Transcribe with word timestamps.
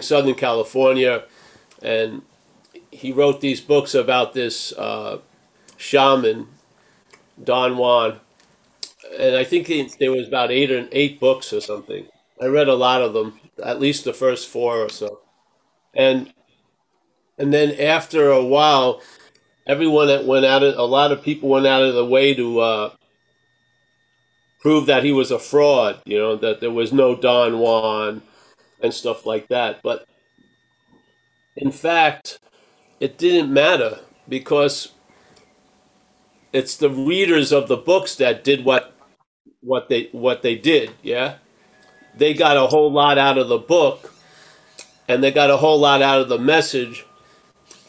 Southern 0.00 0.34
California, 0.34 1.24
and 1.82 2.22
he 2.92 3.12
wrote 3.12 3.40
these 3.40 3.60
books 3.60 3.94
about 3.94 4.32
this 4.32 4.72
uh, 4.74 5.18
shaman, 5.76 6.46
Don 7.42 7.76
Juan, 7.76 8.20
and 9.18 9.34
I 9.34 9.42
think 9.42 9.66
he, 9.66 9.90
there 9.98 10.12
was 10.12 10.28
about 10.28 10.52
eight 10.52 10.70
or 10.70 10.86
eight 10.92 11.18
books 11.18 11.52
or 11.52 11.60
something. 11.60 12.06
I 12.40 12.46
read 12.46 12.68
a 12.68 12.74
lot 12.74 13.02
of 13.02 13.12
them, 13.12 13.40
at 13.62 13.80
least 13.80 14.04
the 14.04 14.12
first 14.12 14.48
four 14.48 14.78
or 14.78 14.88
so, 14.88 15.20
and 15.94 16.32
and 17.36 17.52
then 17.52 17.72
after 17.80 18.30
a 18.30 18.44
while, 18.44 19.02
everyone 19.66 20.06
that 20.06 20.26
went 20.26 20.46
out 20.46 20.62
of 20.62 20.78
a 20.78 20.82
lot 20.84 21.10
of 21.10 21.22
people 21.22 21.48
went 21.48 21.66
out 21.66 21.82
of 21.82 21.94
the 21.94 22.06
way 22.06 22.34
to 22.34 22.60
uh, 22.60 22.90
prove 24.60 24.86
that 24.86 25.02
he 25.02 25.10
was 25.10 25.32
a 25.32 25.40
fraud. 25.40 26.00
You 26.04 26.18
know 26.18 26.36
that 26.36 26.60
there 26.60 26.70
was 26.70 26.92
no 26.92 27.16
Don 27.16 27.58
Juan 27.58 28.22
and 28.80 28.92
stuff 28.94 29.26
like 29.26 29.48
that. 29.48 29.80
But 29.82 30.06
in 31.56 31.72
fact, 31.72 32.38
it 33.00 33.18
didn't 33.18 33.52
matter 33.52 34.00
because 34.28 34.92
it's 36.52 36.76
the 36.76 36.90
readers 36.90 37.52
of 37.52 37.68
the 37.68 37.76
books 37.76 38.14
that 38.16 38.44
did 38.44 38.64
what 38.64 38.94
what 39.60 39.88
they 39.88 40.08
what 40.12 40.42
they 40.42 40.56
did. 40.56 40.92
Yeah, 41.02 41.36
they 42.16 42.34
got 42.34 42.56
a 42.56 42.68
whole 42.68 42.90
lot 42.90 43.18
out 43.18 43.38
of 43.38 43.48
the 43.48 43.58
book, 43.58 44.14
and 45.08 45.22
they 45.22 45.30
got 45.30 45.50
a 45.50 45.58
whole 45.58 45.78
lot 45.78 46.02
out 46.02 46.20
of 46.20 46.28
the 46.28 46.38
message, 46.38 47.04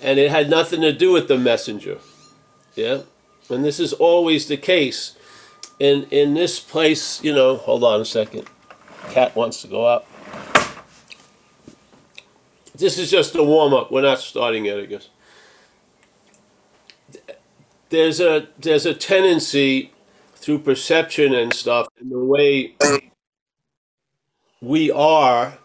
and 0.02 0.20
it 0.20 0.32
had 0.32 0.50
nothing 0.50 0.82
to 0.82 0.94
do 0.94 1.12
with 1.12 1.28
the 1.28 1.38
messenger. 1.38 2.00
Yeah, 2.76 3.02
and 3.50 3.64
this 3.64 3.80
is 3.80 3.94
always 3.94 4.48
the 4.48 4.58
case. 4.58 5.16
In 5.80 6.04
in 6.12 6.34
this 6.34 6.60
place, 6.60 7.24
you 7.24 7.34
know. 7.34 7.58
Hold 7.58 7.84
on 7.84 8.02
a 8.02 8.06
second. 8.06 8.48
Cat 9.12 9.36
wants 9.36 9.62
to 9.62 9.68
go 9.68 9.88
out. 9.88 10.06
This 12.80 12.98
is 12.98 13.12
just 13.12 13.36
a 13.36 13.44
warm 13.44 13.74
up. 13.74 13.92
We're 13.92 14.04
not 14.04 14.20
starting 14.20 14.66
yet, 14.66 14.80
I 14.80 14.86
guess. 14.86 15.10
There's 17.90 18.22
a 18.22 18.48
there's 18.58 18.86
a 18.86 18.94
tendency 18.94 19.92
through 20.36 20.60
perception 20.60 21.34
and 21.34 21.54
stuff, 21.54 21.88
and 22.00 22.10
the 22.10 22.20
way 22.20 22.76
we 24.62 24.90
are, 24.90 25.58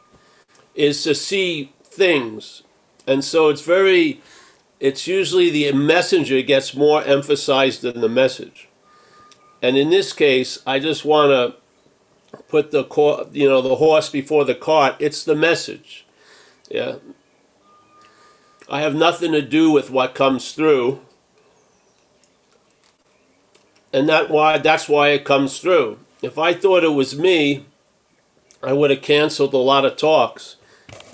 is 0.75 1.05
to 1.05 1.15
see 1.15 1.73
things, 1.85 2.63
and 3.07 3.25
so 3.25 3.49
it's 3.49 3.63
very. 3.63 4.21
It's 4.81 5.07
usually 5.07 5.51
the 5.51 5.73
messenger 5.73 6.43
gets 6.43 6.75
more 6.75 7.03
emphasized 7.05 7.83
than 7.83 8.01
the 8.01 8.09
message, 8.09 8.69
and 9.63 9.77
in 9.77 9.91
this 9.91 10.13
case, 10.13 10.59
I 10.67 10.81
just 10.81 11.05
want 11.05 11.31
to 11.31 12.43
put 12.49 12.73
the 12.73 12.85
you 13.33 13.49
know 13.49 13.63
the 13.63 13.77
horse 13.77 14.11
before 14.11 14.45
the 14.45 14.57
cart. 14.57 14.97
It's 14.99 15.23
the 15.25 15.37
message 15.37 16.04
yeah. 16.71 16.97
I 18.69 18.81
have 18.81 18.95
nothing 18.95 19.33
to 19.33 19.43
do 19.43 19.71
with 19.71 19.91
what 19.91 20.15
comes 20.15 20.53
through. 20.53 21.01
And 23.93 24.09
that 24.09 24.31
why 24.31 24.59
that's 24.59 24.89
why 24.89 25.11
it 25.11 25.25
comes 25.25 25.61
through. 25.61 25.99
If 26.23 26.39
I 26.39 26.55
thought 26.55 26.83
it 26.83 26.95
was 26.95 27.19
me, 27.19 27.67
I 28.63 28.73
would 28.73 28.91
have 28.91 29.03
canceled 29.03 29.55
a 29.55 29.59
lot 29.59 29.85
of 29.85 29.97
talks 29.97 30.57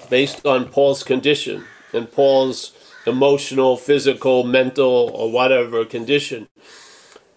based 0.09 0.47
on 0.47 0.69
Paul's 0.69 1.03
condition 1.03 1.65
and 1.93 2.11
Paul's 2.11 2.73
emotional, 3.07 3.77
physical, 3.77 4.45
mental, 4.45 5.11
or 5.15 5.31
whatever 5.31 5.85
condition. 5.85 6.49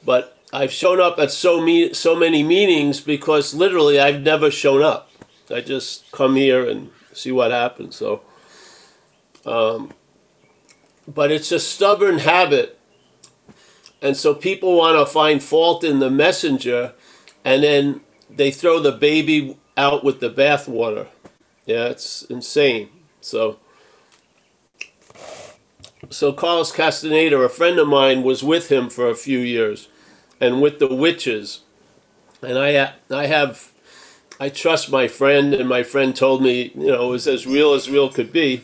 But 0.05 0.37
I've 0.53 0.71
shown 0.71 1.01
up 1.01 1.17
at 1.17 1.31
so 1.31 1.59
me 1.59 1.93
so 1.93 2.15
many 2.15 2.43
meetings 2.43 3.01
because 3.01 3.53
literally 3.53 3.99
I've 3.99 4.21
never 4.21 4.51
shown 4.51 4.83
up. 4.83 5.09
I 5.49 5.61
just 5.61 6.11
come 6.11 6.35
here 6.35 6.67
and 6.69 6.91
see 7.13 7.31
what 7.31 7.51
happens. 7.51 7.95
So, 7.95 8.21
um, 9.45 9.93
but 11.07 11.31
it's 11.31 11.51
a 11.51 11.59
stubborn 11.59 12.19
habit, 12.19 12.79
and 14.01 14.15
so 14.15 14.33
people 14.33 14.77
want 14.77 14.97
to 14.97 15.11
find 15.11 15.43
fault 15.43 15.83
in 15.83 15.99
the 15.99 16.09
messenger, 16.09 16.93
and 17.43 17.63
then 17.63 18.01
they 18.29 18.51
throw 18.51 18.79
the 18.79 18.91
baby 18.91 19.57
out 19.75 20.03
with 20.03 20.19
the 20.19 20.29
bathwater. 20.29 21.07
Yeah, 21.65 21.85
it's 21.85 22.23
insane. 22.23 22.89
So, 23.21 23.59
so 26.09 26.33
Carlos 26.33 26.71
Castaneda, 26.71 27.37
a 27.37 27.49
friend 27.49 27.79
of 27.79 27.87
mine, 27.87 28.23
was 28.23 28.43
with 28.43 28.71
him 28.71 28.89
for 28.89 29.09
a 29.09 29.15
few 29.15 29.39
years, 29.39 29.89
and 30.39 30.61
with 30.61 30.79
the 30.79 30.93
witches, 30.93 31.61
and 32.41 32.57
I 32.57 32.93
I 33.09 33.25
have 33.27 33.72
I 34.43 34.49
trust 34.49 34.91
my 34.91 35.07
friend, 35.07 35.53
and 35.53 35.69
my 35.69 35.83
friend 35.83 36.13
told 36.13 36.43
me, 36.43 36.73
you 36.75 36.87
know, 36.87 37.07
it 37.07 37.11
was 37.11 37.29
as 37.29 37.47
real 37.47 37.73
as 37.73 37.89
real 37.89 38.09
could 38.09 38.33
be. 38.33 38.61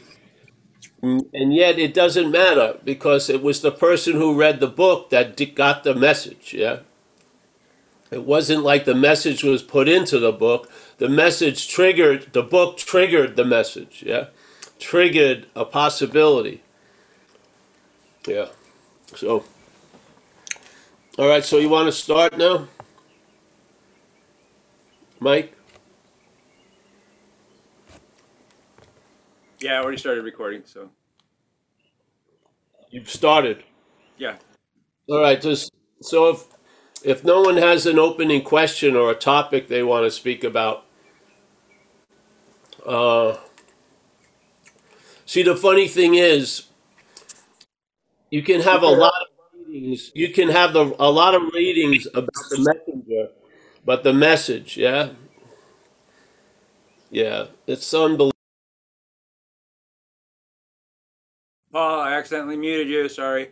And 1.01 1.53
yet 1.53 1.79
it 1.79 1.94
doesn't 1.94 2.29
matter 2.29 2.78
because 2.84 3.29
it 3.29 3.41
was 3.41 3.62
the 3.62 3.72
person 3.72 4.16
who 4.16 4.38
read 4.38 4.59
the 4.59 4.68
book 4.68 5.09
that 5.12 5.56
got 5.56 5.85
the 5.85 5.95
message, 5.95 6.53
yeah? 6.53 6.79
It 8.12 8.25
wasn't 8.25 8.63
like 8.66 8.84
the 8.84 8.94
message 8.94 9.41
was 9.41 9.63
put 9.63 9.88
into 9.88 10.19
the 10.19 10.34
book. 10.34 10.69
The 10.97 11.07
message 11.07 11.69
triggered, 11.69 12.34
the 12.34 12.44
book 12.44 12.75
triggered 12.75 13.38
the 13.38 13.45
message, 13.45 14.03
yeah? 14.06 14.25
Triggered 14.79 15.45
a 15.56 15.63
possibility. 15.63 16.62
Yeah. 18.28 18.47
So, 19.16 19.45
all 21.18 21.29
right, 21.29 21.45
so 21.45 21.57
you 21.57 21.69
want 21.69 21.88
to 21.88 21.94
start 21.94 22.38
now? 22.38 22.68
Mike? 25.22 25.56
Yeah, 29.62 29.74
I 29.80 29.84
already 29.84 29.97
started 29.97 30.24
recording, 30.24 30.64
so 30.66 30.90
You've 32.92 33.09
started. 33.09 33.64
yeah. 34.18 34.38
All 35.09 35.22
right. 35.22 35.40
Just 35.40 35.72
so 36.02 36.30
if 36.30 36.46
if 37.03 37.24
no 37.24 37.42
one 37.42 37.58
has 37.58 37.86
an 37.86 38.00
opening 38.00 38.42
question 38.44 38.96
or 38.96 39.12
a 39.12 39.16
topic 39.16 39.68
they 39.68 39.84
want 39.84 40.06
to 40.06 40.12
speak 40.12 40.44
about, 40.44 40.86
uh, 42.86 43.38
see 45.25 45.44
the 45.44 45.56
funny 45.56 45.88
thing 45.88 46.16
is, 46.16 46.64
you 48.31 48.44
can 48.44 48.62
have 48.62 48.84
a 48.84 48.88
lot 48.88 49.14
of 49.22 49.28
readings. 49.68 50.12
You 50.16 50.30
can 50.30 50.50
have 50.50 50.74
the, 50.74 50.96
a 51.00 51.09
lot 51.12 51.36
of 51.36 51.44
readings 51.53 52.08
about 52.14 52.30
the 52.50 52.58
messenger, 52.58 53.30
but 53.86 54.03
the 54.03 54.14
message, 54.14 54.78
yeah, 54.78 55.09
yeah, 57.12 57.48
it's 57.68 57.94
unbelievable. 57.94 58.38
Paul, 61.72 62.02
I 62.02 62.13
accidentally 62.13 62.57
muted 62.57 62.88
you. 62.88 63.07
Sorry. 63.09 63.50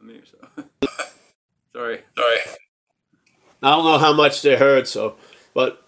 I 0.00 0.04
mean, 0.04 0.22
so- 0.24 0.64
Sorry. 1.72 2.02
Sorry. 2.16 2.36
I 3.62 3.70
don't 3.70 3.84
know 3.84 3.98
how 3.98 4.12
much 4.12 4.42
they 4.42 4.56
heard, 4.56 4.86
so, 4.86 5.16
but 5.54 5.82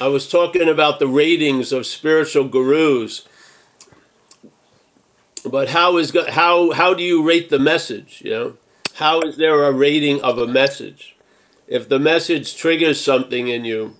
I 0.00 0.08
was 0.08 0.28
talking 0.28 0.68
about 0.68 0.98
the 0.98 1.06
ratings 1.06 1.72
of 1.72 1.86
spiritual 1.86 2.48
gurus, 2.48 3.26
but 5.44 5.68
how 5.70 5.98
is 5.98 6.16
how 6.30 6.72
how 6.72 6.94
do 6.94 7.02
you 7.02 7.22
rate 7.22 7.50
the 7.50 7.58
message? 7.58 8.22
You 8.24 8.30
know, 8.30 8.56
how 8.94 9.20
is 9.20 9.36
there 9.36 9.62
a 9.64 9.72
rating 9.72 10.20
of 10.22 10.38
a 10.38 10.46
message? 10.46 11.16
If 11.68 11.88
the 11.88 11.98
message 11.98 12.56
triggers 12.56 13.00
something 13.00 13.48
in 13.48 13.64
you, 13.64 13.94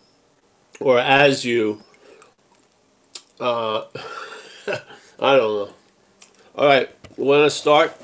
or 0.80 0.98
as 0.98 1.44
you, 1.44 1.82
uh, 3.40 3.84
I 5.18 5.36
don't 5.36 5.68
know. 5.68 5.70
All 6.56 6.66
right, 6.66 6.88
want 7.16 7.44
to 7.44 7.50
start? 7.50 7.96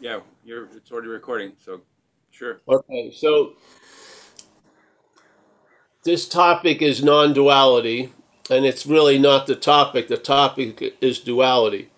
Yeah, 0.00 0.20
you're. 0.44 0.66
It's 0.76 0.90
already 0.90 1.08
recording, 1.08 1.52
so 1.64 1.80
sure. 2.30 2.60
Okay, 2.68 3.10
so 3.10 3.54
this 6.04 6.28
topic 6.28 6.82
is 6.82 7.02
non 7.02 7.32
duality, 7.32 8.12
and 8.50 8.64
it's 8.64 8.86
really 8.86 9.18
not 9.18 9.46
the 9.46 9.54
topic. 9.54 10.08
The 10.08 10.16
topic 10.16 10.96
is 11.00 11.20
duality. 11.20 11.90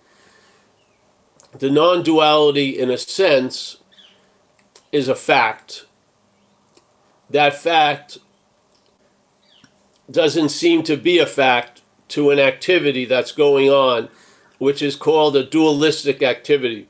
The 1.58 1.70
non 1.70 2.02
duality, 2.02 2.79
in 2.79 2.90
a 2.90 2.99
sense, 2.99 3.79
is 4.93 5.08
a 5.08 5.14
fact. 5.14 5.87
That 7.31 7.55
fact 7.55 8.19
doesn't 10.11 10.50
seem 10.50 10.82
to 10.85 10.97
be 10.97 11.19
a 11.19 11.26
fact 11.26 11.82
to 12.11 12.31
an 12.31 12.38
activity 12.38 13.05
that's 13.05 13.32
going 13.32 13.71
on, 13.71 14.09
which 14.59 14.82
is 14.82 14.97
called 14.97 15.37
a 15.37 15.44
dualistic 15.44 16.23
activity. 16.23 16.88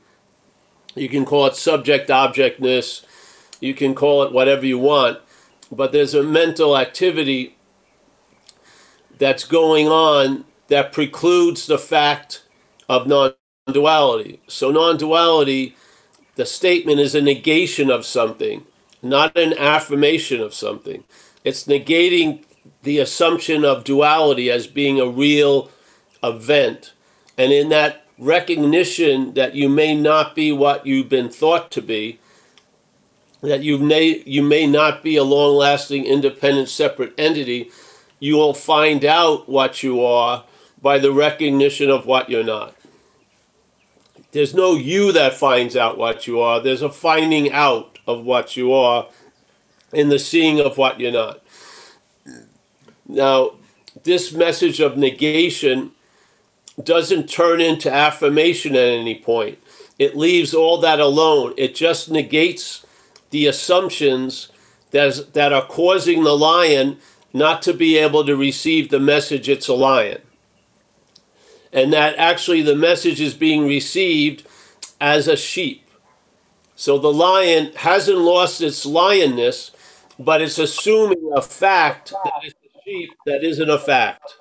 You 0.95 1.09
can 1.09 1.25
call 1.25 1.47
it 1.47 1.55
subject 1.55 2.09
objectness, 2.09 3.05
you 3.61 3.73
can 3.73 3.95
call 3.95 4.23
it 4.23 4.31
whatever 4.33 4.65
you 4.65 4.79
want, 4.79 5.19
but 5.71 5.91
there's 5.91 6.13
a 6.13 6.23
mental 6.23 6.77
activity 6.77 7.57
that's 9.17 9.45
going 9.45 9.87
on 9.87 10.45
that 10.67 10.93
precludes 10.93 11.67
the 11.67 11.77
fact 11.79 12.43
of 12.89 13.07
non 13.07 13.33
duality. 13.71 14.41
So, 14.47 14.71
non 14.71 14.97
duality, 14.97 15.75
the 16.35 16.45
statement 16.45 16.99
is 16.99 17.15
a 17.15 17.21
negation 17.21 17.91
of 17.91 18.05
something. 18.05 18.65
Not 19.05 19.37
an 19.37 19.53
affirmation 19.57 20.41
of 20.41 20.53
something. 20.53 21.03
It's 21.43 21.65
negating 21.65 22.43
the 22.83 22.99
assumption 22.99 23.63
of 23.63 23.83
duality 23.83 24.49
as 24.49 24.67
being 24.67 24.99
a 24.99 25.07
real 25.07 25.69
event. 26.23 26.93
And 27.37 27.51
in 27.51 27.69
that 27.69 28.05
recognition 28.17 29.33
that 29.35 29.55
you 29.55 29.69
may 29.69 29.95
not 29.95 30.35
be 30.35 30.51
what 30.51 30.85
you've 30.85 31.09
been 31.09 31.29
thought 31.29 31.71
to 31.71 31.81
be, 31.81 32.19
that 33.41 33.61
you 33.61 33.77
may, 33.77 34.23
you 34.25 34.41
may 34.41 34.65
not 34.65 35.03
be 35.03 35.17
a 35.17 35.23
long 35.23 35.55
lasting, 35.55 36.05
independent, 36.05 36.69
separate 36.69 37.13
entity, 37.17 37.69
you 38.19 38.37
will 38.37 38.53
find 38.53 39.05
out 39.05 39.47
what 39.47 39.83
you 39.83 40.03
are 40.03 40.45
by 40.81 40.97
the 40.97 41.11
recognition 41.11 41.89
of 41.89 42.05
what 42.05 42.29
you're 42.29 42.43
not. 42.43 42.75
There's 44.31 44.53
no 44.53 44.73
you 44.73 45.11
that 45.11 45.33
finds 45.33 45.75
out 45.75 45.97
what 45.97 46.27
you 46.27 46.39
are, 46.41 46.59
there's 46.59 46.81
a 46.81 46.89
finding 46.89 47.51
out 47.51 47.94
of 48.07 48.23
what 48.23 48.55
you 48.55 48.73
are 48.73 49.07
in 49.93 50.09
the 50.09 50.19
seeing 50.19 50.59
of 50.59 50.77
what 50.77 50.99
you're 50.99 51.11
not. 51.11 51.41
Now, 53.07 53.51
this 54.03 54.33
message 54.33 54.79
of 54.79 54.97
negation 54.97 55.91
doesn't 56.83 57.29
turn 57.29 57.61
into 57.61 57.91
affirmation 57.91 58.75
at 58.75 58.87
any 58.87 59.15
point. 59.15 59.59
It 59.97 60.17
leaves 60.17 60.53
all 60.53 60.79
that 60.81 60.99
alone. 60.99 61.53
It 61.57 61.75
just 61.75 62.11
negates 62.11 62.85
the 63.29 63.47
assumptions 63.47 64.49
that, 64.91 65.53
are 65.53 65.65
causing 65.65 66.23
the 66.23 66.37
lion 66.37 66.97
not 67.33 67.61
to 67.63 67.73
be 67.73 67.97
able 67.97 68.25
to 68.25 68.35
receive 68.35 68.89
the 68.89 68.99
message 68.99 69.49
it's 69.49 69.67
a 69.67 69.73
lion. 69.73 70.21
And 71.73 71.91
that 71.91 72.15
actually 72.17 72.61
the 72.61 72.75
message 72.75 73.19
is 73.19 73.33
being 73.33 73.67
received 73.67 74.47
as 75.01 75.27
a 75.27 75.35
sheep. 75.35 75.84
So 76.75 76.97
the 76.97 77.11
lion 77.11 77.71
hasn't 77.75 78.17
lost 78.17 78.61
its 78.61 78.85
lionness, 78.85 79.71
but 80.19 80.41
it's 80.41 80.59
assuming 80.59 81.31
a 81.33 81.41
fact 81.41 82.11
that 82.23 82.33
it's 82.43 82.55
a 82.55 82.79
sheep 82.83 83.11
that 83.25 83.43
isn't 83.43 83.69
a 83.69 83.79
fact. 83.79 84.33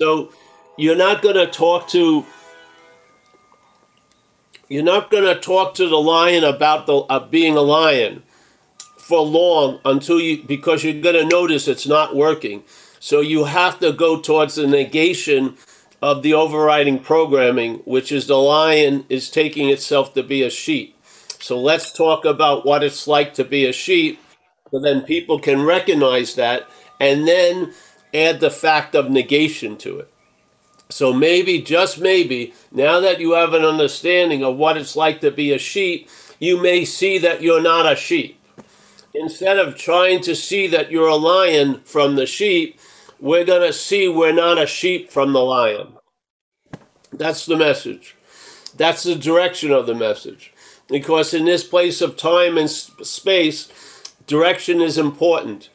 So 0.00 0.32
you're 0.76 0.96
not 0.96 1.22
going 1.22 1.36
to 1.36 1.46
talk 1.46 1.88
to 1.90 2.26
you're 4.68 4.84
not 4.84 5.10
going 5.10 5.24
to 5.24 5.38
talk 5.38 5.74
to 5.74 5.88
the 5.88 6.00
lion 6.00 6.44
about 6.44 6.86
the 6.86 6.98
uh, 6.98 7.18
being 7.18 7.56
a 7.56 7.60
lion 7.60 8.22
for 8.96 9.20
long 9.20 9.80
until 9.84 10.20
you 10.20 10.42
because 10.42 10.84
you're 10.84 11.00
going 11.00 11.16
to 11.16 11.26
notice 11.26 11.66
it's 11.68 11.86
not 11.86 12.14
working. 12.16 12.62
So 13.00 13.20
you 13.20 13.44
have 13.44 13.80
to 13.80 13.92
go 13.92 14.20
towards 14.20 14.56
the 14.56 14.66
negation 14.66 15.56
of 16.02 16.22
the 16.22 16.34
overriding 16.34 17.00
programming, 17.00 17.76
which 17.84 18.12
is 18.12 18.26
the 18.26 18.36
lion 18.36 19.04
is 19.08 19.30
taking 19.30 19.68
itself 19.68 20.14
to 20.14 20.22
be 20.22 20.42
a 20.42 20.50
sheep. 20.50 20.96
So 21.40 21.58
let's 21.58 21.92
talk 21.92 22.24
about 22.24 22.66
what 22.66 22.84
it's 22.84 23.08
like 23.08 23.34
to 23.34 23.44
be 23.44 23.66
a 23.66 23.72
sheep, 23.72 24.20
so 24.70 24.78
then 24.78 25.02
people 25.02 25.38
can 25.40 25.62
recognize 25.62 26.34
that 26.34 26.68
and 27.00 27.26
then 27.26 27.72
add 28.12 28.40
the 28.40 28.50
fact 28.50 28.94
of 28.94 29.10
negation 29.10 29.76
to 29.78 30.00
it. 30.00 30.12
So 30.90 31.12
maybe, 31.12 31.62
just 31.62 31.98
maybe, 31.98 32.52
now 32.70 33.00
that 33.00 33.20
you 33.20 33.32
have 33.32 33.54
an 33.54 33.64
understanding 33.64 34.44
of 34.44 34.56
what 34.56 34.76
it's 34.76 34.96
like 34.96 35.20
to 35.22 35.30
be 35.30 35.52
a 35.52 35.58
sheep, 35.58 36.10
you 36.38 36.60
may 36.60 36.84
see 36.84 37.16
that 37.18 37.42
you're 37.42 37.62
not 37.62 37.90
a 37.90 37.96
sheep. 37.96 38.38
Instead 39.14 39.58
of 39.58 39.76
trying 39.76 40.20
to 40.22 40.36
see 40.36 40.66
that 40.66 40.90
you're 40.90 41.08
a 41.08 41.16
lion 41.16 41.80
from 41.84 42.16
the 42.16 42.26
sheep, 42.26 42.78
we're 43.18 43.44
going 43.44 43.66
to 43.66 43.72
see 43.72 44.08
we're 44.08 44.32
not 44.32 44.58
a 44.58 44.66
sheep 44.66 45.10
from 45.10 45.32
the 45.32 45.40
lion. 45.40 45.94
That's 47.12 47.46
the 47.46 47.56
message. 47.56 48.16
That's 48.76 49.04
the 49.04 49.14
direction 49.14 49.72
of 49.72 49.86
the 49.86 49.94
message. 49.94 50.52
Because 50.90 51.32
in 51.32 51.44
this 51.44 51.64
place 51.64 52.00
of 52.00 52.16
time 52.16 52.58
and 52.58 52.68
space, 52.68 53.68
direction 54.26 54.80
is 54.80 54.98
important. 54.98 55.68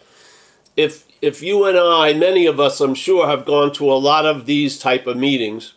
If 0.75 1.06
if 1.21 1.41
you 1.41 1.65
and 1.65 1.77
I, 1.77 2.13
many 2.13 2.45
of 2.45 2.59
us, 2.59 2.81
I'm 2.81 2.94
sure, 2.94 3.27
have 3.27 3.45
gone 3.45 3.73
to 3.73 3.91
a 3.91 3.95
lot 3.95 4.25
of 4.25 4.45
these 4.45 4.77
type 4.77 5.07
of 5.07 5.17
meetings, 5.17 5.73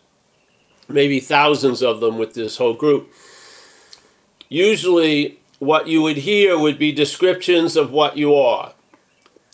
maybe 0.87 1.19
thousands 1.19 1.81
of 1.81 2.01
them 2.01 2.17
with 2.17 2.33
this 2.33 2.57
whole 2.57 2.73
group. 2.73 3.11
Usually, 4.49 5.39
what 5.59 5.87
you 5.87 6.01
would 6.01 6.17
hear 6.17 6.57
would 6.57 6.77
be 6.77 6.91
descriptions 6.91 7.75
of 7.75 7.91
what 7.91 8.17
you 8.17 8.35
are, 8.35 8.73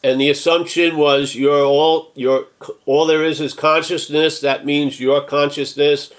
and 0.04 0.20
the 0.20 0.30
assumption 0.30 0.98
was 0.98 1.36
you're 1.36 1.64
all 1.64 2.12
you're 2.16 2.48
all 2.86 3.06
there 3.06 3.24
is 3.24 3.40
is 3.40 3.54
consciousness. 3.54 4.40
That 4.42 4.66
means 4.66 5.00
your 5.00 5.22
consciousness, 5.22 6.12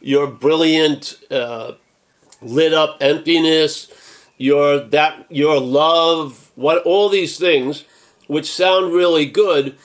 your 0.00 0.26
brilliant, 0.26 1.16
uh, 1.30 1.72
lit 2.42 2.72
up 2.72 2.96
emptiness, 3.00 3.88
your 4.38 4.80
that 4.80 5.26
your 5.28 5.60
love, 5.60 6.50
what 6.54 6.82
all 6.84 7.08
these 7.08 7.38
things 7.38 7.84
which 8.26 8.50
sound 8.50 8.92
really 8.92 9.26
good, 9.26 9.76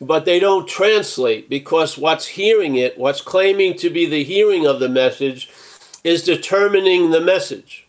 but 0.00 0.26
they 0.26 0.38
don't 0.38 0.68
translate 0.68 1.48
because 1.48 1.96
what's 1.96 2.26
hearing 2.26 2.76
it, 2.76 2.98
what's 2.98 3.22
claiming 3.22 3.74
to 3.78 3.88
be 3.88 4.04
the 4.04 4.22
hearing 4.22 4.66
of 4.66 4.78
the 4.78 4.88
message, 4.88 5.50
is 6.04 6.22
determining 6.22 7.10
the 7.10 7.20
message. 7.20 7.86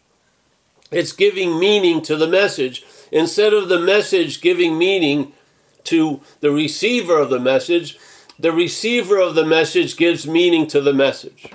It's 0.89 1.11
giving 1.11 1.59
meaning 1.59 2.01
to 2.03 2.15
the 2.15 2.27
message 2.27 2.85
instead 3.11 3.53
of 3.53 3.67
the 3.67 3.79
message 3.79 4.39
giving 4.39 4.77
meaning 4.77 5.33
to 5.85 6.21
the 6.39 6.51
receiver 6.51 7.19
of 7.19 7.29
the 7.29 7.39
message. 7.39 7.97
The 8.39 8.53
receiver 8.53 9.19
of 9.19 9.35
the 9.35 9.45
message 9.45 9.97
gives 9.97 10.25
meaning 10.25 10.67
to 10.67 10.79
the 10.79 10.93
message 10.93 11.51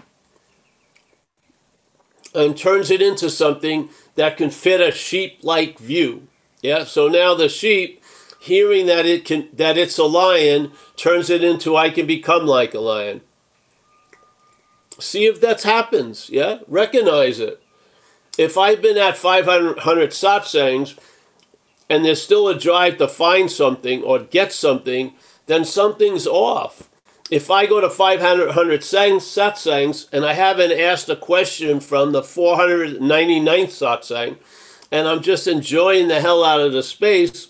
and 2.35 2.57
turns 2.57 2.91
it 2.91 3.03
into 3.03 3.29
something 3.31 3.89
that 4.15 4.37
can 4.37 4.51
fit 4.51 4.81
a 4.81 4.93
sheep 4.93 5.39
like 5.43 5.79
view. 5.79 6.29
Yeah, 6.63 6.85
so 6.85 7.09
now 7.09 7.35
the 7.35 7.49
sheep 7.49 8.03
hearing 8.39 8.87
that 8.87 9.07
it 9.07 9.25
can 9.25 9.49
that 9.53 9.77
it's 9.77 9.99
a 9.99 10.05
lion 10.05 10.73
turns 10.97 11.31
it 11.31 11.45
into 11.45 11.77
I 11.77 11.91
can 11.91 12.07
become 12.07 12.47
like 12.47 12.75
a 12.75 12.81
lion. 12.81 13.23
See 14.99 15.25
if 15.27 15.41
that 15.41 15.63
happens, 15.63 16.29
yeah? 16.29 16.59
Recognize 16.69 17.41
it. 17.41 17.63
If 18.37 18.59
I've 18.59 18.83
been 18.83 18.99
at 18.99 19.17
500 19.17 19.77
satsangs 20.11 20.99
and 21.89 22.05
there's 22.05 22.23
still 22.23 22.49
a 22.49 22.59
drive 22.59 22.99
to 22.99 23.09
find 23.09 23.51
something 23.51 24.03
or 24.03 24.19
get 24.19 24.53
something, 24.53 25.15
then 25.47 25.65
something's 25.65 26.27
off. 26.27 26.90
If 27.31 27.49
I 27.49 27.67
go 27.67 27.81
to 27.81 27.89
500 27.89 28.51
satsangs 28.81 30.13
and 30.13 30.25
I 30.25 30.33
haven't 30.33 30.73
asked 30.73 31.09
a 31.09 31.15
question 31.15 31.79
from 31.79 32.11
the 32.11 32.23
499th 32.23 33.69
satsang, 33.69 34.37
and 34.91 35.07
I'm 35.07 35.23
just 35.23 35.47
enjoying 35.47 36.09
the 36.09 36.21
hell 36.21 36.45
out 36.45 36.61
of 36.61 36.73
the 36.73 36.83
space, 36.83 37.49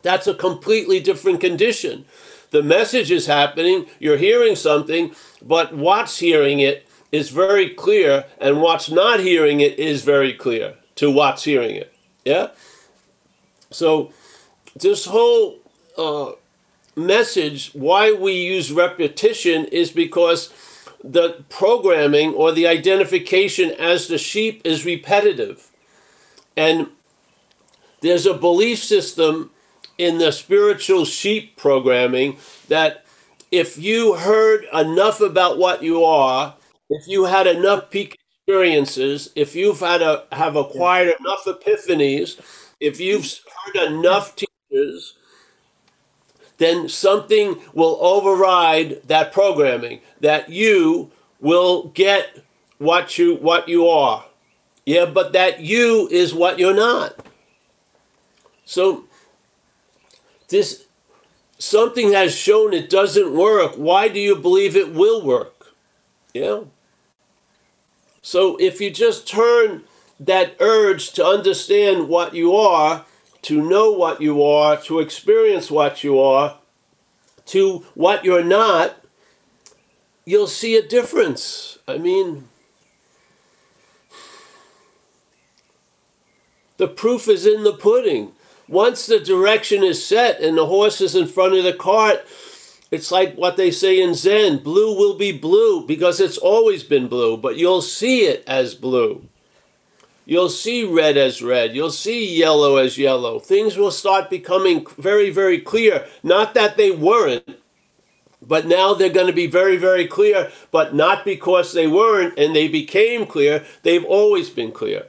that's 0.00 0.26
a 0.26 0.34
completely 0.34 0.98
different 0.98 1.40
condition. 1.40 2.06
The 2.52 2.62
message 2.62 3.10
is 3.10 3.26
happening, 3.26 3.86
you're 3.98 4.16
hearing 4.16 4.56
something, 4.56 5.14
but 5.42 5.74
what's 5.74 6.18
hearing 6.18 6.60
it 6.60 6.88
is 7.10 7.28
very 7.28 7.68
clear, 7.68 8.24
and 8.40 8.62
what's 8.62 8.90
not 8.90 9.20
hearing 9.20 9.60
it 9.60 9.78
is 9.78 10.02
very 10.02 10.32
clear 10.32 10.74
to 10.96 11.10
what's 11.10 11.44
hearing 11.44 11.76
it. 11.76 11.94
Yeah? 12.24 12.48
So, 13.70 14.12
this 14.74 15.04
whole 15.04 15.58
uh, 15.98 16.32
message, 16.96 17.72
why 17.72 18.12
we 18.12 18.32
use 18.32 18.72
repetition, 18.72 19.64
is 19.66 19.90
because 19.90 20.52
the 21.02 21.44
programming 21.48 22.34
or 22.34 22.52
the 22.52 22.66
identification 22.66 23.70
as 23.72 24.08
the 24.08 24.18
sheep 24.18 24.62
is 24.64 24.84
repetitive. 24.84 25.70
And 26.56 26.88
there's 28.00 28.26
a 28.26 28.34
belief 28.34 28.78
system 28.78 29.50
in 29.98 30.18
the 30.18 30.32
spiritual 30.32 31.04
sheep 31.04 31.56
programming 31.56 32.36
that 32.68 33.04
if 33.50 33.78
you 33.78 34.14
heard 34.14 34.66
enough 34.72 35.20
about 35.20 35.58
what 35.58 35.82
you 35.82 36.04
are, 36.04 36.54
if 36.90 37.06
you 37.06 37.24
had 37.24 37.46
enough 37.46 37.90
peak 37.90 38.18
experiences, 38.46 39.30
if 39.36 39.54
you've 39.54 39.80
had 39.80 40.02
a 40.02 40.24
have 40.32 40.56
acquired 40.56 41.14
enough 41.20 41.44
epiphanies, 41.46 42.40
if 42.80 42.98
you've 43.00 43.26
heard 43.64 43.92
enough 43.92 44.34
teachers, 44.36 45.14
then 46.62 46.88
something 46.88 47.60
will 47.72 47.98
override 48.00 49.02
that 49.08 49.32
programming 49.32 50.00
that 50.20 50.48
you 50.48 51.10
will 51.40 51.88
get 51.88 52.44
what 52.78 53.18
you 53.18 53.36
what 53.36 53.68
you 53.68 53.88
are. 53.88 54.24
Yeah, 54.84 55.06
but 55.06 55.32
that 55.32 55.60
you 55.60 56.08
is 56.10 56.34
what 56.34 56.58
you're 56.58 56.74
not. 56.74 57.14
So 58.64 59.04
this 60.48 60.86
something 61.58 62.12
has 62.12 62.34
shown 62.34 62.72
it 62.72 62.90
doesn't 62.90 63.34
work. 63.34 63.74
Why 63.76 64.08
do 64.08 64.18
you 64.18 64.36
believe 64.36 64.76
it 64.76 64.92
will 64.92 65.24
work? 65.24 65.74
Yeah. 66.34 66.62
So 68.22 68.56
if 68.56 68.80
you 68.80 68.90
just 68.90 69.26
turn 69.26 69.84
that 70.18 70.54
urge 70.60 71.12
to 71.12 71.24
understand 71.24 72.08
what 72.08 72.34
you 72.34 72.54
are, 72.54 73.04
to 73.42 73.68
know 73.68 73.92
what 73.92 74.20
you 74.20 74.42
are, 74.42 74.76
to 74.82 75.00
experience 75.00 75.70
what 75.70 76.02
you 76.02 76.20
are, 76.20 76.58
to 77.46 77.84
what 77.94 78.24
you're 78.24 78.44
not, 78.44 78.96
you'll 80.24 80.46
see 80.46 80.76
a 80.76 80.82
difference. 80.82 81.78
I 81.86 81.98
mean, 81.98 82.48
The 86.82 86.88
proof 86.88 87.28
is 87.28 87.46
in 87.46 87.62
the 87.62 87.74
pudding. 87.74 88.32
Once 88.66 89.06
the 89.06 89.20
direction 89.20 89.84
is 89.84 90.04
set 90.04 90.40
and 90.40 90.58
the 90.58 90.66
horse 90.66 91.00
is 91.00 91.14
in 91.14 91.28
front 91.28 91.54
of 91.54 91.62
the 91.62 91.72
cart, 91.72 92.26
it's 92.90 93.12
like 93.12 93.36
what 93.36 93.56
they 93.56 93.70
say 93.70 94.02
in 94.02 94.14
Zen 94.14 94.58
blue 94.58 94.96
will 94.96 95.14
be 95.14 95.30
blue 95.30 95.86
because 95.86 96.18
it's 96.18 96.38
always 96.38 96.82
been 96.82 97.06
blue, 97.06 97.36
but 97.36 97.56
you'll 97.56 97.82
see 97.82 98.22
it 98.22 98.42
as 98.48 98.74
blue. 98.74 99.28
You'll 100.24 100.48
see 100.48 100.84
red 100.84 101.16
as 101.16 101.42
red. 101.42 101.74
You'll 101.74 101.90
see 101.90 102.36
yellow 102.38 102.76
as 102.76 102.96
yellow. 102.96 103.38
Things 103.38 103.76
will 103.76 103.90
start 103.90 104.30
becoming 104.30 104.86
very, 104.98 105.30
very 105.30 105.58
clear. 105.58 106.06
Not 106.22 106.54
that 106.54 106.76
they 106.76 106.90
weren't, 106.92 107.58
but 108.40 108.66
now 108.66 108.94
they're 108.94 109.08
going 109.08 109.26
to 109.26 109.32
be 109.32 109.46
very, 109.46 109.76
very 109.76 110.06
clear, 110.06 110.50
but 110.70 110.94
not 110.94 111.24
because 111.24 111.72
they 111.72 111.86
weren't 111.86 112.38
and 112.38 112.54
they 112.54 112.68
became 112.68 113.26
clear. 113.26 113.64
They've 113.82 114.04
always 114.04 114.50
been 114.50 114.72
clear. 114.72 115.06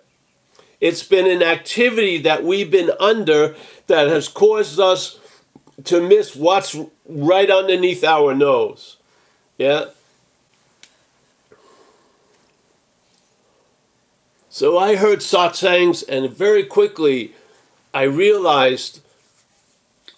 It's 0.82 1.04
been 1.04 1.28
an 1.28 1.44
activity 1.44 2.18
that 2.24 2.44
we've 2.44 2.70
been 2.70 2.92
under 3.00 3.56
that 3.88 4.08
has 4.08 4.28
caused 4.28 4.80
us 4.80 5.20
to 5.86 6.06
miss 6.06 6.36
what's 6.36 6.76
right 7.08 7.50
underneath 7.50 8.04
our 8.04 8.36
nose. 8.36 8.98
Yeah? 9.58 9.86
So 14.54 14.78
I 14.78 14.98
heard 14.98 15.22
satsangs, 15.22 16.04
and 16.08 16.32
very 16.32 16.64
quickly 16.64 17.34
I 17.92 18.04
realized 18.04 19.02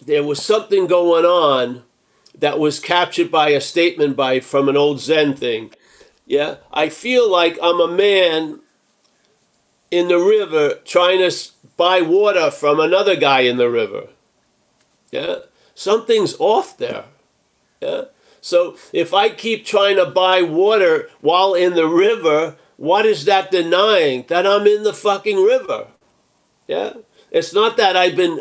there 0.04 0.22
was 0.22 0.44
something 0.44 0.86
going 0.86 1.24
on 1.24 1.84
that 2.38 2.58
was 2.58 2.78
captured 2.78 3.30
by 3.30 3.48
a 3.48 3.62
statement 3.62 4.14
by 4.14 4.40
from 4.40 4.68
an 4.68 4.76
old 4.76 5.00
Zen 5.00 5.34
thing. 5.34 5.72
Yeah, 6.26 6.56
I 6.70 6.90
feel 6.90 7.32
like 7.32 7.58
I'm 7.62 7.80
a 7.80 7.88
man 7.88 8.60
in 9.90 10.08
the 10.08 10.18
river 10.18 10.80
trying 10.84 11.20
to 11.20 11.34
buy 11.78 12.02
water 12.02 12.50
from 12.50 12.78
another 12.78 13.16
guy 13.16 13.40
in 13.40 13.56
the 13.56 13.70
river. 13.70 14.08
Yeah, 15.10 15.36
something's 15.74 16.36
off 16.38 16.76
there. 16.76 17.06
Yeah. 17.80 18.02
So 18.42 18.76
if 18.92 19.14
I 19.14 19.30
keep 19.30 19.64
trying 19.64 19.96
to 19.96 20.04
buy 20.04 20.42
water 20.42 21.08
while 21.22 21.54
in 21.54 21.72
the 21.72 21.88
river, 21.88 22.56
what 22.76 23.06
is 23.06 23.24
that 23.24 23.50
denying? 23.50 24.24
That 24.28 24.46
I'm 24.46 24.66
in 24.66 24.82
the 24.82 24.92
fucking 24.92 25.42
river. 25.42 25.88
Yeah? 26.66 26.94
It's 27.30 27.52
not 27.52 27.76
that 27.76 27.96
I've 27.96 28.16
been, 28.16 28.40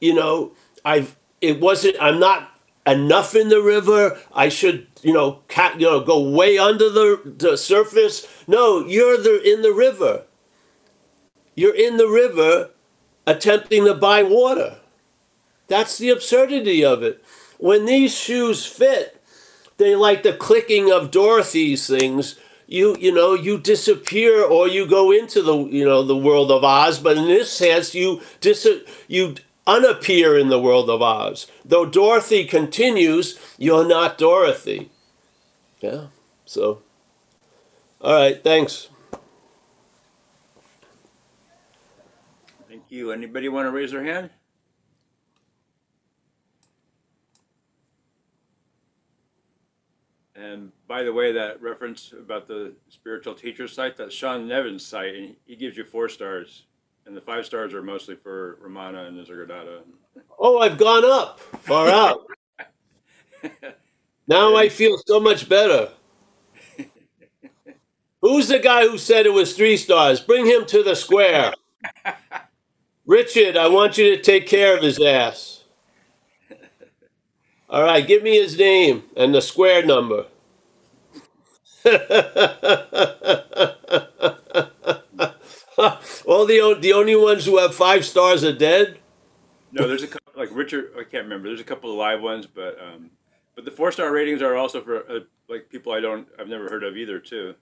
you 0.00 0.14
know, 0.14 0.52
I've, 0.84 1.16
it 1.40 1.60
wasn't, 1.60 1.96
I'm 2.00 2.20
not 2.20 2.50
enough 2.86 3.34
in 3.34 3.48
the 3.48 3.60
river. 3.60 4.18
I 4.32 4.48
should, 4.48 4.86
you 5.02 5.12
know, 5.12 5.42
cat, 5.48 5.80
you 5.80 5.86
know, 5.86 6.00
go 6.00 6.28
way 6.28 6.58
under 6.58 6.88
the, 6.90 7.34
the 7.38 7.56
surface. 7.56 8.26
No, 8.46 8.86
you're 8.86 9.16
the, 9.16 9.42
in 9.42 9.62
the 9.62 9.72
river. 9.72 10.24
You're 11.54 11.74
in 11.74 11.96
the 11.96 12.08
river 12.08 12.70
attempting 13.26 13.84
to 13.84 13.94
buy 13.94 14.22
water. 14.22 14.78
That's 15.68 15.98
the 15.98 16.10
absurdity 16.10 16.84
of 16.84 17.02
it. 17.02 17.24
When 17.58 17.84
these 17.86 18.16
shoes 18.16 18.66
fit, 18.66 19.22
they 19.76 19.94
like 19.94 20.22
the 20.22 20.32
clicking 20.32 20.92
of 20.92 21.10
Dorothy's 21.10 21.86
things 21.86 22.36
you 22.72 22.96
you 22.98 23.12
know 23.12 23.34
you 23.34 23.58
disappear 23.58 24.42
or 24.42 24.66
you 24.66 24.86
go 24.86 25.12
into 25.12 25.42
the 25.42 25.56
you 25.64 25.84
know 25.84 26.02
the 26.02 26.16
world 26.16 26.50
of 26.50 26.64
Oz, 26.64 26.98
but 26.98 27.18
in 27.18 27.26
this 27.26 27.52
sense 27.52 27.94
you 27.94 28.22
dis 28.40 28.66
you 29.08 29.36
unappear 29.66 30.38
in 30.38 30.48
the 30.48 30.58
world 30.58 30.88
of 30.90 31.02
Oz. 31.02 31.46
Though 31.64 31.86
Dorothy 31.86 32.44
continues, 32.46 33.38
you're 33.58 33.86
not 33.86 34.18
Dorothy. 34.18 34.90
Yeah. 35.80 36.06
So, 36.44 36.82
all 38.00 38.14
right. 38.14 38.42
Thanks. 38.42 38.88
Thank 42.68 42.84
you. 42.88 43.12
Anybody 43.12 43.48
want 43.48 43.66
to 43.66 43.70
raise 43.70 43.90
their 43.92 44.04
hand? 44.04 44.30
And 50.34 50.72
by 50.92 51.02
the 51.02 51.10
way, 51.10 51.32
that 51.32 51.62
reference 51.62 52.12
about 52.12 52.46
the 52.46 52.74
spiritual 52.90 53.32
teacher 53.32 53.66
site, 53.66 53.96
that's 53.96 54.14
Sean 54.14 54.46
Nevin's 54.46 54.84
site, 54.84 55.14
and 55.14 55.36
he 55.46 55.56
gives 55.56 55.74
you 55.74 55.84
four 55.84 56.06
stars. 56.06 56.64
And 57.06 57.16
the 57.16 57.20
five 57.22 57.46
stars 57.46 57.72
are 57.72 57.82
mostly 57.82 58.14
for 58.14 58.58
Ramana 58.62 59.08
and 59.08 59.16
Nisargadatta. 59.16 59.84
Oh, 60.38 60.58
I've 60.58 60.76
gone 60.76 61.02
up, 61.06 61.40
far 61.40 61.88
out. 61.88 62.26
now 64.28 64.54
I 64.54 64.68
feel 64.68 64.98
so 65.06 65.18
much 65.18 65.48
better. 65.48 65.88
Who's 68.20 68.48
the 68.48 68.58
guy 68.58 68.82
who 68.86 68.98
said 68.98 69.24
it 69.24 69.32
was 69.32 69.56
three 69.56 69.78
stars? 69.78 70.20
Bring 70.20 70.44
him 70.44 70.66
to 70.66 70.82
the 70.82 70.94
square. 70.94 71.54
Richard, 73.06 73.56
I 73.56 73.68
want 73.68 73.96
you 73.96 74.14
to 74.14 74.22
take 74.22 74.46
care 74.46 74.76
of 74.76 74.82
his 74.82 75.00
ass. 75.00 75.64
All 77.70 77.82
right, 77.82 78.06
give 78.06 78.22
me 78.22 78.36
his 78.36 78.58
name 78.58 79.04
and 79.16 79.34
the 79.34 79.40
square 79.40 79.86
number. 79.86 80.26
All 86.26 86.46
the 86.46 86.76
the 86.80 86.92
only 86.92 87.16
ones 87.16 87.46
who 87.46 87.58
have 87.58 87.74
five 87.74 88.04
stars 88.04 88.44
are 88.44 88.52
dead. 88.52 88.98
No, 89.72 89.88
there's 89.88 90.02
a 90.02 90.08
couple 90.08 90.32
like 90.36 90.50
Richard. 90.52 90.92
I 90.98 91.02
can't 91.02 91.24
remember. 91.24 91.48
There's 91.48 91.60
a 91.60 91.64
couple 91.64 91.90
of 91.90 91.96
live 91.96 92.20
ones, 92.20 92.46
but 92.46 92.78
um, 92.80 93.10
but 93.54 93.64
the 93.64 93.70
four 93.70 93.90
star 93.90 94.12
ratings 94.12 94.42
are 94.42 94.56
also 94.56 94.80
for 94.80 95.10
uh, 95.10 95.20
like 95.48 95.68
people 95.70 95.92
I 95.92 96.00
don't 96.00 96.28
I've 96.38 96.48
never 96.48 96.68
heard 96.68 96.84
of 96.84 96.96
either 96.96 97.18
too. 97.18 97.54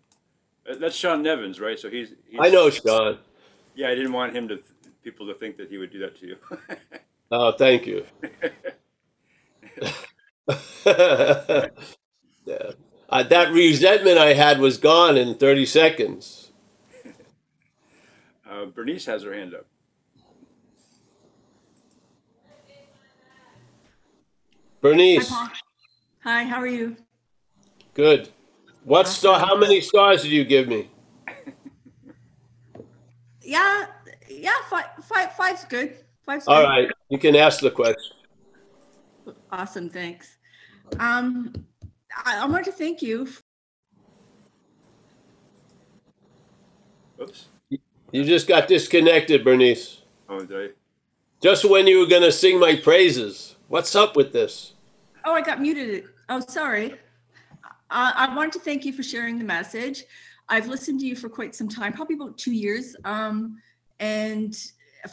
Uh, 0.68 0.74
that's 0.76 0.96
Sean 0.96 1.22
Nevins, 1.22 1.60
right? 1.60 1.78
So 1.78 1.88
he's, 1.88 2.14
he's 2.26 2.40
I 2.40 2.50
know 2.50 2.68
Sean. 2.70 3.18
Yeah, 3.74 3.88
I 3.88 3.94
didn't 3.94 4.12
want 4.12 4.34
him 4.34 4.48
to 4.48 4.60
people 5.02 5.26
to 5.26 5.34
think 5.34 5.56
that 5.56 5.70
he 5.70 5.78
would 5.78 5.90
do 5.90 6.00
that 6.00 6.18
to 6.20 6.26
you. 6.26 6.36
oh, 7.30 7.52
thank 7.52 7.86
you. 7.86 8.04
yeah. 12.44 12.72
Uh, 13.10 13.24
that 13.24 13.52
resentment 13.52 14.18
I 14.18 14.34
had 14.34 14.60
was 14.60 14.78
gone 14.78 15.16
in 15.16 15.34
30 15.34 15.66
seconds. 15.66 16.52
Uh, 18.48 18.66
Bernice 18.66 19.06
has 19.06 19.24
her 19.24 19.34
hand 19.34 19.54
up. 19.54 19.66
Bernice. 24.80 25.28
Hi, 25.28 25.50
Hi, 26.22 26.44
how 26.44 26.60
are 26.60 26.66
you? 26.66 26.96
Good. 27.94 28.30
What 28.84 29.08
star? 29.08 29.38
How 29.38 29.56
many 29.56 29.80
stars 29.80 30.22
did 30.22 30.30
you 30.30 30.44
give 30.44 30.68
me? 30.68 30.88
Yeah, 33.42 33.86
yeah, 34.28 34.52
five, 34.68 34.84
five, 35.02 35.32
five's 35.32 35.64
good. 35.64 35.96
Five's 36.24 36.46
All 36.46 36.60
good. 36.60 36.68
right, 36.68 36.90
you 37.08 37.18
can 37.18 37.34
ask 37.34 37.58
the 37.58 37.70
question. 37.70 38.16
Awesome, 39.50 39.90
thanks. 39.90 40.36
Um, 41.00 41.52
I, 42.24 42.42
I 42.42 42.46
want 42.46 42.64
to 42.66 42.72
thank 42.72 43.02
you. 43.02 43.28
Oops. 47.20 47.46
You 48.12 48.24
just 48.24 48.48
got 48.48 48.66
disconnected, 48.66 49.44
Bernice. 49.44 50.02
Oh, 50.28 50.40
did 50.40 50.70
I? 50.70 50.74
Just 51.40 51.68
when 51.68 51.86
you 51.86 52.00
were 52.00 52.06
going 52.06 52.22
to 52.22 52.32
sing 52.32 52.58
my 52.58 52.76
praises. 52.76 53.56
What's 53.68 53.94
up 53.94 54.16
with 54.16 54.32
this? 54.32 54.74
Oh, 55.24 55.32
I 55.32 55.42
got 55.42 55.60
muted. 55.60 56.04
Oh, 56.28 56.40
sorry. 56.40 56.94
I, 57.90 58.12
I 58.28 58.34
wanted 58.34 58.52
to 58.54 58.58
thank 58.60 58.84
you 58.84 58.92
for 58.92 59.02
sharing 59.02 59.38
the 59.38 59.44
message. 59.44 60.04
I've 60.48 60.66
listened 60.66 61.00
to 61.00 61.06
you 61.06 61.14
for 61.14 61.28
quite 61.28 61.54
some 61.54 61.68
time, 61.68 61.92
probably 61.92 62.16
about 62.16 62.36
two 62.36 62.52
years. 62.52 62.96
Um, 63.04 63.60
and 64.00 64.56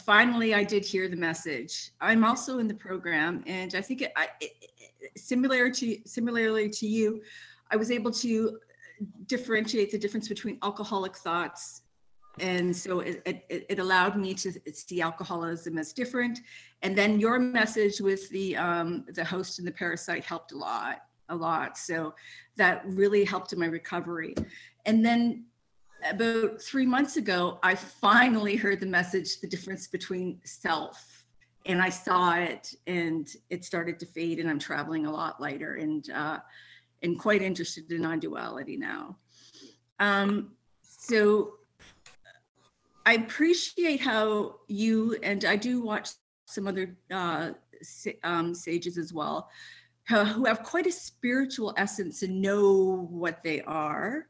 finally, 0.04 0.54
I 0.54 0.64
did 0.64 0.84
hear 0.84 1.08
the 1.08 1.16
message. 1.16 1.92
I'm 2.00 2.24
also 2.24 2.58
in 2.58 2.66
the 2.66 2.74
program, 2.74 3.44
and 3.46 3.74
I 3.74 3.80
think 3.80 4.02
it, 4.02 4.12
I, 4.16 4.28
it, 4.40 4.52
similar 5.16 5.70
to 5.70 5.98
similarly 6.06 6.68
to 6.70 6.86
you, 6.86 7.22
I 7.70 7.76
was 7.76 7.90
able 7.90 8.10
to 8.12 8.58
differentiate 9.26 9.90
the 9.90 9.98
difference 9.98 10.28
between 10.28 10.58
alcoholic 10.62 11.16
thoughts. 11.16 11.82
And 12.40 12.74
so 12.74 13.00
it, 13.00 13.22
it, 13.26 13.66
it, 13.68 13.78
allowed 13.80 14.16
me 14.16 14.32
to 14.34 14.52
see 14.72 15.00
alcoholism 15.00 15.76
as 15.76 15.92
different. 15.92 16.40
And 16.82 16.96
then 16.96 17.18
your 17.18 17.40
message 17.40 18.00
with 18.00 18.28
the 18.30 18.56
um, 18.56 19.04
the 19.12 19.24
host 19.24 19.58
and 19.58 19.66
the 19.66 19.72
parasite 19.72 20.24
helped 20.24 20.52
a 20.52 20.56
lot 20.56 21.02
a 21.30 21.36
lot. 21.36 21.76
So 21.76 22.14
that 22.56 22.82
really 22.86 23.24
helped 23.24 23.52
in 23.52 23.58
my 23.58 23.66
recovery. 23.66 24.34
And 24.86 25.04
then 25.04 25.44
about 26.08 26.60
three 26.62 26.86
months 26.86 27.16
ago 27.16 27.58
i 27.62 27.74
finally 27.74 28.56
heard 28.56 28.80
the 28.80 28.86
message 28.86 29.40
the 29.40 29.46
difference 29.46 29.86
between 29.86 30.38
self 30.44 31.17
and 31.66 31.82
i 31.82 31.88
saw 31.88 32.34
it 32.34 32.74
and 32.86 33.28
it 33.50 33.64
started 33.64 33.98
to 33.98 34.06
fade 34.06 34.38
and 34.38 34.48
i'm 34.48 34.58
traveling 34.58 35.06
a 35.06 35.10
lot 35.10 35.40
lighter 35.40 35.74
and 35.74 36.10
uh, 36.10 36.38
and 37.02 37.18
quite 37.18 37.42
interested 37.42 37.90
in 37.92 38.02
non-duality 38.02 38.76
now 38.76 39.16
um, 40.00 40.52
so 40.82 41.54
I 43.08 43.14
appreciate 43.14 44.00
how 44.00 44.56
you 44.66 45.16
and 45.22 45.42
I 45.46 45.56
do 45.56 45.80
watch 45.80 46.10
some 46.44 46.66
other 46.66 46.94
uh, 47.10 47.52
um, 48.22 48.54
sages 48.54 48.98
as 48.98 49.14
well, 49.14 49.48
who 50.08 50.44
have 50.44 50.62
quite 50.62 50.86
a 50.86 50.92
spiritual 50.92 51.72
essence 51.78 52.22
and 52.22 52.42
know 52.42 53.08
what 53.10 53.42
they 53.42 53.62
are. 53.62 54.26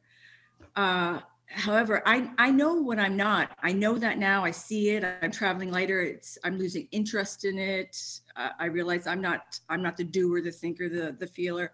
Uh, 0.76 1.18
however, 1.50 2.02
I, 2.06 2.30
I 2.38 2.50
know 2.50 2.74
what 2.74 2.98
I'm 2.98 3.16
not. 3.16 3.50
I 3.62 3.72
know 3.72 3.98
that 3.98 4.18
now. 4.18 4.44
I 4.44 4.50
see 4.50 4.90
it. 4.90 5.04
I'm 5.22 5.30
traveling 5.30 5.70
lighter. 5.70 6.00
It's 6.00 6.38
I'm 6.44 6.58
losing 6.58 6.88
interest 6.92 7.44
in 7.44 7.58
it. 7.58 7.96
Uh, 8.36 8.50
I 8.58 8.66
realize 8.66 9.06
I'm 9.06 9.20
not 9.20 9.58
I'm 9.68 9.82
not 9.82 9.96
the 9.96 10.04
doer, 10.04 10.40
the 10.40 10.52
thinker, 10.52 10.88
the 10.88 11.16
the 11.18 11.26
feeler. 11.26 11.72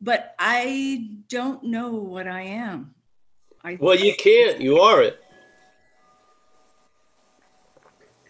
But 0.00 0.34
I 0.38 1.10
don't 1.28 1.62
know 1.64 1.92
what 1.92 2.26
I 2.26 2.42
am. 2.42 2.94
I 3.64 3.76
Well, 3.80 3.96
you 3.96 4.14
can't. 4.14 4.60
You 4.60 4.78
are 4.78 5.02
it. 5.02 5.22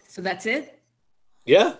so 0.07 0.21
that's 0.21 0.45
it. 0.45 0.81
Yeah. 1.45 1.75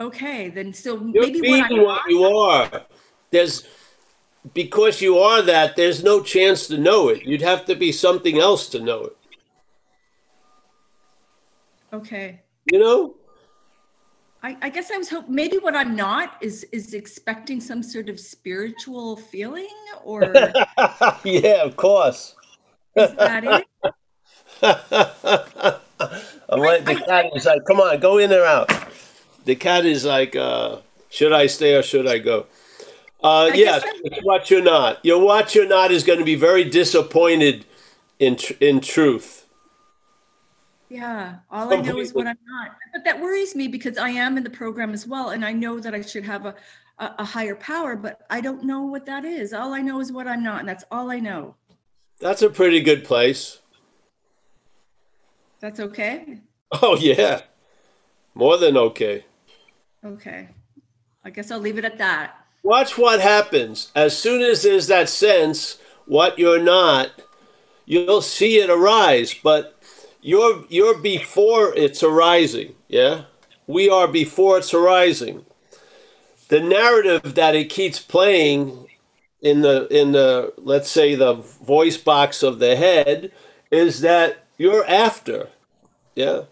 Okay, 0.00 0.48
then 0.48 0.72
so 0.72 0.96
You're 1.12 1.26
maybe 1.26 1.42
being 1.42 1.60
what 1.60 1.86
what 1.86 2.00
you 2.08 2.24
are. 2.24 2.86
There's 3.30 3.66
because 4.54 5.00
you 5.00 5.18
are 5.18 5.42
that. 5.42 5.76
There's 5.76 6.02
no 6.02 6.22
chance 6.22 6.66
to 6.68 6.78
know 6.78 7.08
it. 7.08 7.24
You'd 7.24 7.42
have 7.42 7.64
to 7.66 7.74
be 7.74 7.92
something 7.92 8.38
else 8.38 8.68
to 8.70 8.80
know 8.80 9.04
it. 9.04 9.16
okay. 11.92 12.40
You 12.70 12.78
know? 12.78 13.14
I, 14.42 14.56
I 14.62 14.68
guess 14.70 14.90
I 14.90 14.96
was 14.96 15.10
hoping 15.10 15.34
maybe 15.34 15.58
what 15.58 15.76
I'm 15.76 15.94
not 15.94 16.38
is 16.40 16.64
is 16.72 16.94
expecting 16.94 17.60
some 17.60 17.82
sort 17.82 18.08
of 18.08 18.18
spiritual 18.18 19.16
feeling 19.16 19.68
or 20.02 20.32
yeah, 21.24 21.62
of 21.62 21.76
course. 21.76 22.34
Is 22.96 23.12
that 23.16 23.44
it? 23.44 23.66
I'm 26.48 26.60
like 26.60 26.84
the 26.86 26.96
cat 27.06 27.26
is 27.34 27.44
like, 27.44 27.64
come 27.66 27.80
on, 27.80 28.00
go 28.00 28.16
in 28.16 28.32
or 28.32 28.44
out. 28.44 28.72
The 29.44 29.56
cat 29.56 29.84
is 29.84 30.04
like, 30.04 30.34
uh, 30.34 30.78
should 31.10 31.32
I 31.32 31.46
stay 31.46 31.74
or 31.74 31.82
should 31.82 32.06
I 32.06 32.18
go? 32.18 32.46
Uh, 33.22 33.50
yes, 33.54 33.84
what 34.22 34.50
you're 34.50 34.62
not. 34.62 35.04
Your 35.04 35.22
what 35.22 35.54
you're 35.54 35.68
not 35.68 35.90
is 35.90 36.04
going 36.04 36.18
to 36.18 36.24
be 36.24 36.36
very 36.36 36.64
disappointed 36.64 37.66
in 38.18 38.36
tr- 38.36 38.54
in 38.60 38.80
truth. 38.80 39.46
Yeah, 40.88 41.36
all 41.50 41.72
I 41.72 41.80
know 41.82 42.00
is 42.00 42.14
what 42.14 42.26
I'm 42.26 42.38
not. 42.46 42.76
But 42.92 43.04
that 43.04 43.20
worries 43.20 43.54
me 43.54 43.68
because 43.68 43.98
I 43.98 44.10
am 44.10 44.36
in 44.36 44.42
the 44.42 44.50
program 44.50 44.92
as 44.92 45.06
well, 45.06 45.30
and 45.30 45.44
I 45.44 45.52
know 45.52 45.78
that 45.78 45.94
I 45.94 46.00
should 46.00 46.24
have 46.24 46.46
a, 46.46 46.54
a, 46.98 47.14
a 47.18 47.24
higher 47.24 47.54
power, 47.54 47.94
but 47.94 48.22
I 48.30 48.40
don't 48.40 48.64
know 48.64 48.82
what 48.82 49.06
that 49.06 49.24
is. 49.24 49.52
All 49.52 49.72
I 49.74 49.82
know 49.82 50.00
is 50.00 50.10
what 50.10 50.26
I'm 50.26 50.42
not, 50.42 50.60
and 50.60 50.68
that's 50.68 50.84
all 50.90 51.10
I 51.10 51.20
know. 51.20 51.54
That's 52.18 52.42
a 52.42 52.50
pretty 52.50 52.80
good 52.80 53.04
place. 53.04 53.60
That's 55.60 55.78
okay. 55.78 56.40
Oh 56.82 56.96
yeah, 56.96 57.42
more 58.34 58.56
than 58.56 58.76
okay. 58.76 59.24
Okay. 60.04 60.48
I 61.22 61.30
guess 61.30 61.50
I'll 61.50 61.60
leave 61.60 61.78
it 61.78 61.84
at 61.84 61.98
that. 61.98 62.39
Watch 62.62 62.98
what 62.98 63.20
happens. 63.20 63.90
As 63.94 64.16
soon 64.16 64.42
as 64.42 64.62
there's 64.62 64.86
that 64.88 65.08
sense, 65.08 65.78
what 66.06 66.38
you're 66.38 66.62
not, 66.62 67.10
you'll 67.86 68.22
see 68.22 68.58
it 68.58 68.68
arise, 68.68 69.34
but 69.34 69.76
you're 70.20 70.64
you're 70.68 70.98
before 70.98 71.74
it's 71.74 72.02
arising, 72.02 72.74
yeah? 72.88 73.24
We 73.66 73.88
are 73.88 74.08
before 74.08 74.58
it's 74.58 74.74
arising. 74.74 75.46
The 76.48 76.60
narrative 76.60 77.34
that 77.36 77.54
it 77.54 77.70
keeps 77.70 78.00
playing 78.00 78.88
in 79.40 79.62
the 79.62 79.86
in 79.88 80.12
the 80.12 80.52
let's 80.58 80.90
say 80.90 81.14
the 81.14 81.34
voice 81.34 81.96
box 81.96 82.42
of 82.42 82.58
the 82.58 82.76
head 82.76 83.32
is 83.70 84.00
that 84.00 84.44
you're 84.58 84.86
after. 84.86 85.48
Yeah? 86.14 86.42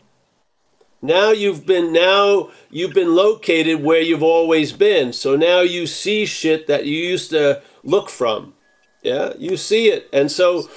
Now 1.01 1.31
you've 1.31 1.65
been 1.65 1.93
now 1.93 2.51
you've 2.71 2.95
been 2.95 3.15
located 3.15 3.83
where 3.83 4.01
you've 4.01 4.23
always 4.23 4.73
been. 4.73 5.13
So 5.13 5.37
now 5.37 5.61
you 5.61 5.87
see 5.87 6.27
shit 6.27 6.67
that 6.67 6.87
you 6.87 6.97
used 6.97 7.31
to 7.31 7.63
look 7.85 8.11
from. 8.11 8.55
Yeah, 9.03 9.33
you 9.39 9.57
see 9.57 9.89
it. 9.89 10.09
And 10.13 10.31
so 10.31 10.69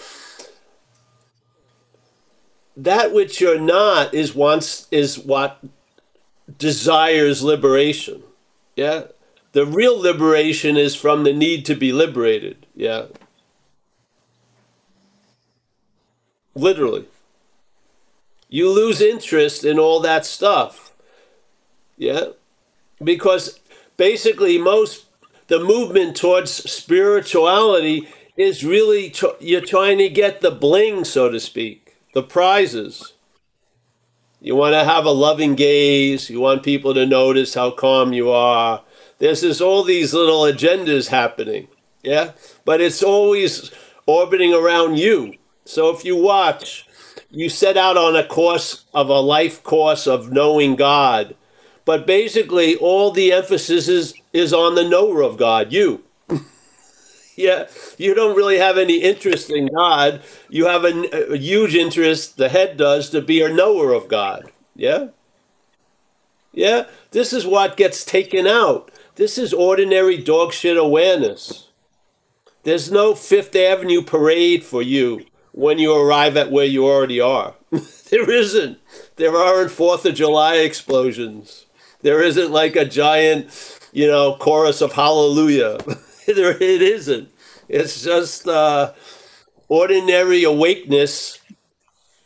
that 2.78 3.14
which 3.14 3.42
you're 3.42 3.60
not 3.60 4.14
is 4.14 4.36
wants 4.36 4.88
is 4.92 5.18
what 5.18 5.64
desires 6.58 7.42
liberation. 7.42 8.22
Yeah. 8.76 9.06
The 9.54 9.66
real 9.66 10.00
liberation 10.00 10.78
is 10.78 10.96
from 10.96 11.24
the 11.24 11.34
need 11.34 11.66
to 11.66 11.76
be 11.76 11.92
liberated. 11.92 12.68
Yeah. 12.76 13.06
Literally 16.54 17.08
you 18.52 18.70
lose 18.70 19.02
interest 19.02 19.64
in 19.64 19.80
all 19.80 20.02
that 20.02 20.26
stuff. 20.26 20.94
Yeah? 21.98 22.26
Because 23.04 23.60
basically, 23.98 24.60
most 24.60 25.06
the 25.48 25.60
movement 25.60 26.16
towards 26.16 26.52
spirituality 26.52 28.08
is 28.38 28.64
really 28.64 29.14
you're 29.40 29.62
trying 29.62 29.98
to 29.98 30.10
get 30.10 30.42
the 30.42 30.52
bling, 30.52 31.06
so 31.06 31.30
to 31.30 31.40
speak, 31.40 31.96
the 32.14 32.22
prizes. 32.22 33.14
You 34.42 34.56
want 34.56 34.74
to 34.74 34.84
have 34.84 35.06
a 35.06 35.12
loving 35.12 35.56
gaze. 35.56 36.30
You 36.30 36.42
want 36.42 36.64
people 36.64 36.94
to 36.94 37.06
notice 37.06 37.54
how 37.54 37.72
calm 37.72 38.12
you 38.12 38.32
are. 38.32 38.84
There's 39.20 39.42
this, 39.42 39.62
all 39.62 39.84
these 39.84 40.14
little 40.14 40.42
agendas 40.42 41.10
happening. 41.10 41.68
Yeah? 42.02 42.32
But 42.66 42.82
it's 42.82 43.04
always 43.04 43.72
orbiting 44.08 44.52
around 44.54 44.98
you. 44.98 45.36
So 45.64 45.96
if 45.96 46.04
you 46.04 46.16
watch, 46.16 46.88
you 47.32 47.50
set 47.50 47.78
out 47.78 47.98
on 47.98 48.16
a 48.16 48.26
course 48.26 48.86
of 48.94 49.10
a 49.10 49.20
life 49.20 49.64
course 49.64 50.06
of 50.06 50.32
knowing 50.32 50.76
God. 50.76 51.36
But 51.86 52.06
basically, 52.06 52.76
all 52.76 53.12
the 53.12 53.32
emphasis 53.32 53.88
is, 53.88 54.14
is 54.34 54.54
on 54.54 54.76
the 54.76 54.88
knower 54.88 55.22
of 55.24 55.38
God, 55.38 55.72
you. 55.72 56.04
yeah, 57.36 57.68
you 57.98 58.14
don't 58.14 58.36
really 58.36 58.58
have 58.58 58.78
any 58.78 58.98
interest 58.98 59.50
in 59.50 59.68
God. 59.68 60.22
You 60.50 60.68
have 60.68 60.84
a, 60.84 61.34
a 61.34 61.38
huge 61.38 61.74
interest, 61.74 62.38
the 62.38 62.50
head 62.50 62.78
does, 62.78 63.10
to 63.12 63.22
be 63.22 63.42
a 63.42 63.52
knower 63.52 63.94
of 63.94 64.08
God. 64.08 64.52
Yeah? 64.76 65.08
Yeah? 66.52 66.86
This 67.12 67.34
is 67.34 67.48
what 67.48 67.78
gets 67.78 68.06
taken 68.06 68.46
out. 68.46 68.92
This 69.16 69.38
is 69.38 69.54
ordinary 69.54 70.22
dogshit 70.22 70.78
awareness. 70.78 71.70
There's 72.64 72.92
no 72.92 73.16
Fifth 73.16 73.56
Avenue 73.56 74.04
parade 74.04 74.64
for 74.64 74.84
you 74.84 75.26
when 75.52 75.80
you 75.80 75.96
arrive 75.96 76.38
at 76.38 76.52
where 76.52 76.66
you 76.66 76.86
already 76.86 77.20
are. 77.20 77.56
there 78.10 78.30
isn't. 78.30 78.80
There 79.16 79.36
aren't 79.36 79.72
Fourth 79.72 80.06
of 80.06 80.16
July 80.16 80.56
explosions. 80.56 81.66
There 82.02 82.22
isn't 82.22 82.52
like 82.52 82.76
a 82.76 82.86
giant, 82.86 83.80
you 83.92 84.08
know, 84.08 84.36
chorus 84.40 84.82
of 84.82 84.94
hallelujah. 84.94 85.78
there 86.26 86.52
it 86.52 86.82
isn't. 86.82 87.30
It's 87.68 88.04
just 88.04 88.48
uh, 88.48 88.94
ordinary 89.68 90.44
awakeness, 90.44 91.40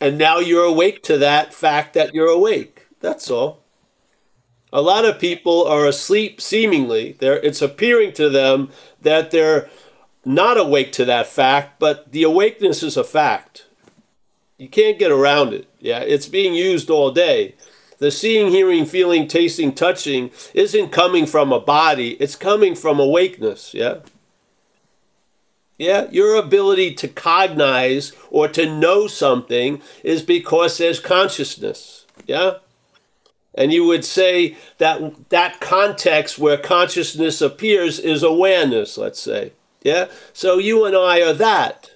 and 0.00 0.18
now 0.18 0.38
you're 0.38 0.64
awake 0.64 1.02
to 1.04 1.18
that 1.18 1.54
fact 1.54 1.94
that 1.94 2.14
you're 2.14 2.28
awake. 2.28 2.86
That's 3.00 3.30
all. 3.30 3.62
A 4.72 4.82
lot 4.82 5.04
of 5.04 5.20
people 5.20 5.64
are 5.64 5.86
asleep 5.86 6.40
seemingly. 6.40 7.12
They're, 7.12 7.38
it's 7.38 7.62
appearing 7.62 8.12
to 8.14 8.28
them 8.28 8.70
that 9.00 9.30
they're 9.30 9.70
not 10.26 10.58
awake 10.58 10.90
to 10.92 11.04
that 11.04 11.28
fact, 11.28 11.78
but 11.78 12.10
the 12.10 12.24
awakeness 12.24 12.82
is 12.82 12.96
a 12.96 13.04
fact. 13.04 13.66
You 14.58 14.68
can't 14.68 14.98
get 14.98 15.12
around 15.12 15.54
it. 15.54 15.68
Yeah, 15.78 16.00
it's 16.00 16.26
being 16.26 16.54
used 16.54 16.90
all 16.90 17.12
day. 17.12 17.54
The 17.98 18.10
seeing, 18.10 18.50
hearing, 18.50 18.84
feeling, 18.84 19.28
tasting, 19.28 19.72
touching 19.72 20.30
isn't 20.52 20.90
coming 20.90 21.26
from 21.26 21.52
a 21.52 21.60
body, 21.60 22.10
it's 22.14 22.36
coming 22.36 22.74
from 22.74 22.98
awakeness. 22.98 23.72
Yeah. 23.72 23.98
Yeah, 25.78 26.08
your 26.10 26.36
ability 26.36 26.94
to 26.94 27.08
cognize 27.08 28.12
or 28.30 28.48
to 28.48 28.66
know 28.66 29.06
something 29.06 29.80
is 30.02 30.22
because 30.22 30.78
there's 30.78 31.00
consciousness. 31.00 32.06
Yeah. 32.26 32.54
And 33.54 33.72
you 33.72 33.84
would 33.84 34.04
say 34.04 34.56
that 34.78 35.28
that 35.28 35.60
context 35.60 36.38
where 36.38 36.56
consciousness 36.56 37.40
appears 37.40 37.98
is 37.98 38.22
awareness, 38.22 38.98
let's 38.98 39.20
say. 39.20 39.52
Yeah? 39.86 40.06
So 40.32 40.58
you 40.58 40.84
and 40.84 40.96
I 40.96 41.22
are 41.22 41.32
that. 41.34 41.92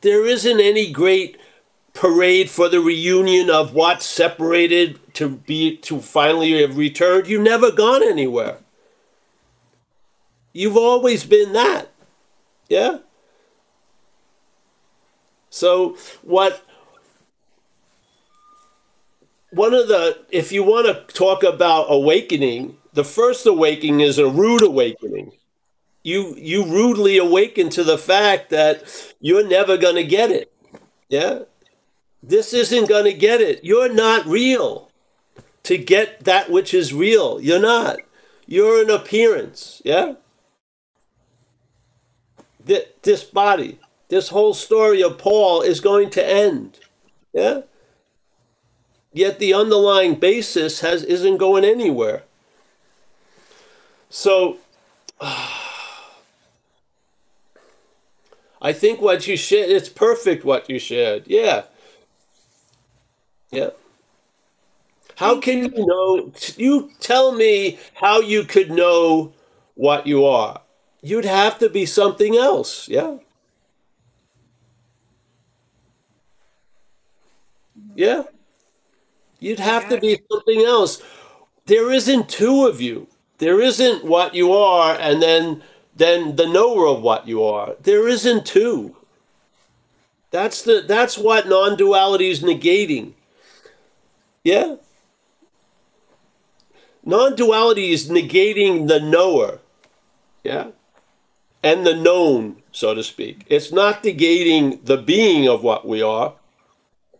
There 0.00 0.26
isn't 0.26 0.58
any 0.58 0.90
great 0.90 1.38
parade 1.94 2.50
for 2.50 2.68
the 2.68 2.80
reunion 2.80 3.50
of 3.50 3.72
what 3.72 4.02
separated 4.02 4.98
to 5.14 5.28
be 5.28 5.76
to 5.76 6.00
finally 6.00 6.60
have 6.60 6.76
returned. 6.76 7.28
You've 7.28 7.42
never 7.42 7.70
gone 7.70 8.02
anywhere. 8.02 8.58
You've 10.52 10.76
always 10.76 11.24
been 11.24 11.52
that. 11.52 11.92
Yeah? 12.68 12.98
So 15.50 15.96
what 16.22 16.66
one 19.50 19.72
of 19.72 19.86
the 19.86 20.24
if 20.30 20.50
you 20.50 20.64
want 20.64 20.86
to 20.88 21.14
talk 21.14 21.44
about 21.44 21.86
awakening, 21.90 22.78
the 22.92 23.04
first 23.04 23.46
awakening 23.46 24.00
is 24.00 24.18
a 24.18 24.26
rude 24.26 24.62
awakening 24.62 25.30
you 26.02 26.34
you 26.36 26.64
rudely 26.64 27.18
awaken 27.18 27.70
to 27.70 27.84
the 27.84 27.98
fact 27.98 28.50
that 28.50 29.14
you're 29.20 29.46
never 29.46 29.76
going 29.76 29.96
to 29.96 30.04
get 30.04 30.30
it. 30.30 30.52
Yeah? 31.08 31.40
This 32.22 32.52
isn't 32.52 32.88
going 32.88 33.04
to 33.04 33.12
get 33.12 33.40
it. 33.40 33.64
You're 33.64 33.92
not 33.92 34.26
real 34.26 34.90
to 35.64 35.78
get 35.78 36.24
that 36.24 36.50
which 36.50 36.74
is 36.74 36.92
real. 36.94 37.40
You're 37.40 37.60
not. 37.60 37.98
You're 38.46 38.82
an 38.82 38.90
appearance. 38.90 39.80
Yeah? 39.84 40.14
Th- 42.66 42.88
this 43.02 43.24
body 43.24 43.78
This 44.08 44.28
whole 44.28 44.54
story 44.54 45.02
of 45.02 45.18
Paul 45.18 45.62
is 45.62 45.80
going 45.80 46.10
to 46.10 46.26
end. 46.26 46.80
Yeah? 47.32 47.62
Yet 49.12 49.38
the 49.38 49.54
underlying 49.54 50.16
basis 50.16 50.80
has 50.80 51.02
isn't 51.02 51.38
going 51.38 51.64
anywhere. 51.64 52.22
So 54.10 54.58
I 58.62 58.72
think 58.72 59.00
what 59.00 59.26
you 59.26 59.36
shared, 59.36 59.70
it's 59.70 59.88
perfect 59.88 60.44
what 60.44 60.70
you 60.70 60.78
shared. 60.78 61.24
Yeah. 61.26 61.64
Yeah. 63.50 63.70
How 65.16 65.40
can 65.40 65.58
you. 65.58 65.72
you 65.76 65.86
know? 65.86 66.32
You 66.56 66.90
tell 67.00 67.32
me 67.32 67.78
how 67.94 68.20
you 68.20 68.44
could 68.44 68.70
know 68.70 69.34
what 69.74 70.06
you 70.06 70.24
are. 70.24 70.62
You'd 71.02 71.24
have 71.24 71.58
to 71.58 71.68
be 71.68 71.84
something 71.84 72.36
else. 72.36 72.88
Yeah. 72.88 73.18
Yeah. 77.96 78.22
You'd 79.40 79.58
have 79.58 79.88
to 79.88 79.98
be 79.98 80.22
something 80.30 80.60
else. 80.60 81.02
There 81.66 81.90
isn't 81.90 82.28
two 82.28 82.66
of 82.66 82.80
you. 82.80 83.08
There 83.38 83.60
isn't 83.60 84.04
what 84.04 84.36
you 84.36 84.52
are 84.52 84.96
and 84.98 85.20
then 85.20 85.64
then 85.94 86.36
the 86.36 86.46
knower 86.46 86.86
of 86.86 87.02
what 87.02 87.28
you 87.28 87.42
are. 87.44 87.76
There 87.82 88.08
isn't 88.08 88.46
two. 88.46 88.96
That's 90.30 90.62
the 90.62 90.82
that's 90.86 91.18
what 91.18 91.48
non-duality 91.48 92.30
is 92.30 92.42
negating. 92.42 93.12
Yeah. 94.42 94.76
Non-duality 97.04 97.90
is 97.90 98.08
negating 98.08 98.88
the 98.88 99.00
knower. 99.00 99.58
Yeah. 100.42 100.68
And 101.62 101.86
the 101.86 101.94
known, 101.94 102.62
so 102.72 102.94
to 102.94 103.02
speak. 103.02 103.44
It's 103.48 103.70
not 103.70 104.02
negating 104.02 104.84
the 104.84 104.96
being 104.96 105.48
of 105.48 105.62
what 105.62 105.86
we 105.86 106.02
are. 106.02 106.34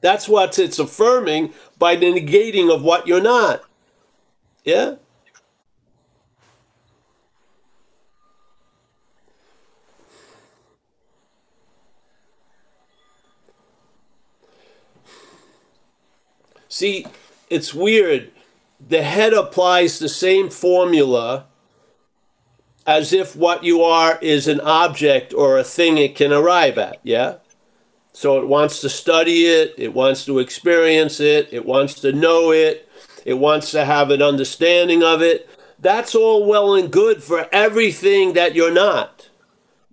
That's 0.00 0.28
what 0.28 0.58
it's 0.58 0.78
affirming 0.78 1.52
by 1.78 1.94
the 1.94 2.06
negating 2.06 2.74
of 2.74 2.82
what 2.82 3.06
you're 3.06 3.22
not. 3.22 3.62
Yeah? 4.64 4.96
See, 16.72 17.04
it's 17.50 17.74
weird. 17.74 18.30
The 18.80 19.02
head 19.02 19.34
applies 19.34 19.98
the 19.98 20.08
same 20.08 20.48
formula 20.48 21.44
as 22.86 23.12
if 23.12 23.36
what 23.36 23.62
you 23.62 23.82
are 23.82 24.18
is 24.22 24.48
an 24.48 24.58
object 24.62 25.34
or 25.34 25.58
a 25.58 25.64
thing 25.64 25.98
it 25.98 26.16
can 26.16 26.32
arrive 26.32 26.78
at. 26.78 26.98
Yeah? 27.02 27.34
So 28.14 28.40
it 28.40 28.48
wants 28.48 28.80
to 28.80 28.88
study 28.88 29.44
it, 29.44 29.74
it 29.76 29.92
wants 29.92 30.24
to 30.24 30.38
experience 30.38 31.20
it, 31.20 31.50
it 31.52 31.66
wants 31.66 31.92
to 32.00 32.10
know 32.10 32.52
it, 32.52 32.88
it 33.26 33.34
wants 33.34 33.70
to 33.72 33.84
have 33.84 34.08
an 34.08 34.22
understanding 34.22 35.02
of 35.02 35.20
it. 35.20 35.50
That's 35.78 36.14
all 36.14 36.46
well 36.46 36.74
and 36.74 36.90
good 36.90 37.22
for 37.22 37.50
everything 37.52 38.32
that 38.32 38.54
you're 38.54 38.72
not. 38.72 39.28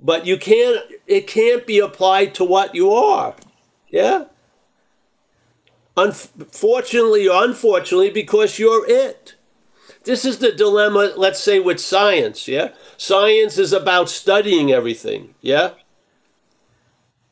But 0.01 0.25
you 0.25 0.37
can't 0.37 0.79
it 1.05 1.27
can't 1.27 1.67
be 1.67 1.79
applied 1.79 2.33
to 2.35 2.45
what 2.45 2.73
you 2.73 2.93
are. 2.93 3.35
Yeah? 3.89 4.27
Unfortunately 5.97 7.27
or 7.27 7.43
unfortunately, 7.43 8.09
because 8.09 8.59
you're 8.59 8.89
it. 8.89 9.35
This 10.05 10.23
is 10.23 10.39
the 10.39 10.51
dilemma, 10.51 11.13
let's 11.17 11.39
say, 11.39 11.59
with 11.59 11.79
science, 11.79 12.47
yeah? 12.47 12.69
Science 12.97 13.57
is 13.57 13.73
about 13.73 14.09
studying 14.09 14.71
everything, 14.71 15.35
yeah? 15.41 15.71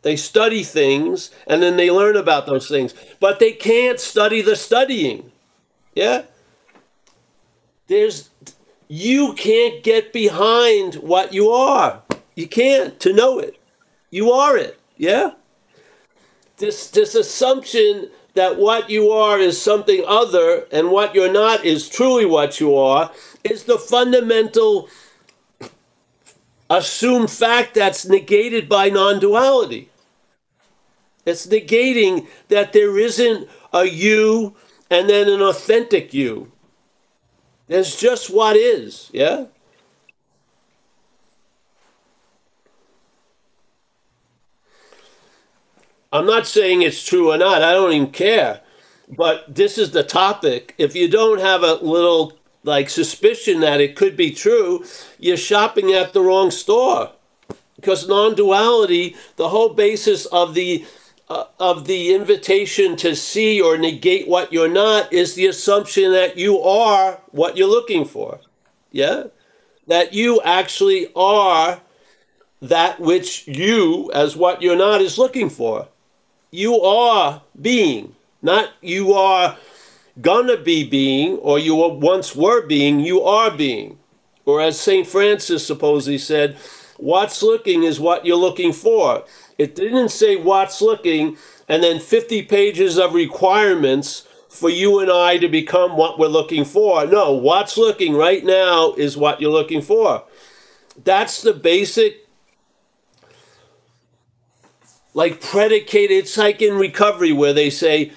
They 0.02 0.16
study 0.16 0.64
things 0.64 1.32
and 1.48 1.62
then 1.62 1.76
they 1.76 1.92
learn 1.92 2.16
about 2.16 2.46
those 2.46 2.68
things, 2.68 2.94
but 3.20 3.40
they 3.40 3.52
can't 3.52 4.00
study 4.00 4.42
the 4.42 4.56
studying. 4.56 5.32
Yeah? 5.96 6.24
There's 7.88 8.30
you 8.88 9.34
can't 9.34 9.84
get 9.84 10.14
behind 10.14 10.96
what 10.96 11.34
you 11.34 11.50
are. 11.50 12.04
You 12.36 12.48
can't 12.48 13.00
to 13.02 13.12
know 13.12 13.40
it. 13.40 13.60
You 14.10 14.32
are 14.32 14.56
it. 14.56 14.80
Yeah? 14.96 15.32
This 16.58 16.90
this 16.90 17.16
assumption 17.16 18.10
that 18.38 18.56
what 18.56 18.88
you 18.88 19.10
are 19.10 19.40
is 19.40 19.60
something 19.60 20.04
other 20.08 20.68
and 20.72 20.92
what 20.92 21.16
you're 21.16 21.32
not 21.32 21.66
is 21.66 21.90
truly 21.90 22.24
what 22.24 22.60
you 22.60 22.76
are 22.76 23.12
is 23.44 23.64
the 23.64 23.80
fundamental 23.80 24.88
assumed 26.70 27.32
fact 27.32 27.74
that's 27.74 28.06
negated 28.06 28.70
by 28.70 28.90
non-duality. 28.90 29.90
It's 31.26 31.48
negating 31.48 32.28
that 32.50 32.74
there 32.74 33.00
isn't 33.00 33.50
a 33.74 33.86
you 33.86 34.56
and 34.92 35.10
then 35.10 35.28
an 35.28 35.42
authentic 35.42 36.14
you. 36.14 36.52
There's 37.66 38.00
just 38.00 38.30
what 38.30 38.56
is, 38.56 39.10
yeah? 39.14 39.46
I'm 46.18 46.26
not 46.26 46.48
saying 46.48 46.82
it's 46.82 47.04
true 47.04 47.32
or 47.32 47.38
not, 47.38 47.62
I 47.62 47.74
don't 47.74 47.94
even 47.94 48.12
care. 48.12 48.62
But 49.10 49.56
this 49.56 49.78
is 49.78 49.92
the 49.92 50.04
topic. 50.04 50.76
If 50.78 50.96
you 50.96 51.08
don't 51.08 51.40
have 51.40 51.64
a 51.64 51.76
little 51.76 52.34
like 52.64 52.90
suspicion 52.90 53.62
that 53.62 53.80
it 53.80 53.96
could 53.96 54.18
be 54.18 54.32
true, 54.32 54.84
you're 55.18 55.38
shopping 55.38 55.94
at 55.94 56.14
the 56.14 56.22
wrong 56.22 56.52
store. 56.52 57.12
Because 57.76 58.08
non-duality, 58.08 59.16
the 59.36 59.50
whole 59.50 59.70
basis 59.70 60.26
of 60.26 60.54
the 60.56 60.86
uh, 61.30 61.46
of 61.60 61.88
the 61.88 62.14
invitation 62.14 62.96
to 62.96 63.16
see 63.16 63.62
or 63.62 63.78
negate 63.78 64.28
what 64.28 64.52
you're 64.54 64.70
not 64.70 65.12
is 65.12 65.36
the 65.36 65.46
assumption 65.46 66.12
that 66.14 66.38
you 66.38 66.60
are 66.60 67.20
what 67.32 67.58
you're 67.58 67.68
looking 67.68 68.06
for. 68.06 68.40
Yeah? 68.92 69.26
That 69.88 70.14
you 70.14 70.42
actually 70.42 71.12
are 71.16 71.82
that 72.62 73.00
which 73.00 73.48
you, 73.48 74.10
as 74.14 74.36
what 74.36 74.62
you're 74.62 74.78
not, 74.78 75.02
is 75.02 75.18
looking 75.18 75.50
for. 75.50 75.88
You 76.52 76.82
are 76.82 77.42
being, 77.60 78.16
not 78.42 78.72
you 78.82 79.14
are 79.14 79.58
gonna 80.22 80.58
be 80.58 80.88
being 80.88 81.38
or 81.38 81.60
you 81.60 81.76
once 81.76 82.36
were 82.36 82.66
being, 82.66 83.00
you 83.00 83.22
are 83.22 83.52
being. 83.52 84.00
Or 84.46 84.62
as 84.62 84.80
St. 84.80 85.06
Francis 85.06 85.68
supposedly 85.68 86.18
said, 86.18 86.58
what's 86.98 87.44
looking 87.44 87.84
is 87.84 88.00
what 88.00 88.26
you're 88.26 88.38
looking 88.38 88.72
for. 88.72 89.26
It 89.58 89.76
didn't 89.76 90.10
say 90.10 90.36
what's 90.36 90.82
looking 90.82 91.38
and 91.68 91.84
then 91.84 92.00
50 92.00 92.44
pages 92.44 92.98
of 92.98 93.14
requirements 93.14 94.26
for 94.50 94.70
you 94.70 95.00
and 95.00 95.12
I 95.12 95.38
to 95.38 95.48
become 95.48 95.98
what 95.98 96.18
we're 96.18 96.28
looking 96.28 96.64
for. 96.64 97.06
No, 97.06 97.34
what's 97.34 97.78
looking 97.78 98.16
right 98.16 98.44
now 98.44 98.94
is 98.94 99.18
what 99.18 99.42
you're 99.42 99.52
looking 99.52 99.82
for. 99.82 100.24
That's 101.04 101.42
the 101.42 101.54
basic 101.54 102.27
like 105.18 105.42
predicated 105.42 106.30
like 106.38 106.62
in 106.62 106.76
recovery 106.76 107.32
where 107.32 107.52
they 107.52 107.72
say 107.72 108.12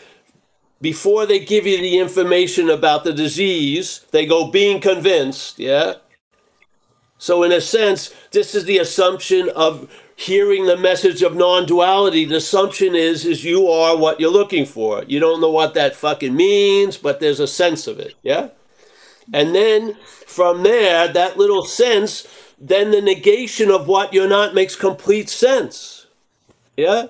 before 0.83 1.25
they 1.25 1.39
give 1.39 1.67
you 1.67 1.79
the 1.79 1.99
information 1.99 2.69
about 2.69 3.05
the 3.05 3.13
disease, 3.15 4.05
they 4.11 4.27
go 4.27 4.51
being 4.51 4.83
convinced, 4.83 5.59
yeah? 5.59 5.95
So 7.17 7.43
in 7.43 7.53
a 7.53 7.61
sense, 7.63 8.15
this 8.33 8.55
is 8.55 8.67
the 8.67 8.77
assumption 8.77 9.49
of 9.49 9.91
hearing 10.15 10.67
the 10.67 10.77
message 10.77 11.23
of 11.23 11.35
non-duality. 11.35 12.27
The 12.27 12.37
assumption 12.37 12.95
is 12.95 13.25
is 13.25 13.47
you 13.47 13.67
are 13.69 13.97
what 13.97 14.21
you're 14.21 14.31
looking 14.31 14.67
for. 14.67 15.03
You 15.05 15.21
don't 15.21 15.41
know 15.41 15.51
what 15.51 15.73
that 15.73 15.97
fucking 15.97 16.37
means, 16.37 16.99
but 16.99 17.19
there's 17.19 17.41
a 17.41 17.49
sense 17.49 17.87
of 17.87 17.99
it, 17.99 18.15
yeah? 18.23 18.51
And 19.33 19.55
then 19.55 19.97
from 20.27 20.65
there, 20.65 21.09
that 21.09 21.39
little 21.39 21.65
sense, 21.65 22.27
then 22.61 22.91
the 22.91 23.01
negation 23.01 23.71
of 23.71 23.89
what 23.89 24.13
you're 24.13 24.29
not 24.29 24.53
makes 24.53 24.77
complete 24.77 25.31
sense. 25.31 26.00
Yeah? 26.77 27.07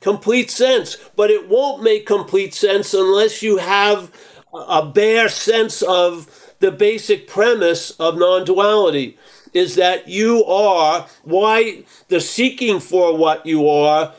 Complete 0.00 0.50
sense. 0.50 0.96
But 1.16 1.30
it 1.30 1.48
won't 1.48 1.82
make 1.82 2.06
complete 2.06 2.54
sense 2.54 2.94
unless 2.94 3.42
you 3.42 3.58
have 3.58 4.10
a 4.52 4.84
bare 4.86 5.28
sense 5.28 5.82
of 5.82 6.54
the 6.60 6.70
basic 6.70 7.28
premise 7.28 7.90
of 7.92 8.18
non 8.18 8.44
duality 8.44 9.18
is 9.52 9.74
that 9.76 10.08
you 10.08 10.44
are 10.44 11.06
why 11.22 11.82
the 12.08 12.20
seeking 12.20 12.78
for 12.80 13.16
what 13.16 13.44
you 13.44 13.68
are 13.68 14.14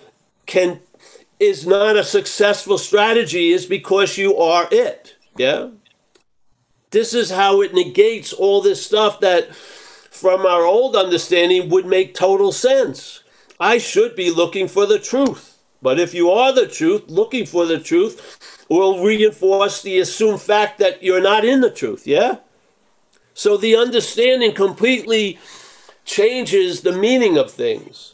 can 0.45 0.79
is 1.39 1.65
not 1.65 1.95
a 1.95 2.03
successful 2.03 2.77
strategy 2.77 3.51
is 3.51 3.65
because 3.65 4.17
you 4.17 4.35
are 4.37 4.67
it 4.71 5.15
yeah 5.37 5.69
this 6.89 7.13
is 7.13 7.31
how 7.31 7.61
it 7.61 7.73
negates 7.73 8.33
all 8.33 8.61
this 8.61 8.85
stuff 8.85 9.19
that 9.21 9.55
from 9.55 10.45
our 10.45 10.65
old 10.65 10.95
understanding 10.95 11.69
would 11.69 11.85
make 11.85 12.13
total 12.13 12.51
sense 12.51 13.23
I 13.61 13.77
should 13.77 14.15
be 14.17 14.31
looking 14.31 14.67
for 14.67 14.85
the 14.85 14.99
truth. 14.99 15.59
But 15.81 15.99
if 15.99 16.13
you 16.13 16.31
are 16.31 16.51
the 16.53 16.67
truth, 16.67 17.03
looking 17.09 17.45
for 17.45 17.65
the 17.65 17.79
truth 17.79 18.65
will 18.69 19.03
reinforce 19.03 19.81
the 19.83 19.99
assumed 19.99 20.41
fact 20.41 20.79
that 20.79 21.03
you're 21.03 21.21
not 21.21 21.45
in 21.45 21.61
the 21.61 21.71
truth, 21.71 22.07
yeah? 22.07 22.37
So 23.33 23.57
the 23.57 23.75
understanding 23.77 24.53
completely 24.53 25.39
changes 26.05 26.81
the 26.81 26.91
meaning 26.93 27.37
of 27.37 27.51
things. 27.51 28.13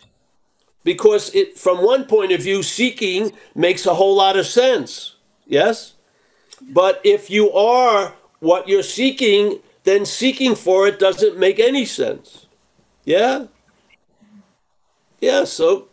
because 0.87 1.35
it 1.35 1.57
from 1.59 1.83
one 1.83 2.05
point 2.05 2.31
of 2.31 2.41
view 2.41 2.63
seeking 2.63 3.33
makes 3.53 3.85
a 3.85 3.95
whole 3.95 4.15
lot 4.15 4.37
of 4.37 4.45
sense 4.45 5.15
yes 5.45 5.95
but 6.61 7.01
if 7.03 7.29
you 7.29 7.51
are 7.51 8.13
what 8.39 8.69
you're 8.69 8.91
seeking 8.99 9.59
then 9.83 10.05
seeking 10.05 10.55
for 10.55 10.87
it 10.87 10.97
doesn't 10.97 11.37
make 11.37 11.59
any 11.59 11.83
sense 11.83 12.47
yeah 13.03 13.47
yeah 15.19 15.43
so 15.43 15.87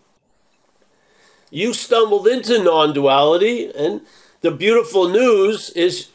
you 1.51 1.73
stumbled 1.73 2.27
into 2.27 2.63
non-duality 2.63 3.71
and 3.77 4.01
the 4.41 4.51
beautiful 4.51 5.09
news 5.09 5.71
is 5.71 6.09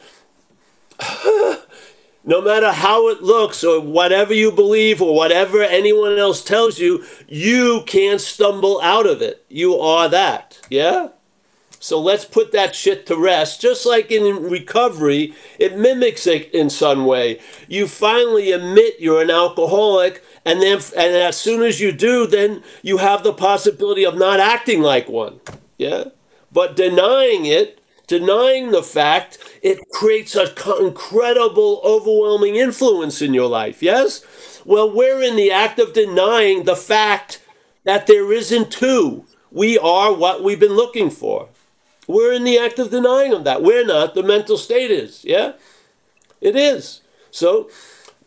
no 2.24 2.40
matter 2.42 2.72
how 2.72 3.08
it 3.08 3.22
looks 3.22 3.64
or 3.64 3.80
whatever 3.80 4.34
you 4.34 4.52
believe 4.52 5.00
or 5.00 5.14
whatever 5.14 5.62
anyone 5.62 6.18
else 6.18 6.44
tells 6.44 6.78
you, 6.78 7.04
you 7.26 7.82
can't 7.86 8.20
stumble 8.20 8.80
out 8.82 9.06
of 9.06 9.22
it. 9.22 9.44
You 9.48 9.76
are 9.76 10.08
that. 10.08 10.60
Yeah? 10.68 11.08
So 11.82 11.98
let's 11.98 12.26
put 12.26 12.52
that 12.52 12.74
shit 12.74 13.06
to 13.06 13.16
rest. 13.16 13.62
Just 13.62 13.86
like 13.86 14.10
in 14.10 14.50
recovery, 14.50 15.34
it 15.58 15.78
mimics 15.78 16.26
it 16.26 16.52
in 16.54 16.68
some 16.68 17.06
way. 17.06 17.40
You 17.68 17.88
finally 17.88 18.52
admit 18.52 19.00
you're 19.00 19.22
an 19.22 19.30
alcoholic, 19.30 20.22
and 20.44 20.62
then 20.62 20.80
and 20.96 21.14
as 21.14 21.36
soon 21.36 21.62
as 21.62 21.80
you 21.80 21.92
do, 21.92 22.26
then 22.26 22.62
you 22.82 22.98
have 22.98 23.22
the 23.22 23.32
possibility 23.32 24.04
of 24.04 24.16
not 24.16 24.40
acting 24.40 24.80
like 24.82 25.08
one. 25.08 25.40
Yeah? 25.78 26.04
But 26.52 26.76
denying 26.76 27.46
it 27.46 27.80
denying 28.10 28.72
the 28.72 28.82
fact, 28.82 29.38
it 29.62 29.78
creates 29.92 30.34
an 30.34 30.48
incredible, 30.80 31.80
overwhelming 31.84 32.56
influence 32.56 33.22
in 33.22 33.32
your 33.32 33.46
life. 33.46 33.84
Yes? 33.84 34.24
Well, 34.64 34.92
we're 34.92 35.22
in 35.22 35.36
the 35.36 35.52
act 35.52 35.78
of 35.78 35.92
denying 35.92 36.64
the 36.64 36.74
fact 36.74 37.40
that 37.84 38.08
there 38.08 38.32
isn't 38.32 38.72
two. 38.72 39.24
We 39.52 39.78
are 39.78 40.12
what 40.12 40.42
we've 40.42 40.58
been 40.58 40.74
looking 40.74 41.08
for. 41.08 41.50
We're 42.08 42.32
in 42.32 42.42
the 42.42 42.58
act 42.58 42.80
of 42.80 42.90
denying 42.90 43.32
of 43.32 43.44
that. 43.44 43.62
We're 43.62 43.86
not. 43.86 44.14
The 44.14 44.24
mental 44.24 44.58
state 44.58 44.90
is. 44.90 45.24
Yeah? 45.24 45.52
It 46.40 46.56
is. 46.56 47.02
So, 47.30 47.70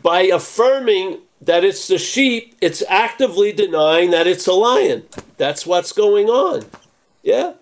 by 0.01 0.21
affirming 0.21 1.22
that 1.45 1.63
it's 1.63 1.87
the 1.87 1.97
sheep, 1.97 2.55
it's 2.61 2.83
actively 2.87 3.51
denying 3.51 4.11
that 4.11 4.27
it's 4.27 4.47
a 4.47 4.53
lion. 4.53 5.03
That's 5.37 5.65
what's 5.65 5.91
going 5.91 6.27
on. 6.27 6.65
Yeah? 7.21 7.53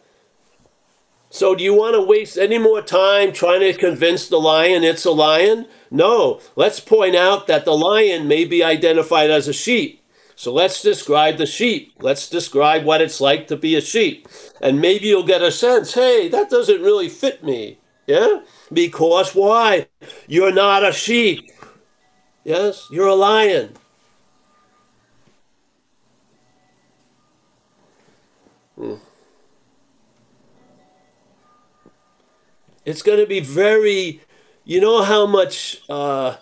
So, 1.29 1.55
do 1.55 1.63
you 1.63 1.73
want 1.73 1.95
to 1.95 2.01
waste 2.01 2.37
any 2.37 2.57
more 2.57 2.81
time 2.81 3.31
trying 3.31 3.61
to 3.61 3.73
convince 3.73 4.27
the 4.27 4.39
lion 4.39 4.83
it's 4.83 5.05
a 5.05 5.11
lion? 5.11 5.67
No. 5.89 6.41
Let's 6.57 6.81
point 6.81 7.15
out 7.15 7.47
that 7.47 7.63
the 7.63 7.71
lion 7.71 8.27
may 8.27 8.43
be 8.43 8.63
identified 8.63 9.29
as 9.29 9.47
a 9.47 9.53
sheep. 9.53 10.03
So, 10.35 10.51
let's 10.51 10.81
describe 10.81 11.37
the 11.37 11.45
sheep. 11.45 11.93
Let's 12.01 12.27
describe 12.27 12.83
what 12.83 13.01
it's 13.01 13.21
like 13.21 13.47
to 13.47 13.55
be 13.55 13.75
a 13.75 13.81
sheep. 13.81 14.27
And 14.61 14.81
maybe 14.81 15.07
you'll 15.07 15.23
get 15.23 15.41
a 15.41 15.51
sense 15.51 15.93
hey, 15.93 16.27
that 16.27 16.49
doesn't 16.49 16.81
really 16.81 17.07
fit 17.07 17.43
me. 17.43 17.77
Yeah? 18.07 18.41
Because 18.73 19.33
why? 19.33 19.87
You're 20.27 20.53
not 20.53 20.83
a 20.83 20.91
sheep. 20.91 21.50
Yes? 22.43 22.87
You're 22.91 23.07
a 23.07 23.15
lion. 23.15 23.73
Hmm. 28.75 28.95
it's 32.85 33.01
going 33.01 33.19
to 33.19 33.27
be 33.27 33.39
very 33.39 34.21
you 34.63 34.79
know 34.79 35.03
how 35.03 35.25
much 35.25 35.81
uh, 35.89 36.37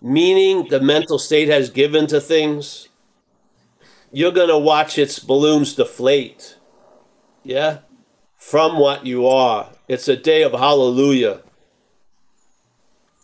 meaning 0.00 0.68
the 0.68 0.80
mental 0.80 1.18
state 1.18 1.48
has 1.48 1.70
given 1.70 2.06
to 2.06 2.20
things 2.20 2.88
you're 4.12 4.32
going 4.32 4.48
to 4.48 4.58
watch 4.58 4.98
its 4.98 5.18
balloons 5.18 5.74
deflate 5.74 6.56
yeah 7.42 7.78
from 8.36 8.78
what 8.78 9.04
you 9.04 9.26
are 9.26 9.70
it's 9.88 10.08
a 10.08 10.16
day 10.16 10.42
of 10.42 10.52
hallelujah 10.52 11.42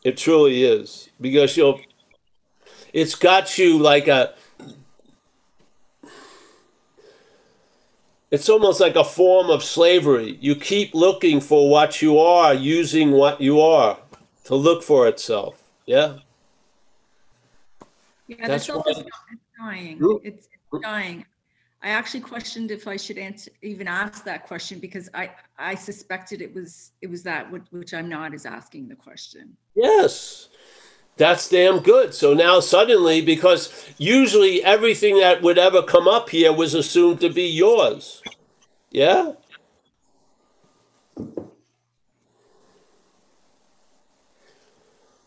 it 0.04 0.16
truly 0.16 0.64
is 0.64 1.08
because 1.20 1.56
you'll 1.56 1.80
it's 2.92 3.14
got 3.14 3.58
you 3.58 3.78
like 3.78 4.08
a 4.08 4.34
It's 8.32 8.48
almost 8.48 8.80
like 8.80 8.96
a 8.96 9.04
form 9.04 9.50
of 9.50 9.62
slavery. 9.62 10.38
You 10.40 10.56
keep 10.56 10.94
looking 10.94 11.38
for 11.38 11.68
what 11.68 12.00
you 12.00 12.18
are, 12.18 12.54
using 12.54 13.10
what 13.10 13.42
you 13.42 13.60
are 13.60 13.98
to 14.44 14.54
look 14.54 14.82
for 14.82 15.06
itself. 15.06 15.62
Yeah? 15.84 16.16
Yeah, 18.26 18.48
That's 18.48 18.70
right. 18.70 18.86
is 18.86 19.04
dying. 19.58 19.98
It's 20.24 20.48
it's 20.72 20.82
dying. 20.82 21.26
I 21.82 21.90
actually 21.90 22.20
questioned 22.20 22.70
if 22.70 22.88
I 22.88 22.96
should 22.96 23.18
answer, 23.18 23.50
even 23.60 23.86
ask 23.86 24.24
that 24.24 24.46
question 24.46 24.78
because 24.78 25.10
I, 25.12 25.32
I 25.58 25.74
suspected 25.74 26.40
it 26.40 26.54
was, 26.54 26.92
it 27.02 27.10
was 27.10 27.22
that, 27.24 27.50
which, 27.52 27.64
which 27.70 27.92
I'm 27.92 28.08
not, 28.08 28.32
is 28.32 28.46
asking 28.46 28.88
the 28.88 28.94
question. 28.94 29.54
Yes. 29.74 30.48
That's 31.16 31.48
damn 31.48 31.80
good. 31.80 32.14
So 32.14 32.34
now 32.34 32.60
suddenly, 32.60 33.20
because 33.20 33.86
usually 33.98 34.62
everything 34.64 35.18
that 35.20 35.42
would 35.42 35.58
ever 35.58 35.82
come 35.82 36.08
up 36.08 36.30
here 36.30 36.52
was 36.52 36.74
assumed 36.74 37.20
to 37.20 37.28
be 37.28 37.46
yours. 37.46 38.22
Yeah? 38.90 39.32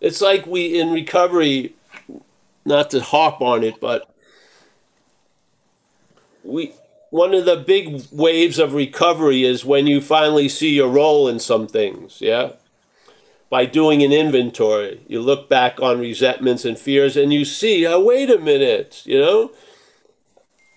It's 0.01 0.21
like 0.21 0.45
we 0.45 0.79
in 0.79 0.91
recovery, 0.91 1.75
not 2.65 2.89
to 2.91 3.01
harp 3.01 3.41
on 3.41 3.63
it, 3.63 3.79
but 3.79 4.13
we 6.43 6.73
one 7.09 7.33
of 7.33 7.45
the 7.45 7.55
big 7.55 8.03
waves 8.11 8.59
of 8.59 8.73
recovery 8.73 9.45
is 9.45 9.63
when 9.63 9.87
you 9.87 10.01
finally 10.01 10.49
see 10.49 10.75
your 10.75 10.89
role 10.89 11.27
in 11.27 11.39
some 11.39 11.65
things, 11.65 12.19
yeah? 12.19 12.51
By 13.49 13.65
doing 13.65 14.03
an 14.03 14.11
inventory. 14.11 15.01
You 15.07 15.21
look 15.21 15.47
back 15.47 15.79
on 15.81 15.99
resentments 15.99 16.65
and 16.65 16.77
fears 16.77 17.15
and 17.15 17.31
you 17.31 17.45
see, 17.45 17.85
oh 17.85 18.03
wait 18.03 18.29
a 18.29 18.39
minute, 18.39 19.03
you 19.05 19.19
know? 19.19 19.51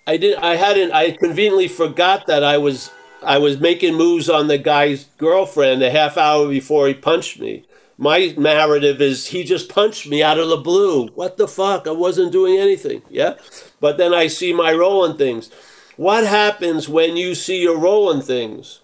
I 0.07 0.16
did 0.16 0.37
I 0.38 0.57
hadn't 0.57 0.92
I 0.92 1.12
conveniently 1.12 1.68
forgot 1.68 2.26
that 2.26 2.44
I 2.44 2.59
was 2.59 2.90
I 3.22 3.38
was 3.38 3.59
making 3.59 3.94
moves 3.94 4.31
on 4.31 4.46
the 4.46 4.59
guy's 4.59 5.04
girlfriend 5.18 5.83
a 5.83 5.90
half 5.90 6.16
hour 6.16 6.48
before 6.48 6.87
he 6.88 6.94
punched 6.94 7.40
me. 7.40 7.64
My 7.96 8.33
narrative 8.38 9.02
is 9.02 9.28
he 9.28 9.42
just 9.42 9.68
punched 9.68 10.07
me 10.07 10.22
out 10.22 10.38
of 10.38 10.48
the 10.48 10.57
blue. 10.57 11.09
What 11.09 11.37
the 11.37 11.48
fuck? 11.48 11.88
I 11.88 11.90
wasn't 11.90 12.31
doing 12.31 12.57
anything. 12.57 13.02
Yeah? 13.11 13.35
But 13.81 13.98
then 13.98 14.14
I 14.14 14.28
see 14.28 14.52
my 14.52 14.72
role 14.72 15.04
in 15.04 15.16
things. 15.16 15.50
What 15.96 16.24
happens 16.24 16.88
when 16.88 17.16
you 17.16 17.35
see 17.35 17.61
your 17.61 17.76
role 17.76 18.09
in 18.12 18.22
things? 18.22 18.81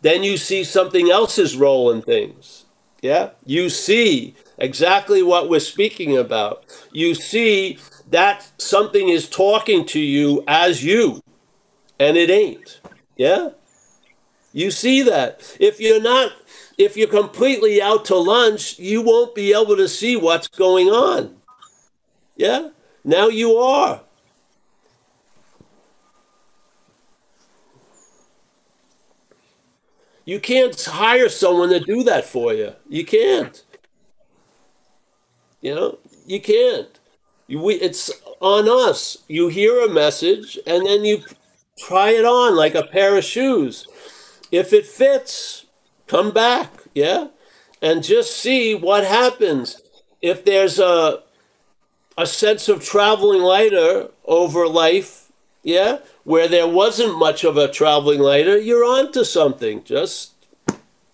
Then 0.00 0.22
you 0.22 0.36
see 0.36 0.62
something 0.62 1.10
else's 1.10 1.56
role 1.56 1.90
in 1.90 2.02
things. 2.02 2.61
Yeah? 3.02 3.30
You 3.44 3.68
see 3.68 4.36
exactly 4.56 5.22
what 5.22 5.50
we're 5.50 5.60
speaking 5.60 6.16
about. 6.16 6.64
You 6.92 7.14
see 7.14 7.78
that 8.10 8.50
something 8.58 9.08
is 9.08 9.28
talking 9.28 9.84
to 9.86 10.00
you 10.00 10.44
as 10.46 10.84
you, 10.84 11.20
and 11.98 12.16
it 12.16 12.30
ain't. 12.30 12.80
Yeah? 13.16 13.50
You 14.52 14.70
see 14.70 15.02
that. 15.02 15.56
If 15.58 15.80
you're 15.80 16.00
not, 16.00 16.32
if 16.78 16.96
you're 16.96 17.08
completely 17.08 17.82
out 17.82 18.04
to 18.06 18.16
lunch, 18.16 18.78
you 18.78 19.02
won't 19.02 19.34
be 19.34 19.52
able 19.52 19.76
to 19.76 19.88
see 19.88 20.16
what's 20.16 20.46
going 20.46 20.88
on. 20.88 21.36
Yeah? 22.36 22.70
Now 23.04 23.28
you 23.28 23.56
are. 23.56 24.02
You 30.24 30.40
can't 30.40 30.80
hire 30.80 31.28
someone 31.28 31.70
to 31.70 31.80
do 31.80 32.02
that 32.04 32.24
for 32.24 32.52
you. 32.52 32.74
You 32.88 33.04
can't. 33.04 33.62
You 35.60 35.74
know, 35.74 35.98
you 36.26 36.40
can't. 36.40 36.98
You, 37.46 37.60
we, 37.60 37.74
it's 37.74 38.10
on 38.40 38.68
us. 38.68 39.18
You 39.28 39.48
hear 39.48 39.84
a 39.84 39.88
message 39.88 40.58
and 40.66 40.86
then 40.86 41.04
you 41.04 41.22
try 41.78 42.10
it 42.10 42.24
on 42.24 42.56
like 42.56 42.74
a 42.74 42.84
pair 42.84 43.16
of 43.16 43.24
shoes. 43.24 43.86
If 44.50 44.72
it 44.72 44.86
fits, 44.86 45.66
come 46.06 46.30
back, 46.32 46.70
yeah? 46.94 47.28
And 47.80 48.04
just 48.04 48.36
see 48.36 48.74
what 48.74 49.04
happens. 49.04 49.80
If 50.20 50.44
there's 50.44 50.78
a 50.78 51.22
a 52.16 52.26
sense 52.26 52.68
of 52.68 52.84
traveling 52.84 53.40
lighter 53.40 54.08
over 54.24 54.68
life, 54.68 55.21
yeah, 55.62 55.98
where 56.24 56.48
there 56.48 56.66
wasn't 56.66 57.18
much 57.18 57.44
of 57.44 57.56
a 57.56 57.70
traveling 57.70 58.20
lighter, 58.20 58.58
you're 58.58 58.84
onto 58.84 59.24
something. 59.24 59.84
Just 59.84 60.32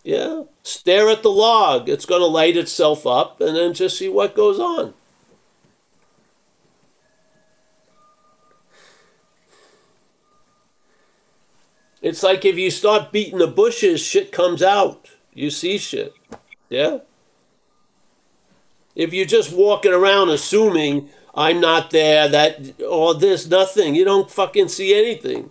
yeah, 0.03 0.45
stare 0.63 1.11
at 1.11 1.23
the 1.23 1.31
log. 1.31 1.89
It's 1.89 2.07
going 2.07 2.23
to 2.23 2.27
light 2.27 2.57
itself 2.57 3.07
up 3.07 3.41
and 3.41 3.55
then 3.55 3.75
just 3.75 3.99
see 3.99 4.09
what 4.09 4.35
goes 4.35 4.59
on. 4.59 4.95
It's 12.01 12.23
like 12.23 12.45
if 12.45 12.57
you 12.57 12.71
start 12.71 13.13
beating 13.13 13.39
the 13.39 13.47
bushes, 13.47 14.01
shit 14.01 14.31
comes 14.31 14.63
out. 14.63 15.11
You 15.35 15.51
see 15.51 15.79
shit. 15.79 16.15
Yeah? 16.69 16.99
If 18.95 19.13
you're 19.13 19.27
just 19.27 19.53
walking 19.53 19.93
around 19.93 20.31
assuming 20.31 21.11
I'm 21.39 21.61
not 21.61 21.93
there, 21.93 22.29
that 22.29 22.81
or 22.83 23.15
this, 23.15 23.47
nothing, 23.47 23.95
you 23.95 24.05
don't 24.05 24.29
fucking 24.29 24.67
see 24.67 24.93
anything. 24.93 25.51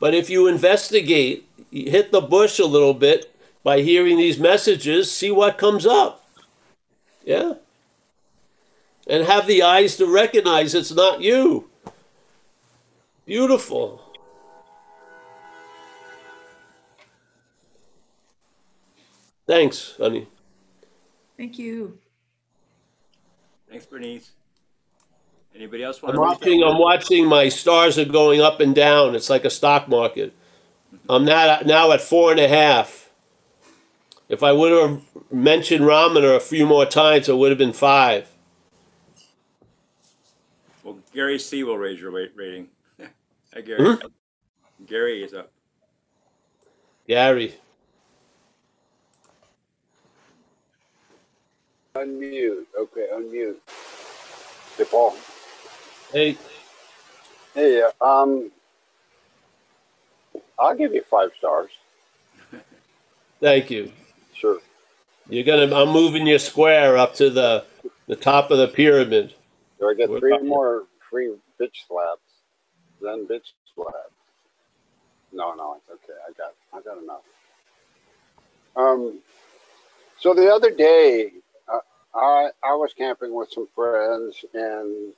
But 0.00 0.12
if 0.12 0.28
you 0.28 0.48
investigate, 0.48 1.48
you 1.70 1.88
hit 1.88 2.10
the 2.10 2.20
bush 2.20 2.58
a 2.58 2.66
little 2.66 2.94
bit 2.94 3.32
by 3.62 3.80
hearing 3.80 4.16
these 4.16 4.40
messages, 4.40 5.12
see 5.12 5.30
what 5.30 5.56
comes 5.56 5.86
up. 5.86 6.28
Yeah. 7.24 7.54
And 9.06 9.24
have 9.24 9.46
the 9.46 9.62
eyes 9.62 9.96
to 9.98 10.12
recognize 10.12 10.74
it's 10.74 10.90
not 10.90 11.20
you. 11.20 11.70
Beautiful. 13.24 14.02
Thanks, 19.46 19.94
honey. 19.96 20.26
Thank 21.36 21.56
you. 21.56 21.98
Thanks, 23.70 23.86
Bernice. 23.86 24.32
Anybody 25.54 25.84
else 25.84 26.02
want 26.02 26.14
I'm 26.14 26.20
to 26.20 26.26
raise 26.26 26.38
watching. 26.38 26.60
their 26.60 26.68
I'm 26.68 26.78
watching. 26.78 27.26
My 27.26 27.48
stars 27.48 27.98
are 27.98 28.04
going 28.04 28.40
up 28.40 28.60
and 28.60 28.74
down. 28.74 29.14
It's 29.14 29.30
like 29.30 29.44
a 29.44 29.50
stock 29.50 29.88
market. 29.88 30.32
I'm 31.08 31.24
not 31.24 31.66
now 31.66 31.92
at 31.92 32.00
four 32.00 32.30
and 32.30 32.40
a 32.40 32.48
half. 32.48 33.10
If 34.28 34.42
I 34.42 34.52
would 34.52 34.72
have 34.72 35.02
mentioned 35.30 35.84
Ramana 35.84 36.36
a 36.36 36.40
few 36.40 36.66
more 36.66 36.86
times, 36.86 37.28
it 37.28 37.36
would 37.36 37.50
have 37.50 37.58
been 37.58 37.72
five. 37.72 38.30
Well, 40.82 40.98
Gary 41.12 41.38
C 41.38 41.62
will 41.62 41.78
raise 41.78 42.00
your 42.00 42.10
weight 42.10 42.32
rating. 42.34 42.68
Hi, 43.54 43.60
Gary. 43.60 43.96
Hmm? 43.96 44.06
Gary 44.86 45.22
is 45.22 45.34
up. 45.34 45.50
Gary, 47.06 47.54
Unmute. 51.94 52.64
Okay, 52.76 53.06
unmute. 53.14 53.54
Hey, 54.76 54.84
Paul. 54.84 55.16
Hey, 56.14 56.38
Hey, 57.54 57.82
um, 58.00 58.52
I'll 60.58 60.76
give 60.76 60.94
you 60.94 61.02
five 61.10 61.30
stars. 61.38 61.70
thank 63.40 63.70
you. 63.70 63.92
Sure. 64.34 64.60
You're 65.28 65.44
gonna. 65.44 65.74
I'm 65.74 65.90
moving 65.90 66.26
your 66.26 66.38
square 66.40 66.98
up 66.98 67.14
to 67.16 67.30
the 67.30 67.66
the 68.08 68.16
top 68.16 68.50
of 68.50 68.58
the 68.58 68.68
pyramid. 68.68 69.34
Do 69.80 69.88
I 69.88 69.94
get 69.94 70.10
What 70.10 70.18
three 70.18 70.38
more 70.42 70.84
free 71.10 71.34
bitch 71.60 71.86
slaps? 71.88 72.20
Then 73.00 73.26
bitch 73.26 73.52
slaps. 73.74 73.96
No, 75.32 75.54
no, 75.54 75.76
it's 75.76 75.90
okay. 75.90 76.18
I 76.28 76.32
got, 76.38 76.54
I 76.72 76.82
got 76.82 77.02
enough. 77.02 77.22
Um, 78.76 79.20
so 80.20 80.34
the 80.34 80.48
other 80.52 80.70
day, 80.70 81.32
uh, 81.72 81.80
I 82.14 82.50
I 82.64 82.74
was 82.74 82.92
camping 82.96 83.34
with 83.34 83.50
some 83.52 83.68
friends, 83.74 84.44
and 84.54 85.12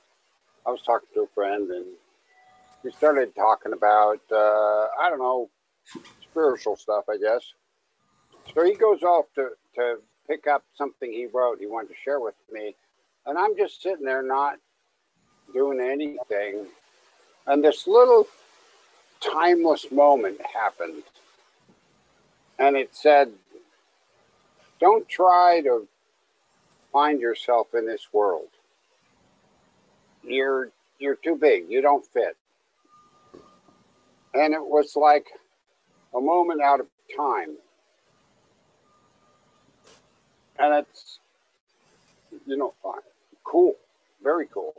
I 0.67 0.71
was 0.71 0.81
talking 0.85 1.07
to 1.13 1.21
a 1.21 1.27
friend, 1.27 1.71
and 1.71 1.85
we 2.83 2.91
started 2.91 3.35
talking 3.35 3.73
about 3.73 4.19
uh, 4.31 4.87
I 4.99 5.09
don't 5.09 5.19
know 5.19 5.49
spiritual 6.23 6.75
stuff, 6.75 7.05
I 7.09 7.17
guess. 7.17 7.41
So 8.53 8.63
he 8.65 8.75
goes 8.75 9.03
off 9.03 9.25
to 9.35 9.51
to 9.75 9.97
pick 10.29 10.47
up 10.47 10.63
something 10.75 11.11
he 11.11 11.27
wrote 11.27 11.59
he 11.59 11.67
wanted 11.67 11.89
to 11.89 11.95
share 12.03 12.19
with 12.19 12.35
me, 12.51 12.75
and 13.25 13.37
I'm 13.37 13.55
just 13.57 13.81
sitting 13.81 14.05
there 14.05 14.23
not 14.23 14.57
doing 15.53 15.79
anything, 15.79 16.67
and 17.47 17.63
this 17.63 17.87
little 17.87 18.27
timeless 19.21 19.91
moment 19.91 20.39
happened, 20.53 21.03
and 22.59 22.75
it 22.75 22.95
said, 22.95 23.31
"Don't 24.79 25.07
try 25.07 25.61
to 25.61 25.87
find 26.91 27.21
yourself 27.21 27.67
in 27.75 27.85
this 27.85 28.07
world. 28.13 28.47
You're 30.27 30.71
you're 30.99 31.15
too 31.15 31.35
big. 31.35 31.69
You 31.69 31.81
don't 31.81 32.05
fit." 32.05 32.35
And 34.33 34.53
it 34.53 34.61
was 34.61 34.95
like 34.95 35.25
a 36.15 36.21
moment 36.21 36.61
out 36.61 36.79
of 36.79 36.87
time. 37.15 37.57
And 40.59 40.73
it's, 40.85 41.19
you 42.45 42.57
know, 42.57 42.73
fine. 42.81 43.01
cool, 43.43 43.75
very 44.23 44.47
cool. 44.53 44.73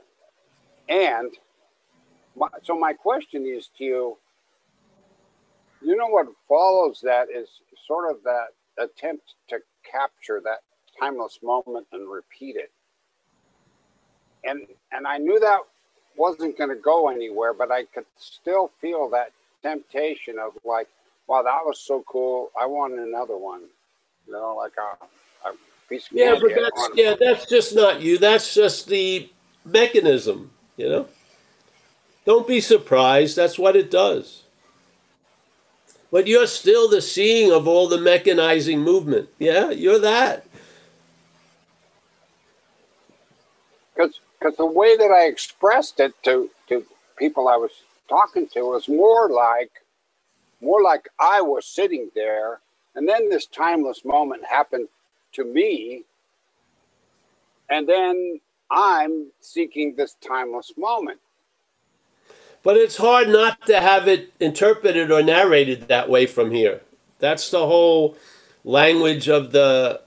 And 0.88 1.32
my, 2.36 2.48
so 2.62 2.78
my 2.78 2.92
question 2.92 3.46
is 3.46 3.68
to 3.78 3.84
you, 3.84 4.18
you 5.82 5.96
know 5.96 6.08
what 6.08 6.26
follows 6.48 7.00
that 7.04 7.28
is 7.34 7.48
sort 7.86 8.10
of 8.10 8.22
that 8.24 8.48
attempt 8.78 9.34
to 9.48 9.58
capture 9.88 10.40
that 10.44 10.58
timeless 10.98 11.38
moment 11.42 11.86
and 11.92 12.10
repeat 12.10 12.56
it. 12.56 12.72
And 14.44 14.66
and 14.92 15.06
I 15.06 15.18
knew 15.18 15.38
that 15.40 15.60
wasn't 16.16 16.58
going 16.58 16.70
to 16.70 16.76
go 16.76 17.08
anywhere, 17.08 17.52
but 17.52 17.70
I 17.70 17.84
could 17.84 18.06
still 18.16 18.70
feel 18.80 19.08
that 19.10 19.32
temptation 19.62 20.38
of 20.38 20.52
like, 20.64 20.88
wow, 21.26 21.42
that 21.42 21.60
was 21.64 21.78
so 21.80 22.04
cool. 22.08 22.50
I 22.60 22.66
want 22.66 22.94
another 22.94 23.36
one. 23.36 23.62
You 24.26 24.32
know, 24.32 24.56
like 24.56 24.72
a, 24.76 25.48
a 25.48 25.52
piece 25.88 26.06
of 26.06 26.16
Yeah, 26.16 26.36
but 26.40 26.52
that's 26.54 26.90
yeah, 26.94 27.14
that's 27.18 27.46
just 27.48 27.74
not 27.74 28.02
you. 28.02 28.18
That's 28.18 28.54
just 28.54 28.88
the 28.88 29.30
mechanism. 29.64 30.50
You 30.76 30.88
know. 30.88 31.08
Don't 32.24 32.46
be 32.46 32.60
surprised. 32.60 33.36
That's 33.36 33.58
what 33.58 33.74
it 33.74 33.90
does. 33.90 34.42
But 36.10 36.26
you're 36.26 36.46
still 36.46 36.88
the 36.88 37.00
seeing 37.00 37.50
of 37.50 37.66
all 37.66 37.88
the 37.88 37.96
mechanizing 37.96 38.80
movement. 38.80 39.30
Yeah, 39.38 39.70
you're 39.70 39.98
that. 39.98 40.46
Because 44.38 44.56
the 44.56 44.66
way 44.66 44.96
that 44.96 45.10
I 45.10 45.26
expressed 45.26 46.00
it 46.00 46.12
to 46.24 46.50
to 46.68 46.84
people 47.16 47.48
I 47.48 47.56
was 47.56 47.72
talking 48.08 48.48
to 48.48 48.62
was 48.62 48.88
more 48.88 49.30
like 49.30 49.70
more 50.60 50.82
like 50.82 51.08
I 51.20 51.40
was 51.40 51.66
sitting 51.66 52.10
there, 52.14 52.60
and 52.94 53.08
then 53.08 53.28
this 53.28 53.46
timeless 53.46 54.04
moment 54.04 54.44
happened 54.44 54.88
to 55.34 55.44
me, 55.44 56.04
and 57.70 57.88
then 57.88 58.40
I'm 58.70 59.28
seeking 59.40 59.94
this 59.96 60.16
timeless 60.26 60.72
moment. 60.76 61.20
But 62.62 62.76
it's 62.76 62.96
hard 62.96 63.28
not 63.28 63.66
to 63.66 63.80
have 63.80 64.08
it 64.08 64.32
interpreted 64.40 65.10
or 65.10 65.22
narrated 65.22 65.88
that 65.88 66.10
way 66.10 66.26
from 66.26 66.50
here. 66.50 66.80
That's 67.20 67.50
the 67.50 67.66
whole 67.66 68.16
language 68.64 69.28
of 69.28 69.52
the 69.52 70.02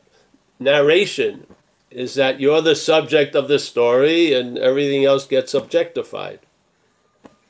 narration 0.60 1.48
is 1.91 2.15
that 2.15 2.39
you're 2.39 2.62
the 2.62 2.75
subject 2.75 3.36
of 3.36 3.47
the 3.47 3.60
story 3.60 4.34
and 4.34 4.58
everything 4.58 5.06
else 5.06 5.27
gets 5.27 5.54
objectified. 5.54 6.39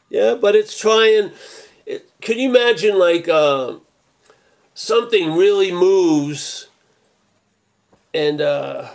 Yeah, 0.09 0.35
but 0.35 0.55
it's 0.55 0.77
trying. 0.77 1.31
It, 1.85 2.09
can 2.21 2.37
you 2.37 2.49
imagine 2.49 2.97
like 2.97 3.29
uh, 3.29 3.75
something 4.73 5.33
really 5.35 5.71
moves 5.71 6.67
and 8.13 8.41
uh, 8.41 8.89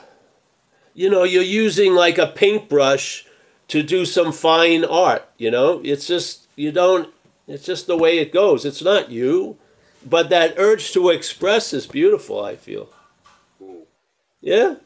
you 0.94 1.08
know 1.10 1.22
you're 1.22 1.42
using 1.42 1.94
like 1.94 2.18
a 2.18 2.26
paintbrush 2.26 3.26
to 3.68 3.82
do 3.82 4.04
some 4.04 4.32
fine 4.32 4.84
art 4.84 5.28
you 5.38 5.50
know 5.50 5.80
it's 5.84 6.06
just 6.06 6.46
you 6.56 6.72
don't 6.72 7.12
it's 7.46 7.64
just 7.64 7.86
the 7.86 7.96
way 7.96 8.18
it 8.18 8.32
goes 8.32 8.64
it's 8.64 8.82
not 8.82 9.10
you 9.10 9.56
but 10.04 10.28
that 10.28 10.54
urge 10.56 10.92
to 10.92 11.10
express 11.10 11.72
is 11.72 11.86
beautiful 11.86 12.44
i 12.44 12.56
feel 12.56 12.88
yeah 14.40 14.76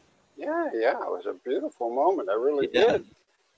Yeah, 0.41 0.69
yeah, 0.73 0.91
it 0.93 1.11
was 1.11 1.25
a 1.27 1.33
beautiful 1.47 1.93
moment. 1.93 2.29
I 2.29 2.33
really 2.33 2.67
Yeah. 2.73 2.93
did 2.93 3.05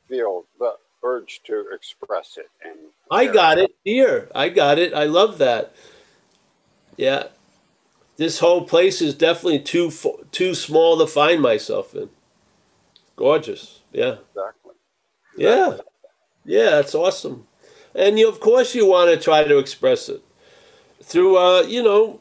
feel 0.08 0.46
the 0.60 0.74
urge 1.04 1.42
to 1.46 1.66
express 1.74 2.38
it, 2.38 2.50
and 2.64 2.78
i 3.12 3.26
got 3.26 3.58
it 3.58 3.76
here 3.84 4.30
i 4.34 4.48
got 4.48 4.80
it 4.80 4.94
i 4.94 5.04
love 5.04 5.38
that 5.38 5.76
yeah 6.96 7.26
this 8.16 8.40
whole 8.40 8.64
place 8.64 9.02
is 9.02 9.14
definitely 9.14 9.60
too 9.60 9.92
too 10.32 10.56
small 10.56 10.98
to 10.98 11.06
find 11.06 11.42
myself 11.42 11.94
in 11.94 12.10
gorgeous 13.18 13.82
yeah 13.92 14.16
exactly. 14.30 14.74
Yeah, 15.38 15.78
yeah, 16.46 16.70
that's 16.72 16.96
awesome. 16.96 17.48
And 17.96 18.18
you, 18.20 18.30
of 18.30 18.40
course, 18.40 18.76
you 18.76 18.88
want 18.88 19.12
to 19.12 19.18
try 19.18 19.44
to 19.44 19.58
express 19.58 20.10
it 20.10 20.22
through, 21.02 21.38
uh, 21.38 21.62
you 21.64 21.84
know. 21.84 22.20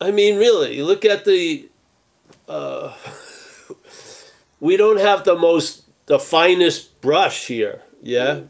I 0.00 0.10
mean, 0.10 0.38
really, 0.38 0.76
you 0.76 0.84
look 0.84 1.04
at 1.04 1.24
the. 1.24 1.69
Uh, 2.50 2.92
we 4.60 4.76
don't 4.76 4.98
have 4.98 5.24
the 5.24 5.36
most, 5.36 5.84
the 6.06 6.18
finest 6.18 7.00
brush 7.00 7.46
here. 7.46 7.82
Yeah, 8.02 8.40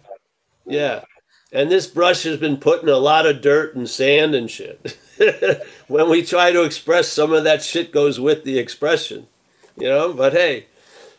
yeah, 0.66 1.04
and 1.52 1.70
this 1.70 1.86
brush 1.86 2.22
has 2.22 2.38
been 2.38 2.56
put 2.56 2.82
in 2.82 2.88
a 2.88 2.96
lot 2.96 3.26
of 3.26 3.42
dirt 3.42 3.76
and 3.76 3.88
sand 3.88 4.34
and 4.34 4.50
shit. 4.50 4.96
when 5.88 6.08
we 6.08 6.24
try 6.24 6.50
to 6.50 6.62
express, 6.62 7.08
some 7.08 7.30
of 7.34 7.44
that 7.44 7.62
shit 7.62 7.92
goes 7.92 8.18
with 8.18 8.44
the 8.44 8.58
expression, 8.58 9.26
you 9.76 9.88
know. 9.88 10.14
But 10.14 10.32
hey, 10.32 10.66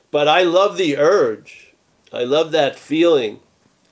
but 0.10 0.28
I 0.28 0.42
love 0.42 0.78
the 0.78 0.98
urge. 0.98 1.76
I 2.12 2.24
love 2.24 2.52
that 2.52 2.80
feeling. 2.80 3.42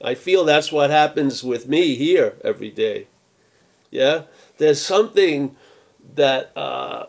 I 0.03 0.15
feel 0.15 0.45
that's 0.45 0.71
what 0.71 0.89
happens 0.89 1.43
with 1.43 1.67
me 1.67 1.93
here 1.93 2.37
every 2.43 2.71
day. 2.71 3.05
Yeah, 3.91 4.23
there's 4.57 4.81
something 4.81 5.55
that 6.15 6.51
uh, 6.57 7.05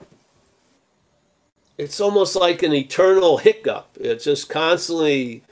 it's 1.80 1.98
almost 1.98 2.36
like 2.36 2.62
an 2.62 2.74
eternal 2.74 3.38
hiccup. 3.38 3.96
It's 3.98 4.24
just 4.24 4.50
constantly 4.50 5.42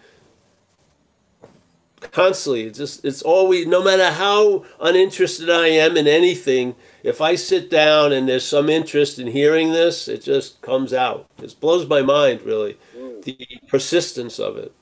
constantly. 2.12 2.64
It's 2.64 2.78
just 2.78 3.02
it's 3.02 3.22
always 3.22 3.66
no 3.66 3.82
matter 3.82 4.10
how 4.10 4.66
uninterested 4.78 5.48
I 5.48 5.68
am 5.68 5.96
in 5.96 6.06
anything. 6.06 6.74
If 7.02 7.22
I 7.22 7.34
sit 7.34 7.70
down 7.70 8.12
and 8.12 8.28
there's 8.28 8.44
some 8.44 8.68
interest 8.68 9.18
in 9.18 9.28
hearing 9.28 9.72
this, 9.72 10.06
it 10.06 10.22
just 10.22 10.60
comes 10.60 10.92
out. 10.92 11.26
It 11.42 11.54
blows 11.60 11.88
my 11.88 12.02
mind, 12.02 12.42
really, 12.42 12.76
mm. 12.94 13.22
the 13.24 13.38
persistence 13.66 14.38
of 14.38 14.58
it. 14.58 14.72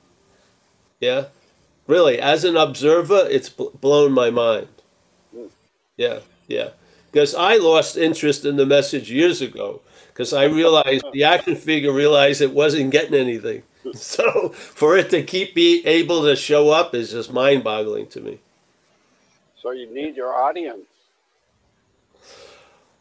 Yeah, 0.99 1.27
really. 1.87 2.19
As 2.19 2.43
an 2.43 2.57
observer, 2.57 3.25
it's 3.29 3.49
blown 3.49 4.11
my 4.11 4.29
mind. 4.29 4.67
Mm. 5.33 5.49
Yeah, 5.95 6.19
yeah. 6.49 6.71
Because 7.09 7.33
I 7.33 7.55
lost 7.55 7.95
interest 7.95 8.43
in 8.43 8.57
the 8.57 8.65
message 8.65 9.09
years 9.09 9.41
ago 9.41 9.81
because 10.17 10.33
I 10.33 10.45
realized 10.45 11.05
the 11.13 11.25
action 11.25 11.55
figure 11.55 11.93
realized 11.93 12.41
it 12.41 12.51
wasn't 12.51 12.89
getting 12.89 13.13
anything. 13.13 13.63
So 13.93 14.49
for 14.49 14.97
it 14.97 15.09
to 15.11 15.23
keep 15.23 15.55
be 15.55 15.85
able 15.85 16.23
to 16.23 16.35
show 16.35 16.71
up 16.71 16.93
is 16.93 17.11
just 17.11 17.31
mind 17.31 17.63
boggling 17.63 18.07
to 18.07 18.19
me. 18.19 18.39
So 19.61 19.71
you 19.71 19.89
need 19.93 20.17
your 20.17 20.35
audience. 20.35 20.87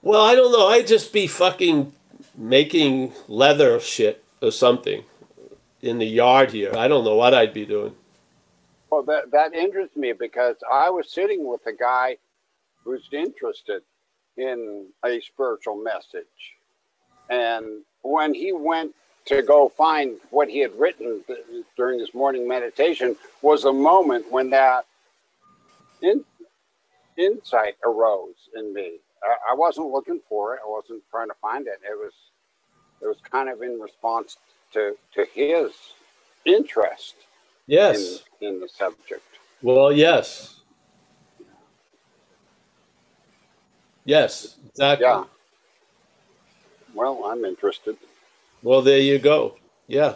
Well, 0.00 0.24
I 0.24 0.36
don't 0.36 0.52
know. 0.52 0.68
I'd 0.68 0.86
just 0.86 1.12
be 1.12 1.26
fucking 1.26 1.92
making 2.36 3.14
leather 3.26 3.80
shit 3.80 4.22
or 4.40 4.52
something 4.52 5.02
in 5.82 5.98
the 5.98 6.06
yard 6.06 6.52
here. 6.52 6.72
I 6.76 6.86
don't 6.86 7.02
know 7.02 7.16
what 7.16 7.34
I'd 7.34 7.52
be 7.52 7.66
doing. 7.66 7.96
Well, 8.88 9.02
that 9.04 9.32
that 9.32 9.54
interests 9.54 9.96
me 9.96 10.12
because 10.12 10.54
I 10.70 10.90
was 10.90 11.10
sitting 11.10 11.48
with 11.48 11.66
a 11.66 11.72
guy 11.72 12.18
who's 12.84 13.08
interested 13.10 13.82
in 14.36 14.86
a 15.04 15.20
spiritual 15.20 15.82
message, 15.82 16.55
and 17.30 17.82
when 18.02 18.34
he 18.34 18.52
went 18.52 18.94
to 19.26 19.42
go 19.42 19.68
find 19.70 20.16
what 20.30 20.48
he 20.48 20.60
had 20.60 20.72
written 20.78 21.22
during 21.76 21.98
this 21.98 22.14
morning 22.14 22.48
meditation, 22.48 23.16
was 23.42 23.64
a 23.64 23.72
moment 23.72 24.30
when 24.30 24.50
that 24.50 24.86
in, 26.02 26.24
insight 27.18 27.76
arose 27.84 28.36
in 28.56 28.74
me. 28.74 28.98
I, 29.22 29.52
I 29.52 29.54
wasn't 29.54 29.88
looking 29.92 30.20
for 30.28 30.54
it. 30.54 30.60
I 30.66 30.70
wasn't 30.70 31.02
trying 31.10 31.28
to 31.28 31.34
find 31.42 31.66
it. 31.66 31.80
It 31.84 31.96
was 31.98 32.12
it 33.02 33.06
was 33.06 33.18
kind 33.30 33.48
of 33.50 33.62
in 33.62 33.80
response 33.80 34.36
to 34.74 34.96
to 35.14 35.26
his 35.34 35.72
interest 36.46 37.16
Yes. 37.66 38.22
in, 38.40 38.48
in 38.48 38.60
the 38.60 38.68
subject. 38.68 39.22
Well, 39.62 39.92
yes. 39.92 40.60
Yes, 44.04 44.56
exactly. 44.68 45.06
Yeah. 45.06 45.24
Well, 46.96 47.26
I'm 47.26 47.44
interested. 47.44 47.96
Well, 48.62 48.80
there 48.80 48.98
you 48.98 49.18
go. 49.18 49.56
Yeah. 49.86 50.14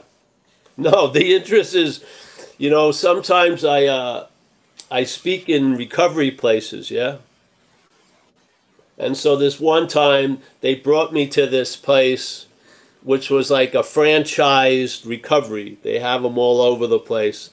No, 0.78 1.07
the 1.12 1.35
interest 1.35 1.74
is, 1.74 2.03
you 2.57 2.70
know, 2.70 2.91
sometimes 2.91 3.64
I 3.64 3.85
uh, 3.85 4.26
I 4.91 5.05
speak 5.05 5.49
in 5.49 5.76
recovery 5.76 6.31
places, 6.31 6.91
yeah. 6.91 7.18
And 8.99 9.16
so 9.16 9.37
this 9.37 9.61
one 9.61 9.89
time 9.89 10.39
they 10.62 10.74
brought 10.74 11.12
me 11.12 11.26
to 11.28 11.47
this 11.47 11.76
place, 11.76 12.47
which 13.03 13.31
was 13.31 13.51
like 13.51 13.74
a 13.74 13.78
franchised 13.78 15.07
recovery. 15.07 15.78
They 15.83 15.99
have 15.99 16.22
them 16.22 16.39
all 16.39 16.62
over 16.62 16.87
the 16.87 16.99
place, 16.99 17.51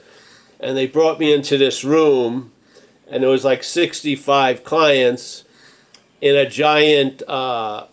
and 0.59 0.77
they 0.77 0.87
brought 0.87 1.19
me 1.19 1.33
into 1.33 1.57
this 1.57 1.83
room, 1.83 2.51
and 3.09 3.23
there 3.23 3.29
was 3.29 3.45
like 3.45 3.63
sixty-five 3.63 4.63
clients 4.63 5.43
in 6.21 6.35
a 6.35 6.49
giant 6.49 7.23
uh, 7.27 7.87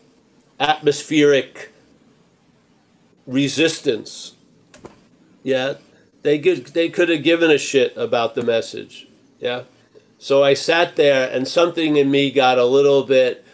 atmospheric 0.64 1.72
resistance. 3.26 4.32
Yeah, 5.42 5.74
they 6.22 6.38
could 6.38 6.66
they 6.68 6.88
could 6.88 7.08
have 7.10 7.22
given 7.22 7.50
a 7.50 7.58
shit 7.58 7.96
about 7.96 8.34
the 8.34 8.42
message. 8.42 9.06
Yeah, 9.38 9.64
so 10.18 10.42
I 10.42 10.54
sat 10.54 10.96
there, 10.96 11.30
and 11.30 11.46
something 11.46 11.96
in 11.96 12.10
me 12.10 12.30
got 12.30 12.58
a 12.58 12.64
little 12.64 13.02
bit. 13.02 13.44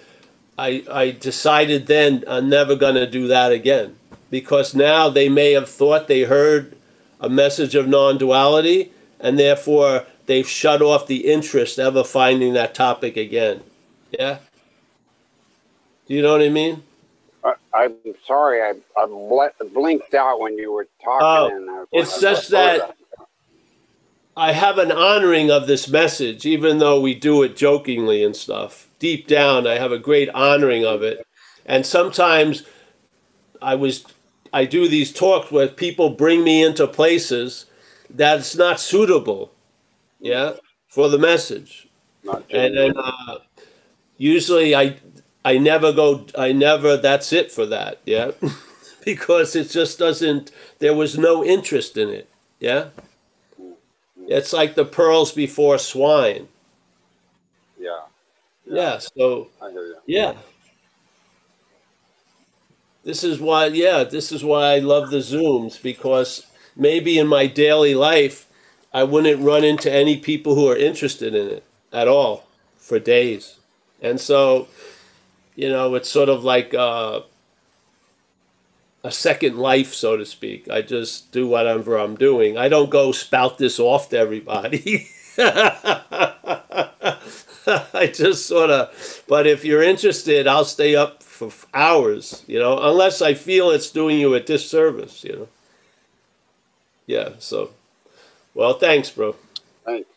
I 0.57 0.85
I 0.91 1.11
decided 1.11 1.87
then 1.87 2.23
I'm 2.29 2.49
never 2.49 2.77
gonna 2.77 3.11
do 3.11 3.27
that 3.27 3.51
again 3.51 3.97
because 4.31 4.75
now 4.75 5.09
they 5.09 5.29
may 5.29 5.53
have 5.53 5.69
thought 5.69 6.07
they 6.07 6.23
heard 6.23 6.77
a 7.21 7.29
message 7.29 7.75
of 7.75 7.89
non-duality, 7.89 8.93
and 9.19 9.37
therefore 9.37 10.07
they've 10.27 10.49
shut 10.49 10.81
off 10.81 11.09
the 11.09 11.31
interest 11.31 11.79
ever 11.79 12.05
finding 12.05 12.53
that 12.53 12.75
topic 12.75 13.17
again. 13.17 13.63
Yeah. 14.11 14.39
Do 16.07 16.15
you 16.15 16.23
know 16.23 16.33
what 16.33 16.43
I 16.43 16.49
mean? 16.49 16.83
I, 17.45 17.55
I'm 17.75 17.95
sorry, 18.27 18.63
I, 18.63 18.75
I 18.99 19.07
ble- 19.07 19.69
blinked 19.73 20.15
out 20.15 20.41
when 20.41 20.59
you 20.59 20.73
were 20.73 20.89
talking. 21.03 21.67
Oh, 21.69 21.87
it's 21.93 22.21
just 22.21 22.53
"Oh, 22.53 22.57
that- 22.57 22.97
I 24.37 24.53
have 24.53 24.79
an 24.79 24.93
honoring 24.93 25.51
of 25.51 25.67
this 25.67 25.89
message, 25.89 26.47
even 26.47 26.79
though 26.79 27.01
we 27.01 27.15
do 27.15 27.43
it 27.43 27.57
jokingly 27.57 28.25
and 28.25 28.35
stuff. 28.35 28.89
Deep 28.99 29.27
down, 29.27 29.67
I 29.67 29.75
have 29.75 29.93
a 29.93 29.99
great 29.99 30.31
honoring 30.31 30.85
of 30.87 31.03
it. 31.03 31.27
And 31.67 31.85
sometimes 31.85 32.63
I 33.61 33.75
was, 33.75 34.07
I 34.53 34.65
do 34.65 34.89
these 34.89 35.13
talks 35.13 35.51
where 35.51 35.69
people 35.69 36.11
bring 36.11 36.43
me 36.45 36.65
into 36.65 36.87
places 36.87 37.67
that's 38.09 38.57
not 38.57 38.81
suitable, 38.81 39.53
yeah, 40.21 40.55
for 40.89 41.09
the 41.09 41.19
message. 41.19 41.89
Not 42.25 42.45
And 42.51 42.77
then 42.77 42.95
uh, 42.97 43.39
usually 44.17 44.75
I, 44.75 44.97
I 45.45 45.59
never 45.59 45.93
go, 45.93 46.27
I 46.37 46.53
never, 46.53 46.97
that's 46.97 47.33
it 47.33 47.51
for 47.51 47.67
that, 47.67 48.01
yeah, 48.05 48.33
because 49.05 49.57
it 49.57 49.71
just 49.71 49.99
doesn't, 49.99 50.51
there 50.79 50.95
was 50.95 51.19
no 51.19 51.45
interest 51.45 51.97
in 51.97 52.11
it, 52.11 52.29
yeah. 52.59 52.89
It's 54.29 54.53
like 54.53 54.75
the 54.77 54.85
pearls 54.87 55.33
before 55.33 55.77
swine. 55.79 56.49
yeah, 57.79 58.01
Yeah. 58.67 58.99
So 58.99 59.49
I 59.61 59.71
hear 59.71 59.87
you. 59.87 59.97
yeah. 60.07 60.35
This 63.03 63.25
is 63.25 63.41
why 63.41 63.67
yeah, 63.67 64.05
this 64.05 64.31
is 64.31 64.45
why 64.45 64.75
I 64.75 64.79
love 64.79 65.11
the 65.11 65.19
Zooms 65.19 65.81
because 65.83 66.47
maybe 66.77 67.19
in 67.19 67.27
my 67.27 67.47
daily 67.47 67.95
life 67.95 68.47
I 68.93 69.05
wouldn't 69.05 69.43
run 69.43 69.65
into 69.65 69.91
any 69.91 70.17
people 70.19 70.55
who 70.55 70.69
are 70.69 70.77
interested 70.77 71.35
in 71.35 71.49
it 71.49 71.65
at 71.93 72.09
all 72.09 72.45
for 72.77 72.99
days. 72.99 73.57
And 74.03 74.21
so, 74.21 74.69
you 75.61 75.69
know, 75.69 75.95
it's 75.95 76.11
sort 76.11 76.31
of 76.31 76.43
like 76.43 76.73
uh, 76.73 77.21
a 79.05 79.11
second 79.11 79.59
life, 79.59 79.93
so 79.93 80.17
to 80.17 80.25
speak. 80.25 80.71
I 80.71 80.81
just 80.81 81.33
do 81.33 81.47
whatever 81.47 81.99
I'm 81.99 82.17
doing. 82.17 82.57
I 82.57 82.71
don't 82.71 82.89
go 82.89 83.13
spout 83.13 83.59
this 83.59 83.79
off 83.79 84.09
to 84.09 84.17
everybody. 84.17 85.11
I 85.39 86.01
just 88.15 88.47
sort 88.47 88.71
of, 88.71 89.23
but 89.29 89.47
if 89.47 89.63
you're 89.63 89.83
interested, 89.83 90.47
I'll 90.47 90.65
stay 90.65 90.97
up 90.97 91.23
for 91.23 91.51
hours, 91.75 92.43
you 92.47 92.59
know, 92.59 92.79
unless 92.79 93.21
I 93.21 93.35
feel 93.35 93.71
it's 93.71 93.91
doing 93.91 94.19
you 94.19 94.33
a 94.33 94.41
disservice, 94.41 95.25
you 95.25 95.37
know. 95.37 95.49
Yeah, 97.07 97.33
so, 97.39 97.73
well, 98.55 98.79
thanks, 98.79 99.11
bro. 99.11 99.37
Thanks. 99.85 100.09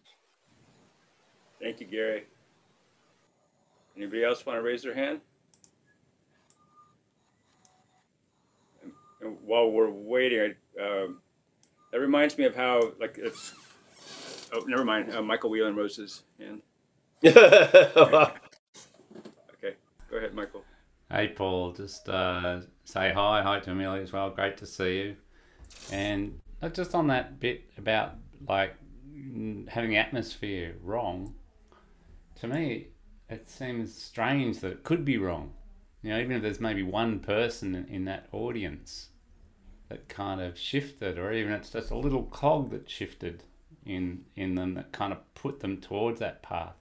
Thank 1.61 1.81
you, 1.81 1.87
Gary. 1.87 2.23
Anybody 3.97 4.23
else 4.23 4.45
want 4.45 4.57
to 4.57 4.63
raise 4.63 4.83
their 4.83 4.93
hand? 4.93 5.19
And, 9.23 9.37
and 9.37 9.37
while 9.45 9.71
we're 9.71 9.89
waiting, 9.89 10.55
I, 10.79 10.83
um, 10.83 11.19
that 11.91 11.99
reminds 11.99 12.37
me 12.37 12.45
of 12.45 12.55
how, 12.55 12.93
like, 12.99 13.17
it's. 13.17 13.53
Oh, 14.53 14.63
never 14.67 14.85
mind. 14.85 15.13
Uh, 15.13 15.21
Michael 15.21 15.49
Whelan 15.49 15.75
rose 15.75 15.95
his 15.95 16.23
hand. 16.39 16.61
yeah, 17.21 17.31
Okay, 19.55 19.75
go 20.09 20.17
ahead, 20.17 20.33
Michael. 20.33 20.63
Hey, 21.11 21.29
Paul, 21.29 21.71
just 21.71 22.07
uh, 22.09 22.61
say 22.83 23.11
hi. 23.13 23.41
Hi 23.41 23.59
to 23.59 23.71
Amelia 23.71 24.01
as 24.01 24.11
well. 24.11 24.29
Great 24.29 24.57
to 24.57 24.65
see 24.65 24.97
you. 24.97 25.15
And 25.91 26.39
just 26.73 26.93
on 26.93 27.07
that 27.07 27.39
bit 27.39 27.69
about 27.77 28.15
like 28.47 28.75
having 29.69 29.95
atmosphere 29.95 30.75
wrong, 30.81 31.33
to 32.41 32.47
me, 32.47 32.87
it 33.29 33.49
seems 33.49 33.95
strange 33.95 34.59
that 34.59 34.71
it 34.71 34.83
could 34.83 35.05
be 35.05 35.17
wrong. 35.17 35.53
You 36.01 36.11
know, 36.11 36.19
even 36.19 36.33
if 36.33 36.41
there's 36.41 36.59
maybe 36.59 36.83
one 36.83 37.19
person 37.19 37.73
in, 37.75 37.85
in 37.85 38.05
that 38.05 38.27
audience 38.31 39.09
that 39.89 40.09
kind 40.09 40.41
of 40.41 40.57
shifted, 40.57 41.17
or 41.17 41.31
even 41.31 41.53
it's 41.53 41.69
just 41.69 41.91
a 41.91 41.97
little 41.97 42.23
cog 42.23 42.71
that 42.71 42.89
shifted 42.89 43.43
in 43.85 44.23
in 44.35 44.55
them 44.55 44.75
that 44.75 44.91
kind 44.91 45.11
of 45.11 45.35
put 45.35 45.59
them 45.59 45.77
towards 45.77 46.19
that 46.19 46.41
path. 46.41 46.75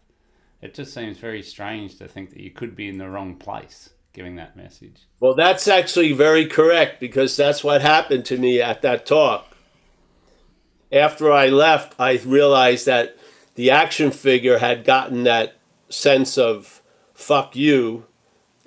It 0.60 0.74
just 0.74 0.94
seems 0.94 1.18
very 1.18 1.42
strange 1.42 1.98
to 1.98 2.06
think 2.06 2.30
that 2.30 2.40
you 2.40 2.50
could 2.50 2.76
be 2.76 2.88
in 2.88 2.98
the 2.98 3.08
wrong 3.08 3.34
place 3.34 3.90
giving 4.12 4.36
that 4.36 4.56
message. 4.56 5.06
Well, 5.20 5.34
that's 5.34 5.66
actually 5.66 6.12
very 6.12 6.46
correct 6.46 7.00
because 7.00 7.36
that's 7.36 7.64
what 7.64 7.82
happened 7.82 8.24
to 8.26 8.38
me 8.38 8.60
at 8.60 8.82
that 8.82 9.06
talk. 9.06 9.56
After 10.92 11.32
I 11.32 11.48
left, 11.48 11.94
I 11.98 12.20
realized 12.24 12.86
that 12.86 13.16
the 13.54 13.70
action 13.70 14.10
figure 14.10 14.58
had 14.58 14.84
gotten 14.84 15.24
that 15.24 15.56
sense 15.88 16.36
of 16.36 16.82
fuck 17.14 17.56
you, 17.56 18.06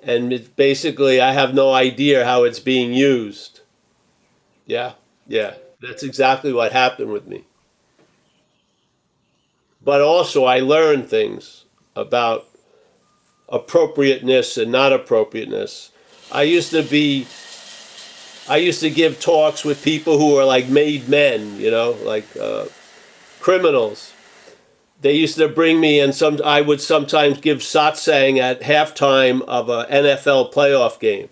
and 0.02 0.50
basically, 0.56 1.20
I 1.20 1.32
have 1.32 1.54
no 1.54 1.72
idea 1.72 2.24
how 2.24 2.44
it's 2.44 2.60
being 2.60 2.92
used. 2.92 3.60
Yeah, 4.66 4.94
yeah, 5.26 5.54
that's 5.80 6.02
exactly 6.04 6.52
what 6.52 6.72
happened 6.72 7.10
with 7.12 7.26
me. 7.26 7.44
but 9.82 10.00
also 10.02 10.44
I 10.44 10.60
learned 10.60 11.08
things 11.08 11.64
about 11.94 12.46
appropriateness 13.48 14.56
and 14.58 14.72
not 14.72 14.92
appropriateness. 14.92 15.92
I 16.32 16.42
used 16.42 16.70
to 16.72 16.82
be 16.82 17.26
I 18.48 18.58
used 18.58 18.80
to 18.80 18.90
give 18.90 19.20
talks 19.20 19.64
with 19.64 19.84
people 19.84 20.18
who 20.18 20.34
were 20.34 20.44
like 20.44 20.68
made 20.68 21.08
men, 21.08 21.58
you 21.60 21.70
know, 21.70 21.92
like 22.04 22.26
uh, 22.36 22.66
criminals. 23.40 24.12
They 25.00 25.14
used 25.14 25.36
to 25.38 25.48
bring 25.48 25.80
me, 25.80 26.00
and 26.00 26.14
some 26.14 26.40
I 26.44 26.60
would 26.62 26.80
sometimes 26.80 27.40
give 27.40 27.58
satsang 27.58 28.38
at 28.38 28.62
halftime 28.62 29.42
of 29.42 29.68
a 29.68 29.86
NFL 29.86 30.52
playoff 30.54 31.00
game. 31.00 31.28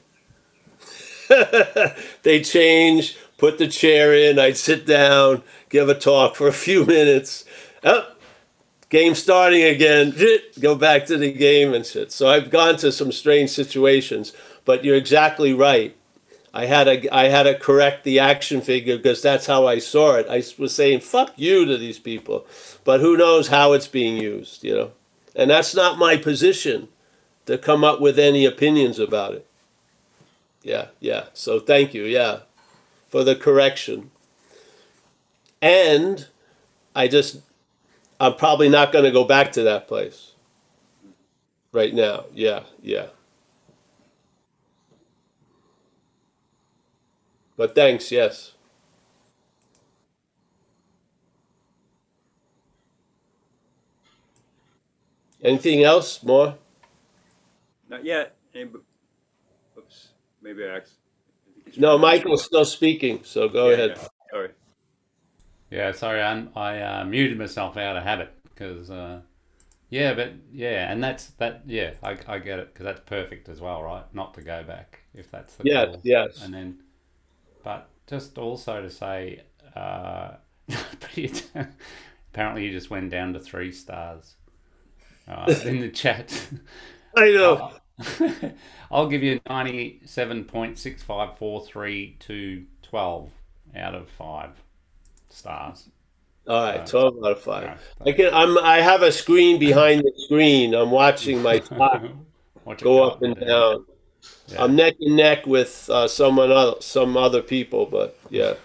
they 2.22 2.43
change, 2.43 3.16
put 3.39 3.59
the 3.59 3.68
chair 3.68 4.14
in, 4.14 4.39
I'd 4.39 4.57
sit 4.57 4.87
down, 4.87 5.43
give 5.68 5.89
a 5.89 5.95
talk 5.95 6.37
for 6.37 6.49
a 6.49 6.53
few 6.53 6.85
minutes. 6.87 7.45
Oh, 7.82 8.14
game 8.89 9.14
starting 9.14 9.62
again. 9.62 10.14
Go 10.61 10.74
back 10.74 11.07
to 11.07 11.16
the 11.16 11.32
game 11.32 11.74
and 11.74 11.85
shit. 11.85 12.12
So 12.12 12.28
I've 12.28 12.51
gone 12.51 12.76
to 12.78 12.93
some 12.93 13.12
strange 13.12 13.51
situations, 13.51 14.32
but 14.64 14.85
you're 14.85 14.97
exactly 14.97 15.53
right. 15.53 15.97
I 16.55 16.66
had 16.66 16.85
to 16.85 17.12
I 17.14 17.24
had 17.24 17.43
to 17.43 17.59
correct 17.59 18.05
the 18.05 18.20
action 18.20 18.61
figure 18.61 18.97
because 18.97 19.20
that's 19.20 19.47
how 19.47 19.66
I 19.66 19.80
saw 19.80 20.14
it. 20.14 20.26
I 20.30 20.43
was 20.57 20.72
saying 20.72 21.01
"fuck 21.01 21.32
you" 21.35 21.64
to 21.64 21.76
these 21.76 21.99
people, 21.99 22.47
but 22.85 23.01
who 23.01 23.16
knows 23.16 23.49
how 23.49 23.72
it's 23.72 23.89
being 23.89 24.16
used, 24.16 24.62
you 24.62 24.74
know? 24.74 24.93
And 25.35 25.51
that's 25.51 25.74
not 25.74 25.99
my 25.99 26.16
position 26.16 26.89
to 27.47 27.59
come 27.59 27.82
up 27.82 28.01
with 28.01 28.20
any 28.20 28.45
opinions 28.45 29.01
about 29.01 29.35
it. 29.35 29.47
Yeah, 30.62 30.87
yeah. 31.01 31.24
So 31.35 31.59
thank 31.59 31.93
you, 31.93 32.05
yeah, 32.05 32.41
for 33.14 33.22
the 33.22 33.36
correction. 33.36 34.10
And 35.62 36.26
I 36.96 37.06
just 37.06 37.42
I'm 38.18 38.34
probably 38.34 38.68
not 38.68 38.90
going 38.90 39.04
to 39.04 39.12
go 39.12 39.22
back 39.22 39.52
to 39.52 39.62
that 39.62 39.86
place 39.86 40.32
right 41.70 41.94
now. 41.94 42.24
Yeah, 42.34 42.64
yeah. 42.82 43.06
But 47.56 47.76
thanks, 47.76 48.10
yes. 48.10 48.54
Anything 55.40 55.84
else 55.84 56.20
more? 56.24 56.56
Not 57.88 58.04
yet. 58.04 58.34
Anybody, 58.52 58.82
oops. 59.78 60.08
Maybe 60.42 60.64
I 60.64 60.78
asked. 60.78 61.03
No, 61.76 61.98
Michael's 61.98 62.44
still 62.44 62.64
speaking, 62.64 63.20
so 63.24 63.48
go 63.48 63.68
Yeah, 63.68 63.74
ahead. 63.74 63.96
yeah. 63.96 64.08
All 64.32 64.40
right. 64.42 64.54
Yeah, 65.70 65.92
sorry, 65.92 66.22
I, 66.22 66.46
I 66.54 66.80
uh, 66.80 67.04
muted 67.04 67.38
myself 67.38 67.76
out 67.76 67.96
of 67.96 68.04
habit 68.04 68.32
because, 68.44 68.90
uh, 68.90 69.20
yeah, 69.90 70.14
but 70.14 70.32
yeah, 70.52 70.90
and 70.92 71.02
that's 71.02 71.26
that. 71.38 71.62
Yeah, 71.66 71.92
I, 72.02 72.16
I 72.28 72.38
get 72.38 72.58
it 72.58 72.72
because 72.72 72.84
that's 72.84 73.00
perfect 73.06 73.48
as 73.48 73.60
well, 73.60 73.82
right? 73.82 74.04
Not 74.14 74.34
to 74.34 74.42
go 74.42 74.62
back 74.64 75.00
if 75.14 75.30
that's 75.30 75.56
the 75.56 75.64
Yes, 75.64 75.88
call. 75.88 76.02
yes. 76.02 76.36
And 76.40 76.54
then, 76.54 76.78
but 77.62 77.88
just 78.06 78.38
also 78.38 78.82
to 78.82 78.90
say, 78.90 79.42
uh, 79.76 80.32
apparently 82.32 82.66
you 82.66 82.72
just 82.72 82.90
went 82.90 83.10
down 83.10 83.32
to 83.34 83.40
three 83.40 83.72
stars 83.72 84.36
uh, 85.28 85.58
in 85.64 85.80
the 85.80 85.90
chat. 85.90 86.48
I 87.16 87.30
know. 87.30 87.64
I'll 88.90 89.09
give 89.09 89.22
you 89.22 89.40
97.6543 89.40 92.18
to 92.18 92.64
12 92.82 93.30
out 93.76 93.95
of 93.95 94.11
5 94.11 94.51
stars. 95.30 95.88
All 96.47 96.62
right, 96.62 96.86
twelve 96.86 97.16
out 97.24 97.32
of 97.32 97.40
five. 97.40 97.62
Yeah. 97.62 97.78
I 98.07 98.12
can. 98.12 98.34
I'm. 98.34 98.59
I 98.59 98.82
have 98.82 99.01
a 99.01 99.11
screen 99.11 99.59
behind 99.59 100.03
the 100.03 100.12
screen. 100.16 100.74
I'm 100.74 100.90
watching 100.90 101.40
my 101.40 101.62
What 102.64 102.82
go 102.82 103.05
up 103.05 103.22
and 103.22 103.34
there? 103.36 103.49
down. 103.49 103.86
Yeah. 104.49 104.64
I'm 104.64 104.76
neck 104.76 104.97
and 105.01 105.16
neck 105.16 105.47
with 105.47 105.88
uh, 105.90 106.07
someone 106.07 106.51
other, 106.51 106.74
some 106.80 107.16
other 107.16 107.40
people, 107.40 107.86
but 107.86 108.18
yeah. 108.30 108.55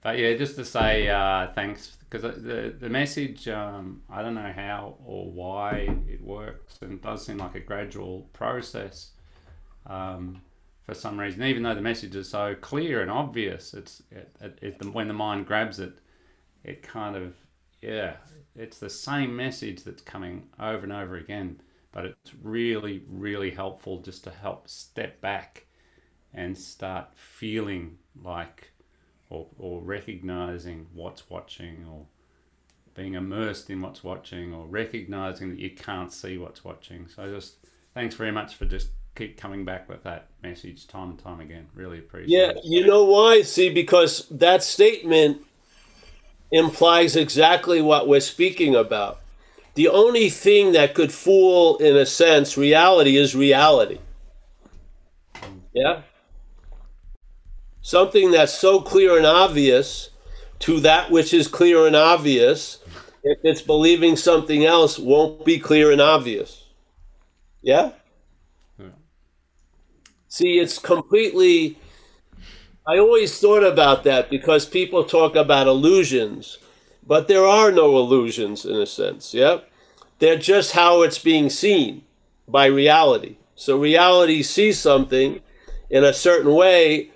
But 0.00 0.18
yeah, 0.18 0.34
just 0.34 0.56
to 0.56 0.64
say 0.64 1.08
uh, 1.08 1.48
thanks 1.54 1.97
because 2.08 2.42
the 2.42 2.74
the 2.78 2.88
message 2.88 3.48
um, 3.48 4.02
I 4.08 4.22
don't 4.22 4.34
know 4.34 4.52
how 4.54 4.96
or 5.04 5.30
why 5.30 5.88
it 6.08 6.22
works 6.22 6.78
and 6.80 6.92
it 6.94 7.02
does 7.02 7.24
seem 7.24 7.38
like 7.38 7.54
a 7.54 7.60
gradual 7.60 8.28
process 8.32 9.10
um, 9.86 10.40
for 10.84 10.94
some 10.94 11.18
reason. 11.18 11.42
Even 11.42 11.62
though 11.62 11.74
the 11.74 11.80
message 11.80 12.16
is 12.16 12.30
so 12.30 12.54
clear 12.54 13.02
and 13.02 13.10
obvious, 13.10 13.74
it's 13.74 14.02
it, 14.10 14.58
it, 14.62 14.92
when 14.92 15.08
the 15.08 15.14
mind 15.14 15.46
grabs 15.46 15.78
it, 15.78 15.98
it 16.64 16.82
kind 16.82 17.16
of 17.16 17.34
yeah, 17.82 18.16
it's 18.56 18.78
the 18.78 18.90
same 18.90 19.36
message 19.36 19.84
that's 19.84 20.02
coming 20.02 20.48
over 20.58 20.84
and 20.84 20.92
over 20.92 21.16
again. 21.16 21.60
But 21.92 22.06
it's 22.06 22.32
really 22.42 23.02
really 23.08 23.50
helpful 23.50 24.00
just 24.00 24.24
to 24.24 24.30
help 24.30 24.68
step 24.68 25.20
back 25.20 25.66
and 26.32 26.56
start 26.56 27.08
feeling 27.14 27.98
like 28.22 28.72
or, 29.30 29.46
or 29.58 29.80
recognizing 29.82 30.86
what's 30.92 31.28
watching 31.28 31.86
or 31.90 32.06
being 32.94 33.14
immersed 33.14 33.70
in 33.70 33.80
what's 33.80 34.02
watching 34.02 34.52
or 34.52 34.66
recognizing 34.66 35.50
that 35.50 35.58
you 35.58 35.70
can't 35.70 36.12
see 36.12 36.38
what's 36.38 36.64
watching. 36.64 37.06
So 37.08 37.32
just 37.32 37.56
thanks 37.94 38.14
very 38.14 38.32
much 38.32 38.56
for 38.56 38.64
just 38.64 38.88
keep 39.14 39.36
coming 39.36 39.64
back 39.64 39.88
with 39.88 40.02
that 40.04 40.28
message 40.42 40.86
time 40.86 41.10
and 41.10 41.18
time 41.18 41.40
again. 41.40 41.66
Really 41.74 41.98
appreciate 41.98 42.30
Yeah, 42.30 42.50
it. 42.50 42.60
Yeah, 42.64 42.80
you 42.80 42.86
know 42.86 43.04
why? 43.04 43.42
See, 43.42 43.70
because 43.70 44.26
that 44.30 44.62
statement 44.62 45.42
implies 46.50 47.16
exactly 47.16 47.82
what 47.82 48.08
we're 48.08 48.20
speaking 48.20 48.74
about. 48.74 49.20
The 49.74 49.88
only 49.88 50.28
thing 50.28 50.72
that 50.72 50.94
could 50.94 51.12
fool, 51.12 51.76
in 51.78 51.96
a 51.96 52.06
sense, 52.06 52.56
reality 52.56 53.16
is 53.16 53.34
reality. 53.36 53.98
Yeah? 55.72 56.02
Something 57.88 58.32
that's 58.32 58.52
so 58.52 58.82
clear 58.82 59.16
and 59.16 59.24
obvious 59.24 60.10
to 60.58 60.78
that 60.80 61.10
which 61.10 61.32
is 61.32 61.48
clear 61.48 61.86
and 61.86 61.96
obvious, 61.96 62.84
if 63.24 63.38
it's 63.42 63.62
believing 63.62 64.14
something 64.14 64.62
else, 64.62 64.98
won't 64.98 65.42
be 65.46 65.58
clear 65.58 65.90
and 65.90 65.98
obvious. 65.98 66.66
Yeah? 67.62 67.92
Yeah. 68.78 68.88
See, 70.28 70.58
it's 70.58 70.78
completely. 70.78 71.78
I 72.86 72.98
always 72.98 73.40
thought 73.40 73.64
about 73.64 74.04
that 74.04 74.28
because 74.28 74.66
people 74.66 75.02
talk 75.02 75.34
about 75.34 75.66
illusions, 75.66 76.58
but 77.06 77.26
there 77.26 77.46
are 77.46 77.72
no 77.72 77.96
illusions 77.96 78.66
in 78.66 78.76
a 78.76 78.84
sense, 78.84 79.32
yeah? 79.32 79.60
They're 80.18 80.36
just 80.36 80.72
how 80.72 81.00
it's 81.00 81.18
being 81.18 81.48
seen 81.48 82.02
by 82.46 82.66
reality. 82.66 83.38
So 83.54 83.78
reality 83.78 84.42
sees 84.42 84.78
something 84.78 85.40
in 85.88 86.04
a 86.04 86.12
certain 86.12 86.52
way, 86.52 87.12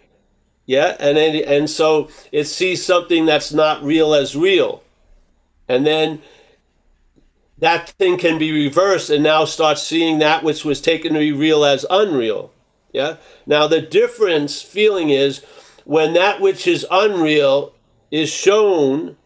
yeah, 0.66 0.96
and 1.00 1.18
and 1.18 1.68
so 1.68 2.08
it 2.30 2.44
sees 2.44 2.84
something 2.84 3.26
that's 3.26 3.52
not 3.52 3.82
real 3.82 4.14
as 4.14 4.36
real. 4.36 4.82
And 5.68 5.86
then 5.86 6.20
that 7.58 7.90
thing 7.90 8.18
can 8.18 8.38
be 8.38 8.52
reversed 8.52 9.10
and 9.10 9.22
now 9.22 9.44
start 9.44 9.78
seeing 9.78 10.18
that 10.18 10.42
which 10.42 10.64
was 10.64 10.80
taken 10.80 11.12
to 11.14 11.18
be 11.20 11.32
real 11.32 11.64
as 11.64 11.86
unreal. 11.88 12.52
Yeah. 12.92 13.16
Now 13.46 13.66
the 13.66 13.80
difference 13.80 14.62
feeling 14.62 15.10
is 15.10 15.44
when 15.84 16.12
that 16.14 16.40
which 16.40 16.66
is 16.66 16.86
unreal 16.90 17.72
is 18.10 18.30
shown, 18.30 19.16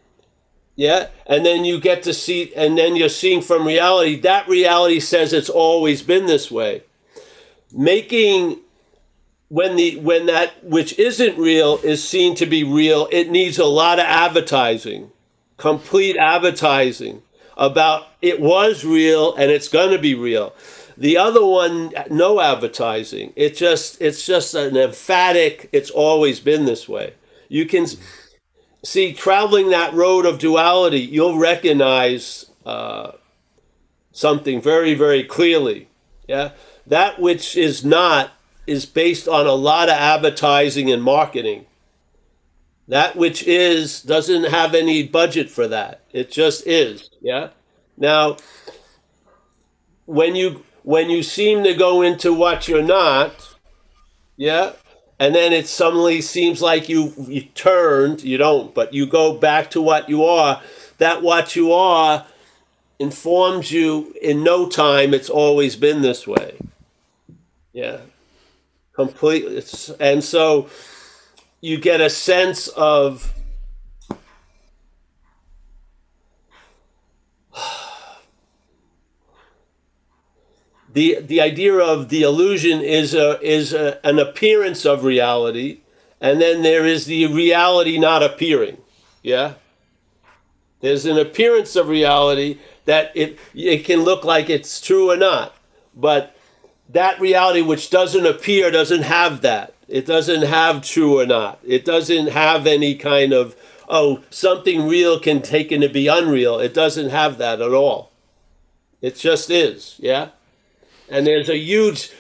yeah, 0.77 1.09
and 1.27 1.45
then 1.45 1.65
you 1.65 1.81
get 1.81 2.03
to 2.05 2.15
see, 2.15 2.55
and 2.55 2.79
then 2.79 2.95
you're 2.95 3.09
seeing 3.09 3.43
from 3.43 3.67
reality, 3.67 4.21
that 4.21 4.49
reality 4.49 5.01
says 5.01 5.33
it's 5.33 5.51
always 5.51 6.03
been 6.03 6.27
this 6.27 6.51
way. 6.51 6.83
Making 7.73 8.61
when 9.49 9.77
the 9.77 9.97
when 9.99 10.27
that 10.27 10.65
which 10.65 10.99
isn't 10.99 11.39
real 11.39 11.79
is 11.79 12.07
seen 12.07 12.35
to 12.37 12.47
be 12.47 12.65
real, 12.65 13.09
it 13.13 13.31
needs 13.31 13.59
a 13.59 13.65
lot 13.65 13.99
of 13.99 14.05
advertising, 14.05 15.11
complete 15.57 16.17
advertising 16.17 17.23
about 17.57 18.09
it 18.21 18.41
was 18.41 18.85
real 18.85 19.35
and 19.37 19.51
it's 19.51 19.69
going 19.69 19.91
to 19.91 19.99
be 19.99 20.15
real. 20.15 20.55
The 20.97 21.17
other 21.17 21.45
one, 21.45 21.93
no 22.11 22.41
advertising. 22.41 23.33
It 23.37 23.57
just 23.57 24.01
it's 24.01 24.25
just 24.25 24.55
an 24.55 24.77
emphatic. 24.77 25.69
It's 25.73 25.91
always 25.91 26.41
been 26.41 26.65
this 26.65 26.89
way. 26.89 27.15
You 27.49 27.67
can 27.67 27.87
see 28.83 29.13
traveling 29.13 29.71
that 29.71 29.95
road 29.95 30.27
of 30.27 30.39
duality. 30.39 31.01
You'll 31.01 31.39
recognize 31.39 32.47
uh, 32.65 33.13
something 34.11 34.61
very 34.61 34.95
very 34.95 35.23
clearly. 35.23 35.89
Yeah, 36.27 36.53
that 36.87 37.21
which 37.21 37.57
is 37.57 37.85
not 37.85 38.33
is 38.67 38.87
based 38.87 39.29
on 39.29 39.47
a 39.47 39.53
lot 39.53 39.89
of 39.89 39.95
advertising 39.95 40.91
and 40.91 41.03
marketing. 41.03 41.67
That 42.89 43.17
which 43.17 43.43
is 43.43 44.03
doesn't 44.03 44.45
have 44.45 44.75
any 44.75 45.03
budget 45.07 45.51
for 45.51 45.67
that. 45.69 46.03
It 46.13 46.31
just 46.31 46.67
is. 46.67 47.11
Yeah. 47.21 47.49
Now, 47.97 48.37
when 50.05 50.37
you 50.37 50.65
when 50.83 51.11
you 51.11 51.23
seem 51.23 51.65
to 51.65 51.75
go 51.75 52.03
into 52.03 52.33
what 52.33 52.69
you're 52.69 52.83
not, 52.83 53.55
yeah, 54.37 54.73
and 55.19 55.35
then 55.35 55.53
it 55.53 55.67
suddenly 55.67 56.21
seems 56.21 56.63
like 56.63 56.89
you 56.89 57.13
you 57.27 57.43
turned, 57.55 58.23
you 58.23 58.39
don't, 58.39 58.75
but 58.75 58.95
you 58.95 59.07
go 59.07 59.37
back 59.37 59.71
to 59.71 59.83
what 59.83 60.09
you 60.09 60.25
are. 60.25 60.63
that 60.99 61.23
what 61.23 61.57
you 61.57 61.73
are 61.73 62.27
informs 62.99 63.71
you 63.71 64.15
in 64.23 64.43
no 64.43 64.69
time 64.69 65.13
it's 65.13 65.29
always 65.29 65.77
been 65.77 66.03
this 66.03 66.27
way. 66.27 66.57
Yeah. 67.73 67.99
Completely. 68.97 69.63
And 70.01 70.25
so 70.25 70.69
you 71.61 71.79
get 71.79 72.01
a 72.01 72.09
sense 72.09 72.67
of 72.69 73.35
the 80.93 81.21
the 81.21 81.43
idea 81.43 81.75
of 81.75 82.09
the 82.09 82.23
illusion 82.23 82.81
is 82.81 83.13
a, 83.13 83.39
is 83.43 83.75
a, 83.75 84.05
an 84.07 84.19
appearance 84.19 84.87
of 84.87 85.05
reality, 85.05 85.81
and 86.21 86.41
then 86.41 86.63
there 86.63 86.87
is 86.87 87.05
the 87.05 87.27
reality 87.27 87.99
not 87.99 88.23
appearing. 88.23 88.79
Yeah, 89.23 89.55
there's 90.81 91.05
an 91.05 91.19
appearance 91.19 91.77
of 91.77 91.89
reality 91.89 92.59
that 92.87 93.13
it 93.15 93.39
it 93.55 93.85
can 93.85 94.05
look 94.05 94.25
like 94.25 94.49
it's 94.49 94.81
true 94.81 95.11
or 95.11 95.17
not, 95.17 95.55
but 95.95 96.36
that 96.89 97.21
reality 97.21 97.63
which 97.63 97.91
doesn't 97.91 98.27
appear 98.27 98.71
doesn't 98.71 99.03
have 99.03 99.41
that. 99.43 99.75
It 99.89 100.07
doesn't 100.07 100.43
have 100.43 100.83
true 100.83 101.21
or 101.21 101.27
not. 101.27 101.61
It 101.65 101.85
doesn't 101.85 102.29
have 102.29 102.67
any 102.67 102.95
kind 102.95 103.33
of 103.33 103.57
oh 103.89 104.23
something 104.31 104.87
real 104.87 105.21
can 105.21 105.43
take 105.43 105.69
taken 105.69 105.81
to 105.83 105.89
be 105.89 106.09
unreal. 106.09 106.59
It 106.59 106.75
doesn't 106.75 107.11
have 107.11 107.39
that 107.39 107.61
at 107.61 107.73
all. 107.73 108.11
It 109.01 109.17
just 109.17 109.51
is. 109.51 109.97
Yeah 109.99 110.31
and 111.09 111.27
there's 111.27 111.49
a 111.49 111.57
huge 111.57 112.11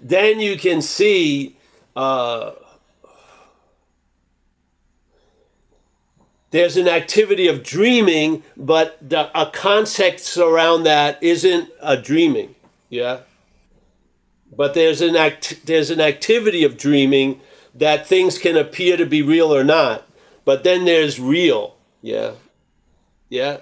then 0.00 0.40
you 0.40 0.56
can 0.56 0.82
see 0.82 1.56
uh, 1.96 2.52
there's 6.50 6.76
an 6.76 6.88
activity 6.88 7.48
of 7.48 7.62
dreaming 7.62 8.42
but 8.56 8.96
the, 9.06 9.30
a 9.40 9.50
context 9.50 10.36
around 10.36 10.84
that 10.84 11.22
isn't 11.22 11.68
a 11.80 11.96
dreaming 11.96 12.54
yeah 12.88 13.20
but 14.56 14.74
there's 14.74 15.00
an 15.00 15.16
act 15.16 15.66
there's 15.66 15.90
an 15.90 16.00
activity 16.00 16.64
of 16.64 16.76
dreaming 16.76 17.40
that 17.74 18.06
things 18.06 18.38
can 18.38 18.56
appear 18.56 18.96
to 18.96 19.06
be 19.06 19.22
real 19.22 19.54
or 19.54 19.64
not 19.64 20.08
but 20.48 20.64
then 20.64 20.86
there's 20.86 21.20
real. 21.20 21.76
Yeah. 22.00 22.30
Yeah. 23.28 23.58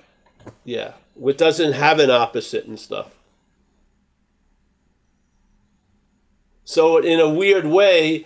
Yeah. 0.62 0.92
Which 1.16 1.36
doesn't 1.36 1.72
have 1.72 1.98
an 1.98 2.12
opposite 2.12 2.66
and 2.66 2.78
stuff. 2.78 3.12
So, 6.64 6.98
in 6.98 7.18
a 7.18 7.28
weird 7.28 7.66
way, 7.66 8.24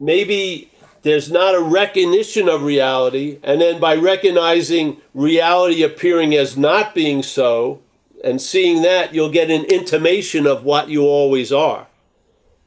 maybe 0.00 0.70
there's 1.02 1.30
not 1.30 1.54
a 1.54 1.60
recognition 1.60 2.48
of 2.48 2.62
reality, 2.62 3.38
and 3.42 3.60
then 3.60 3.78
by 3.78 3.96
recognizing 3.96 4.96
reality 5.12 5.82
appearing 5.82 6.34
as 6.34 6.56
not 6.56 6.94
being 6.94 7.22
so, 7.22 7.82
and 8.24 8.40
seeing 8.40 8.82
that, 8.82 9.14
you'll 9.14 9.30
get 9.30 9.50
an 9.50 9.64
intimation 9.66 10.46
of 10.46 10.64
what 10.64 10.88
you 10.88 11.02
always 11.02 11.52
are. 11.52 11.86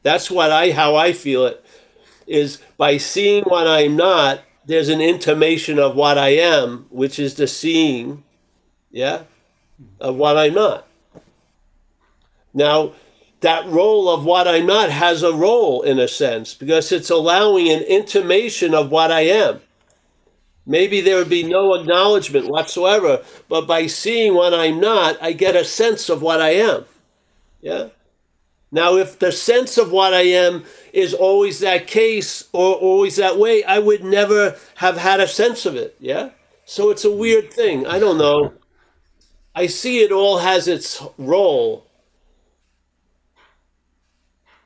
That's 0.02 0.30
what 0.30 0.50
I 0.52 0.70
how 0.70 0.96
I 0.96 1.12
feel 1.12 1.44
it 1.46 1.64
is 2.26 2.62
by 2.76 2.98
seeing 2.98 3.44
what 3.44 3.66
I'm 3.66 3.96
not, 3.96 4.40
there's 4.66 4.88
an 4.88 5.00
intimation 5.00 5.78
of 5.78 5.96
what 5.96 6.18
I 6.18 6.28
am, 6.28 6.86
which 6.90 7.18
is 7.18 7.34
the 7.34 7.46
seeing, 7.46 8.22
yeah, 8.90 9.22
of 10.00 10.16
what 10.16 10.36
I'm 10.36 10.54
not. 10.54 10.86
Now, 12.54 12.92
that 13.40 13.66
role 13.66 14.08
of 14.08 14.24
what 14.24 14.46
I'm 14.46 14.66
not 14.66 14.90
has 14.90 15.22
a 15.22 15.32
role 15.32 15.82
in 15.82 15.98
a 15.98 16.08
sense 16.08 16.54
because 16.54 16.92
it's 16.92 17.10
allowing 17.10 17.68
an 17.68 17.82
intimation 17.82 18.74
of 18.74 18.90
what 18.90 19.10
I 19.10 19.22
am. 19.22 19.60
Maybe 20.68 21.00
there 21.00 21.16
would 21.16 21.28
be 21.28 21.42
no 21.42 21.74
acknowledgement 21.74 22.46
whatsoever, 22.48 23.24
but 23.48 23.66
by 23.66 23.86
seeing 23.86 24.34
what 24.34 24.54
I'm 24.54 24.78
not, 24.78 25.20
I 25.20 25.32
get 25.32 25.56
a 25.56 25.64
sense 25.64 26.08
of 26.08 26.22
what 26.22 26.40
I 26.40 26.50
am. 26.50 26.84
Yeah? 27.60 27.88
Now, 28.70 28.96
if 28.96 29.18
the 29.18 29.32
sense 29.32 29.78
of 29.78 29.90
what 29.90 30.14
I 30.14 30.20
am 30.20 30.64
is 30.92 31.14
always 31.14 31.58
that 31.60 31.86
case 31.86 32.44
or 32.52 32.74
always 32.74 33.16
that 33.16 33.38
way, 33.38 33.64
I 33.64 33.80
would 33.80 34.04
never 34.04 34.56
have 34.76 34.98
had 34.98 35.18
a 35.18 35.26
sense 35.26 35.66
of 35.66 35.74
it. 35.74 35.96
Yeah? 35.98 36.30
So 36.64 36.90
it's 36.90 37.04
a 37.04 37.10
weird 37.10 37.52
thing. 37.52 37.86
I 37.86 37.98
don't 37.98 38.18
know. 38.18 38.52
I 39.54 39.66
see 39.66 40.00
it 40.00 40.12
all 40.12 40.38
has 40.38 40.68
its 40.68 41.02
role 41.16 41.88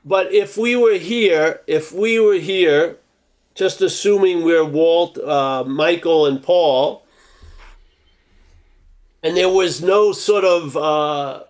but 0.05 0.33
if 0.33 0.57
we 0.57 0.75
were 0.75 0.97
here, 0.97 1.61
if 1.65 1.91
we 1.91 2.19
were 2.19 2.35
here, 2.35 2.97
just 3.55 3.81
assuming 3.81 4.43
we're 4.43 4.65
Walt, 4.65 5.17
uh, 5.17 5.63
Michael, 5.65 6.25
and 6.25 6.41
Paul, 6.41 7.05
and 9.21 9.37
there 9.37 9.49
was 9.49 9.81
no 9.81 10.11
sort 10.11 10.43
of 10.43 10.75
uh, 10.75 11.43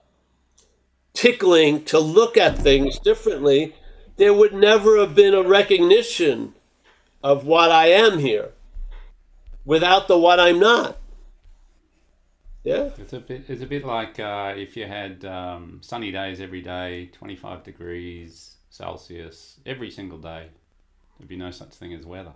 tickling 1.14 1.84
to 1.86 2.00
look 2.00 2.38
at 2.38 2.58
things 2.58 3.00
differently, 3.00 3.76
there 4.18 4.34
would 4.34 4.54
never 4.54 5.00
have 5.00 5.16
been 5.16 5.34
a 5.34 5.42
recognition 5.44 6.54
of 7.24 7.46
what 7.46 7.72
I 7.72 7.88
am 7.88 8.20
here 8.20 8.52
without 9.66 10.08
the 10.08 10.18
what 10.18 10.40
I'm 10.40 10.60
not. 10.60 10.98
Yeah. 12.64 12.92
It's 12.98 13.14
a 13.14 13.20
bit. 13.20 13.46
It's 13.50 13.62
a 13.62 13.66
bit 13.66 13.86
like 13.86 14.20
uh, 14.20 14.54
if 14.56 14.78
you 14.78 14.86
had 14.86 15.26
um, 15.26 15.80
sunny 15.82 16.12
days 16.12 16.40
every 16.40 16.62
day, 16.62 17.10
twenty 17.12 17.36
five 17.36 17.64
degrees 17.64 18.56
Celsius 18.70 19.60
every 19.66 19.92
single 19.92 20.18
day. 20.18 20.48
There'd 21.18 21.30
be 21.30 21.36
no 21.36 21.52
such 21.52 21.74
thing 21.74 21.94
as 21.94 22.06
weather. 22.06 22.34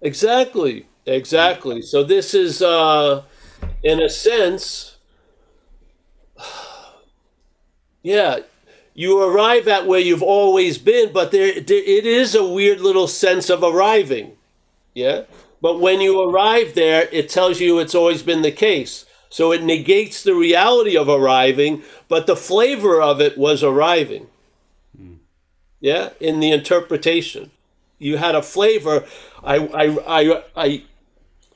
Exactly. 0.00 0.86
Exactly. 1.06 1.82
So 1.82 2.02
this 2.02 2.34
is, 2.34 2.62
uh, 2.62 3.22
in 3.82 4.00
a 4.00 4.08
sense, 4.08 4.96
yeah. 8.02 8.40
You 8.94 9.22
arrive 9.22 9.68
at 9.68 9.86
where 9.86 10.00
you've 10.00 10.22
always 10.22 10.78
been, 10.78 11.12
but 11.12 11.30
there, 11.30 11.60
there 11.60 11.76
it 11.76 12.06
is 12.06 12.34
a 12.34 12.46
weird 12.46 12.80
little 12.80 13.06
sense 13.06 13.50
of 13.50 13.62
arriving. 13.62 14.32
Yeah. 14.94 15.24
But 15.60 15.80
when 15.80 16.00
you 16.00 16.22
arrive 16.22 16.74
there, 16.74 17.08
it 17.12 17.28
tells 17.28 17.60
you 17.60 17.78
it's 17.78 17.94
always 17.94 18.22
been 18.22 18.40
the 18.40 18.52
case. 18.52 19.04
So 19.28 19.52
it 19.52 19.62
negates 19.62 20.22
the 20.22 20.34
reality 20.34 20.96
of 20.96 21.08
arriving, 21.08 21.82
but 22.08 22.26
the 22.26 22.36
flavor 22.36 23.02
of 23.02 23.20
it 23.20 23.36
was 23.36 23.62
arriving. 23.62 24.28
Mm. 24.98 25.18
Yeah, 25.80 26.10
in 26.20 26.40
the 26.40 26.52
interpretation, 26.52 27.50
you 27.98 28.16
had 28.16 28.34
a 28.34 28.42
flavor. 28.42 29.04
I, 29.42 29.56
I, 29.56 30.20
I, 30.20 30.42
I, 30.56 30.84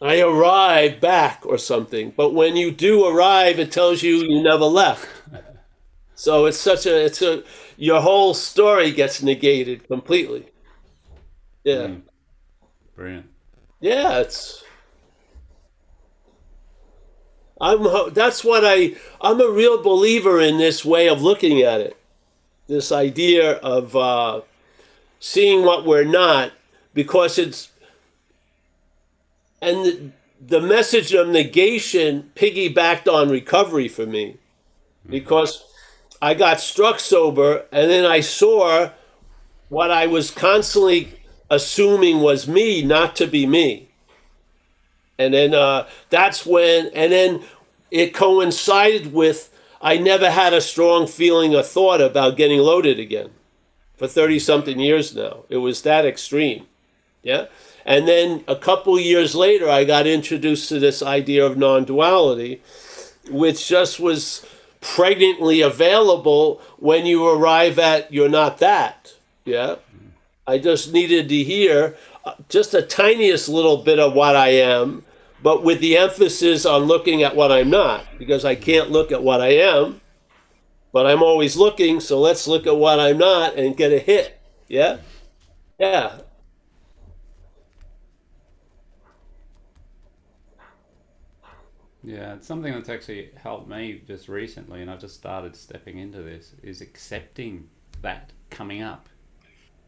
I 0.00 0.20
arrive 0.20 1.00
back 1.00 1.44
or 1.44 1.58
something. 1.58 2.12
But 2.16 2.32
when 2.34 2.56
you 2.56 2.70
do 2.70 3.06
arrive, 3.06 3.58
it 3.58 3.72
tells 3.72 4.02
you 4.02 4.16
you 4.16 4.42
never 4.42 4.64
left. 4.64 5.08
So 6.14 6.44
it's 6.44 6.58
such 6.58 6.84
a, 6.84 7.06
it's 7.06 7.22
a, 7.22 7.42
your 7.78 8.02
whole 8.02 8.34
story 8.34 8.92
gets 8.92 9.22
negated 9.22 9.88
completely. 9.88 10.44
Yeah. 11.64 11.86
Mm. 11.86 12.02
Brilliant. 12.94 13.30
Yeah, 13.80 14.18
it's 14.18 14.62
I'm 17.60 18.12
that's 18.14 18.42
what 18.42 18.64
I 18.64 18.96
I'm 19.20 19.40
a 19.40 19.50
real 19.50 19.82
believer 19.82 20.40
in 20.40 20.58
this 20.58 20.84
way 20.84 21.08
of 21.08 21.22
looking 21.22 21.60
at 21.62 21.80
it. 21.80 21.96
This 22.66 22.92
idea 22.92 23.52
of 23.56 23.94
uh, 23.94 24.40
seeing 25.20 25.64
what 25.64 25.84
we're 25.84 26.04
not 26.04 26.50
because 26.92 27.38
it's 27.38 27.70
and 29.62 29.84
the, 29.84 30.10
the 30.40 30.60
message 30.60 31.12
of 31.12 31.28
negation 31.28 32.32
piggybacked 32.34 33.06
on 33.06 33.28
recovery 33.28 33.88
for 33.88 34.06
me. 34.06 34.38
Because 35.06 35.62
I 36.20 36.34
got 36.34 36.60
struck 36.60 36.98
sober 36.98 37.66
and 37.70 37.90
then 37.90 38.04
I 38.04 38.20
saw 38.20 38.90
what 39.68 39.90
I 39.90 40.06
was 40.06 40.30
constantly 40.30 41.20
assuming 41.50 42.20
was 42.20 42.48
me 42.48 42.82
not 42.82 43.14
to 43.16 43.26
be 43.26 43.46
me. 43.46 43.90
And 45.18 45.34
then 45.34 45.54
uh, 45.54 45.86
that's 46.08 46.46
when 46.46 46.90
and 46.94 47.12
then 47.12 47.42
it 47.90 48.14
coincided 48.14 49.12
with 49.12 49.52
i 49.82 49.96
never 49.96 50.30
had 50.30 50.52
a 50.52 50.60
strong 50.60 51.06
feeling 51.06 51.54
or 51.54 51.62
thought 51.62 52.00
about 52.00 52.36
getting 52.36 52.60
loaded 52.60 52.98
again 52.98 53.30
for 54.00 54.08
30 54.08 54.38
something 54.38 54.80
years 54.80 55.14
now. 55.14 55.44
It 55.50 55.58
was 55.58 55.82
that 55.82 56.06
extreme 56.06 56.66
yeah? 57.22 57.46
And 57.84 58.08
then 58.08 58.44
a 58.48 58.56
couple 58.56 58.98
years 58.98 59.34
later 59.34 59.68
i 59.68 59.84
got 59.84 60.06
introduced 60.06 60.70
to 60.70 60.78
this 60.78 61.02
idea 61.02 61.44
of 61.44 61.58
non-duality 61.58 62.62
which 63.28 63.68
just 63.68 64.00
was 64.00 64.46
pregnantly 64.80 65.60
available 65.60 66.62
when 66.78 67.04
you 67.04 67.28
arrive 67.28 67.78
at 67.78 68.10
you're 68.10 68.30
not 68.30 68.58
that 68.58 69.14
yeah? 69.44 69.76
I 70.46 70.56
just 70.56 70.94
needed 70.94 71.28
to 71.28 71.42
hear 71.44 71.96
uh, 72.24 72.34
just 72.48 72.72
a 72.72 72.80
tiniest 72.80 73.50
little 73.50 73.78
bit 73.78 73.98
of 73.98 74.14
what 74.14 74.34
i 74.34 74.48
am 74.48 75.04
but 75.42 75.62
with 75.62 75.80
the 75.80 75.96
emphasis 75.96 76.66
on 76.66 76.82
looking 76.82 77.22
at 77.22 77.34
what 77.34 77.50
I'm 77.50 77.70
not, 77.70 78.04
because 78.18 78.44
I 78.44 78.54
can't 78.54 78.90
look 78.90 79.10
at 79.10 79.22
what 79.22 79.40
I 79.40 79.54
am, 79.54 79.99
but 80.92 81.06
I'm 81.06 81.22
always 81.22 81.56
looking, 81.56 82.00
so 82.00 82.20
let's 82.20 82.48
look 82.48 82.66
at 82.66 82.76
what 82.76 82.98
I'm 83.00 83.18
not 83.18 83.56
and 83.56 83.76
get 83.76 83.92
a 83.92 83.98
hit. 83.98 84.40
Yeah? 84.68 84.98
Yeah. 85.78 86.20
Yeah, 92.02 92.34
it's 92.34 92.46
something 92.46 92.72
that's 92.72 92.88
actually 92.88 93.30
helped 93.36 93.68
me 93.68 94.02
just 94.06 94.28
recently, 94.28 94.80
and 94.80 94.90
I've 94.90 95.00
just 95.00 95.16
started 95.16 95.54
stepping 95.54 95.98
into 95.98 96.22
this, 96.22 96.54
is 96.62 96.80
accepting 96.80 97.68
that 98.00 98.32
coming 98.48 98.82
up, 98.82 99.08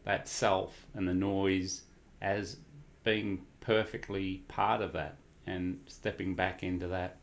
that 0.05 0.27
self 0.27 0.85
and 0.93 1.07
the 1.07 1.13
noise 1.13 1.83
as 2.21 2.57
being 3.03 3.41
perfectly 3.61 4.43
part 4.47 4.81
of 4.81 4.93
that, 4.93 5.17
and 5.47 5.79
stepping 5.87 6.35
back 6.35 6.61
into 6.61 6.87
that 6.87 7.17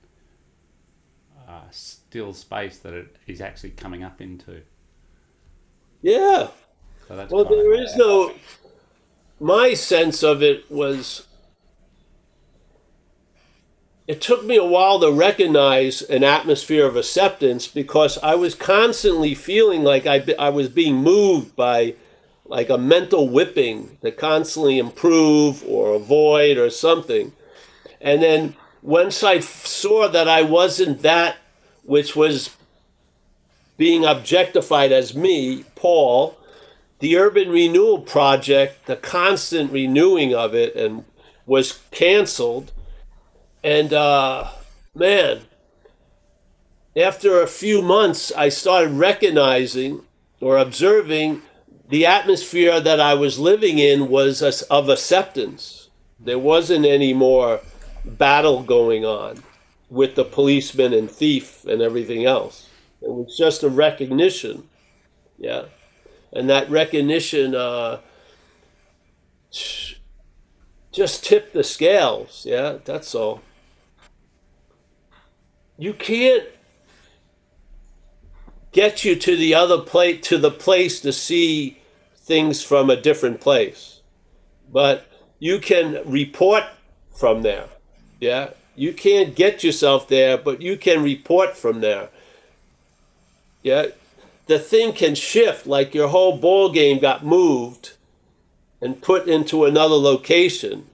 uh, 1.51 1.63
still 1.71 2.33
space 2.33 2.79
that 2.79 2.93
it 2.93 3.17
is 3.27 3.41
actually 3.41 3.71
coming 3.71 4.05
up 4.05 4.21
into. 4.21 4.63
Yeah. 6.01 6.49
So 7.09 7.17
that's 7.17 7.33
Well, 7.33 7.45
there 7.45 7.73
is 7.75 7.97
no. 7.97 8.33
My 9.41 9.75
sense 9.75 10.23
of 10.23 10.43
it 10.43 10.71
was. 10.71 11.27
It 14.07 14.21
took 14.21 14.45
me 14.45 14.57
a 14.57 14.65
while 14.65 14.99
to 15.01 15.13
recognize 15.13 16.03
an 16.03 16.25
atmosphere 16.25 16.85
of 16.85 16.97
acceptance 16.97 17.69
because 17.69 18.19
I 18.19 18.35
was 18.35 18.57
constantly 18.57 19.37
feeling 19.37 19.85
like 19.85 20.05
I, 20.05 20.25
I 20.37 20.51
was 20.51 20.69
being 20.69 20.97
moved 20.97 21.55
by 21.55 21.95
like 22.45 22.71
a 22.71 22.79
mental 22.79 23.29
whipping 23.29 23.99
to 24.03 24.11
constantly 24.11 24.79
improve 24.79 25.65
or 25.65 25.95
avoid 25.95 26.59
or 26.59 26.71
something. 26.71 27.33
And 28.01 28.21
then 28.21 28.57
once 28.83 29.23
I 29.23 29.39
saw 29.39 30.09
that 30.09 30.27
I 30.27 30.43
wasn't 30.43 31.03
that 31.03 31.37
which 31.91 32.15
was 32.15 32.51
being 33.77 34.05
objectified 34.05 34.93
as 34.93 35.13
me, 35.13 35.65
Paul, 35.75 36.39
the 37.01 37.17
urban 37.17 37.49
renewal 37.49 37.99
project, 37.99 38.87
the 38.87 38.95
constant 38.95 39.73
renewing 39.73 40.33
of 40.33 40.55
it, 40.55 40.77
and 40.77 41.05
was 41.47 41.81
canceled. 41.91 42.71
And 43.65 43.93
uh, 43.93 44.51
man, 44.95 45.41
after 46.97 47.43
a 47.43 47.49
few 47.49 47.83
months, 47.83 48.31
I 48.37 48.51
started 48.51 48.93
recognizing 48.93 50.03
or 50.41 50.59
observing 50.59 51.43
the 51.89 52.07
atmosphere 52.07 52.79
that 52.81 53.01
I 53.01 53.15
was 53.15 53.41
living 53.41 53.81
in 53.81 54.09
was 54.09 54.43
of 54.63 54.89
acceptance. 54.89 55.89
There 56.21 56.39
wasn't 56.39 56.87
any 56.87 57.13
more 57.15 57.63
battle 58.05 58.63
going 58.63 59.05
on 59.05 59.43
with 59.91 60.15
the 60.15 60.25
policeman 60.25 60.95
and 60.95 61.11
thief 61.11 61.65
and 61.67 61.83
everything 61.83 62.25
else. 62.25 62.69
It 63.03 63.11
was 63.11 63.37
just 63.37 63.63
a 63.63 63.69
recognition. 63.69 64.69
Yeah 65.37 65.65
and 66.33 66.49
that 66.49 66.71
recognition 66.71 67.55
uh, 67.55 67.99
just 70.93 71.25
tipped 71.25 71.53
the 71.53 71.65
scales. 71.65 72.45
Yeah, 72.49 72.79
that's 72.85 73.15
all. 73.15 73.43
You 75.77 75.95
can't 75.95 76.45
get 78.73 79.05
you 79.05 79.17
to 79.17 79.37
the 79.37 79.55
other 79.55 79.79
place 79.79 80.21
to 80.29 80.39
the 80.39 80.51
place 80.51 81.01
to 81.01 81.13
see 81.13 81.79
things 82.17 82.63
from 82.63 82.91
a 82.91 83.01
different 83.01 83.41
place, 83.41 84.03
but 84.71 85.07
you 85.39 85.59
can 85.59 86.01
report 86.09 86.65
from 87.11 87.43
there. 87.43 87.69
Yeah, 88.21 88.51
you 88.81 88.95
can't 88.95 89.35
get 89.35 89.63
yourself 89.63 90.09
there, 90.09 90.39
but 90.39 90.63
you 90.63 90.75
can 90.75 91.03
report 91.03 91.55
from 91.55 91.83
there. 91.83 92.09
Yeah, 93.63 93.89
the 94.47 94.59
thing 94.59 94.95
can 94.95 95.15
shift 95.15 95.67
like 95.67 95.95
your 95.95 96.09
whole 96.09 96.39
ball 96.39 96.73
game 96.73 96.99
got 96.99 97.23
moved 97.23 97.93
and 98.81 99.03
put 99.03 99.29
into 99.29 99.67
another 99.67 99.97
location. 99.97 100.87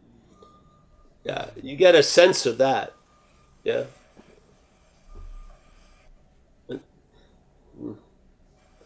Yeah 1.23 1.51
you 1.63 1.77
get 1.77 1.95
a 1.95 2.03
sense 2.03 2.45
of 2.45 2.59
that. 2.59 2.93
Yeah? 3.63 3.85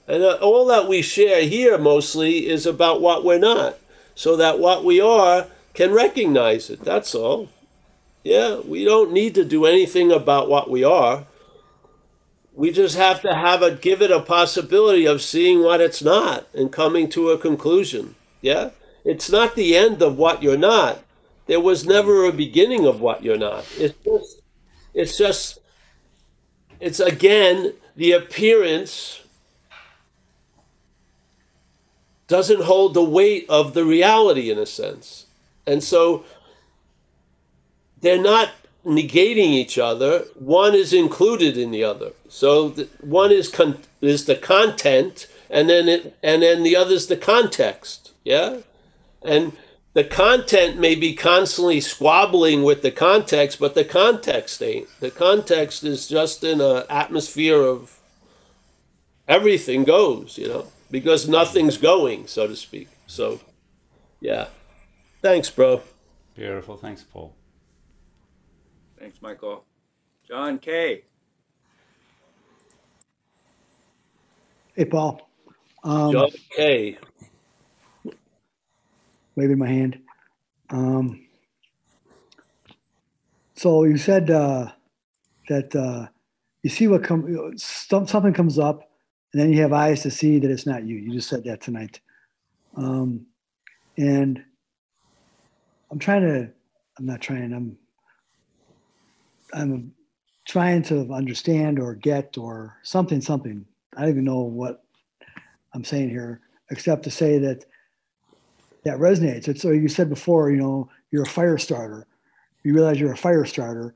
And 0.06 0.24
uh, 0.24 0.38
all 0.42 0.66
that 0.66 0.88
we 0.88 1.00
share 1.00 1.44
here 1.44 1.78
mostly 1.78 2.48
is 2.48 2.66
about 2.66 3.00
what 3.00 3.24
we're 3.24 3.38
not 3.38 3.78
so 4.14 4.36
that 4.36 4.58
what 4.58 4.84
we 4.84 5.00
are 5.00 5.46
can 5.72 5.92
recognize 5.92 6.68
it 6.68 6.84
that's 6.84 7.14
all 7.14 7.48
yeah 8.22 8.60
we 8.60 8.84
don't 8.84 9.12
need 9.12 9.34
to 9.34 9.44
do 9.44 9.66
anything 9.66 10.12
about 10.12 10.48
what 10.48 10.70
we 10.70 10.84
are. 10.84 11.26
We 12.52 12.72
just 12.72 12.96
have 12.96 13.22
to 13.22 13.34
have 13.34 13.62
a 13.62 13.74
give 13.74 14.02
it 14.02 14.10
a 14.10 14.20
possibility 14.20 15.06
of 15.06 15.22
seeing 15.22 15.62
what 15.62 15.80
it's 15.80 16.02
not 16.02 16.46
and 16.52 16.70
coming 16.70 17.08
to 17.10 17.30
a 17.30 17.38
conclusion. 17.38 18.16
Yeah? 18.40 18.70
It's 19.04 19.30
not 19.30 19.54
the 19.54 19.76
end 19.76 20.02
of 20.02 20.18
what 20.18 20.42
you're 20.42 20.58
not. 20.58 21.02
There 21.46 21.60
was 21.60 21.86
never 21.86 22.24
a 22.24 22.32
beginning 22.32 22.86
of 22.86 23.00
what 23.00 23.24
you're 23.24 23.38
not. 23.38 23.64
It's 23.78 23.96
just 24.04 24.40
it's 24.94 25.16
just 25.16 25.58
it's 26.80 27.00
again 27.00 27.74
the 27.96 28.12
appearance 28.12 29.22
doesn't 32.28 32.62
hold 32.62 32.94
the 32.94 33.02
weight 33.02 33.44
of 33.48 33.74
the 33.74 33.84
reality 33.84 34.50
in 34.50 34.58
a 34.58 34.66
sense. 34.66 35.26
And 35.66 35.82
so 35.82 36.24
they're 38.00 38.22
not 38.22 38.50
negating 38.84 39.52
each 39.52 39.78
other. 39.78 40.24
One 40.34 40.74
is 40.74 40.92
included 40.92 41.56
in 41.56 41.70
the 41.70 41.84
other. 41.84 42.12
So 42.28 42.70
the, 42.70 42.88
one 43.00 43.30
is 43.30 43.48
con- 43.48 43.78
is 44.00 44.24
the 44.24 44.36
content, 44.36 45.26
and 45.48 45.68
then 45.68 45.88
it 45.88 46.16
and 46.22 46.42
then 46.42 46.62
the 46.62 46.76
other 46.76 46.94
is 46.94 47.06
the 47.06 47.16
context. 47.16 48.12
Yeah, 48.24 48.58
and 49.22 49.52
the 49.92 50.04
content 50.04 50.78
may 50.78 50.94
be 50.94 51.14
constantly 51.14 51.80
squabbling 51.80 52.62
with 52.62 52.82
the 52.82 52.90
context, 52.90 53.58
but 53.58 53.74
the 53.74 53.84
context 53.84 54.62
ain't. 54.62 54.88
The 55.00 55.10
context 55.10 55.84
is 55.84 56.08
just 56.08 56.44
in 56.44 56.60
an 56.60 56.84
atmosphere 56.88 57.60
of 57.60 57.98
everything 59.28 59.84
goes. 59.84 60.38
You 60.38 60.48
know, 60.48 60.66
because 60.90 61.28
nothing's 61.28 61.76
going, 61.76 62.26
so 62.26 62.46
to 62.46 62.56
speak. 62.56 62.88
So, 63.06 63.40
yeah. 64.20 64.46
Thanks, 65.22 65.50
bro. 65.50 65.82
Beautiful. 66.34 66.76
Thanks, 66.76 67.02
Paul. 67.02 67.34
Thanks, 69.00 69.22
Michael. 69.22 69.64
John 70.28 70.58
K. 70.58 71.04
Hey, 74.76 74.84
Paul. 74.84 75.26
Um, 75.82 76.12
John 76.12 76.28
K. 76.54 76.98
waving 79.36 79.56
my 79.56 79.68
hand. 79.68 80.00
Um, 80.68 81.26
so 83.56 83.84
you 83.84 83.96
said 83.96 84.30
uh, 84.30 84.70
that 85.48 85.74
uh, 85.74 86.08
you 86.62 86.68
see 86.68 86.86
what 86.86 87.02
comes, 87.02 87.62
something 87.62 88.34
comes 88.34 88.58
up, 88.58 88.90
and 89.32 89.40
then 89.40 89.50
you 89.50 89.62
have 89.62 89.72
eyes 89.72 90.02
to 90.02 90.10
see 90.10 90.38
that 90.40 90.50
it's 90.50 90.66
not 90.66 90.84
you. 90.84 90.96
You 90.96 91.12
just 91.12 91.30
said 91.30 91.44
that 91.44 91.62
tonight. 91.62 92.00
Um, 92.76 93.26
and 93.96 94.44
I'm 95.90 95.98
trying 95.98 96.22
to, 96.22 96.50
I'm 96.98 97.06
not 97.06 97.22
trying, 97.22 97.54
I'm, 97.54 97.78
I'm 99.52 99.92
trying 100.46 100.82
to 100.84 101.12
understand 101.12 101.78
or 101.78 101.94
get 101.94 102.36
or 102.38 102.76
something, 102.82 103.20
something. 103.20 103.64
I 103.96 104.02
don't 104.02 104.10
even 104.10 104.24
know 104.24 104.40
what 104.40 104.84
I'm 105.74 105.84
saying 105.84 106.10
here, 106.10 106.40
except 106.70 107.04
to 107.04 107.10
say 107.10 107.38
that 107.38 107.64
that 108.84 108.98
resonates. 108.98 109.48
It's 109.48 109.62
so 109.62 109.70
you 109.70 109.88
said 109.88 110.08
before, 110.08 110.50
you 110.50 110.56
know, 110.56 110.88
you're 111.10 111.22
a 111.22 111.26
fire 111.26 111.58
starter. 111.58 112.06
You 112.62 112.74
realize 112.74 113.00
you're 113.00 113.12
a 113.12 113.16
fire 113.16 113.44
starter, 113.44 113.94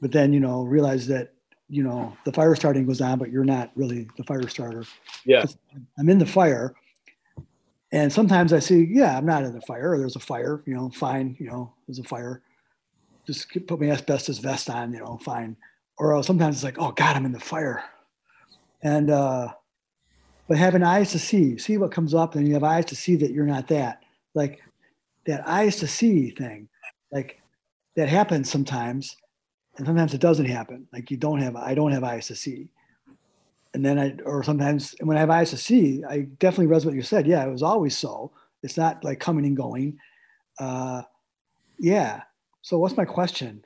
but 0.00 0.12
then 0.12 0.32
you 0.32 0.40
know 0.40 0.62
realize 0.62 1.06
that 1.08 1.34
you 1.68 1.82
know 1.82 2.16
the 2.24 2.32
fire 2.32 2.54
starting 2.54 2.86
goes 2.86 3.00
on, 3.00 3.18
but 3.18 3.30
you're 3.30 3.44
not 3.44 3.70
really 3.74 4.08
the 4.16 4.24
fire 4.24 4.46
starter. 4.48 4.84
Yeah. 5.24 5.44
I'm 5.98 6.08
in 6.08 6.18
the 6.18 6.26
fire, 6.26 6.74
and 7.92 8.12
sometimes 8.12 8.52
I 8.52 8.58
see, 8.58 8.88
yeah, 8.90 9.16
I'm 9.16 9.26
not 9.26 9.44
in 9.44 9.52
the 9.52 9.60
fire. 9.62 9.92
Or 9.92 9.98
there's 9.98 10.16
a 10.16 10.20
fire, 10.20 10.62
you 10.66 10.74
know, 10.74 10.90
fine, 10.90 11.36
you 11.38 11.46
know, 11.46 11.72
there's 11.86 11.98
a 11.98 12.04
fire. 12.04 12.42
Just 13.26 13.48
put 13.66 13.80
my 13.80 13.90
asbestos 13.90 14.38
vest 14.38 14.68
on, 14.68 14.92
you 14.92 14.98
know, 14.98 15.18
fine. 15.22 15.56
Or 15.98 16.22
sometimes 16.22 16.56
it's 16.56 16.64
like, 16.64 16.78
oh 16.78 16.92
God, 16.92 17.16
I'm 17.16 17.26
in 17.26 17.32
the 17.32 17.40
fire, 17.40 17.84
and 18.82 19.10
uh, 19.10 19.48
but 20.48 20.58
having 20.58 20.82
eyes 20.82 21.12
to 21.12 21.18
see, 21.18 21.58
see 21.58 21.76
what 21.76 21.92
comes 21.92 22.14
up, 22.14 22.34
and 22.34 22.48
you 22.48 22.54
have 22.54 22.64
eyes 22.64 22.86
to 22.86 22.96
see 22.96 23.16
that 23.16 23.30
you're 23.30 23.46
not 23.46 23.68
that. 23.68 24.02
Like 24.34 24.60
that 25.26 25.46
eyes 25.46 25.76
to 25.76 25.86
see 25.86 26.30
thing, 26.30 26.68
like 27.12 27.40
that 27.94 28.08
happens 28.08 28.50
sometimes, 28.50 29.16
and 29.76 29.86
sometimes 29.86 30.14
it 30.14 30.20
doesn't 30.20 30.46
happen. 30.46 30.88
Like 30.92 31.10
you 31.10 31.16
don't 31.16 31.40
have, 31.40 31.54
I 31.54 31.74
don't 31.74 31.92
have 31.92 32.04
eyes 32.04 32.26
to 32.28 32.34
see, 32.34 32.68
and 33.74 33.84
then 33.84 33.98
I, 33.98 34.16
or 34.24 34.42
sometimes 34.42 34.94
when 35.00 35.16
I 35.16 35.20
have 35.20 35.30
eyes 35.30 35.50
to 35.50 35.56
see, 35.56 36.02
I 36.08 36.22
definitely 36.38 36.74
resonate 36.74 36.86
what 36.86 36.94
you 36.94 37.02
said. 37.02 37.26
Yeah, 37.26 37.44
it 37.44 37.50
was 37.50 37.62
always 37.62 37.96
so. 37.96 38.32
It's 38.62 38.76
not 38.76 39.04
like 39.04 39.20
coming 39.20 39.44
and 39.46 39.56
going. 39.56 39.98
Uh, 40.58 41.02
yeah. 41.78 42.22
So 42.62 42.78
what's 42.78 42.96
my 42.96 43.04
question? 43.04 43.64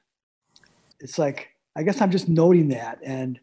It's 1.01 1.19
like 1.19 1.51
I 1.77 1.83
guess 1.83 2.01
I'm 2.01 2.11
just 2.11 2.29
noting 2.29 2.69
that 2.69 2.99
and 3.05 3.39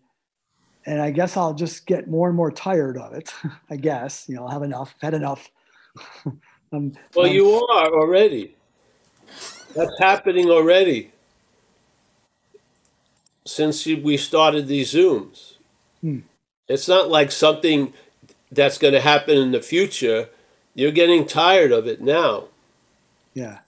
and 0.86 1.02
I 1.02 1.12
guess 1.12 1.38
I'll 1.38 1.54
just 1.54 1.86
get 1.86 2.10
more 2.10 2.28
and 2.28 2.36
more 2.36 2.52
tired 2.52 2.98
of 2.98 3.14
it. 3.14 3.34
I 3.70 3.78
guess 3.78 4.26
you 4.28 4.36
know, 4.36 4.44
I'll 4.44 4.52
have 4.52 4.64
enough, 4.64 4.96
had 5.02 5.14
enough. 5.14 5.50
um, 6.74 6.94
Well, 7.16 7.28
um, 7.28 7.32
you 7.32 7.68
are 7.68 7.94
already. 7.94 8.56
That's 9.76 9.98
happening 10.00 10.50
already. 10.50 11.12
since 13.46 13.86
we 13.86 14.18
started 14.18 14.68
these 14.68 14.94
Zooms. 14.94 15.56
Hmm. 16.02 16.20
It's 16.68 16.88
not 16.88 17.10
like 17.10 17.32
something 17.32 17.94
that's 18.52 18.78
going 18.78 18.94
to 18.94 19.02
happen 19.02 19.38
in 19.38 19.52
the 19.52 19.62
future. 19.62 20.30
You're 20.76 20.92
getting 20.92 21.26
tired 21.26 21.72
of 21.72 21.88
it 21.88 22.02
now. 22.02 22.46
Yeah. 23.34 23.60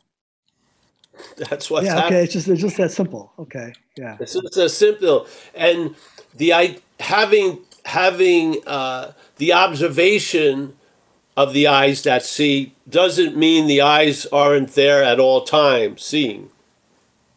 That's 1.37 1.69
what's 1.69 1.85
yeah. 1.85 1.95
happening. 1.95 2.13
Okay. 2.13 2.23
It's 2.23 2.33
just 2.33 2.47
it's 2.47 2.61
just 2.61 2.77
that 2.77 2.91
simple. 2.91 3.31
Okay. 3.39 3.73
Yeah. 3.97 4.17
It's 4.19 4.33
just 4.33 4.57
a 4.57 4.69
simple 4.69 5.27
and 5.53 5.95
the 6.35 6.53
I 6.53 6.77
having 6.99 7.59
having 7.85 8.61
uh, 8.67 9.13
the 9.37 9.53
observation 9.53 10.75
of 11.37 11.53
the 11.53 11.67
eyes 11.67 12.03
that 12.03 12.23
see 12.23 12.73
doesn't 12.89 13.35
mean 13.35 13.67
the 13.67 13.81
eyes 13.81 14.25
aren't 14.27 14.73
there 14.73 15.03
at 15.03 15.19
all 15.19 15.43
times 15.43 16.03
seeing. 16.03 16.49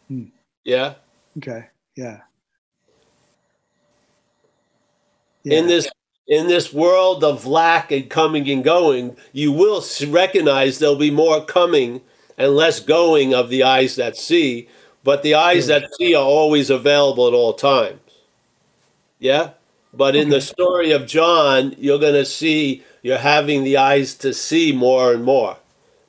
Hmm. 0.07 0.25
Yeah. 0.63 0.95
Okay. 1.37 1.67
Yeah. 1.95 2.21
In 5.45 5.67
this 5.67 5.89
in 6.27 6.47
this 6.47 6.71
world 6.71 7.23
of 7.23 7.45
lack 7.47 7.91
and 7.91 8.09
coming 8.09 8.49
and 8.49 8.63
going, 8.63 9.17
you 9.33 9.51
will 9.51 9.83
recognize 10.07 10.77
there'll 10.77 10.95
be 10.95 11.11
more 11.11 11.43
coming 11.43 12.01
and 12.39 12.55
less 12.55 12.79
going 12.79 13.35
of 13.35 13.49
the 13.49 13.63
eyes 13.63 13.97
that 13.97 14.15
see, 14.15 14.69
but 15.03 15.21
the 15.21 15.35
eyes 15.35 15.65
hmm. 15.65 15.69
that 15.69 15.93
see 15.95 16.15
are 16.15 16.23
always 16.23 16.69
available 16.69 17.27
at 17.27 17.33
all 17.33 17.53
times. 17.53 17.99
Yeah? 19.19 19.51
But 19.93 20.15
in 20.15 20.29
the 20.29 20.39
story 20.39 20.91
of 20.91 21.07
John, 21.07 21.75
you're 21.77 21.99
going 21.99 22.13
to 22.13 22.25
see 22.25 22.83
you're 23.01 23.17
having 23.17 23.63
the 23.63 23.77
eyes 23.77 24.15
to 24.15 24.33
see 24.33 24.71
more 24.71 25.13
and 25.13 25.23
more. 25.23 25.57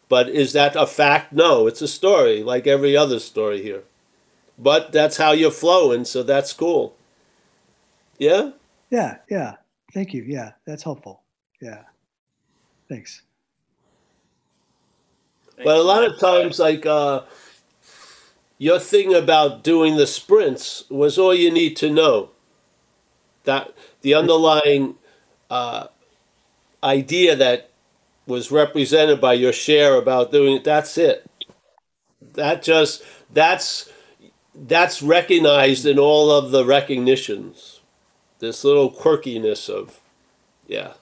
But 0.09 0.28
is 0.28 0.53
that 0.53 0.76
a 0.76 0.87
fact? 0.87 1.33
No, 1.33 1.66
it's 1.66 1.83
a 1.83 1.89
story 1.89 2.43
like 2.43 2.66
every 2.66 2.97
other 2.97 3.18
story 3.18 3.62
here. 3.62 3.83
But 4.59 4.93
that's 4.93 5.16
how 5.16 5.33
you're 5.33 5.51
flowing, 5.51 6.05
so 6.05 6.22
that's 6.22 6.53
cool. 6.53 6.95
Yeah? 8.18 8.51
Yeah. 8.91 9.16
Yeah. 9.31 9.57
Thank 9.95 10.12
you. 10.12 10.22
Yeah. 10.24 10.53
That's 10.66 10.83
helpful. 10.83 11.22
Yeah. 11.62 11.85
Thanks. 12.89 13.22
But 15.65 15.77
a 15.77 15.83
lot 15.83 16.05
of 16.05 16.19
times, 16.19 16.59
like 16.59 16.87
uh, 16.87 17.23
your 18.59 18.79
thing 18.79 19.15
about 19.15 19.63
doing 19.63 19.97
the 19.97 20.07
sprints 20.07 20.85
was 20.91 21.19
all 21.19 21.35
you 21.35 21.51
need 21.51 21.77
to 21.77 21.91
know. 21.91 22.31
That 23.45 23.75
the 24.03 24.15
underlying 24.15 24.97
uh, 25.49 25.89
idea 26.83 27.37
that 27.37 27.71
was 28.27 28.51
represented 28.51 29.21
by 29.21 29.35
your 29.35 29.53
share 29.53 29.97
about 29.97 30.31
doing 30.31 30.57
it. 30.57 30.65
That's 30.65 30.97
it. 30.97 31.29
That 32.35 32.63
just 32.63 33.03
that's 33.33 33.91
that's 34.55 35.03
recognized 35.03 35.87
in 35.87 35.99
all 35.99 36.31
of 36.31 36.51
the 36.51 36.65
recognitions. 36.65 37.81
This 38.39 38.65
little 38.65 38.91
quirkiness 38.91 39.69
of, 39.69 40.01
yeah. 40.67 40.95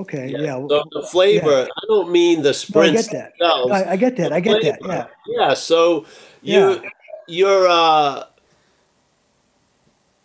Okay. 0.00 0.28
Yeah. 0.28 0.38
Yeah. 0.38 0.66
So 0.68 0.84
the 0.92 1.02
flavor. 1.02 1.68
I 1.70 1.86
don't 1.88 2.10
mean 2.10 2.42
the 2.42 2.54
No, 2.72 2.80
I 2.80 2.90
get 2.92 3.10
that. 3.10 3.32
I, 3.40 3.92
I 3.92 3.96
get 3.96 4.16
that. 4.16 4.32
I 4.32 4.40
get 4.40 4.62
that. 4.62 4.78
Yeah. 4.82 5.06
Yeah. 5.26 5.54
So 5.54 6.06
you 6.42 6.82
Yeah. 6.82 6.90
you're 7.28 7.68
uh 7.68 8.24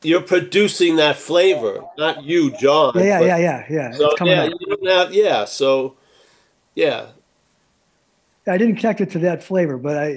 you're 0.01 0.21
producing 0.21 0.97
that 0.97 1.17
flavor, 1.17 1.83
not 1.97 2.23
you, 2.23 2.51
John. 2.57 2.93
Yeah. 2.95 3.19
Yeah. 3.19 3.19
Yeah. 3.21 3.37
Yeah. 3.37 3.65
Yeah. 3.69 3.91
So 3.91 4.05
it's 4.05 4.19
coming 4.19 4.37
yeah, 4.37 4.43
up. 4.43 4.53
you 4.59 4.67
don't 4.67 4.87
have 4.89 5.13
yeah. 5.13 5.45
So 5.45 5.97
yeah, 6.75 7.07
I 8.47 8.57
didn't 8.57 8.75
connect 8.77 9.01
it 9.01 9.09
to 9.11 9.19
that 9.19 9.43
flavor, 9.43 9.77
but 9.77 9.97
I, 9.97 10.07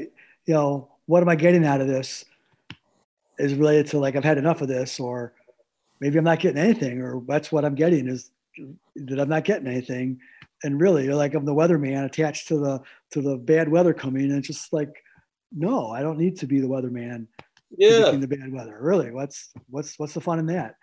you 0.46 0.54
know, 0.54 0.88
what 1.06 1.22
am 1.22 1.28
I 1.28 1.36
getting 1.36 1.64
out 1.64 1.80
of 1.80 1.88
this 1.88 2.24
is 3.38 3.54
related 3.54 3.86
to 3.88 3.98
like 3.98 4.16
I've 4.16 4.24
had 4.24 4.38
enough 4.38 4.60
of 4.60 4.68
this, 4.68 5.00
or 5.00 5.32
maybe 6.00 6.18
I'm 6.18 6.24
not 6.24 6.40
getting 6.40 6.58
anything, 6.60 7.00
or 7.00 7.22
that's 7.26 7.50
what 7.50 7.64
I'm 7.64 7.74
getting 7.74 8.08
is 8.08 8.30
that 9.06 9.20
I'm 9.20 9.28
not 9.28 9.44
getting 9.44 9.68
anything. 9.68 10.20
And 10.64 10.80
really, 10.80 11.04
you're 11.04 11.14
like 11.14 11.34
I'm 11.34 11.44
the 11.44 11.54
weatherman 11.54 12.04
attached 12.04 12.48
to 12.48 12.58
the 12.58 12.80
to 13.12 13.22
the 13.22 13.36
bad 13.36 13.68
weather 13.68 13.94
coming, 13.94 14.24
and 14.24 14.38
it's 14.38 14.48
just 14.48 14.72
like, 14.72 14.90
no, 15.52 15.90
I 15.90 16.02
don't 16.02 16.18
need 16.18 16.38
to 16.38 16.46
be 16.46 16.60
the 16.60 16.68
weatherman 16.68 17.26
yeah. 17.76 18.10
the 18.10 18.26
bad 18.26 18.52
weather. 18.52 18.76
Really, 18.80 19.10
what's 19.10 19.50
what's 19.68 19.98
what's 19.98 20.14
the 20.14 20.20
fun 20.20 20.38
in 20.38 20.46
that? 20.46 20.76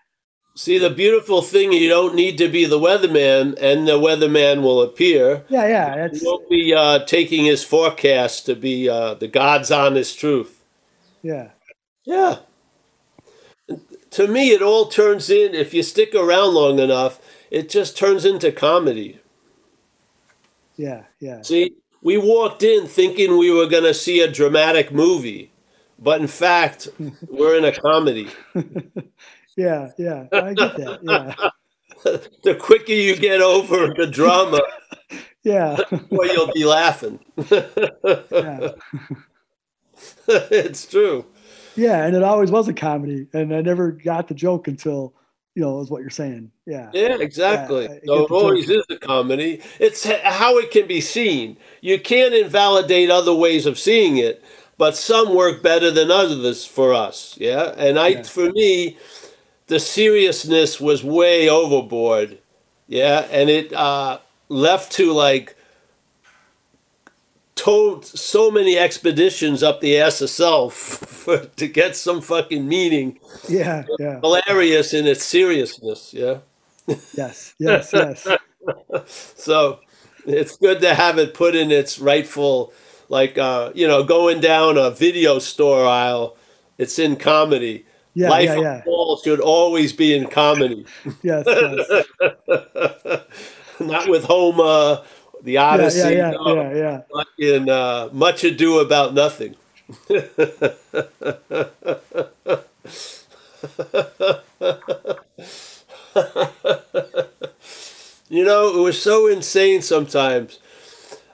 See, 0.57 0.77
the 0.77 0.89
beautiful 0.89 1.41
thing, 1.41 1.73
you 1.73 1.89
don't 1.89 2.15
need 2.15 2.37
to 2.37 2.47
be 2.47 2.63
the 2.63 2.79
weatherman, 2.79 3.57
and 3.59 3.85
the 3.85 3.99
weatherman 3.99 4.61
will 4.61 4.81
appear. 4.81 5.43
Yeah, 5.49 5.67
yeah, 5.67 5.95
You 5.95 6.01
that's 6.09 6.23
won't 6.23 6.49
be 6.49 6.73
uh, 6.73 6.99
taking 6.99 7.43
his 7.43 7.61
forecast 7.61 8.45
to 8.45 8.55
be 8.55 8.87
uh, 8.87 9.15
the 9.15 9.27
God's 9.27 9.69
honest 9.69 10.17
truth. 10.17 10.63
yeah, 11.21 11.49
Yeah. 12.05 12.37
To 14.11 14.27
me, 14.27 14.51
it 14.51 14.61
all 14.61 14.85
turns 14.85 15.29
in, 15.29 15.53
if 15.53 15.73
you 15.73 15.83
stick 15.83 16.15
around 16.15 16.53
long 16.53 16.79
enough, 16.79 17.19
it 17.51 17.69
just 17.69 17.97
turns 17.97 18.25
into 18.25 18.51
comedy. 18.51 19.19
yeah, 20.75 21.03
yeah, 21.19 21.41
See, 21.41 21.75
we 22.01 22.17
walked 22.17 22.63
in 22.63 22.87
thinking 22.87 23.37
we 23.37 23.51
were 23.51 23.67
going 23.67 23.83
to 23.83 23.93
see 23.93 24.21
a 24.21 24.31
dramatic 24.31 24.91
movie, 24.91 25.51
but 25.99 26.21
in 26.21 26.27
fact, 26.27 26.87
we're 27.29 27.57
in 27.57 27.65
a 27.65 27.71
comedy. 27.71 28.29
yeah, 29.57 29.91
yeah. 29.97 30.27
I 30.31 30.53
get 30.53 30.75
that. 30.77 30.99
Yeah, 31.03 31.49
The 32.43 32.53
quicker 32.55 32.91
you 32.91 33.15
get 33.15 33.41
over 33.41 33.91
the 33.97 34.05
drama, 34.05 34.59
yeah, 35.43 35.75
the 35.89 36.05
more 36.11 36.25
you'll 36.27 36.51
be 36.53 36.65
laughing. 36.65 37.19
yeah. 37.49 38.69
it's 40.27 40.85
true. 40.85 41.25
Yeah, 41.75 42.05
and 42.05 42.15
it 42.15 42.21
always 42.23 42.51
was 42.51 42.67
a 42.67 42.73
comedy, 42.73 43.27
and 43.33 43.53
I 43.55 43.61
never 43.61 43.91
got 43.91 44.27
the 44.27 44.33
joke 44.35 44.67
until 44.67 45.13
you 45.55 45.61
know 45.61 45.79
is 45.79 45.89
what 45.89 46.01
you're 46.01 46.09
saying. 46.09 46.51
Yeah, 46.65 46.91
Yeah, 46.93 47.17
exactly. 47.19 47.83
Yeah, 47.83 47.99
so 48.05 48.25
it 48.25 48.31
always 48.31 48.69
is 48.69 48.83
a 48.89 48.97
comedy. 48.97 49.61
It's 49.79 50.05
how 50.05 50.57
it 50.57 50.69
can 50.71 50.85
be 50.85 51.01
seen. 51.01 51.57
You 51.81 51.99
can't 51.99 52.33
invalidate 52.33 53.09
other 53.09 53.33
ways 53.33 53.65
of 53.65 53.79
seeing 53.79 54.17
it, 54.17 54.43
but 54.77 54.95
some 54.97 55.33
work 55.33 55.63
better 55.63 55.89
than 55.91 56.11
others 56.11 56.65
for 56.65 56.93
us. 56.93 57.37
Yeah, 57.39 57.73
and 57.77 57.97
I, 57.97 58.07
Yeah. 58.09 58.23
for 58.23 58.51
me, 58.51 58.97
the 59.67 59.79
seriousness 59.79 60.79
was 60.79 61.03
way 61.03 61.49
overboard. 61.49 62.37
Yeah, 62.87 63.25
and 63.31 63.49
it 63.49 63.73
uh, 63.73 64.19
left 64.49 64.91
to 64.93 65.11
like 65.13 65.54
told 67.65 68.05
so 68.05 68.51
many 68.51 68.77
expeditions 68.77 69.63
up 69.63 69.81
the 69.81 69.97
ass 69.99 70.19
for, 70.69 71.37
to 71.39 71.67
get 71.67 71.95
some 71.95 72.21
fucking 72.21 72.67
meaning. 72.67 73.17
yeah, 73.49 73.83
yeah. 73.97 74.19
Hilarious 74.19 74.93
in 74.93 75.07
its 75.07 75.25
seriousness. 75.25 76.13
Yeah. 76.13 76.37
Yes, 77.15 77.55
yes, 77.57 77.91
yes. 77.91 78.27
So 79.07 79.79
it's 80.25 80.57
good 80.57 80.81
to 80.81 80.93
have 80.93 81.17
it 81.17 81.33
put 81.33 81.55
in 81.55 81.71
its 81.71 81.97
rightful, 81.99 82.71
like 83.09 83.37
uh, 83.37 83.71
you 83.73 83.87
know, 83.87 84.03
going 84.03 84.41
down 84.41 84.77
a 84.77 84.91
video 84.91 85.39
store 85.39 85.85
aisle. 85.87 86.37
It's 86.77 86.99
in 86.99 87.15
comedy. 87.15 87.85
Yeah, 88.13 88.29
Life 88.29 88.49
yeah, 88.49 88.59
yeah. 88.61 88.81
Paul 88.85 89.17
should 89.17 89.39
always 89.39 89.91
be 89.91 90.15
in 90.15 90.27
comedy, 90.27 90.85
Yes, 91.21 91.45
yes. 91.47 92.05
not 93.79 94.07
with 94.07 94.23
Homer, 94.23 95.03
the 95.45 95.57
Odyssey, 95.57 95.99
yeah, 95.99 96.09
yeah, 96.09 96.31
no, 96.31 96.55
yeah, 96.55 96.75
yeah. 96.75 97.01
fucking 97.13 97.69
uh, 97.69 98.09
Much 98.11 98.43
Ado 98.43 98.79
About 98.79 99.13
Nothing. 99.13 99.55
You 108.27 108.43
know, 108.43 108.75
it 108.75 108.81
was 108.81 108.99
so 109.01 109.27
insane 109.27 109.81
sometimes. 109.81 110.59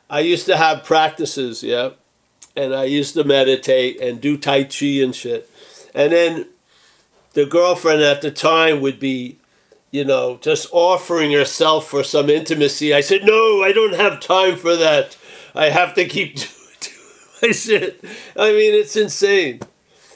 I 0.09 0.19
used 0.19 0.45
to 0.47 0.57
have 0.57 0.83
practices, 0.83 1.63
yeah, 1.63 1.91
and 2.55 2.75
I 2.75 2.83
used 2.83 3.13
to 3.13 3.23
meditate 3.23 4.01
and 4.01 4.19
do 4.19 4.37
Tai 4.37 4.65
Chi 4.65 5.01
and 5.01 5.15
shit. 5.15 5.49
And 5.95 6.11
then 6.11 6.49
the 7.33 7.45
girlfriend 7.45 8.01
at 8.01 8.21
the 8.21 8.29
time 8.29 8.81
would 8.81 8.99
be, 8.99 9.39
you 9.91 10.05
know, 10.05 10.37
just 10.41 10.67
offering 10.71 11.31
herself 11.31 11.87
for 11.87 12.03
some 12.03 12.29
intimacy. 12.29 12.93
I 12.93 13.01
said, 13.01 13.23
No, 13.23 13.61
I 13.63 13.71
don't 13.71 13.95
have 13.95 14.19
time 14.19 14.55
for 14.55 14.75
that. 14.75 15.17
I 15.53 15.69
have 15.69 15.93
to 15.95 16.05
keep 16.05 16.35
doing 16.35 16.97
my 17.41 17.51
shit. 17.51 18.03
I 18.37 18.51
mean, 18.51 18.73
it's 18.73 18.95
insane. 18.95 19.59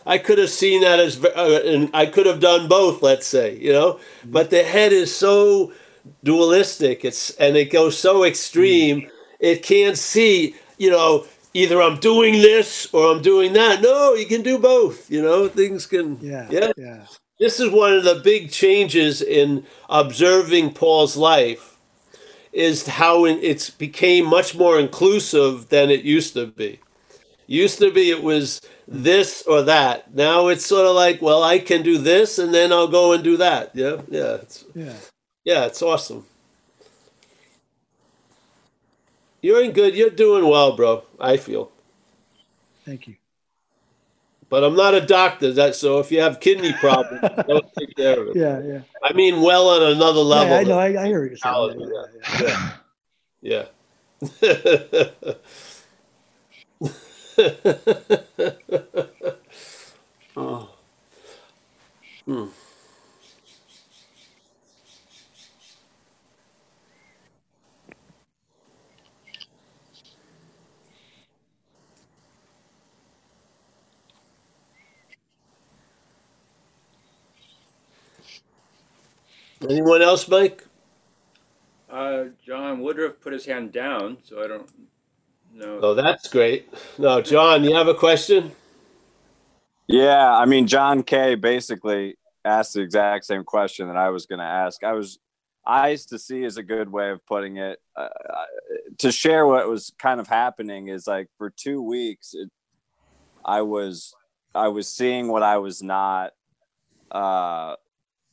I 0.08 0.18
could 0.18 0.38
have 0.38 0.52
seen 0.52 0.82
that 0.82 1.00
as, 1.00 1.24
uh, 1.24 1.62
and 1.66 1.90
I 1.94 2.06
could 2.06 2.28
have 2.28 2.40
done 2.40 2.68
both, 2.68 3.02
let's 3.02 3.26
say, 3.26 3.58
you 3.58 3.74
know, 3.74 4.00
but 4.24 4.52
the 4.52 4.64
head 4.64 4.94
is 4.94 5.16
so 5.16 5.74
dualistic 6.24 7.04
it's 7.04 7.32
and 7.32 7.56
it 7.58 7.72
goes 7.72 7.98
so 7.98 8.24
extreme 8.24 9.10
it 9.40 9.64
can't 9.64 9.98
see 9.98 10.56
you 10.78 10.90
know 10.90 11.26
either 11.54 11.82
i'm 11.82 12.00
doing 12.00 12.34
this 12.34 12.88
or 12.94 13.12
i'm 13.12 13.22
doing 13.22 13.54
that 13.54 13.82
no 13.82 14.14
you 14.14 14.26
can 14.26 14.42
do 14.42 14.58
both 14.58 15.10
you 15.10 15.22
know 15.22 15.48
things 15.48 15.86
can 15.86 16.18
Yeah, 16.22 16.48
yeah 16.52 16.72
yeah, 16.78 17.06
this 17.40 17.60
is 17.60 17.72
one 17.72 17.94
of 17.94 18.04
the 18.04 18.22
big 18.24 18.52
changes 18.52 19.22
in 19.22 19.66
observing 19.90 20.72
paul's 20.74 21.18
life 21.18 21.78
is 22.54 22.88
how 22.88 23.26
it's 23.26 23.70
became 23.70 24.26
much 24.26 24.56
more 24.56 24.80
inclusive 24.80 25.70
than 25.70 25.90
it 25.90 26.04
used 26.04 26.34
to 26.34 26.48
be 26.48 26.80
Used 27.48 27.78
to 27.80 27.92
be 27.92 28.10
it 28.10 28.24
was 28.24 28.60
this 28.88 29.44
or 29.44 29.62
that. 29.64 30.16
Now 30.16 30.48
it's 30.48 30.66
sort 30.66 30.88
of 30.88 30.96
like, 30.96 31.22
well, 31.22 31.44
I 31.44 31.60
can 31.60 31.84
do 31.84 31.98
this 31.98 32.40
and 32.40 32.54
then 32.54 32.72
I'll 32.74 32.88
go 32.88 33.14
and 33.14 33.24
do 33.24 33.38
that. 33.38 33.72
Yeah, 33.76 34.02
yeah, 34.10 34.36
it's, 34.36 34.66
Yeah. 34.74 34.94
yeah, 35.44 35.66
it's 35.66 35.82
awesome. 35.82 36.26
You're 39.42 39.64
in 39.64 39.74
good. 39.74 39.96
You're 39.96 40.10
doing 40.10 40.48
well, 40.48 40.76
bro. 40.76 41.04
I 41.20 41.38
feel. 41.38 41.72
Thank 42.84 43.08
you. 43.08 43.16
But 44.50 44.64
I'm 44.64 44.76
not 44.76 44.94
a 44.94 45.02
doctor. 45.02 45.52
That 45.54 45.76
so 45.76 46.00
if 46.00 46.12
you 46.12 46.22
have 46.22 46.40
kidney 46.40 46.74
problems, 46.74 47.22
don't 47.48 47.66
take 47.78 47.96
care 47.96 48.22
of 48.22 48.28
it. 48.30 48.36
Yeah, 48.36 48.62
yeah. 48.62 48.82
I 49.04 49.14
mean, 49.14 49.42
well 49.42 49.70
on 49.70 49.92
another 49.92 50.20
level. 50.20 50.54
Yeah, 50.54 50.60
I 50.60 50.64
know. 50.64 50.80
I, 50.80 51.04
I 51.04 51.08
hear 51.08 51.26
you're 51.26 51.38
saying. 51.38 51.92
Yeah, 52.42 52.70
yeah. 53.42 53.42
yeah. 53.42 53.66
oh. 60.38 60.70
Hmm. 62.26 62.46
Anyone 79.62 80.02
else, 80.02 80.28
Mike? 80.28 80.64
Uh, 81.90 82.26
John 82.46 82.82
Woodruff 82.82 83.20
put 83.22 83.34
his 83.34 83.46
hand 83.46 83.72
down, 83.72 84.18
so 84.24 84.44
I 84.44 84.48
don't 84.48 84.70
know. 85.54 85.80
Oh, 85.82 85.94
that's 85.94 86.28
great. 86.28 86.68
No, 86.98 87.22
John, 87.22 87.64
you 87.64 87.74
have 87.74 87.88
a 87.88 87.94
question? 87.94 88.52
Yeah, 89.88 90.36
I 90.36 90.46
mean, 90.46 90.68
John 90.68 91.04
Kay 91.04 91.36
basically 91.36 92.18
asked 92.44 92.74
the 92.74 92.82
exact 92.82 93.26
same 93.26 93.44
question 93.44 93.88
that 93.88 93.98
I 93.98 94.10
was 94.10 94.26
going 94.26 94.40
to 94.40 94.46
ask. 94.46 94.84
I 94.84 94.94
was 94.94 95.20
eyes 95.68 96.06
to 96.06 96.20
see 96.20 96.44
is 96.44 96.58
a 96.58 96.64
good 96.64 96.92
way 96.92 97.12
of 97.12 97.26
putting 97.26 97.58
it. 97.58 97.80
Uh, 97.96 98.08
to 99.00 99.12
share 99.12 99.48
what 99.48 99.68
was 99.68 99.94
kind 99.98 100.20
of 100.20 100.28
happening 100.28 100.90
is 100.90 101.08
like 101.08 101.28
for 101.38 101.50
two 101.50 101.82
weeks, 101.82 102.34
it, 102.34 102.50
I 103.44 103.62
was 103.62 104.14
I 104.54 104.70
was 104.70 104.88
seeing 104.88 105.28
what 105.28 105.44
I 105.44 105.58
was 105.58 105.84
not, 105.84 106.32
uh, 107.12 107.76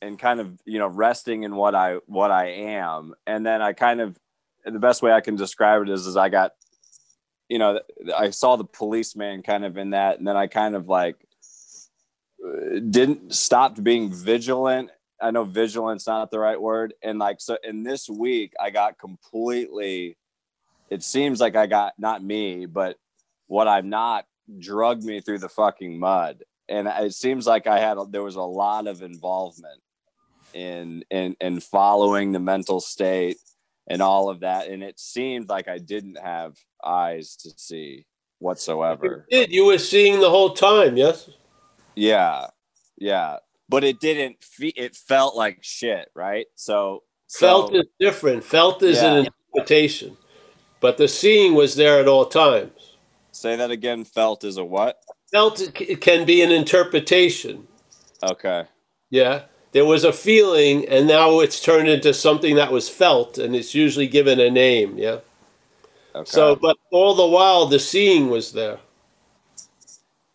and 0.03 0.19
kind 0.19 0.39
of 0.39 0.59
you 0.65 0.79
know 0.79 0.87
resting 0.87 1.43
in 1.43 1.55
what 1.55 1.75
I 1.75 1.95
what 2.05 2.31
I 2.31 2.47
am, 2.47 3.13
and 3.25 3.45
then 3.45 3.61
I 3.61 3.73
kind 3.73 4.01
of 4.01 4.17
the 4.65 4.79
best 4.79 5.01
way 5.01 5.11
I 5.11 5.21
can 5.21 5.35
describe 5.35 5.81
it 5.83 5.89
is 5.89 6.05
is 6.05 6.17
I 6.17 6.29
got 6.29 6.51
you 7.49 7.59
know 7.59 7.79
I 8.15 8.29
saw 8.29 8.55
the 8.55 8.65
policeman 8.65 9.43
kind 9.43 9.65
of 9.65 9.77
in 9.77 9.91
that, 9.91 10.17
and 10.17 10.27
then 10.27 10.37
I 10.37 10.47
kind 10.47 10.75
of 10.75 10.87
like 10.87 11.15
didn't 12.89 13.33
stop 13.33 13.81
being 13.81 14.11
vigilant. 14.13 14.91
I 15.21 15.31
know 15.31 15.45
vigilant's 15.45 16.07
not 16.07 16.31
the 16.31 16.39
right 16.39 16.61
word. 16.61 16.93
And 17.01 17.19
like, 17.19 17.39
so 17.39 17.57
in 17.63 17.83
this 17.83 18.09
week, 18.09 18.53
I 18.59 18.69
got 18.69 18.99
completely, 18.99 20.17
it 20.89 21.03
seems 21.03 21.39
like 21.39 21.55
I 21.55 21.67
got 21.67 21.93
not 21.97 22.23
me, 22.23 22.65
but 22.65 22.97
what 23.47 23.67
I'm 23.67 23.89
not 23.89 24.25
drugged 24.59 25.03
me 25.03 25.21
through 25.21 25.39
the 25.39 25.49
fucking 25.49 25.97
mud. 25.97 26.43
And 26.67 26.87
it 26.87 27.13
seems 27.13 27.47
like 27.47 27.67
I 27.67 27.79
had, 27.79 27.97
there 28.11 28.23
was 28.23 28.35
a 28.35 28.41
lot 28.41 28.87
of 28.87 29.01
involvement 29.01 29.79
in, 30.53 31.03
in, 31.09 31.35
in 31.41 31.59
following 31.59 32.31
the 32.31 32.39
mental 32.39 32.79
state 32.79 33.37
and 33.87 34.01
all 34.01 34.29
of 34.29 34.41
that. 34.41 34.67
And 34.67 34.83
it 34.83 34.99
seemed 34.99 35.49
like 35.49 35.67
I 35.67 35.77
didn't 35.77 36.17
have 36.17 36.57
eyes 36.83 37.35
to 37.37 37.49
see 37.57 38.05
whatsoever. 38.39 39.25
You 39.29 39.39
did. 39.39 39.51
You 39.51 39.65
were 39.65 39.77
seeing 39.77 40.19
the 40.19 40.29
whole 40.29 40.53
time, 40.53 40.97
yes? 40.97 41.29
Yeah, 41.95 42.47
yeah, 42.97 43.37
but 43.69 43.83
it 43.83 43.99
didn't. 43.99 44.43
Fe- 44.43 44.73
it 44.75 44.95
felt 44.95 45.35
like 45.35 45.59
shit, 45.61 46.09
right? 46.15 46.47
So, 46.55 47.03
Felt 47.29 47.69
so, 47.69 47.79
is 47.79 47.85
different. 47.99 48.43
Felt 48.43 48.81
is 48.83 49.01
Yeah. 49.01 49.13
an 49.13 49.25
interpretation, 49.25 50.17
but 50.79 50.97
the 50.97 51.07
seeing 51.07 51.53
was 51.55 51.75
there 51.75 51.99
at 51.99 52.07
all 52.07 52.25
times. 52.25 52.97
Say 53.31 53.55
that 53.55 53.71
again. 53.71 54.03
Felt 54.05 54.43
is 54.43 54.57
a 54.57 54.63
what? 54.63 54.99
Felt 55.31 55.61
it 55.61 56.01
can 56.01 56.25
be 56.25 56.41
an 56.41 56.51
interpretation. 56.51 57.67
Okay. 58.23 58.65
Yeah. 59.09 59.43
There 59.73 59.85
was 59.85 60.03
a 60.03 60.13
feeling, 60.13 60.87
and 60.87 61.07
now 61.07 61.39
it's 61.39 61.61
turned 61.61 61.89
into 61.89 62.13
something 62.13 62.55
that 62.55 62.71
was 62.71 62.89
felt, 62.89 63.37
and 63.39 63.55
it's 63.55 63.73
usually 63.75 64.07
given 64.07 64.39
a 64.39 64.51
name. 64.51 64.97
Yeah. 64.97 65.19
Okay. 66.15 66.29
So, 66.29 66.55
but 66.55 66.77
all 66.91 67.15
the 67.15 67.25
while, 67.27 67.65
the 67.65 67.79
seeing 67.79 68.29
was 68.29 68.51
there. 68.53 68.77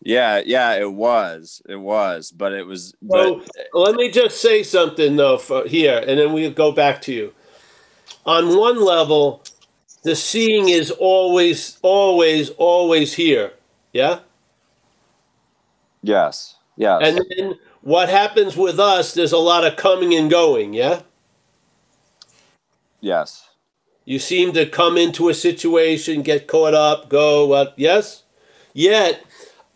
yeah, 0.01 0.41
yeah, 0.45 0.75
it 0.75 0.91
was, 0.91 1.61
it 1.69 1.77
was, 1.77 2.31
but 2.31 2.53
it 2.53 2.65
was, 2.65 2.93
So 3.09 3.41
but 3.73 3.79
let 3.79 3.95
me 3.95 4.11
just 4.11 4.41
say 4.41 4.63
something 4.63 5.15
though 5.15 5.37
for 5.37 5.67
here, 5.67 6.03
and 6.05 6.19
then 6.19 6.33
we'll 6.33 6.51
go 6.51 6.71
back 6.71 7.01
to 7.03 7.13
you. 7.13 7.33
On 8.25 8.57
one 8.57 8.83
level, 8.83 9.43
the 10.03 10.15
seeing 10.15 10.69
is 10.69 10.91
always, 10.91 11.77
always, 11.81 12.49
always 12.51 13.13
here. 13.13 13.53
Yeah. 13.93 14.19
yes, 16.03 16.55
yes, 16.75 17.01
And 17.03 17.17
then 17.37 17.55
what 17.81 18.09
happens 18.09 18.57
with 18.57 18.79
us? 18.79 19.13
There's 19.13 19.31
a 19.31 19.37
lot 19.37 19.65
of 19.65 19.75
coming 19.75 20.13
and 20.13 20.29
going. 20.29 20.73
Yeah. 20.73 21.01
yes, 22.99 23.49
You 24.05 24.19
seem 24.19 24.53
to 24.53 24.65
come 24.65 24.97
into 24.97 25.29
a 25.29 25.33
situation, 25.33 26.21
get 26.21 26.47
caught 26.47 26.73
up, 26.73 27.09
go 27.09 27.45
what? 27.45 27.73
Yes. 27.77 28.23
Yet 28.73 29.23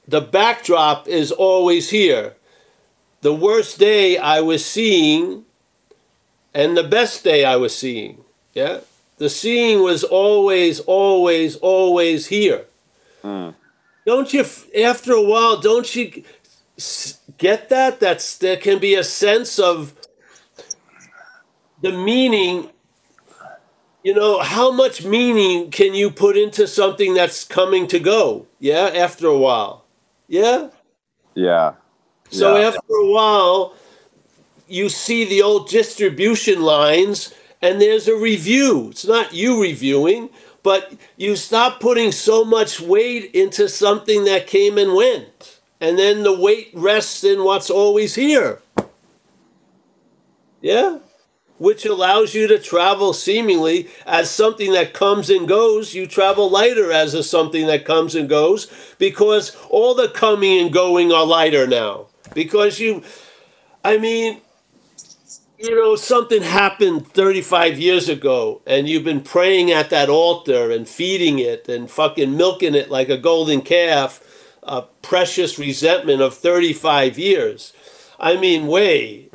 the 0.08 0.22
backdrop 0.22 1.08
is 1.08 1.32
always 1.32 1.90
here. 1.92 2.36
The 3.22 3.34
worst 3.34 3.80
day 3.80 4.18
I 4.18 4.42
was 4.42 4.66
seeing, 4.66 5.46
and 6.54 6.76
the 6.76 6.84
best 6.84 7.24
day 7.24 7.46
I 7.46 7.56
was 7.56 7.76
seeing. 7.78 8.24
Yeah. 8.54 8.82
The 9.18 9.30
seeing 9.30 9.82
was 9.82 10.04
always, 10.04 10.82
always, 10.82 11.56
always 11.58 12.28
here. 12.28 12.66
Mm. 13.24 13.56
Don't 14.06 14.34
you? 14.34 14.46
After 14.84 15.14
a 15.14 15.22
while, 15.22 15.62
don't 15.62 15.96
you 15.96 16.24
get 17.44 17.70
that? 17.70 18.00
That's 18.00 18.38
there 18.38 18.58
can 18.58 18.80
be 18.80 18.96
a 18.96 19.04
sense 19.04 19.60
of 19.60 19.94
the 21.82 21.92
meaning. 21.92 22.70
You 24.02 24.14
know 24.16 24.40
how 24.40 24.72
much 24.72 25.06
meaning 25.06 25.70
can 25.70 25.94
you 25.94 26.10
put 26.10 26.38
into 26.38 26.68
something 26.68 27.14
that's 27.14 27.44
coming 27.44 27.86
to 27.88 28.00
go? 28.00 28.48
Yeah 28.60 28.90
after 28.96 29.28
a 29.28 29.38
while. 29.38 29.86
Yeah? 30.28 30.70
Yeah, 31.36 31.74
so 32.30 32.56
Yeah. 32.58 32.68
after 32.70 32.94
a 32.94 33.08
while 33.08 33.76
you 34.68 34.88
see 34.90 35.26
the 35.26 35.42
old 35.42 35.68
distribution 35.70 36.62
lines 36.64 37.34
and 37.62 37.82
there's 37.82 38.08
a 38.08 38.16
review. 38.16 38.90
It's 38.92 39.06
not 39.06 39.34
you 39.34 39.62
reviewing 39.62 40.30
but 40.64 40.94
you 41.18 41.36
stop 41.36 41.82
putting 41.82 42.14
so 42.14 42.46
much 42.46 42.80
weight 42.80 43.32
into 43.34 43.68
something 43.68 44.24
that 44.24 44.48
came 44.48 44.78
and 44.78 44.94
went 44.96 45.53
and 45.84 46.00
then 46.00 46.24
the 46.24 46.40
weight 46.40 46.70
rests 46.74 47.24
in 47.24 47.44
what's 47.44 47.70
always 47.70 48.16
here 48.16 48.60
yeah 50.62 50.98
which 51.64 51.86
allows 51.86 52.34
you 52.34 52.46
to 52.48 52.60
travel 52.60 53.14
seemingly 53.14 53.88
as 54.06 54.30
something 54.30 54.74
that 54.74 54.94
comes 54.94 55.30
and 55.30 55.48
goes. 55.48 55.94
You 55.94 56.08
travel 56.08 56.50
lighter 56.50 56.92
as 56.92 57.14
a 57.14 57.24
something 57.24 57.68
that 57.68 57.86
comes 57.86 58.16
and 58.16 58.28
goes 58.28 58.68
because 58.98 59.56
all 59.70 59.94
the 59.96 60.10
coming 60.10 60.60
and 60.60 60.74
going 60.74 61.14
are 61.14 61.26
lighter 61.26 61.66
now. 61.66 62.08
Because 62.34 62.82
you, 62.82 63.04
I 63.86 63.98
mean, 63.98 64.42
you 65.58 65.74
know, 65.74 65.96
something 65.96 66.42
happened 66.42 67.08
35 67.08 67.80
years 67.80 68.10
ago 68.10 68.62
and 68.66 68.90
you've 68.90 69.06
been 69.06 69.22
praying 69.22 69.72
at 69.72 69.90
that 69.92 70.10
altar 70.10 70.70
and 70.70 70.86
feeding 70.86 71.40
it 71.40 71.70
and 71.70 71.90
fucking 71.90 72.36
milking 72.36 72.76
it 72.76 72.92
like 72.92 73.08
a 73.08 73.18
golden 73.18 73.62
calf, 73.62 74.22
a 74.66 74.84
precious 75.02 75.60
resentment 75.60 76.22
of 76.22 76.34
35 76.34 77.18
years. 77.18 77.74
I 78.20 78.38
mean, 78.38 78.68
way 78.68 79.30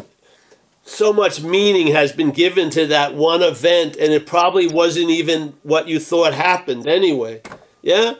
so 0.88 1.12
much 1.12 1.42
meaning 1.42 1.88
has 1.88 2.12
been 2.12 2.30
given 2.30 2.70
to 2.70 2.86
that 2.86 3.14
one 3.14 3.42
event 3.42 3.96
and 3.96 4.12
it 4.12 4.26
probably 4.26 4.66
wasn't 4.66 5.10
even 5.10 5.54
what 5.62 5.86
you 5.86 6.00
thought 6.00 6.32
happened 6.32 6.86
anyway. 6.88 7.42
Yeah? 7.82 8.14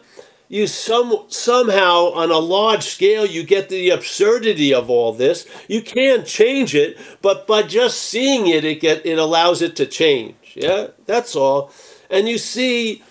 You 0.49 0.67
some 0.67 1.25
somehow 1.29 2.13
on 2.13 2.31
a 2.31 2.39
large 2.39 2.85
scale 2.85 3.25
you 3.25 3.43
get 3.43 3.69
the 3.69 3.91
absurdity 3.91 4.73
of 4.73 4.91
all 4.91 5.13
this. 5.13 5.47
You 5.67 5.83
can't 5.83 6.27
change 6.27 6.75
it 6.75 6.99
but 7.23 7.47
by 7.47 7.63
just 7.63 8.03
seeing 8.03 8.47
it 8.47 8.65
it 8.65 8.81
get 8.81 9.05
it 9.07 9.19
allows 9.19 9.63
it 9.63 9.75
to 9.77 9.87
change. 9.87 10.37
Yeah? 10.55 10.89
That's 11.07 11.35
all. 11.35 11.73
And 12.11 12.29
you 12.29 12.39
see 12.39 13.03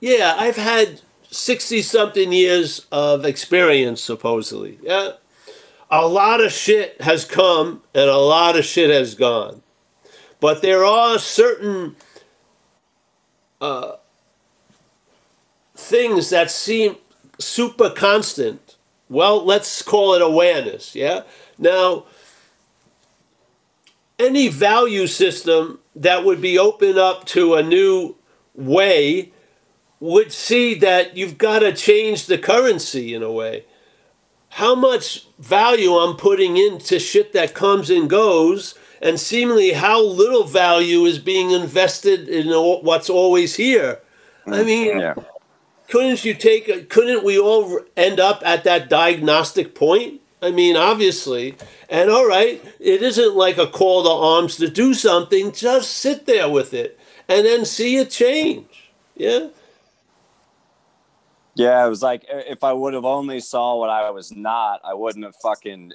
yeah 0.00 0.34
i've 0.38 0.56
had 0.56 1.00
60 1.36 1.82
something 1.82 2.32
years 2.32 2.86
of 2.90 3.24
experience 3.24 4.02
supposedly 4.02 4.78
yeah 4.82 5.12
a 5.90 6.06
lot 6.06 6.40
of 6.40 6.52
shit 6.52 7.00
has 7.00 7.24
come 7.24 7.82
and 7.94 8.08
a 8.08 8.16
lot 8.16 8.56
of 8.56 8.64
shit 8.64 8.90
has 8.90 9.14
gone. 9.14 9.62
But 10.40 10.62
there 10.62 10.84
are 10.84 11.18
certain 11.18 11.96
uh, 13.60 13.92
things 15.74 16.30
that 16.30 16.50
seem 16.50 16.96
super 17.38 17.90
constant. 17.90 18.76
Well, 19.08 19.44
let's 19.44 19.82
call 19.82 20.14
it 20.14 20.22
awareness. 20.22 20.94
Yeah. 20.94 21.22
Now, 21.58 22.06
any 24.18 24.48
value 24.48 25.06
system 25.06 25.78
that 25.94 26.24
would 26.24 26.40
be 26.40 26.58
open 26.58 26.98
up 26.98 27.24
to 27.26 27.54
a 27.54 27.62
new 27.62 28.16
way 28.54 29.32
would 30.00 30.32
see 30.32 30.74
that 30.76 31.16
you've 31.16 31.38
got 31.38 31.60
to 31.60 31.72
change 31.74 32.26
the 32.26 32.38
currency 32.38 33.14
in 33.14 33.22
a 33.22 33.32
way. 33.32 33.64
How 34.50 34.74
much 34.74 35.26
value 35.38 35.92
I'm 35.94 36.16
putting 36.16 36.56
into 36.56 36.98
shit 36.98 37.32
that 37.34 37.54
comes 37.54 37.90
and 37.90 38.08
goes, 38.10 38.74
and 39.02 39.20
seemingly 39.20 39.72
how 39.72 40.02
little 40.02 40.44
value 40.44 41.04
is 41.06 41.18
being 41.18 41.50
invested 41.52 42.28
in 42.28 42.48
what's 42.50 43.10
always 43.10 43.56
here. 43.56 44.00
I 44.50 44.62
mm, 44.62 44.64
mean, 44.64 44.98
Yeah. 44.98 45.14
couldn't 45.88 46.24
you 46.24 46.34
take 46.34 46.88
couldn't 46.90 47.24
we 47.24 47.38
all 47.38 47.80
end 47.96 48.20
up 48.20 48.42
at 48.44 48.64
that 48.64 48.90
diagnostic 48.90 49.74
point 49.74 50.20
i 50.42 50.50
mean 50.50 50.76
obviously 50.76 51.56
and 51.88 52.10
all 52.10 52.26
right 52.28 52.64
it 52.80 53.02
isn't 53.02 53.36
like 53.36 53.58
a 53.58 53.66
call 53.66 54.04
to 54.04 54.10
arms 54.10 54.56
to 54.56 54.68
do 54.68 54.94
something 54.94 55.52
just 55.52 55.92
sit 55.92 56.26
there 56.26 56.48
with 56.50 56.74
it 56.74 56.98
and 57.28 57.46
then 57.46 57.64
see 57.64 57.96
it 57.98 58.10
change 58.10 58.90
yeah 59.16 59.48
Yeah, 61.56 61.84
it 61.84 61.88
was 61.88 62.02
like 62.02 62.26
if 62.28 62.62
I 62.62 62.72
would 62.72 62.94
have 62.94 63.04
only 63.06 63.40
saw 63.40 63.76
what 63.76 63.90
I 63.90 64.10
was 64.10 64.30
not, 64.30 64.80
I 64.84 64.94
wouldn't 64.94 65.24
have 65.24 65.34
fucking, 65.42 65.92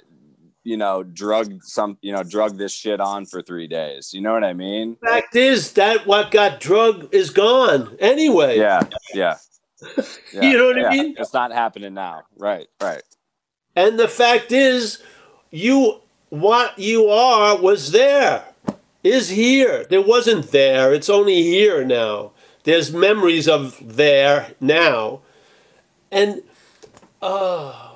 you 0.64 0.76
know, 0.76 1.04
drugged 1.04 1.62
some, 1.64 1.98
you 2.02 2.12
know, 2.12 2.24
drugged 2.24 2.58
this 2.58 2.72
shit 2.72 3.00
on 3.00 3.26
for 3.26 3.42
three 3.42 3.68
days. 3.68 4.12
You 4.12 4.20
know 4.22 4.32
what 4.32 4.44
I 4.44 4.52
mean? 4.54 4.96
fact 5.04 5.36
is 5.36 5.72
that 5.74 6.04
what 6.06 6.32
got 6.32 6.60
drug 6.60 7.08
is 7.14 7.30
gone 7.30 7.96
anyway 8.00 8.58
Yeah, 8.58 8.82
yeah. 9.14 9.36
yeah 10.32 10.42
You 10.42 10.58
know 10.58 10.66
what 10.66 10.84
I 10.84 10.90
mean? 10.90 11.14
It's 11.16 11.32
not 11.32 11.52
happening 11.52 11.94
now. 11.94 12.22
Right, 12.36 12.68
right. 12.80 13.02
and 13.76 13.98
the 13.98 14.08
fact 14.08 14.50
is 14.52 15.00
you 15.50 16.00
what 16.30 16.76
you 16.78 17.08
are 17.08 17.56
was 17.60 17.92
there 17.92 18.44
is 19.04 19.28
here 19.28 19.84
there 19.90 20.02
wasn't 20.02 20.50
there 20.50 20.92
it's 20.94 21.10
only 21.10 21.42
here 21.42 21.84
now 21.84 22.32
there's 22.64 22.92
memories 22.92 23.48
of 23.48 23.76
there 23.80 24.54
now 24.60 25.20
and 26.12 26.42
uh 27.20 27.90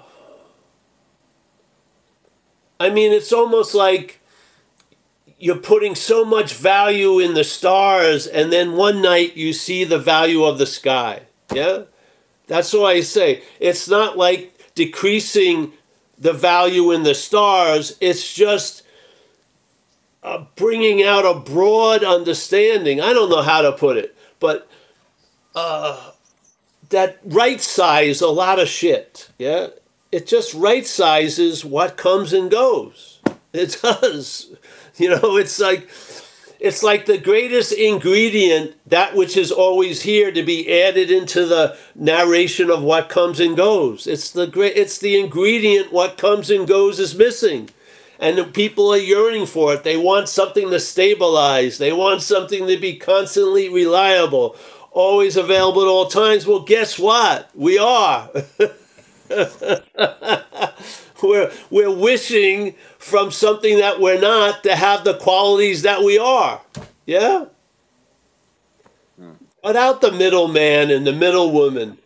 i 2.81 2.91
mean 2.91 3.13
it's 3.13 3.33
almost 3.33 3.75
like 3.75 4.21
you're 5.39 5.57
putting 5.57 5.95
so 5.95 6.25
much 6.25 6.55
value 6.55 7.21
in 7.21 7.35
the 7.35 7.45
stars 7.45 8.27
and 8.27 8.51
then 8.53 8.73
one 8.73 9.03
night 9.03 9.37
you 9.37 9.53
see 9.53 9.85
the 9.85 9.99
value 9.99 10.43
of 10.45 10.57
the 10.57 10.65
sky. 10.65 11.21
Yeah? 11.53 11.83
That's 12.47 12.73
why 12.73 12.93
i 12.93 13.01
say. 13.03 13.43
It's 13.61 13.87
not 13.87 14.17
like 14.17 14.73
decreasing 14.75 15.73
the 16.19 16.33
value 16.33 16.91
in 16.91 17.03
the 17.03 17.15
stars. 17.15 17.99
It's 18.01 18.33
just 18.33 18.83
uh, 20.23 20.47
bringing 20.57 21.03
out 21.03 21.27
a 21.27 21.39
broad 21.39 22.03
understanding. 22.03 23.03
I 23.03 23.13
don't 23.13 23.29
know 23.29 23.43
how 23.43 23.61
to 23.61 23.73
put 23.73 23.99
it 23.99 24.17
but 24.41 24.69
uh, 25.55 26.13
that 26.91 27.19
right 27.25 27.61
size 27.61 28.21
a 28.21 28.29
lot 28.29 28.59
of 28.59 28.69
shit 28.69 29.31
yeah? 29.39 29.69
It 30.13 30.27
just 30.27 30.55
right 30.55 30.87
sizes 30.87 31.65
what 31.65 31.97
comes 31.97 32.33
and 32.33 32.51
goes. 32.51 33.21
It 33.53 33.79
does. 33.83 34.55
You 34.97 35.11
know 35.11 35.37
it's 35.37 35.59
like 35.59 35.89
it's 36.61 36.83
like 36.83 37.07
the 37.07 37.19
greatest 37.19 37.73
ingredient 37.73 38.75
that 38.87 39.15
which 39.15 39.37
is 39.37 39.51
always 39.51 40.03
here 40.03 40.31
to 40.33 40.43
be 40.43 40.83
added 40.83 41.11
into 41.11 41.47
the 41.47 41.77
narration 41.95 42.71
of 42.71 42.83
what 42.83 43.09
comes 43.09 43.41
and 43.41 43.57
goes. 43.57 44.07
It's 44.07 44.31
the 44.31 44.47
great 44.47 44.77
it's 44.77 44.99
the 44.99 45.19
ingredient 45.19 45.93
what 45.93 46.19
comes 46.19 46.51
and 46.51 46.69
goes 46.69 46.99
is 46.99 47.15
missing. 47.15 47.71
And 48.19 48.39
the 48.39 48.45
people 48.45 48.93
are 48.93 48.99
yearning 48.99 49.45
for 49.47 49.75
it. 49.75 49.85
They 49.85 49.99
want 49.99 50.31
something 50.31 50.71
to 50.71 50.81
stabilize. 50.81 51.77
They 51.77 51.93
want 51.93 52.23
something 52.23 52.67
to 52.67 52.79
be 52.79 52.97
constantly 52.97 53.69
reliable 53.69 54.57
always 54.97 55.37
available 55.37 55.83
at 55.83 55.89
all 55.89 56.07
times 56.07 56.47
well 56.47 56.61
guess 56.61 56.99
what 56.99 57.51
we 57.55 57.79
are 57.79 58.31
we're 61.23 61.53
we're 61.71 61.95
wishing 61.95 62.75
from 62.99 63.31
something 63.31 63.79
that 63.79 64.01
we're 64.01 64.21
not 64.21 64.63
to 64.65 64.75
have 64.75 65.05
the 65.05 65.15
qualities 65.15 65.83
that 65.83 66.03
we 66.03 66.19
are. 66.19 66.61
Yeah? 67.07 67.47
Without 69.63 70.01
the 70.01 70.13
middleman 70.13 70.91
and 70.91 71.07
the 71.07 71.13
middle 71.13 71.51
woman. 71.53 71.99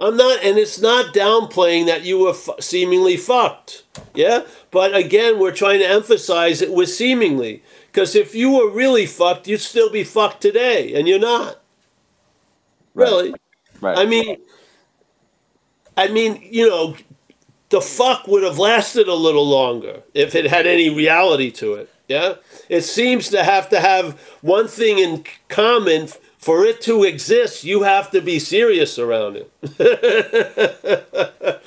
I'm 0.00 0.16
not, 0.16 0.44
and 0.44 0.58
it's 0.58 0.80
not 0.80 1.12
downplaying 1.12 1.86
that 1.86 2.04
you 2.04 2.20
were 2.20 2.30
f- 2.30 2.60
seemingly 2.60 3.16
fucked. 3.16 3.82
Yeah? 4.14 4.44
But 4.70 4.94
again, 4.94 5.40
we're 5.40 5.50
trying 5.50 5.80
to 5.80 5.88
emphasize 5.88 6.62
it 6.62 6.72
was 6.72 6.96
seemingly. 6.96 7.64
Because 7.98 8.14
if 8.14 8.32
you 8.32 8.52
were 8.52 8.70
really 8.70 9.06
fucked, 9.06 9.48
you'd 9.48 9.60
still 9.60 9.90
be 9.90 10.04
fucked 10.04 10.40
today, 10.40 10.94
and 10.94 11.08
you're 11.08 11.18
not. 11.18 11.58
Really. 12.94 13.34
Right. 13.80 13.98
I 13.98 14.06
mean, 14.06 14.36
I 15.96 16.06
mean, 16.06 16.40
you 16.48 16.68
know, 16.68 16.94
the 17.70 17.80
fuck 17.80 18.28
would 18.28 18.44
have 18.44 18.56
lasted 18.56 19.08
a 19.08 19.14
little 19.14 19.44
longer 19.44 20.04
if 20.14 20.36
it 20.36 20.46
had 20.46 20.64
any 20.64 20.90
reality 20.90 21.50
to 21.50 21.74
it. 21.74 21.90
Yeah, 22.06 22.34
it 22.68 22.82
seems 22.82 23.30
to 23.30 23.42
have 23.42 23.68
to 23.70 23.80
have 23.80 24.12
one 24.42 24.68
thing 24.68 25.00
in 25.00 25.24
common 25.48 26.06
for 26.38 26.64
it 26.64 26.80
to 26.82 27.02
exist. 27.02 27.64
You 27.64 27.82
have 27.82 28.12
to 28.12 28.20
be 28.20 28.38
serious 28.38 28.96
around 28.96 29.38
it. 29.38 29.50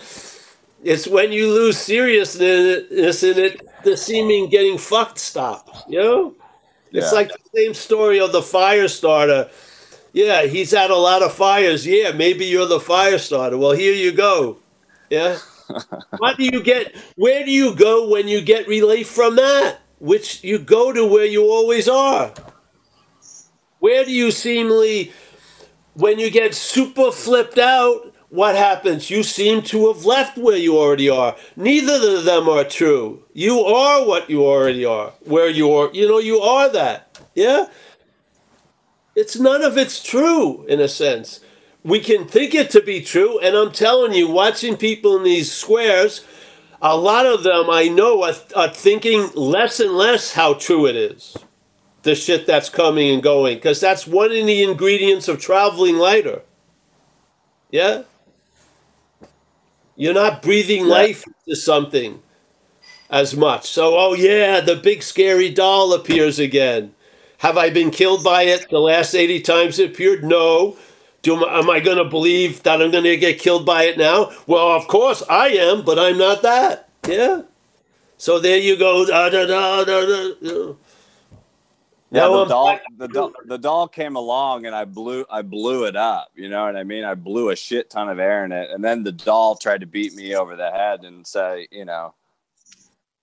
it's 0.82 1.08
when 1.08 1.34
you 1.34 1.52
lose 1.52 1.78
seriousness 1.78 3.22
in 3.22 3.38
it, 3.38 3.68
the 3.84 3.98
seeming 3.98 4.50
getting 4.50 4.78
fucked 4.78 5.18
stop. 5.20 5.70
You 5.88 6.00
know, 6.00 6.36
it's 6.92 7.12
Yeah. 7.12 7.12
like 7.12 7.30
the 7.30 7.60
same 7.60 7.74
story 7.74 8.20
of 8.20 8.32
the 8.32 8.42
fire 8.42 8.88
starter. 8.88 9.50
Yeah, 10.14 10.44
he's 10.44 10.72
had 10.72 10.92
a 10.92 10.96
lot 10.96 11.24
of 11.24 11.34
fires. 11.34 11.86
Yeah, 11.88 12.12
maybe 12.12 12.46
you're 12.46 12.66
the 12.66 12.80
fire 12.80 13.18
starter. 13.18 13.58
Well, 13.58 13.72
here 13.72 13.94
you 13.94 14.12
go. 14.12 14.58
Yeah. 15.10 15.38
what 16.18 16.38
do 16.38 16.44
you 16.44 16.62
get? 16.62 16.96
Where 17.16 17.46
do 17.46 17.52
you 17.52 17.74
go 17.76 18.10
when 18.10 18.28
you 18.28 18.42
get 18.42 18.68
relief 18.68 19.08
from 19.08 19.38
that? 19.38 19.80
Which 20.00 20.44
you 20.44 20.60
go 20.60 20.92
to 20.92 21.06
where 21.06 21.26
you 21.26 21.44
always 21.46 21.88
are. 21.88 22.34
Where 23.80 24.04
do 24.04 24.12
you 24.12 24.32
seemingly, 24.32 25.12
when 25.94 26.20
you 26.20 26.30
get 26.30 26.54
super 26.54 27.12
flipped 27.12 27.58
out, 27.58 28.11
what 28.32 28.56
happens? 28.56 29.10
You 29.10 29.24
seem 29.24 29.62
to 29.64 29.92
have 29.92 30.06
left 30.06 30.38
where 30.38 30.56
you 30.56 30.78
already 30.78 31.10
are. 31.10 31.36
Neither 31.58 32.16
of 32.16 32.24
them 32.24 32.48
are 32.48 32.64
true. 32.64 33.26
You 33.34 33.60
are 33.60 34.08
what 34.08 34.30
you 34.30 34.46
already 34.46 34.86
are. 34.86 35.12
Where 35.26 35.50
you 35.50 35.70
are, 35.74 35.90
you 35.92 36.08
know, 36.08 36.20
you 36.20 36.40
are 36.40 36.70
that. 36.70 37.20
Yeah? 37.36 37.68
It's 39.18 39.38
none 39.38 39.62
of 39.62 39.78
it's 39.78 40.02
true 40.02 40.64
in 40.68 40.80
a 40.80 40.88
sense. 40.88 41.42
We 41.84 42.00
can 42.00 42.26
think 42.26 42.56
it 42.56 42.70
to 42.72 42.82
be 42.82 43.02
true, 43.02 43.38
and 43.40 43.54
I'm 43.54 43.74
telling 43.74 44.14
you, 44.14 44.30
watching 44.30 44.78
people 44.78 45.18
in 45.18 45.24
these 45.24 45.52
squares, 45.52 46.24
a 46.82 46.96
lot 46.96 47.26
of 47.26 47.44
them 47.44 47.70
I 47.70 47.90
know 47.90 48.24
are, 48.24 48.36
are 48.56 48.74
thinking 48.74 49.30
less 49.36 49.82
and 49.82 49.92
less 49.92 50.34
how 50.34 50.54
true 50.54 50.86
it 50.88 50.96
is. 50.96 51.36
The 52.04 52.16
shit 52.16 52.48
that's 52.48 52.70
coming 52.70 53.14
and 53.14 53.22
going, 53.22 53.58
because 53.58 53.82
that's 53.82 54.08
one 54.08 54.28
of 54.28 54.46
the 54.46 54.64
ingredients 54.64 55.28
of 55.28 55.42
traveling 55.42 55.98
lighter. 55.98 56.44
Yeah? 57.72 58.04
You're 60.02 60.16
not 60.16 60.42
breathing 60.42 60.88
life 60.88 61.24
into 61.46 61.56
something 61.56 62.24
as 63.12 63.36
much. 63.36 63.70
So, 63.70 63.96
oh 63.96 64.16
yeah, 64.16 64.60
the 64.60 64.76
big 64.76 65.04
scary 65.04 65.48
doll 65.48 65.94
appears 65.94 66.40
again. 66.40 66.96
Have 67.38 67.56
I 67.56 67.70
been 67.70 67.92
killed 67.92 68.24
by 68.24 68.46
it 68.46 68.68
the 68.72 68.80
last 68.80 69.14
80 69.14 69.42
times 69.42 69.78
it 69.78 69.92
appeared? 69.92 70.24
No. 70.24 70.76
Do, 71.22 71.46
am 71.48 71.70
I 71.70 71.80
going 71.82 72.00
to 72.00 72.04
believe 72.06 72.64
that 72.64 72.82
I'm 72.82 72.90
going 72.90 73.04
to 73.04 73.16
get 73.16 73.38
killed 73.38 73.64
by 73.64 73.84
it 73.84 74.00
now? 74.00 74.32
Well, 74.48 74.72
of 74.72 74.88
course 74.88 75.22
I 75.30 75.50
am, 75.50 75.86
but 75.86 76.00
I'm 76.00 76.18
not 76.18 76.42
that. 76.42 76.90
Yeah. 77.08 77.44
So 78.18 78.40
there 78.40 78.58
you 78.58 78.78
go. 78.78 79.06
Da, 79.06 79.30
da, 79.30 79.46
da. 79.46 80.74
Yeah, 82.12 82.24
Now 82.24 82.44
the 82.44 82.46
doll, 82.46 82.80
the 82.98 83.08
doll, 83.08 83.34
the 83.46 83.58
doll 83.58 83.88
came 83.88 84.18
along, 84.18 84.66
and 84.66 84.76
I 84.76 84.84
blew, 84.84 85.26
I 85.30 85.42
blew 85.42 85.86
it 85.86 85.96
up. 85.96 86.30
You 86.36 86.50
know 86.50 86.66
what 86.66 86.76
I 86.76 86.84
mean? 86.84 87.06
I 87.06 87.16
blew 87.16 87.52
a 87.52 87.56
shit 87.56 87.90
ton 87.90 88.10
of 88.10 88.20
air 88.20 88.44
in 88.44 88.52
it, 88.52 88.70
and 88.70 88.84
then 88.84 89.04
the 89.04 89.14
doll 89.14 89.56
tried 89.56 89.80
to 89.80 89.86
beat 89.86 90.14
me 90.14 90.36
over 90.36 90.58
the 90.58 90.70
head 90.72 91.06
and 91.06 91.26
say, 91.26 91.70
you 91.72 91.86
know, 91.86 92.14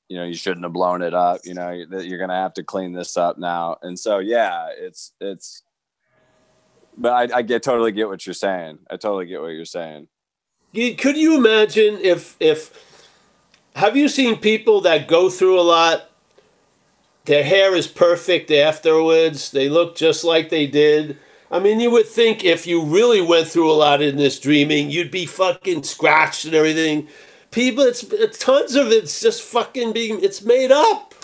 you 0.09 0.17
know, 0.17 0.25
you 0.25 0.35
shouldn't 0.35 0.65
have 0.65 0.73
blown 0.73 1.03
it 1.03 1.13
up. 1.13 1.43
You 1.45 1.53
know, 1.53 1.85
that 1.91 2.07
you're 2.07 2.19
gonna 2.19 2.35
have 2.35 2.55
to 2.55 2.65
clean 2.65 2.95
this 2.95 3.19
up 3.19 3.37
now. 3.37 3.77
And 3.83 3.99
so, 3.99 4.21
yeah, 4.21 4.69
it's 4.75 5.13
it's. 5.21 5.63
But 6.97 7.33
I, 7.33 7.39
I 7.39 7.43
get 7.43 7.63
totally 7.63 7.93
get 7.93 8.09
what 8.09 8.27
you're 8.27 8.33
saying. 8.33 8.79
I 8.91 8.97
totally 8.97 9.27
get 9.27 9.43
what 9.43 9.49
you're 9.49 9.67
saying. 9.67 10.09
Could 10.73 11.17
you 11.19 11.37
imagine 11.37 11.99
if 12.01 12.37
if 12.41 13.07
have 13.77 13.97
you 13.97 14.09
seen 14.09 14.39
people 14.39 14.81
that 14.81 15.09
go 15.09 15.29
through 15.29 15.61
a 15.61 15.63
lot? 15.63 16.08
Their 17.29 17.45
hair 17.45 17.77
is 17.77 17.87
perfect 17.87 18.51
afterwards. 18.51 19.51
They 19.51 19.69
look 19.69 19.97
just 19.97 20.25
like 20.25 20.49
they 20.49 20.67
did, 20.67 21.19
I 21.51 21.59
mean, 21.59 21.81
you 21.81 21.91
would 21.91 22.07
think 22.07 22.45
if 22.45 22.67
you 22.67 22.83
really 22.83 23.21
went 23.23 23.49
through 23.49 23.71
a 23.71 23.73
lot 23.73 24.03
in 24.03 24.17
this 24.17 24.39
dreaming, 24.39 24.91
you'd 24.91 25.11
be 25.11 25.25
fucking 25.25 25.83
scratched 25.83 26.45
and 26.45 26.55
everything. 26.55 27.09
People, 27.51 27.85
it's, 27.85 28.03
it's 28.03 28.39
tons 28.39 28.75
of 28.75 28.89
it's 28.89 29.21
just 29.21 29.43
fucking 29.43 29.93
being, 29.93 30.23
it's 30.23 30.43
made 30.43 30.71
up. 30.71 31.15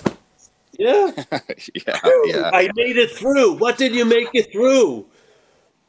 Yeah. 0.79 1.11
yeah, 1.33 2.01
yeah. 2.25 2.51
I 2.53 2.71
made 2.75 2.97
it 2.97 3.11
through. 3.11 3.59
What 3.59 3.77
did 3.77 3.95
you 3.95 4.07
make 4.07 4.29
it 4.33 4.51
through? 4.51 5.07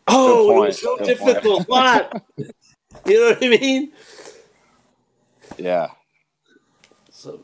Oh, 0.08 0.64
it 0.64 0.68
was 0.68 0.82
so 0.82 0.98
good 0.98 1.08
difficult. 1.08 1.68
What? 1.68 2.24
you 2.38 3.20
know 3.20 3.30
what 3.30 3.44
I 3.44 3.50
mean? 3.50 3.92
Yeah. 5.58 5.88
So, 7.10 7.42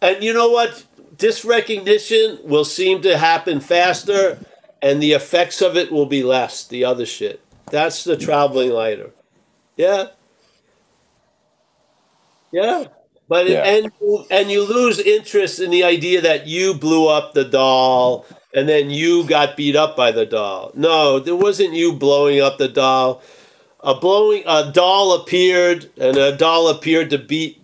and 0.00 0.22
you 0.22 0.32
know 0.32 0.48
what? 0.50 0.84
This 1.18 1.44
recognition 1.44 2.38
will 2.44 2.64
seem 2.64 3.02
to 3.02 3.16
happen 3.16 3.60
faster, 3.60 4.38
and 4.82 5.02
the 5.02 5.12
effects 5.12 5.62
of 5.62 5.76
it 5.76 5.90
will 5.90 6.06
be 6.06 6.22
less. 6.22 6.64
The 6.64 6.84
other 6.84 7.06
shit. 7.06 7.40
That's 7.70 8.04
the 8.04 8.16
traveling 8.16 8.70
lighter. 8.70 9.10
Yeah. 9.76 10.08
Yeah. 12.52 12.84
But 13.28 13.48
Yeah. 13.48 13.64
and 13.64 13.90
and 14.30 14.50
you 14.50 14.62
lose 14.62 14.98
interest 15.00 15.58
in 15.58 15.70
the 15.70 15.82
idea 15.84 16.20
that 16.20 16.46
you 16.46 16.74
blew 16.74 17.08
up 17.08 17.34
the 17.34 17.44
doll 17.44 18.24
and 18.54 18.68
then 18.68 18.88
you 18.90 19.24
got 19.24 19.56
beat 19.56 19.76
up 19.76 19.96
by 19.96 20.12
the 20.12 20.24
doll. 20.24 20.70
No, 20.74 21.18
there 21.18 21.36
wasn't 21.36 21.74
you 21.74 21.92
blowing 21.92 22.40
up 22.40 22.58
the 22.58 22.68
doll. 22.68 23.22
A 23.80 23.94
blowing 23.94 24.42
a 24.46 24.70
doll 24.72 25.12
appeared 25.12 25.90
and 25.98 26.16
a 26.16 26.36
doll 26.36 26.68
appeared 26.68 27.10
to 27.10 27.18
beat 27.18 27.55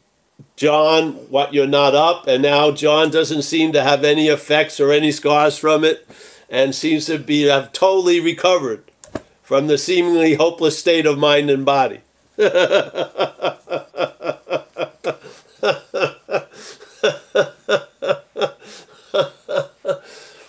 John 0.63 1.15
what 1.29 1.53
you're 1.53 1.67
not 1.67 1.97
up? 1.97 2.29
And 2.29 2.41
now 2.41 2.71
John 2.71 3.11
doesn't 3.11 3.43
seem 3.43 3.73
to 3.73 3.83
have 3.83 4.05
any 4.05 4.29
effects 4.29 4.79
or 4.79 4.93
any 4.93 5.11
scars 5.11 5.59
from 5.59 5.83
it 5.83 6.09
and 6.49 6.73
seems 6.73 7.07
to 7.07 7.19
be 7.19 7.43
have 7.49 7.73
totally 7.73 8.21
recovered 8.21 8.85
from 9.43 9.67
the 9.67 9.77
seemingly 9.77 10.35
hopeless 10.35 10.79
state 10.79 11.05
of 11.05 11.19
mind 11.19 11.51
and 11.51 11.65
body. 11.65 12.03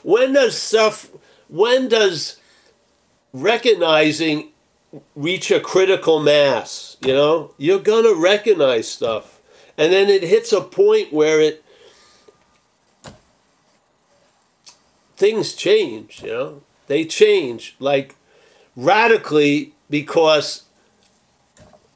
when 0.04 0.34
does 0.34 0.56
stuff 0.56 1.10
when 1.50 1.88
does 1.90 2.38
recognizing 3.34 4.52
reach 5.16 5.50
a 5.50 5.60
critical 5.60 6.20
mass 6.20 6.98
you 7.02 7.14
know? 7.14 7.56
You're 7.58 7.80
gonna 7.80 8.14
recognize 8.14 8.88
stuff 8.88 9.33
and 9.78 9.92
then 9.92 10.10
it 10.10 10.24
hits 10.24 10.52
a 10.52 10.62
point 10.62 11.12
where 11.12 11.42
it 11.42 11.64
things 15.16 15.54
change 15.54 16.22
you 16.24 16.30
know? 16.30 16.62
They 16.88 17.06
change 17.06 17.76
like 17.80 18.16
radically 18.76 19.74
because 19.90 20.64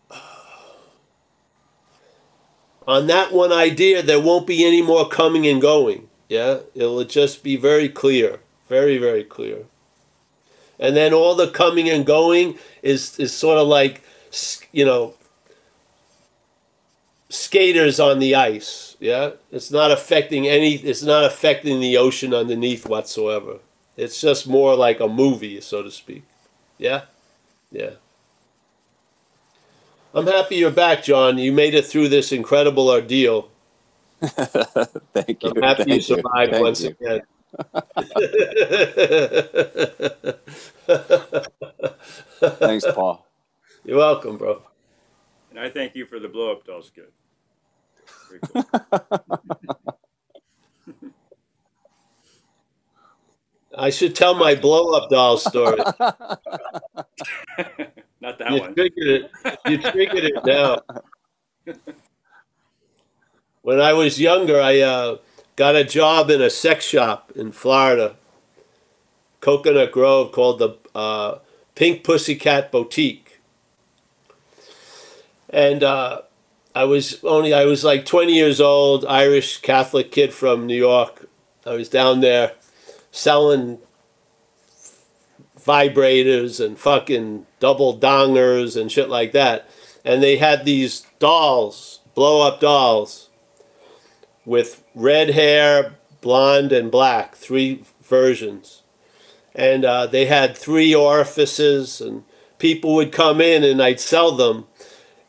uh, 0.10 0.16
on 2.88 3.08
that 3.08 3.34
one 3.34 3.52
idea 3.52 4.02
there 4.02 4.22
won't 4.22 4.48
be 4.48 4.66
any 4.66 4.82
more 4.82 5.08
coming 5.08 5.46
and 5.48 5.62
going 5.62 6.08
yeah? 6.30 6.60
It'll 6.76 7.04
just 7.04 7.44
be 7.44 7.56
very 7.56 7.90
clear 7.90 8.40
very 8.68 8.98
very 8.98 9.24
clear. 9.24 9.66
And 10.80 10.96
then 10.96 11.14
all 11.14 11.36
the 11.36 11.48
coming 11.48 11.90
and 11.90 12.06
going 12.06 12.58
is 12.82 13.18
is 13.20 13.34
sort 13.34 13.58
of 13.58 13.68
like 13.68 14.04
you 14.72 14.86
know 14.86 15.14
skaters 17.30 18.00
on 18.00 18.20
the 18.20 18.36
ice 18.36 18.96
yeah? 19.00 19.32
It's 19.52 19.72
not 19.72 19.92
affecting 19.92 20.48
any 20.48 20.76
it's 20.76 21.04
not 21.04 21.26
affecting 21.26 21.80
the 21.80 21.98
ocean 21.98 22.34
underneath 22.34 22.88
whatsoever. 22.88 23.58
It's 23.98 24.22
just 24.22 24.48
more 24.48 24.76
like 24.76 25.00
a 25.00 25.08
movie 25.08 25.60
so 25.62 25.82
to 25.84 25.92
speak 25.92 26.24
yeah? 26.78 27.02
Yeah. 27.72 27.92
I'm 30.14 30.28
happy 30.28 30.56
you're 30.56 30.72
back 30.72 31.04
john. 31.04 31.38
You 31.38 31.52
made 31.52 31.74
it 31.76 31.86
through 31.86 32.10
this 32.10 32.32
incredible 32.32 32.90
ordeal. 32.90 33.50
Thank 34.22 35.44
you. 35.44 35.52
i'm 35.56 35.62
happy 35.62 35.94
you 35.94 36.02
survived 36.02 36.52
Thank 36.54 36.64
once 36.64 36.82
you. 36.84 36.96
again. 37.00 37.22
Thanks, 42.60 42.86
Paul. 42.94 43.26
you're 43.86 43.98
welcome 43.98 44.38
bro 44.38 44.62
And 45.58 45.66
I 45.66 45.70
thank 45.72 45.96
you 45.96 46.06
for 46.06 46.20
the 46.20 46.30
blow 46.30 46.52
up 46.52 46.68
doll 46.68 46.84
skit. 46.84 47.12
Cool. 48.54 48.64
i 53.76 53.90
should 53.90 54.16
tell 54.16 54.36
my 54.36 54.54
blow 54.54 54.94
up 54.94 55.10
doll 55.10 55.38
story 55.38 55.78
Not 58.22 58.38
that 58.38 58.52
you 58.52 58.60
one. 58.60 58.76
triggered 58.76 59.08
it. 59.08 59.32
You 59.68 59.80
triggered 59.80 60.26
it 60.26 60.46
now. 60.46 60.82
When 63.64 63.82
I 63.82 63.94
was 63.94 64.22
younger, 64.22 64.62
I 64.62 64.80
uh, 64.82 65.18
got 65.56 65.76
a 65.76 65.84
job 65.84 66.30
in 66.30 66.40
a 66.40 66.52
sex 66.52 66.86
shop 66.86 67.32
in 67.36 67.52
Florida, 67.52 68.16
Coconut 69.42 69.92
Grove, 69.92 70.32
called 70.32 70.60
the 70.60 70.78
uh, 70.94 71.40
Pink 71.74 72.04
Pussycat 72.04 72.72
Boutique. 72.72 73.27
And 75.50 75.84
uh, 75.84 76.22
I 76.76 76.84
was 76.84 77.24
only 77.24 77.54
I 77.54 77.66
was 77.66 77.84
like 77.84 78.06
20 78.06 78.34
years 78.34 78.60
old, 78.62 79.06
Irish 79.06 79.62
Catholic 79.62 80.12
kid 80.12 80.34
from 80.34 80.68
New 80.68 80.76
York. 80.76 81.30
I 81.66 81.74
was 81.74 81.90
down 81.90 82.22
there 82.22 82.54
selling 83.12 83.80
vibrators 85.60 86.64
and 86.64 86.80
fucking 86.80 87.46
double 87.60 87.98
dongers 87.98 88.80
and 88.80 88.92
shit 88.92 89.10
like 89.10 89.34
that. 89.34 89.70
And 90.06 90.24
they 90.24 90.38
had 90.38 90.64
these 90.64 91.06
dolls, 91.20 92.00
blow 92.16 92.48
up 92.48 92.62
dolls, 92.62 93.30
with 94.46 94.82
red 94.96 95.32
hair, 95.32 95.96
blonde, 96.22 96.72
and 96.72 96.90
black, 96.90 97.36
three 97.36 97.84
versions. 98.02 98.84
And 99.54 99.84
uh, 99.84 100.08
they 100.08 100.26
had 100.26 100.56
three 100.56 100.96
orifices, 100.96 102.00
and 102.00 102.24
people 102.60 102.96
would 102.96 103.12
come 103.12 103.42
in 103.42 103.64
and 103.64 103.82
I'd 103.82 104.00
sell 104.00 104.32
them. 104.32 104.67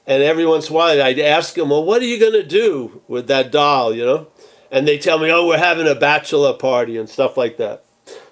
And 0.09 0.23
every 0.23 0.47
once 0.47 0.69
in 0.71 0.75
a 0.75 0.77
while, 0.77 1.03
I'd 1.03 1.19
ask 1.19 1.55
them, 1.55 1.69
Well, 1.69 1.85
what 1.85 2.01
are 2.01 2.07
you 2.07 2.19
going 2.19 2.33
to 2.33 2.43
do 2.43 3.03
with 3.07 3.29
that 3.29 3.53
doll, 3.53 3.95
you 3.95 4.07
know? 4.07 4.29
And 4.71 4.89
they 4.89 4.97
tell 4.99 5.19
me, 5.19 5.31
Oh, 5.31 5.47
we're 5.47 5.59
having 5.59 5.87
a 5.87 5.95
bachelor 5.95 6.55
party 6.55 6.97
and 6.97 7.09
stuff 7.09 7.37
like 7.37 7.59
that. 7.59 7.85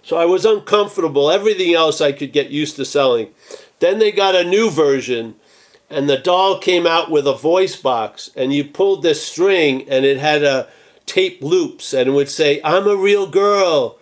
So 0.02 0.16
I 0.16 0.24
was 0.24 0.46
uncomfortable. 0.46 1.30
Everything 1.30 1.74
else 1.74 2.00
I 2.00 2.12
could 2.12 2.32
get 2.32 2.48
used 2.48 2.76
to 2.76 2.86
selling. 2.86 3.28
Then 3.80 3.98
they 3.98 4.10
got 4.10 4.34
a 4.34 4.42
new 4.42 4.70
version, 4.70 5.34
and 5.90 6.08
the 6.08 6.16
doll 6.16 6.58
came 6.58 6.86
out 6.86 7.10
with 7.10 7.26
a 7.26 7.34
voice 7.34 7.76
box, 7.76 8.30
and 8.34 8.54
you 8.54 8.64
pulled 8.64 9.02
this 9.02 9.26
string, 9.26 9.86
and 9.86 10.06
it 10.06 10.16
had 10.16 10.42
a 10.42 10.68
tape 11.04 11.42
loops, 11.42 11.92
and 11.92 12.08
it 12.08 12.12
would 12.12 12.30
say, 12.30 12.60
"I'm 12.64 12.86
a 12.86 12.96
real 12.96 13.26
girl. 13.26 13.98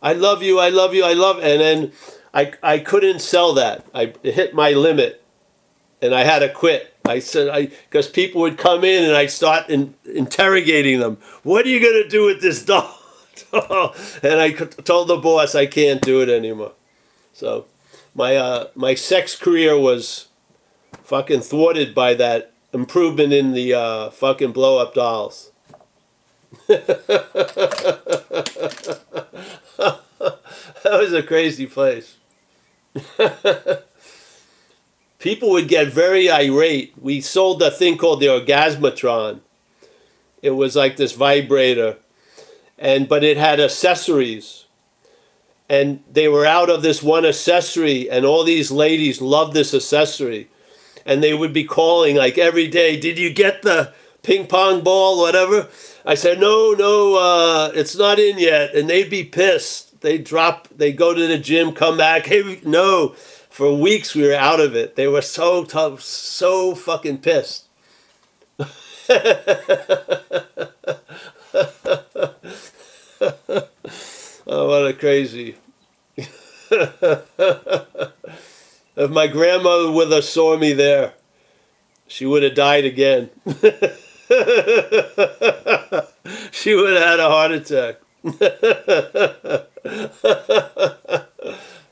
I 0.00 0.14
love 0.14 0.42
you. 0.42 0.58
I 0.58 0.70
love 0.70 0.94
you. 0.94 1.04
I 1.04 1.12
love." 1.12 1.38
And 1.42 1.60
then 1.60 1.92
I 2.32 2.52
I 2.62 2.78
couldn't 2.78 3.18
sell 3.18 3.52
that. 3.54 3.84
I 3.92 4.14
hit 4.22 4.54
my 4.54 4.70
limit, 4.70 5.22
and 6.00 6.14
I 6.14 6.24
had 6.24 6.38
to 6.38 6.48
quit. 6.48 6.94
I 7.08 7.18
said 7.20 7.48
I 7.48 7.66
because 7.66 8.08
people 8.08 8.42
would 8.42 8.58
come 8.58 8.84
in 8.84 9.04
and 9.04 9.14
I'd 9.14 9.30
start 9.30 9.68
in, 9.70 9.94
interrogating 10.04 11.00
them. 11.00 11.18
What 11.42 11.64
are 11.66 11.68
you 11.68 11.80
gonna 11.80 12.08
do 12.08 12.26
with 12.26 12.40
this 12.40 12.64
doll? 12.64 12.94
and 13.52 14.40
I 14.40 14.52
told 14.52 15.08
the 15.08 15.16
boss 15.16 15.54
I 15.54 15.66
can't 15.66 16.02
do 16.02 16.20
it 16.20 16.28
anymore. 16.28 16.72
So 17.32 17.66
my 18.14 18.36
uh, 18.36 18.68
my 18.74 18.94
sex 18.94 19.36
career 19.36 19.78
was 19.78 20.28
fucking 21.02 21.40
thwarted 21.40 21.94
by 21.94 22.14
that 22.14 22.52
improvement 22.72 23.32
in 23.32 23.52
the 23.52 23.74
uh, 23.74 24.10
fucking 24.10 24.52
blow 24.52 24.78
up 24.78 24.94
dolls. 24.94 25.52
that 26.66 26.98
was 30.84 31.12
a 31.12 31.22
crazy 31.22 31.66
place. 31.66 32.16
People 35.18 35.50
would 35.50 35.66
get 35.66 35.88
very 35.88 36.30
irate. 36.30 36.94
We 37.00 37.20
sold 37.20 37.60
a 37.62 37.70
thing 37.70 37.98
called 37.98 38.20
the 38.20 38.26
Orgasmatron. 38.26 39.40
It 40.42 40.52
was 40.52 40.76
like 40.76 40.96
this 40.96 41.12
vibrator, 41.12 41.96
and 42.78 43.08
but 43.08 43.24
it 43.24 43.36
had 43.36 43.58
accessories. 43.58 44.66
And 45.68 46.02
they 46.10 46.28
were 46.28 46.46
out 46.46 46.70
of 46.70 46.82
this 46.82 47.02
one 47.02 47.26
accessory 47.26 48.08
and 48.08 48.24
all 48.24 48.42
these 48.42 48.70
ladies 48.70 49.20
loved 49.20 49.52
this 49.52 49.74
accessory. 49.74 50.48
And 51.04 51.22
they 51.22 51.34
would 51.34 51.52
be 51.52 51.64
calling 51.64 52.16
like 52.16 52.38
every 52.38 52.68
day 52.68 52.98
did 52.98 53.18
you 53.18 53.30
get 53.30 53.62
the 53.62 53.92
ping 54.22 54.46
pong 54.46 54.82
ball 54.82 55.18
whatever? 55.18 55.68
I 56.06 56.14
said 56.14 56.40
no 56.40 56.72
no 56.72 57.16
uh, 57.16 57.72
it's 57.74 57.96
not 57.96 58.18
in 58.18 58.38
yet. 58.38 58.74
And 58.74 58.88
they'd 58.88 59.10
be 59.10 59.24
pissed. 59.24 60.00
They 60.00 60.16
drop 60.16 60.68
they 60.74 60.92
go 60.92 61.12
to 61.12 61.26
the 61.26 61.38
gym 61.38 61.72
come 61.72 61.98
back 61.98 62.26
hey 62.26 62.60
no 62.64 63.14
for 63.58 63.76
weeks 63.76 64.14
we 64.14 64.24
were 64.24 64.34
out 64.34 64.60
of 64.60 64.76
it 64.76 64.94
they 64.94 65.08
were 65.08 65.20
so 65.20 65.64
tough 65.64 66.00
so 66.00 66.76
fucking 66.76 67.18
pissed 67.18 67.64
oh 68.60 68.68
what 74.46 74.86
a 74.86 74.94
crazy 74.96 75.56
if 76.70 77.10
my 79.10 79.26
grandmother 79.26 79.90
would 79.90 80.12
have 80.12 80.24
saw 80.24 80.58
me 80.58 80.74
there, 80.74 81.14
she 82.06 82.26
would 82.26 82.42
have 82.42 82.54
died 82.54 82.84
again. 82.84 83.30
she 86.50 86.74
would 86.74 86.94
have 86.94 87.08
had 87.08 87.20
a 87.20 87.30
heart 87.30 87.52
attack. 87.52 87.96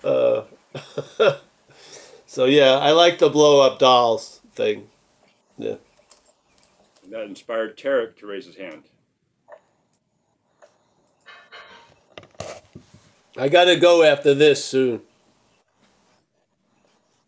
Uh, 0.04 0.42
so 2.36 2.44
yeah, 2.44 2.76
I 2.76 2.90
like 2.90 3.16
the 3.16 3.30
blow 3.30 3.62
up 3.62 3.78
dolls 3.78 4.42
thing. 4.52 4.88
Yeah. 5.56 5.76
And 7.02 7.10
that 7.14 7.22
inspired 7.22 7.78
Tarek 7.78 8.18
to 8.18 8.26
raise 8.26 8.44
his 8.44 8.56
hand. 8.56 8.82
I 13.38 13.48
gotta 13.48 13.76
go 13.76 14.02
after 14.02 14.34
this 14.34 14.62
soon. 14.62 15.00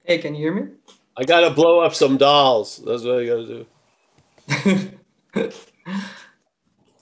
Hey, 0.04 0.18
can 0.18 0.34
you 0.34 0.42
hear 0.42 0.54
me? 0.54 0.72
I 1.16 1.24
gotta 1.24 1.48
blow 1.54 1.80
up 1.80 1.94
some 1.94 2.18
dolls. 2.18 2.76
That's 2.84 3.02
what 3.02 3.20
I 3.20 3.24
gotta 3.24 3.46
do. 3.46 4.86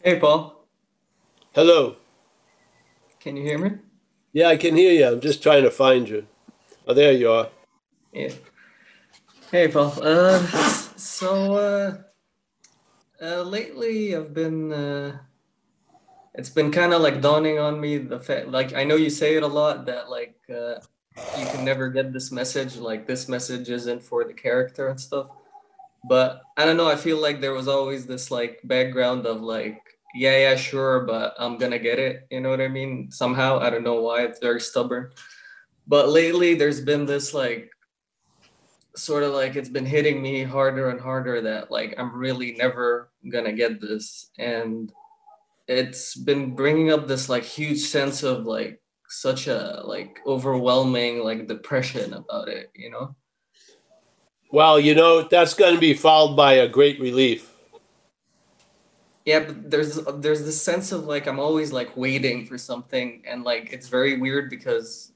hey, 0.05 0.21
Paul. 0.21 0.65
Hello. 1.57 1.97
Can 3.19 3.37
you 3.37 3.43
hear 3.43 3.59
me? 3.59 3.71
Yeah, 4.33 4.47
I 4.47 4.57
can 4.57 4.77
hear 4.77 4.93
you. 4.93 5.09
I'm 5.09 5.21
just 5.21 5.43
trying 5.43 5.65
to 5.65 5.73
find 5.73 6.09
you. 6.09 6.29
Oh, 6.87 6.95
there 6.95 7.11
you 7.11 7.33
are. 7.33 7.49
Yeah. 8.17 8.33
Hey, 9.51 9.69
Paul. 9.69 9.93
Uh, 10.01 10.39
so 10.97 11.53
uh, 11.53 11.97
uh, 13.23 13.43
lately 13.43 14.17
I've 14.17 14.33
been. 14.33 14.73
Uh, 14.73 15.19
it's 16.33 16.49
been 16.49 16.73
kind 16.73 16.95
of 16.95 17.03
like 17.03 17.21
dawning 17.21 17.59
on 17.59 17.79
me 17.79 17.99
the 17.99 18.19
fact, 18.19 18.49
like 18.49 18.73
I 18.73 18.85
know 18.85 18.97
you 18.97 19.11
say 19.11 19.37
it 19.37 19.43
a 19.43 19.47
lot 19.47 19.85
that 19.85 20.09
like 20.09 20.37
uh, 20.49 20.81
you 21.39 21.47
can 21.53 21.63
never 21.63 21.91
get 21.91 22.15
this 22.15 22.33
message, 22.33 22.77
like 22.77 23.07
this 23.07 23.29
message 23.29 23.69
isn't 23.69 24.03
for 24.03 24.25
the 24.25 24.33
character 24.33 24.89
and 24.89 24.99
stuff. 24.99 25.27
But 26.09 26.41
I 26.57 26.65
don't 26.65 26.79
know. 26.79 26.89
I 26.89 26.97
feel 26.97 27.21
like 27.21 27.43
there 27.43 27.53
was 27.53 27.69
always 27.69 28.07
this 28.07 28.31
like 28.31 28.61
background 28.65 29.27
of 29.27 29.43
like, 29.43 29.79
yeah, 30.15 30.39
yeah, 30.39 30.57
sure, 30.57 31.01
but 31.01 31.35
I'm 31.39 31.59
gonna 31.59 31.79
get 31.79 31.99
it. 31.99 32.27
You 32.31 32.41
know 32.41 32.49
what 32.49 32.63
I 32.63 32.69
mean? 32.69 33.11
Somehow 33.11 33.59
I 33.59 33.69
don't 33.69 33.85
know 33.85 34.01
why 34.01 34.23
it's 34.23 34.39
very 34.39 34.63
stubborn. 34.63 35.11
But 35.87 36.09
lately 36.09 36.55
there's 36.55 36.81
been 36.81 37.05
this 37.05 37.35
like 37.35 37.71
sort 38.97 39.23
of 39.23 39.33
like 39.33 39.57
it's 39.57 39.69
been 39.69 39.87
hitting 39.87 40.23
me 40.23 40.43
harder 40.43 40.89
and 40.91 41.01
harder 41.01 41.41
that 41.43 41.71
like 41.71 41.95
I'm 41.99 42.15
really 42.17 42.53
never 42.53 43.11
gonna 43.31 43.53
get 43.53 43.81
this. 43.81 44.31
And 44.39 44.93
it's 45.69 46.15
been 46.15 46.55
bringing 46.55 46.91
up 46.91 47.07
this 47.07 47.29
like 47.29 47.43
huge 47.45 47.81
sense 47.81 48.23
of 48.23 48.47
like 48.47 48.81
such 49.09 49.47
a 49.47 49.83
like 49.85 50.19
overwhelming 50.27 51.23
like 51.23 51.47
depression 51.47 52.13
about 52.13 52.49
it 52.49 52.71
you 52.75 52.91
know? 52.91 53.15
Well, 54.51 54.79
you 54.79 54.95
know, 54.95 55.23
that's 55.23 55.55
going 55.55 55.75
to 55.75 55.81
be 55.81 55.93
followed 55.93 56.37
by 56.37 56.55
a 56.55 56.69
great 56.69 57.01
relief. 57.01 57.53
yeah 59.25 59.41
but 59.41 59.71
there's 59.71 59.97
there's 60.19 60.45
this 60.45 60.61
sense 60.63 60.93
of 60.93 61.05
like 61.05 61.27
i'm 61.27 61.41
always 61.41 61.73
like 61.73 61.97
waiting 61.97 62.47
for 62.47 62.57
something. 62.57 63.23
And 63.27 63.45
like 63.45 63.73
it's 63.73 63.89
very 63.89 64.17
weird 64.19 64.49
because 64.51 65.13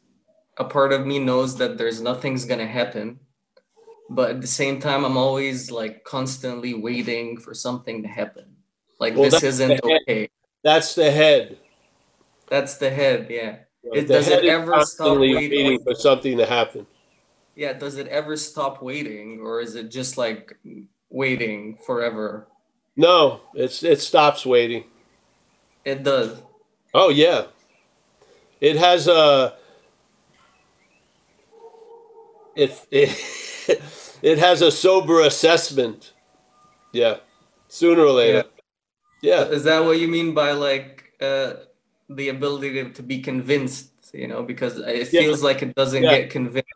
a 0.59 0.65
part 0.65 0.93
of 0.93 1.07
me 1.07 1.19
knows 1.19 1.57
that 1.57 1.79
there's 1.79 2.01
nothing's 2.03 2.45
gonna 2.45 2.67
happen 2.67 3.19
but 4.11 4.31
at 4.31 4.41
the 4.41 4.47
same 4.47 4.81
time 4.81 5.05
i'm 5.05 5.17
always 5.17 5.71
like 5.71 6.05
constantly 6.05 6.75
waiting 6.75 7.37
for 7.39 7.55
something 7.55 8.03
to 8.03 8.09
happen 8.09 8.57
like 8.99 9.15
Well, 9.15 9.31
this 9.31 9.43
isn't 9.43 9.81
okay 9.85 10.29
That's 10.63 10.95
the 10.95 11.11
head. 11.11 11.57
that's 12.49 12.77
the 12.77 12.91
head 12.91 13.29
yeah 13.31 13.57
It- 13.83 14.09
The 14.09 14.15
does 14.15 14.29
it 14.29 14.45
head 14.45 14.45
ever 14.45 14.81
stop 14.85 15.17
waiting? 15.19 15.51
waiting 15.51 15.79
for 15.85 15.95
something 15.95 16.37
to 16.39 16.47
happen. 16.47 16.87
yeah 17.57 17.73
does 17.73 17.97
it 17.97 18.09
ever 18.09 18.37
stop 18.37 18.83
waiting 18.83 19.41
or 19.41 19.61
is 19.61 19.75
it 19.75 19.91
just 19.91 20.19
like 20.19 20.53
waiting 21.09 21.79
forever 21.87 22.47
No, 22.97 23.41
it's 23.55 23.83
it 23.83 24.01
stops 24.01 24.45
waiting. 24.45 24.85
it 25.85 26.03
does 26.03 26.43
Oh 26.93 27.09
yeah, 27.09 27.47
it 28.61 28.77
has 28.77 29.07
a 29.09 29.55
it 32.57 32.73
it, 32.91 33.11
it 34.23 34.39
has 34.39 34.63
a 34.63 34.71
sober 34.71 35.21
assessment. 35.21 36.13
Yeah, 36.93 37.19
sooner 37.69 38.03
or 38.03 38.13
later. 38.13 38.45
Yeah, 39.23 39.45
Is 39.45 39.65
that 39.65 39.85
what 39.85 39.99
you 39.99 40.09
mean 40.09 40.33
by 40.35 40.53
like 40.53 41.13
uh, 41.21 41.55
the 42.09 42.31
ability 42.31 42.73
to, 42.75 42.91
to 42.91 43.03
be 43.03 43.21
convinced? 43.21 43.91
You 44.15 44.29
know, 44.29 44.43
because 44.43 44.79
it 44.79 45.13
Yeah. 45.13 45.21
feels 45.21 45.43
like 45.43 45.63
it 45.63 45.75
doesn't 45.75 46.03
Yeah. 46.03 46.19
get 46.19 46.31
convinced. 46.31 46.69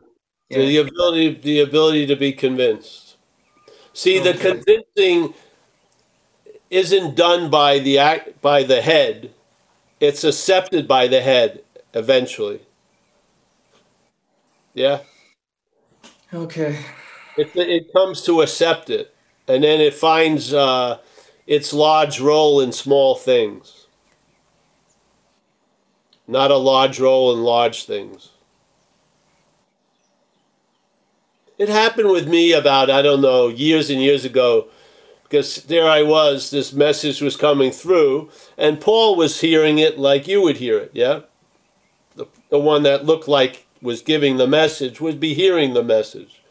So 0.51 0.59
the 0.59 0.77
ability 0.77 1.39
the 1.41 1.61
ability 1.61 2.05
to 2.07 2.15
be 2.15 2.31
convinced. 2.31 3.17
See, 3.93 4.19
the 4.19 4.33
convincing 4.33 5.33
isn't 6.69 7.15
done 7.15 7.49
by 7.49 7.79
the 7.79 7.97
act 7.97 8.41
by 8.41 8.63
the 8.63 8.81
head. 8.81 9.31
It's 9.99 10.23
accepted 10.23 10.87
by 10.87 11.07
the 11.07 11.21
head 11.21 11.63
eventually. 11.93 12.61
Yeah. 14.73 14.99
Okay. 16.33 16.77
It, 17.37 17.51
it 17.55 17.93
comes 17.93 18.21
to 18.23 18.41
accept 18.41 18.89
it, 18.89 19.13
and 19.47 19.63
then 19.63 19.81
it 19.81 19.93
finds 19.93 20.53
uh, 20.53 20.99
its 21.45 21.73
large 21.73 22.19
role 22.19 22.61
in 22.61 22.71
small 22.71 23.15
things, 23.15 23.87
not 26.27 26.51
a 26.51 26.57
large 26.57 26.99
role 26.99 27.33
in 27.33 27.43
large 27.43 27.85
things. 27.85 28.31
It 31.57 31.69
happened 31.69 32.09
with 32.11 32.27
me 32.27 32.53
about, 32.53 32.89
I 32.89 33.01
don't 33.01 33.21
know, 33.21 33.47
years 33.47 33.89
and 33.89 34.01
years 34.01 34.25
ago, 34.25 34.67
because 35.23 35.63
there 35.63 35.89
I 35.89 36.03
was, 36.03 36.51
this 36.51 36.73
message 36.73 37.21
was 37.21 37.35
coming 37.35 37.71
through, 37.71 38.29
and 38.57 38.81
Paul 38.81 39.15
was 39.15 39.41
hearing 39.41 39.77
it 39.77 39.97
like 39.97 40.27
you 40.27 40.41
would 40.41 40.57
hear 40.57 40.77
it, 40.77 40.91
yeah? 40.93 41.21
The, 42.15 42.27
the 42.49 42.59
one 42.59 42.83
that 42.83 43.05
looked 43.05 43.27
like 43.27 43.67
was 43.81 44.01
giving 44.01 44.37
the 44.37 44.47
message 44.47 45.01
would 45.01 45.19
be 45.19 45.33
hearing 45.33 45.73
the 45.73 45.83
message 45.83 46.41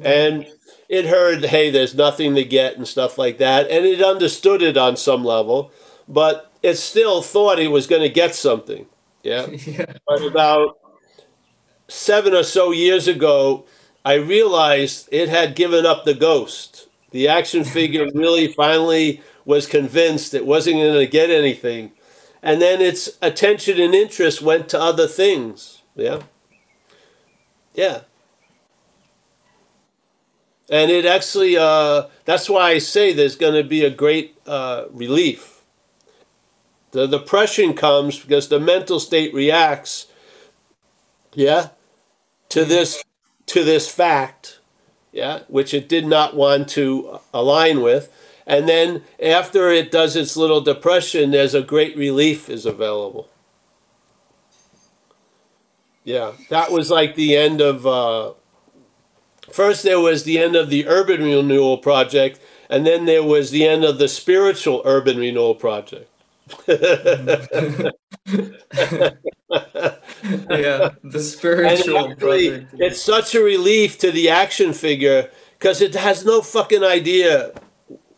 and 0.00 0.46
it 0.88 1.06
heard 1.06 1.44
hey 1.44 1.70
there's 1.70 1.94
nothing 1.94 2.34
to 2.34 2.44
get 2.44 2.76
and 2.76 2.86
stuff 2.86 3.18
like 3.18 3.38
that. 3.38 3.70
And 3.70 3.84
it 3.86 4.02
understood 4.02 4.62
it 4.62 4.76
on 4.76 4.96
some 4.96 5.24
level 5.24 5.72
but 6.08 6.50
it 6.62 6.76
still 6.76 7.22
thought 7.22 7.58
it 7.58 7.70
was 7.70 7.86
going 7.86 8.02
to 8.02 8.08
get 8.08 8.34
something. 8.34 8.86
Yeah. 9.22 9.46
Yeah. 9.66 9.86
but 10.06 10.22
about 10.22 10.78
seven 11.88 12.34
or 12.34 12.42
so 12.42 12.70
years 12.70 13.06
ago 13.06 13.64
i 14.04 14.14
realized 14.14 15.08
it 15.12 15.28
had 15.28 15.54
given 15.54 15.86
up 15.86 16.04
the 16.04 16.14
ghost. 16.14 16.88
The 17.10 17.28
action 17.28 17.64
figure 17.76 18.08
really 18.14 18.48
finally 18.48 19.22
was 19.44 19.66
convinced 19.66 20.34
it 20.34 20.46
wasn't 20.46 20.76
going 20.76 20.94
to 20.94 21.06
get 21.06 21.30
anything. 21.30 21.92
And 22.42 22.60
then 22.60 22.80
its 22.80 23.10
attention 23.22 23.80
and 23.80 23.94
interest 23.94 24.42
went 24.42 24.68
to 24.70 24.80
other 24.80 25.06
things. 25.06 25.82
Yeah. 25.94 26.22
Yeah 27.74 28.00
and 30.72 30.90
it 30.90 31.04
actually 31.04 31.56
uh, 31.56 32.06
that's 32.24 32.48
why 32.48 32.70
i 32.70 32.78
say 32.78 33.12
there's 33.12 33.36
going 33.36 33.54
to 33.54 33.62
be 33.62 33.84
a 33.84 33.90
great 33.90 34.36
uh, 34.46 34.86
relief. 34.90 35.62
The 36.90 37.06
depression 37.06 37.74
comes 37.74 38.18
because 38.18 38.48
the 38.48 38.58
mental 38.58 38.98
state 38.98 39.32
reacts 39.32 40.06
yeah 41.34 41.68
to 42.50 42.64
this 42.64 43.02
to 43.46 43.64
this 43.64 43.90
fact 43.90 44.60
yeah 45.10 45.40
which 45.48 45.72
it 45.72 45.88
did 45.88 46.06
not 46.06 46.34
want 46.34 46.68
to 46.70 47.20
align 47.32 47.82
with. 47.82 48.10
And 48.46 48.68
then 48.68 49.04
after 49.22 49.70
it 49.70 49.90
does 49.92 50.16
its 50.16 50.36
little 50.36 50.60
depression 50.60 51.30
there's 51.30 51.54
a 51.54 51.62
great 51.62 51.96
relief 51.96 52.48
is 52.48 52.66
available. 52.66 53.28
Yeah 56.04 56.32
that 56.48 56.72
was 56.72 56.90
like 56.90 57.14
the 57.14 57.36
end 57.36 57.60
of 57.60 57.86
uh, 57.86 58.32
first 59.52 59.82
there 59.82 60.00
was 60.00 60.24
the 60.24 60.38
end 60.38 60.56
of 60.56 60.70
the 60.70 60.86
urban 60.86 61.22
renewal 61.22 61.78
project 61.78 62.40
and 62.68 62.86
then 62.86 63.04
there 63.04 63.22
was 63.22 63.50
the 63.50 63.66
end 63.66 63.84
of 63.84 63.98
the 63.98 64.08
spiritual 64.08 64.82
urban 64.84 65.18
renewal 65.18 65.54
project 65.54 66.08
yeah. 66.68 67.90
The 71.02 71.04
and 71.04 71.20
spiritual 71.20 72.10
actually, 72.10 72.50
project. 72.50 72.74
it's 72.78 73.02
such 73.02 73.34
a 73.34 73.42
relief 73.42 73.98
to 73.98 74.10
the 74.10 74.28
action 74.28 74.72
figure 74.72 75.30
because 75.58 75.80
it 75.80 75.94
has 75.94 76.24
no 76.24 76.42
fucking 76.42 76.84
idea 76.84 77.52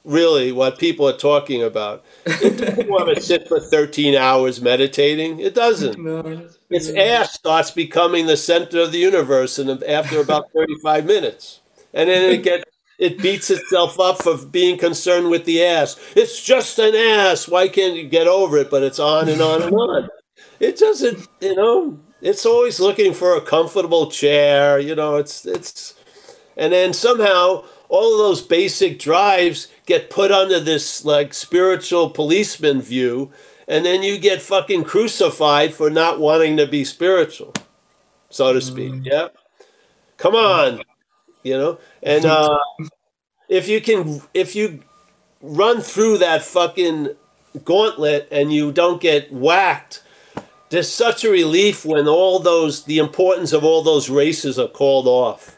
really 0.05 0.52
what 0.52 0.78
people 0.78 1.09
are 1.09 1.16
talking 1.16 1.62
about. 1.62 2.05
It 2.26 2.59
doesn't 2.59 2.89
want 2.89 3.14
to 3.14 3.20
sit 3.20 3.48
for 3.48 3.59
13 3.59 4.14
hours 4.14 4.60
meditating. 4.60 5.40
It 5.40 5.55
doesn't. 5.55 5.98
No. 5.98 6.48
its 6.70 6.90
ass 6.90 7.35
starts 7.35 7.70
becoming 7.70 8.26
the 8.26 8.36
center 8.36 8.81
of 8.81 8.93
the 8.93 8.98
universe 8.98 9.59
and 9.59 9.82
after 9.85 10.20
about 10.20 10.51
35 10.55 11.06
minutes. 11.06 11.60
And 11.93 12.09
then 12.09 12.31
it 12.31 12.43
gets 12.43 12.64
it 12.98 13.18
beats 13.18 13.51
itself 13.51 13.98
up 13.98 14.22
for 14.22 14.36
being 14.36 14.78
concerned 14.78 15.28
with 15.31 15.44
the 15.47 15.64
ass. 15.64 15.98
It's 16.14 16.43
just 16.43 16.78
an 16.78 16.94
ass. 16.94 17.48
Why 17.48 17.66
can't 17.68 17.97
you 17.97 18.09
get 18.09 18.28
over 18.28 18.59
it? 18.59 18.70
But 18.70 18.82
it's 18.85 19.01
on 19.01 19.28
and 19.28 19.40
on 19.40 19.62
and 19.62 19.74
on. 19.74 20.09
It 20.60 20.78
doesn't 20.78 21.26
you 21.40 21.56
know 21.56 21.98
It's 22.20 22.47
always 22.47 22.78
looking 22.81 23.12
for 23.12 23.36
a 23.36 23.40
comfortable 23.40 24.10
chair, 24.10 24.78
you 24.78 24.94
know, 24.94 25.16
it's 25.16 25.44
it's 25.47 25.94
and 26.56 26.72
then 26.72 26.93
somehow 26.93 27.64
all 27.94 28.12
of 28.12 28.18
those 28.18 28.42
basic 28.42 28.98
drives 28.98 29.68
get 29.86 30.10
put 30.10 30.32
under 30.32 30.58
this 30.58 31.04
like 31.04 31.32
spiritual 31.32 32.10
policeman 32.10 32.82
view 32.82 33.30
and 33.68 33.84
then 33.84 34.02
you 34.02 34.18
get 34.18 34.42
fucking 34.42 34.84
crucified 34.84 35.72
for 35.72 35.88
not 35.88 36.18
wanting 36.18 36.56
to 36.58 36.66
be 36.66 36.84
spiritual, 36.84 37.54
so 38.28 38.52
to 38.52 38.60
speak. 38.60 38.92
Yeah. 39.04 39.28
Come 40.16 40.34
on. 40.34 40.82
You 41.42 41.56
know? 41.56 41.78
And 42.02 42.24
uh 42.24 42.58
if 43.48 43.68
you 43.68 43.80
can 43.80 44.20
if 44.34 44.56
you 44.56 44.80
run 45.40 45.80
through 45.80 46.18
that 46.18 46.42
fucking 46.42 47.14
gauntlet 47.64 48.26
and 48.32 48.52
you 48.52 48.72
don't 48.72 49.00
get 49.00 49.32
whacked 49.32 50.02
there's 50.70 50.90
such 50.90 51.22
a 51.22 51.30
relief 51.30 51.84
when 51.84 52.08
all 52.08 52.40
those 52.40 52.84
the 52.84 52.98
importance 52.98 53.52
of 53.52 53.62
all 53.62 53.82
those 53.82 54.10
races 54.10 54.58
are 54.58 54.66
called 54.66 55.06
off 55.06 55.53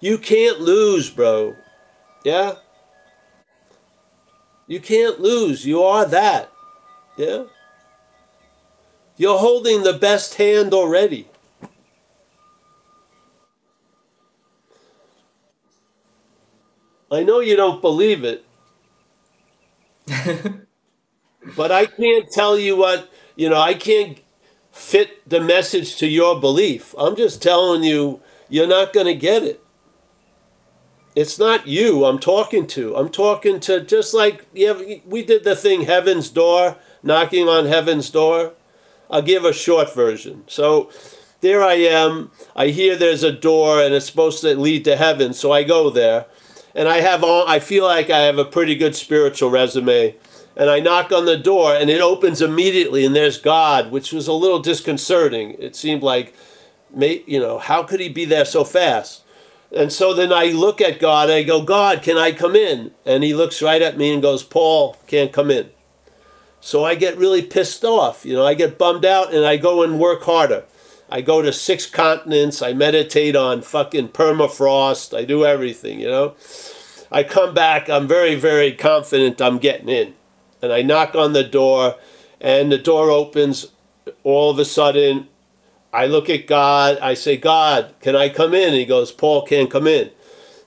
you 0.00 0.18
can't 0.18 0.60
lose 0.60 1.10
bro. 1.10 1.56
Yeah? 2.24 2.54
You 4.66 4.80
can't 4.80 5.20
lose. 5.20 5.64
You 5.64 5.82
are 5.82 6.04
that. 6.06 6.52
Yeah? 7.16 7.44
You're 9.16 9.38
holding 9.38 9.82
the 9.82 9.94
best 9.94 10.34
hand 10.34 10.74
already. 10.74 11.28
I 17.10 17.22
know 17.22 17.40
you 17.40 17.56
don't 17.56 17.80
believe 17.80 18.24
it. 18.24 18.44
But 21.54 21.70
I 21.70 21.86
can't 21.86 22.30
tell 22.30 22.58
you 22.58 22.76
what, 22.76 23.08
you 23.36 23.48
know, 23.48 23.60
I 23.60 23.74
can't 23.74 24.18
fit 24.72 25.28
the 25.28 25.40
message 25.40 25.96
to 25.96 26.06
your 26.08 26.40
belief. 26.40 26.94
I'm 26.98 27.14
just 27.14 27.40
telling 27.40 27.84
you, 27.84 28.20
you're 28.48 28.66
not 28.66 28.92
going 28.92 29.06
to 29.06 29.14
get 29.14 29.42
it. 29.42 29.62
It's 31.16 31.38
not 31.38 31.66
you 31.66 32.04
I'm 32.04 32.18
talking 32.18 32.66
to. 32.68 32.94
I'm 32.94 33.08
talking 33.08 33.58
to 33.60 33.80
just 33.80 34.12
like 34.12 34.46
yeah, 34.52 34.74
we 35.06 35.24
did 35.24 35.44
the 35.44 35.56
thing 35.56 35.82
Heaven's 35.82 36.28
Door, 36.28 36.76
knocking 37.02 37.48
on 37.48 37.64
Heaven's 37.64 38.10
Door. 38.10 38.52
I'll 39.10 39.22
give 39.22 39.44
a 39.44 39.52
short 39.54 39.94
version. 39.94 40.44
So 40.46 40.90
there 41.40 41.62
I 41.62 41.74
am. 41.74 42.30
I 42.54 42.68
hear 42.68 42.96
there's 42.96 43.22
a 43.22 43.32
door 43.32 43.82
and 43.82 43.94
it's 43.94 44.04
supposed 44.04 44.42
to 44.42 44.54
lead 44.54 44.84
to 44.84 44.96
heaven, 44.96 45.32
so 45.32 45.52
I 45.52 45.62
go 45.62 45.88
there. 45.88 46.26
And 46.74 46.86
I 46.86 47.00
have 47.00 47.24
all 47.24 47.48
I 47.48 47.60
feel 47.60 47.84
like 47.84 48.10
I 48.10 48.18
have 48.18 48.36
a 48.36 48.44
pretty 48.44 48.74
good 48.74 48.94
spiritual 48.94 49.48
resume 49.48 50.14
and 50.54 50.68
I 50.68 50.80
knock 50.80 51.12
on 51.12 51.24
the 51.24 51.38
door 51.38 51.74
and 51.74 51.88
it 51.88 52.02
opens 52.02 52.42
immediately 52.42 53.06
and 53.06 53.16
there's 53.16 53.38
God, 53.38 53.90
which 53.90 54.12
was 54.12 54.28
a 54.28 54.34
little 54.34 54.60
disconcerting. 54.60 55.56
It 55.58 55.76
seemed 55.76 56.02
like, 56.02 56.34
you 56.94 57.40
know, 57.40 57.56
how 57.56 57.84
could 57.84 58.00
he 58.00 58.10
be 58.10 58.26
there 58.26 58.44
so 58.44 58.64
fast? 58.64 59.22
And 59.76 59.92
so 59.92 60.14
then 60.14 60.32
I 60.32 60.46
look 60.46 60.80
at 60.80 60.98
God 60.98 61.30
I 61.30 61.42
go, 61.42 61.62
God, 61.62 62.02
can 62.02 62.16
I 62.16 62.32
come 62.32 62.56
in? 62.56 62.92
And 63.04 63.22
he 63.22 63.34
looks 63.34 63.60
right 63.60 63.82
at 63.82 63.98
me 63.98 64.12
and 64.12 64.22
goes, 64.22 64.42
Paul, 64.42 64.96
can't 65.06 65.32
come 65.32 65.50
in. 65.50 65.70
So 66.60 66.84
I 66.84 66.94
get 66.94 67.18
really 67.18 67.42
pissed 67.42 67.84
off. 67.84 68.24
You 68.24 68.34
know, 68.34 68.46
I 68.46 68.54
get 68.54 68.78
bummed 68.78 69.04
out 69.04 69.32
and 69.34 69.44
I 69.44 69.56
go 69.56 69.82
and 69.82 70.00
work 70.00 70.22
harder. 70.22 70.64
I 71.08 71.20
go 71.20 71.42
to 71.42 71.52
six 71.52 71.86
continents. 71.86 72.62
I 72.62 72.72
meditate 72.72 73.36
on 73.36 73.62
fucking 73.62 74.08
permafrost. 74.08 75.16
I 75.16 75.24
do 75.24 75.44
everything, 75.44 76.00
you 76.00 76.08
know. 76.08 76.34
I 77.12 77.22
come 77.22 77.54
back. 77.54 77.88
I'm 77.88 78.08
very, 78.08 78.34
very 78.34 78.72
confident 78.72 79.40
I'm 79.40 79.58
getting 79.58 79.88
in 79.88 80.14
and 80.62 80.72
I 80.72 80.82
knock 80.82 81.14
on 81.14 81.32
the 81.32 81.44
door, 81.44 81.96
and 82.40 82.70
the 82.70 82.78
door 82.78 83.10
opens. 83.10 83.66
All 84.22 84.50
of 84.50 84.58
a 84.58 84.64
sudden, 84.64 85.28
I 85.96 86.04
look 86.04 86.28
at 86.28 86.46
God. 86.46 86.98
I 86.98 87.14
say, 87.14 87.38
God, 87.38 87.94
can 88.02 88.14
I 88.14 88.28
come 88.28 88.52
in? 88.52 88.68
And 88.68 88.76
he 88.76 88.84
goes, 88.84 89.10
Paul 89.10 89.46
can't 89.46 89.70
come 89.70 89.86
in. 89.86 90.10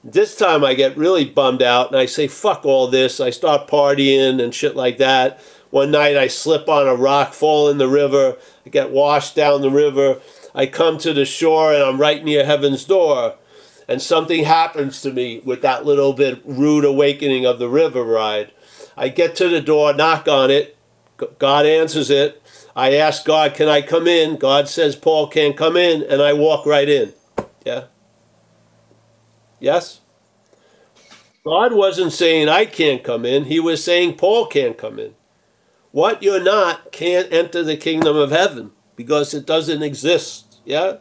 This 0.03 0.35
time 0.35 0.65
I 0.65 0.73
get 0.73 0.97
really 0.97 1.23
bummed 1.23 1.61
out 1.61 1.89
and 1.89 1.97
I 1.97 2.07
say, 2.07 2.27
fuck 2.27 2.65
all 2.65 2.87
this. 2.87 3.19
I 3.19 3.29
start 3.29 3.67
partying 3.67 4.41
and 4.41 4.55
shit 4.55 4.75
like 4.75 4.97
that. 4.97 5.39
One 5.69 5.91
night 5.91 6.17
I 6.17 6.29
slip 6.29 6.67
on 6.67 6.87
a 6.87 6.95
rock, 6.95 7.33
fall 7.33 7.69
in 7.69 7.77
the 7.77 7.87
river. 7.87 8.37
I 8.65 8.69
get 8.69 8.89
washed 8.89 9.35
down 9.35 9.61
the 9.61 9.69
river. 9.69 10.19
I 10.55 10.65
come 10.65 10.97
to 10.97 11.13
the 11.13 11.25
shore 11.25 11.75
and 11.75 11.83
I'm 11.83 12.01
right 12.01 12.23
near 12.23 12.43
heaven's 12.43 12.83
door. 12.83 13.35
And 13.87 14.01
something 14.01 14.45
happens 14.45 14.99
to 15.03 15.13
me 15.13 15.41
with 15.45 15.61
that 15.61 15.85
little 15.85 16.13
bit 16.13 16.41
rude 16.43 16.85
awakening 16.85 17.45
of 17.45 17.59
the 17.59 17.69
river 17.69 18.03
ride. 18.03 18.51
I 18.97 19.09
get 19.09 19.35
to 19.35 19.47
the 19.47 19.61
door, 19.61 19.93
knock 19.93 20.27
on 20.27 20.49
it. 20.49 20.75
God 21.37 21.67
answers 21.67 22.09
it. 22.09 22.41
I 22.75 22.95
ask 22.95 23.25
God, 23.25 23.53
can 23.53 23.67
I 23.67 23.81
come 23.81 24.07
in? 24.07 24.37
God 24.37 24.67
says, 24.69 24.95
Paul 24.95 25.27
can't 25.27 25.57
come 25.57 25.75
in. 25.75 26.03
And 26.03 26.21
I 26.21 26.33
walk 26.33 26.65
right 26.65 26.87
in. 26.87 27.13
Yeah? 27.65 27.85
Yes? 29.59 30.01
God 31.43 31.73
wasn't 31.73 32.13
saying 32.13 32.49
I 32.49 32.65
can't 32.65 33.03
come 33.03 33.25
in. 33.25 33.45
He 33.45 33.59
was 33.59 33.83
saying 33.83 34.15
Paul 34.15 34.47
can't 34.47 34.77
come 34.77 34.99
in. 34.99 35.15
What 35.91 36.21
you're 36.21 36.43
not 36.43 36.91
can't 36.91 37.31
enter 37.33 37.63
the 37.63 37.77
kingdom 37.77 38.15
of 38.15 38.31
heaven 38.31 38.71
because 38.95 39.33
it 39.33 39.45
doesn't 39.45 39.81
exist. 39.81 40.57
Yeah? 40.65 40.97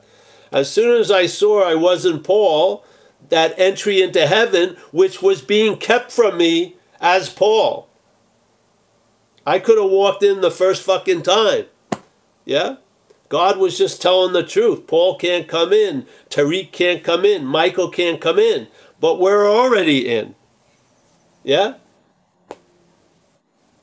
As 0.51 0.71
soon 0.71 0.99
as 0.99 1.11
I 1.11 1.27
saw 1.27 1.69
I 1.69 1.75
wasn't 1.75 2.25
Paul, 2.25 2.85
that 3.29 3.59
entry 3.59 4.01
into 4.01 4.27
heaven, 4.27 4.77
which 4.93 5.21
was 5.21 5.43
being 5.43 5.77
kept 5.77 6.11
from 6.11 6.39
me 6.39 6.77
as 7.01 7.29
Paul. 7.29 7.88
I 9.49 9.59
could 9.59 9.79
have 9.79 9.91
walked 9.91 10.23
in 10.23 10.43
the 10.43 10.51
first 10.51 10.83
fucking 10.83 11.23
time. 11.23 11.65
Yeah? 12.45 12.77
God 13.31 13.57
was 13.57 13.79
just 13.79 14.03
telling 14.03 14.35
the 14.35 14.43
truth. 14.43 14.87
Paul 14.87 15.17
can't 15.17 15.49
come 15.49 15.73
in. 15.73 16.05
Tariq 16.29 16.71
can't 16.71 17.03
come 17.03 17.25
in. 17.25 17.47
Michael 17.47 17.89
can't 17.89 18.21
come 18.21 18.39
in. 18.39 18.69
But 19.01 19.19
we're 19.19 19.51
already 19.51 20.07
in. 20.07 20.35
Yeah? 21.43 21.77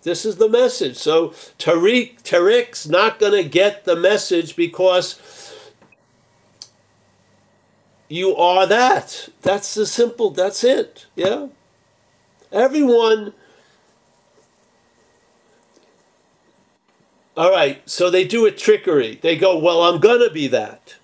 This 0.04 0.24
is 0.24 0.36
the 0.36 0.48
message. 0.48 0.98
So 0.98 1.30
Tariq, 1.58 2.22
Tariq's 2.22 2.88
not 2.88 3.18
going 3.18 3.44
to 3.44 3.50
get 3.50 3.86
the 3.86 3.96
message 3.96 4.56
because 4.56 5.20
you 8.08 8.36
are 8.36 8.68
that. 8.68 9.30
That's 9.42 9.74
the 9.74 9.88
simple, 9.88 10.30
that's 10.30 10.64
it. 10.64 11.08
Yeah? 11.16 11.48
Everyone 12.52 13.34
All 17.38 17.52
right, 17.52 17.88
so 17.90 18.10
they 18.10 18.26
do 18.26 18.46
a 18.46 18.52
trickery. 18.52 19.20
They 19.22 19.36
go, 19.36 19.58
well, 19.58 19.84
I'm 19.84 20.00
going 20.00 20.26
to 20.26 20.34
be 20.34 20.48
that. 20.48 20.96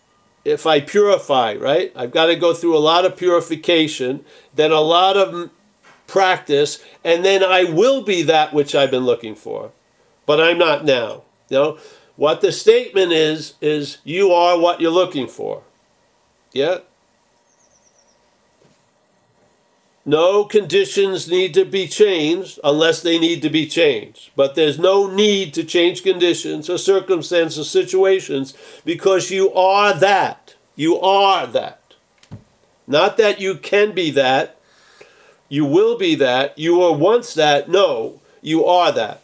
If 0.45 0.65
I 0.65 0.79
purify, 0.79 1.55
right? 1.55 1.91
I've 1.95 2.11
got 2.11 2.27
to 2.27 2.35
go 2.35 2.53
through 2.53 2.75
a 2.75 2.79
lot 2.79 3.05
of 3.05 3.17
purification, 3.17 4.25
then 4.55 4.71
a 4.71 4.79
lot 4.79 5.17
of 5.17 5.51
practice, 6.07 6.83
and 7.03 7.23
then 7.23 7.43
I 7.43 7.65
will 7.65 8.01
be 8.01 8.21
that 8.23 8.53
which 8.53 8.73
I've 8.73 8.91
been 8.91 9.05
looking 9.05 9.35
for. 9.35 9.71
But 10.25 10.39
I'm 10.39 10.57
not 10.57 10.85
now. 10.85 11.23
You 11.49 11.57
know, 11.57 11.79
what 12.15 12.41
the 12.41 12.51
statement 12.51 13.11
is 13.11 13.55
is 13.61 13.97
you 14.03 14.31
are 14.31 14.57
what 14.57 14.79
you're 14.79 14.91
looking 14.91 15.27
for. 15.27 15.63
Yeah? 16.53 16.79
No 20.11 20.43
conditions 20.43 21.29
need 21.29 21.53
to 21.53 21.63
be 21.63 21.87
changed 21.87 22.59
unless 22.65 23.01
they 23.01 23.17
need 23.17 23.41
to 23.43 23.49
be 23.49 23.65
changed. 23.65 24.31
But 24.35 24.55
there's 24.55 24.77
no 24.77 25.07
need 25.07 25.53
to 25.53 25.63
change 25.63 26.03
conditions 26.03 26.69
or 26.69 26.77
circumstances 26.77 27.57
or 27.57 27.63
situations 27.63 28.53
because 28.83 29.31
you 29.31 29.53
are 29.53 29.93
that. 29.93 30.55
You 30.75 30.99
are 30.99 31.47
that. 31.47 31.95
Not 32.85 33.15
that 33.19 33.39
you 33.39 33.55
can 33.55 33.93
be 33.93 34.11
that, 34.11 34.59
you 35.47 35.63
will 35.63 35.97
be 35.97 36.15
that, 36.15 36.59
you 36.59 36.79
were 36.79 36.91
once 36.91 37.33
that. 37.35 37.69
No, 37.69 38.19
you 38.41 38.65
are 38.65 38.91
that. 38.91 39.21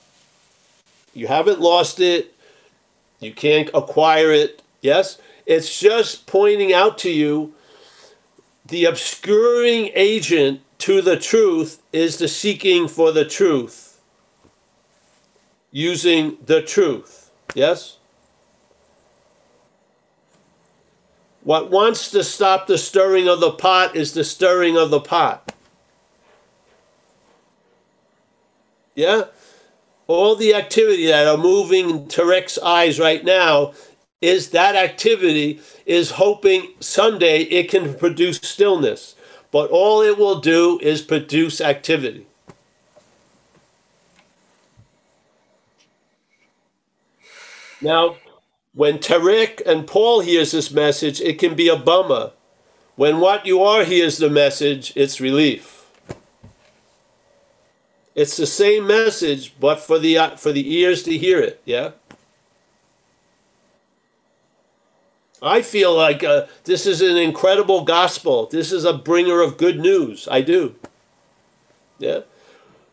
You 1.14 1.28
haven't 1.28 1.60
lost 1.60 2.00
it, 2.00 2.34
you 3.20 3.34
can't 3.34 3.70
acquire 3.74 4.32
it. 4.32 4.62
Yes? 4.80 5.20
It's 5.46 5.82
just 5.82 6.28
pointing 6.28 6.72
out 6.72 6.98
to 7.00 7.10
you 7.10 7.54
the 8.66 8.86
obscuring 8.86 9.92
agent 9.94 10.62
to 10.80 11.02
the 11.02 11.18
truth 11.18 11.82
is 11.92 12.18
the 12.18 12.28
seeking 12.28 12.88
for 12.88 13.12
the 13.12 13.26
truth. 13.26 14.02
Using 15.72 16.38
the 16.46 16.62
truth. 16.62 17.32
Yes? 17.54 17.98
What 21.44 21.72
wants 21.72 22.12
to 22.12 22.24
stop 22.24 22.68
the 22.68 22.78
stirring 22.78 23.28
of 23.28 23.40
the 23.40 23.52
pot 23.52 23.96
is 23.96 24.14
the 24.14 24.24
stirring 24.24 24.78
of 24.78 24.90
the 24.90 25.00
pot. 25.00 25.54
Yeah? 28.96 29.26
All 30.08 30.36
the 30.36 30.54
activity 30.54 31.08
that 31.08 31.28
are 31.28 31.38
moving 31.38 32.08
Tarek's 32.08 32.58
eyes 32.58 33.00
right 33.00 33.24
now 33.24 33.74
is 34.22 34.50
that 34.50 34.76
activity 34.76 35.62
is 35.86 36.12
hoping 36.12 36.74
someday 36.80 37.42
it 37.44 37.70
can 37.70 37.94
produce 37.94 38.38
stillness 38.38 39.16
but 39.52 39.70
all 39.70 40.02
it 40.02 40.18
will 40.18 40.40
do 40.40 40.80
is 40.82 41.02
produce 41.02 41.62
activity. 41.62 42.26
Now, 47.82 48.18
When 48.78 49.00
Tariq 49.00 49.66
and 49.66 49.88
Paul 49.88 50.20
hears 50.20 50.52
this 50.52 50.70
message, 50.70 51.20
it 51.20 51.40
can 51.40 51.56
be 51.56 51.68
a 51.68 51.76
bummer. 51.76 52.34
When 52.96 53.20
what 53.20 53.48
you 53.48 53.64
are 53.64 53.84
hears 53.84 54.20
the 54.20 54.30
message, 54.30 54.94
it's 54.96 55.20
relief. 55.20 55.90
It's 58.14 58.38
the 58.38 58.46
same 58.46 58.86
message, 58.86 59.56
but 59.60 59.80
for 59.80 59.98
the 59.98 60.34
for 60.38 60.52
the 60.52 60.76
ears 60.76 61.02
to 61.04 61.18
hear 61.18 61.40
it. 61.40 61.60
Yeah. 61.66 61.94
I 65.42 65.62
feel 65.62 65.96
like 65.96 66.24
uh, 66.24 66.48
this 66.64 66.86
is 66.86 67.02
an 67.02 67.18
incredible 67.18 67.84
gospel. 67.84 68.48
This 68.48 68.72
is 68.72 68.86
a 68.86 68.94
bringer 68.94 69.42
of 69.42 69.58
good 69.58 69.80
news. 69.80 70.28
I 70.30 70.42
do. 70.42 70.76
Yeah. 72.00 72.22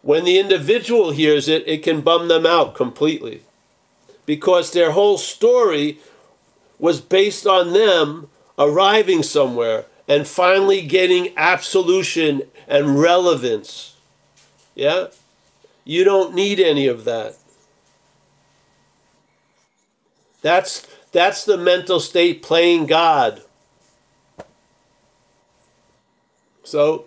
When 0.02 0.24
the 0.24 0.38
individual 0.38 1.10
hears 1.12 1.48
it, 1.48 1.66
it 1.66 1.82
can 1.82 2.02
bum 2.02 2.28
them 2.28 2.44
out 2.44 2.74
completely 2.74 3.42
because 4.26 4.72
their 4.72 4.92
whole 4.92 5.16
story 5.16 5.98
was 6.78 7.00
based 7.00 7.46
on 7.46 7.72
them 7.72 8.28
arriving 8.58 9.22
somewhere 9.22 9.86
and 10.06 10.28
finally 10.28 10.82
getting 10.82 11.32
absolution 11.36 12.42
and 12.68 13.00
relevance. 13.00 13.96
Yeah? 14.74 15.06
You 15.84 16.04
don't 16.04 16.34
need 16.34 16.60
any 16.60 16.86
of 16.86 17.04
that. 17.04 17.36
That's 20.42 20.86
that's 21.14 21.44
the 21.44 21.56
mental 21.56 22.00
state 22.00 22.42
playing 22.42 22.86
God. 22.86 23.40
So 26.64 27.04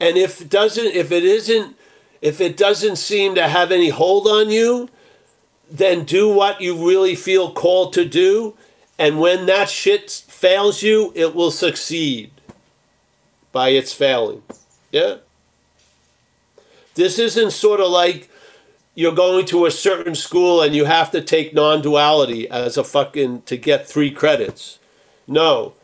and 0.00 0.16
if 0.16 0.40
it 0.40 0.50
doesn't 0.50 0.88
if 0.88 1.12
it 1.12 1.22
isn't 1.24 1.76
if 2.20 2.40
it 2.40 2.56
doesn't 2.56 2.96
seem 2.96 3.36
to 3.36 3.48
have 3.48 3.70
any 3.70 3.90
hold 3.90 4.26
on 4.26 4.50
you, 4.50 4.88
then 5.70 6.04
do 6.04 6.28
what 6.28 6.60
you 6.60 6.74
really 6.74 7.14
feel 7.14 7.52
called 7.52 7.92
to 7.92 8.04
do 8.04 8.56
and 8.98 9.20
when 9.20 9.46
that 9.46 9.70
shit 9.70 10.10
fails 10.10 10.82
you, 10.82 11.12
it 11.14 11.34
will 11.34 11.50
succeed 11.50 12.32
by 13.52 13.70
its 13.70 13.92
failing. 13.94 14.42
Yeah? 14.90 15.18
This 16.96 17.18
isn't 17.18 17.52
sort 17.52 17.80
of 17.80 17.90
like 17.90 18.29
you're 18.94 19.14
going 19.14 19.46
to 19.46 19.66
a 19.66 19.70
certain 19.70 20.14
school 20.14 20.62
and 20.62 20.74
you 20.74 20.84
have 20.84 21.10
to 21.12 21.20
take 21.20 21.54
non 21.54 21.82
duality 21.82 22.48
as 22.48 22.76
a 22.76 22.84
fucking 22.84 23.42
to 23.42 23.56
get 23.56 23.88
three 23.88 24.10
credits. 24.10 24.78
No. 25.26 25.74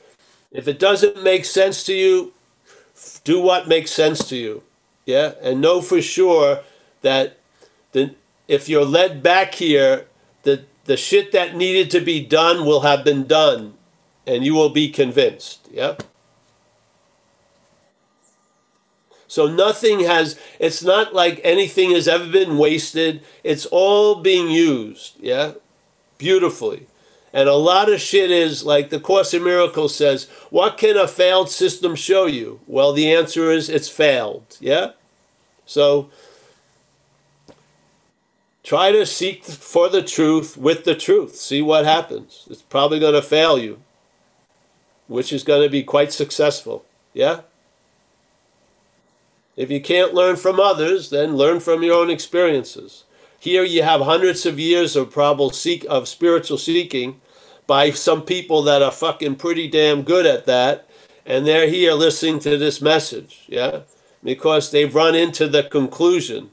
If 0.50 0.66
it 0.68 0.78
doesn't 0.78 1.22
make 1.22 1.44
sense 1.44 1.84
to 1.84 1.94
you, 1.94 2.32
do 3.24 3.40
what 3.40 3.68
makes 3.68 3.90
sense 3.90 4.28
to 4.28 4.36
you. 4.36 4.62
Yeah? 5.04 5.34
And 5.42 5.60
know 5.60 5.80
for 5.80 6.02
sure 6.02 6.60
that 7.02 7.38
the, 7.92 8.14
if 8.48 8.68
you're 8.68 8.84
led 8.84 9.22
back 9.22 9.54
here, 9.54 10.06
the, 10.42 10.64
the 10.84 10.96
shit 10.96 11.32
that 11.32 11.56
needed 11.56 11.90
to 11.92 12.00
be 12.00 12.24
done 12.24 12.64
will 12.64 12.80
have 12.80 13.04
been 13.04 13.26
done 13.26 13.74
and 14.26 14.44
you 14.44 14.54
will 14.54 14.70
be 14.70 14.88
convinced. 14.88 15.68
Yeah? 15.70 15.96
So 19.36 19.46
nothing 19.46 20.00
has, 20.00 20.40
it's 20.58 20.82
not 20.82 21.12
like 21.12 21.42
anything 21.44 21.90
has 21.90 22.08
ever 22.08 22.26
been 22.26 22.56
wasted. 22.56 23.22
It's 23.44 23.66
all 23.66 24.14
being 24.14 24.48
used, 24.48 25.20
yeah? 25.20 25.52
Beautifully. 26.16 26.86
And 27.34 27.46
a 27.46 27.52
lot 27.52 27.92
of 27.92 28.00
shit 28.00 28.30
is 28.30 28.64
like 28.64 28.88
the 28.88 28.98
Course 28.98 29.34
in 29.34 29.44
Miracles 29.44 29.94
says, 29.94 30.24
what 30.48 30.78
can 30.78 30.96
a 30.96 31.06
failed 31.06 31.50
system 31.50 31.94
show 31.94 32.24
you? 32.24 32.60
Well, 32.66 32.94
the 32.94 33.12
answer 33.12 33.50
is 33.50 33.68
it's 33.68 33.90
failed, 33.90 34.56
yeah? 34.58 34.92
So 35.66 36.08
try 38.64 38.90
to 38.90 39.04
seek 39.04 39.44
for 39.44 39.90
the 39.90 40.02
truth 40.02 40.56
with 40.56 40.84
the 40.84 40.94
truth. 40.94 41.36
See 41.36 41.60
what 41.60 41.84
happens. 41.84 42.46
It's 42.48 42.62
probably 42.62 43.00
going 43.00 43.12
to 43.12 43.20
fail 43.20 43.58
you, 43.58 43.82
which 45.08 45.30
is 45.30 45.44
going 45.44 45.62
to 45.62 45.68
be 45.68 45.82
quite 45.82 46.10
successful, 46.10 46.86
yeah? 47.12 47.40
If 49.56 49.70
you 49.70 49.80
can't 49.80 50.14
learn 50.14 50.36
from 50.36 50.60
others, 50.60 51.10
then 51.10 51.36
learn 51.36 51.60
from 51.60 51.82
your 51.82 51.94
own 51.94 52.10
experiences. 52.10 53.04
Here 53.40 53.64
you 53.64 53.82
have 53.82 54.02
hundreds 54.02 54.44
of 54.44 54.58
years 54.58 54.96
of 54.96 55.10
probable 55.10 55.50
seek 55.50 55.86
of 55.88 56.08
spiritual 56.08 56.58
seeking 56.58 57.20
by 57.66 57.90
some 57.90 58.22
people 58.22 58.62
that 58.62 58.82
are 58.82 58.92
fucking 58.92 59.36
pretty 59.36 59.66
damn 59.68 60.02
good 60.02 60.26
at 60.26 60.46
that, 60.46 60.88
and 61.24 61.46
they're 61.46 61.68
here 61.68 61.94
listening 61.94 62.38
to 62.40 62.56
this 62.56 62.80
message, 62.80 63.44
yeah? 63.48 63.80
Because 64.22 64.70
they've 64.70 64.94
run 64.94 65.14
into 65.14 65.48
the 65.48 65.62
conclusion, 65.62 66.50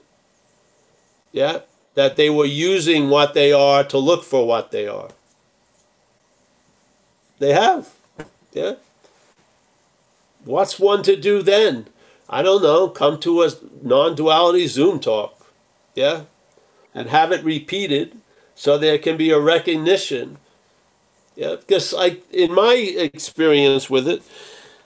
yeah, 1.32 1.60
that 1.96 2.16
they 2.16 2.30
were 2.30 2.46
using 2.46 3.10
what 3.10 3.34
they 3.34 3.52
are 3.52 3.84
to 3.84 3.98
look 3.98 4.24
for 4.24 4.48
what 4.48 4.72
they 4.72 4.88
are. 4.88 5.10
They 7.40 7.54
have, 7.54 7.94
yeah? 8.54 8.76
What's 10.46 10.80
one 10.80 11.04
to 11.04 11.16
do 11.16 11.42
then? 11.42 11.88
I 12.30 12.42
don't 12.42 12.64
know, 12.64 12.90
come 12.90 13.20
to 13.22 13.44
a 13.44 13.52
non 13.82 14.16
duality 14.16 14.68
Zoom 14.68 15.00
talk, 15.00 15.48
yeah, 15.96 16.24
and 16.94 17.10
have 17.10 17.32
it 17.32 17.44
repeated 17.44 18.18
so 18.56 18.78
there 18.78 18.98
can 18.98 19.18
be 19.18 19.32
a 19.32 19.40
recognition. 19.40 20.38
Yeah, 21.36 21.56
because 21.56 21.94
I, 21.94 22.18
in 22.32 22.54
my 22.54 22.74
experience 22.74 23.90
with 23.90 24.08
it, 24.08 24.22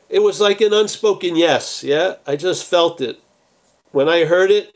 it 0.09 0.19
was 0.19 0.39
like 0.39 0.61
an 0.61 0.73
unspoken 0.73 1.35
yes. 1.35 1.83
Yeah, 1.83 2.15
I 2.25 2.35
just 2.35 2.65
felt 2.65 3.01
it 3.01 3.19
when 3.91 4.07
I 4.07 4.25
heard 4.25 4.51
it. 4.51 4.73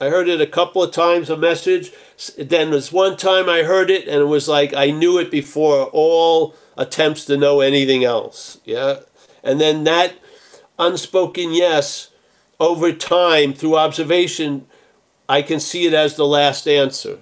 I 0.00 0.10
heard 0.10 0.28
it 0.28 0.40
a 0.40 0.46
couple 0.46 0.82
of 0.82 0.92
times 0.92 1.28
a 1.30 1.36
message. 1.36 1.92
Then 2.36 2.70
there's 2.70 2.92
one 2.92 3.16
time 3.16 3.48
I 3.48 3.62
heard 3.62 3.90
it 3.90 4.06
and 4.06 4.20
it 4.20 4.26
was 4.26 4.46
like 4.46 4.72
I 4.74 4.90
knew 4.90 5.18
it 5.18 5.30
before 5.30 5.86
all 5.86 6.54
attempts 6.76 7.24
to 7.24 7.36
know 7.36 7.60
anything 7.60 8.04
else. 8.04 8.60
Yeah, 8.64 9.00
and 9.42 9.60
then 9.60 9.84
that 9.84 10.14
unspoken 10.78 11.52
yes 11.52 12.10
over 12.60 12.92
time 12.92 13.52
through 13.52 13.76
observation 13.76 14.66
i 15.28 15.42
can 15.42 15.60
see 15.60 15.86
it 15.86 15.94
as 15.94 16.16
the 16.16 16.26
last 16.26 16.66
answer. 16.66 17.18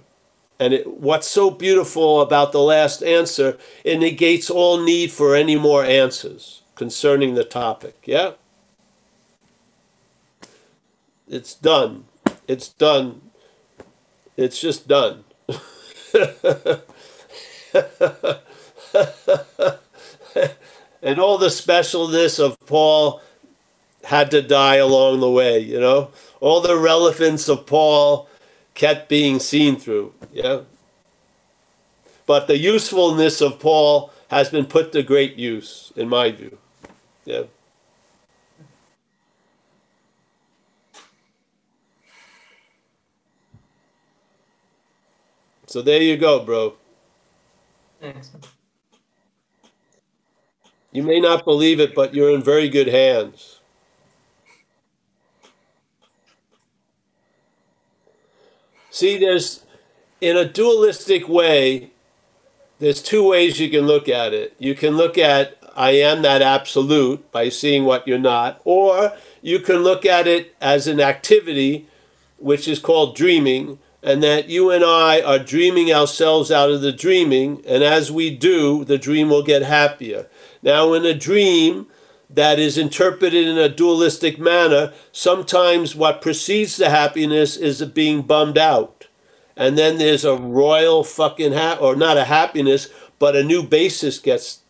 And 0.58 0.72
it, 0.72 0.86
what's 0.86 1.28
so 1.28 1.50
beautiful 1.50 2.22
about 2.22 2.52
the 2.52 2.62
last 2.62 3.02
answer 3.02 3.58
it 3.84 3.98
negates 3.98 4.48
all 4.48 4.82
need 4.82 5.12
for 5.12 5.36
any 5.36 5.56
more 5.56 5.84
answers 5.84 6.62
concerning 6.74 7.34
the 7.34 7.44
topic 7.44 7.96
yeah? 8.04 8.32
It's 11.28 11.54
done. 11.54 12.04
It's 12.46 12.68
done. 12.68 13.20
It's 14.36 14.60
just 14.60 14.86
done. 14.86 15.24
And 21.02 21.20
all 21.20 21.38
the 21.38 21.48
specialness 21.48 22.40
of 22.40 22.58
paul 22.66 23.22
had 24.06 24.30
to 24.30 24.40
die 24.40 24.76
along 24.76 25.18
the 25.18 25.30
way, 25.30 25.58
you 25.58 25.80
know? 25.80 26.10
All 26.40 26.60
the 26.60 26.78
relevance 26.78 27.48
of 27.48 27.66
Paul 27.66 28.28
kept 28.74 29.08
being 29.08 29.40
seen 29.40 29.76
through, 29.76 30.14
yeah? 30.32 30.60
But 32.24 32.46
the 32.46 32.56
usefulness 32.56 33.40
of 33.40 33.58
Paul 33.58 34.12
has 34.28 34.48
been 34.48 34.66
put 34.66 34.92
to 34.92 35.02
great 35.02 35.34
use, 35.34 35.92
in 35.96 36.08
my 36.08 36.30
view, 36.30 36.56
yeah? 37.24 37.42
So 45.66 45.82
there 45.82 46.00
you 46.00 46.16
go, 46.16 46.44
bro. 46.44 46.74
Thanks. 48.00 48.30
You 50.92 51.02
may 51.02 51.18
not 51.18 51.44
believe 51.44 51.80
it, 51.80 51.92
but 51.92 52.14
you're 52.14 52.30
in 52.32 52.42
very 52.42 52.68
good 52.68 52.86
hands. 52.86 53.55
See, 58.96 59.18
there's 59.18 59.62
in 60.22 60.38
a 60.38 60.48
dualistic 60.48 61.28
way, 61.28 61.90
there's 62.78 63.02
two 63.02 63.28
ways 63.28 63.60
you 63.60 63.68
can 63.68 63.86
look 63.86 64.08
at 64.08 64.32
it. 64.32 64.54
You 64.58 64.74
can 64.74 64.96
look 64.96 65.18
at 65.18 65.58
I 65.76 65.90
am 65.90 66.22
that 66.22 66.40
absolute 66.40 67.30
by 67.30 67.50
seeing 67.50 67.84
what 67.84 68.08
you're 68.08 68.18
not, 68.18 68.58
or 68.64 69.12
you 69.42 69.58
can 69.58 69.82
look 69.82 70.06
at 70.06 70.26
it 70.26 70.56
as 70.62 70.86
an 70.86 70.98
activity, 70.98 71.86
which 72.38 72.66
is 72.66 72.78
called 72.78 73.14
dreaming, 73.14 73.80
and 74.02 74.22
that 74.22 74.48
you 74.48 74.70
and 74.70 74.82
I 74.82 75.20
are 75.20 75.38
dreaming 75.38 75.92
ourselves 75.92 76.50
out 76.50 76.70
of 76.70 76.80
the 76.80 76.90
dreaming, 76.90 77.62
and 77.66 77.84
as 77.84 78.10
we 78.10 78.34
do, 78.34 78.82
the 78.82 78.96
dream 78.96 79.28
will 79.28 79.42
get 79.42 79.60
happier. 79.60 80.26
Now, 80.62 80.94
in 80.94 81.04
a 81.04 81.12
dream, 81.12 81.86
that 82.28 82.58
is 82.58 82.76
interpreted 82.76 83.46
in 83.46 83.56
a 83.56 83.68
dualistic 83.68 84.38
manner, 84.38 84.92
sometimes 85.12 85.94
what 85.94 86.22
precedes 86.22 86.76
the 86.76 86.90
happiness 86.90 87.56
is 87.56 87.82
being 87.82 88.22
bummed 88.22 88.58
out. 88.58 89.06
And 89.56 89.78
then 89.78 89.98
there's 89.98 90.24
a 90.24 90.36
royal 90.36 91.04
fucking 91.04 91.52
ha- 91.52 91.78
or 91.80 91.96
not 91.96 92.18
a 92.18 92.24
happiness, 92.24 92.88
but 93.18 93.36
a 93.36 93.44
new 93.44 93.62
basis 93.62 94.18
gets 94.18 94.60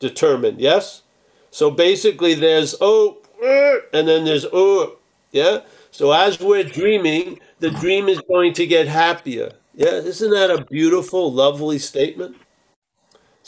determined. 0.00 0.60
Yes? 0.60 1.02
So 1.50 1.70
basically 1.70 2.34
there's 2.34 2.74
oh 2.80 3.18
and 3.40 4.08
then 4.08 4.24
there's 4.24 4.46
oh, 4.52 4.96
yeah? 5.32 5.60
So 5.90 6.12
as 6.12 6.40
we're 6.40 6.64
dreaming, 6.64 7.40
the 7.60 7.70
dream 7.70 8.08
is 8.08 8.20
going 8.22 8.52
to 8.54 8.66
get 8.66 8.88
happier. 8.88 9.52
Yeah, 9.74 9.94
isn't 9.94 10.30
that 10.30 10.50
a 10.50 10.64
beautiful, 10.64 11.32
lovely 11.32 11.78
statement? 11.78 12.36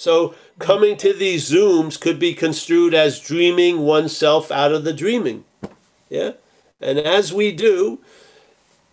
So, 0.01 0.35
coming 0.59 0.97
to 0.97 1.12
these 1.12 1.51
Zooms 1.51 2.01
could 2.01 2.18
be 2.18 2.32
construed 2.32 2.94
as 2.94 3.20
dreaming 3.20 3.81
oneself 3.81 4.51
out 4.51 4.72
of 4.72 4.82
the 4.82 4.94
dreaming. 4.94 5.44
Yeah? 6.09 6.32
And 6.81 6.98
as 6.98 7.35
we 7.35 7.52
do, 7.52 7.98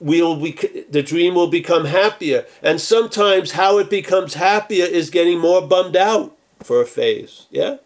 we'll 0.02 0.36
be, 0.36 0.52
the 0.90 1.02
dream 1.02 1.34
will 1.34 1.48
become 1.48 1.86
happier. 1.86 2.46
And 2.62 2.82
sometimes 2.82 3.54
how 3.54 3.78
it 3.78 3.90
becomes 3.90 4.34
happier 4.34 4.84
is 4.84 5.10
getting 5.10 5.40
more 5.40 5.66
bummed 5.66 5.96
out 5.96 6.36
for 6.62 6.82
a 6.82 6.86
phase. 6.86 7.46
Yeah? 7.50 7.78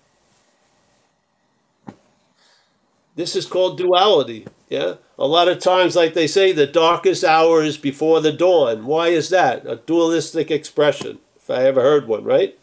This 3.16 3.36
is 3.36 3.46
called 3.46 3.78
duality. 3.78 4.48
Yeah? 4.68 4.96
A 5.20 5.28
lot 5.28 5.48
of 5.48 5.60
times, 5.60 5.96
like 5.96 6.16
they 6.16 6.26
say, 6.26 6.54
the 6.54 6.66
darkest 6.66 7.24
hour 7.24 7.62
is 7.62 7.78
before 7.78 8.20
the 8.20 8.32
dawn. 8.32 8.88
Why 8.88 9.10
is 9.10 9.30
that? 9.30 9.68
A 9.68 9.76
dualistic 9.76 10.50
expression, 10.50 11.20
if 11.36 11.52
I 11.52 11.66
ever 11.66 11.82
heard 11.84 12.08
one, 12.08 12.24
right? 12.24 12.58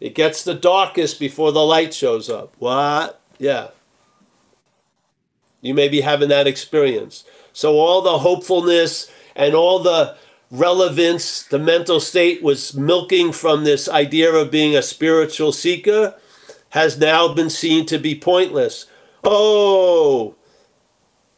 It 0.00 0.14
gets 0.14 0.44
the 0.44 0.54
darkest 0.54 1.18
before 1.18 1.52
the 1.52 1.64
light 1.64 1.92
shows 1.92 2.30
up. 2.30 2.54
What? 2.58 3.20
Yeah. 3.38 3.68
You 5.60 5.74
may 5.74 5.88
be 5.88 6.02
having 6.02 6.28
that 6.28 6.46
experience. 6.46 7.24
So, 7.52 7.74
all 7.74 8.00
the 8.02 8.18
hopefulness 8.18 9.10
and 9.34 9.54
all 9.54 9.80
the 9.80 10.16
relevance, 10.50 11.42
the 11.42 11.58
mental 11.58 12.00
state 12.00 12.42
was 12.42 12.74
milking 12.74 13.32
from 13.32 13.64
this 13.64 13.88
idea 13.88 14.32
of 14.32 14.50
being 14.50 14.76
a 14.76 14.82
spiritual 14.82 15.52
seeker, 15.52 16.14
has 16.70 16.98
now 16.98 17.32
been 17.32 17.50
seen 17.50 17.86
to 17.86 17.98
be 17.98 18.14
pointless. 18.14 18.86
Oh, 19.24 20.36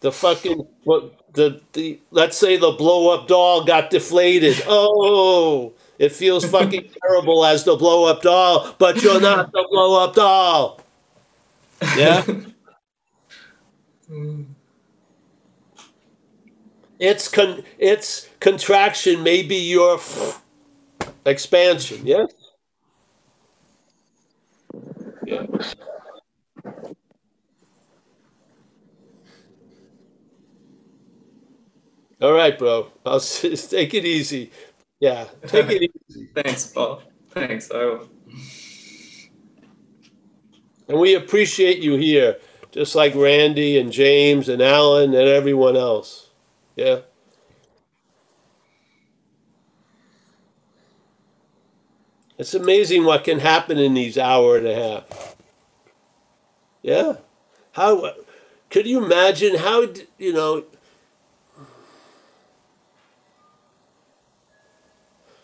the 0.01 0.13
fucking 0.13 0.67
what 0.85 1.33
the 1.35 1.61
the 1.73 2.01
let's 2.11 2.37
say 2.37 2.57
the 2.57 2.73
blow 2.73 3.15
up 3.15 3.29
doll 3.29 3.65
got 3.65 3.91
deflated. 3.91 4.63
Oh, 4.67 5.73
it 6.01 6.13
feels 6.13 6.47
fucking 6.47 6.89
terrible 7.03 7.45
as 7.45 7.65
the 7.65 7.77
blow 7.77 8.07
up 8.07 8.23
doll, 8.23 8.75
but 8.79 9.03
you're 9.03 9.21
not 9.21 9.53
the 9.53 9.67
blow 9.71 10.03
up 10.03 10.15
doll. 10.15 10.81
Yeah. 11.97 12.25
It's 16.99 17.29
con 17.29 17.65
it's 17.79 18.29
contraction, 18.41 19.23
maybe 19.23 19.57
your 19.57 19.99
expansion. 21.25 22.07
Yes. 22.07 22.31
Yeah. 25.25 25.47
All 32.21 32.33
right, 32.35 32.59
bro. 32.59 32.89
I'll 33.07 33.21
take 33.21 33.95
it 33.95 34.05
easy. 34.05 34.51
Yeah, 35.01 35.25
take 35.47 35.71
it 35.71 35.91
easy. 36.09 36.29
Thanks, 36.35 36.67
Paul. 36.67 37.03
Thanks. 37.31 37.71
I 37.71 37.85
will. 37.85 38.09
And 40.89 40.99
we 40.99 41.15
appreciate 41.15 41.79
you 41.79 41.97
here, 41.97 42.39
just 42.71 42.95
like 42.95 43.15
Randy 43.15 43.79
and 43.79 43.91
James 43.93 44.49
and 44.49 44.61
Alan 44.61 45.15
and 45.15 45.29
everyone 45.29 45.77
else. 45.77 46.31
Yeah. 46.77 47.01
It's 52.39 52.55
amazing 52.55 53.05
what 53.05 53.25
can 53.25 53.39
happen 53.39 53.79
in 53.79 53.95
these 53.95 54.17
hour 54.19 54.57
and 54.57 54.67
a 54.67 54.75
half. 54.75 55.37
Yeah. 56.83 57.17
How 57.73 58.15
could 58.71 58.87
you 58.87 59.05
imagine 59.05 59.57
how 59.57 59.87
you 60.19 60.33
know 60.33 60.65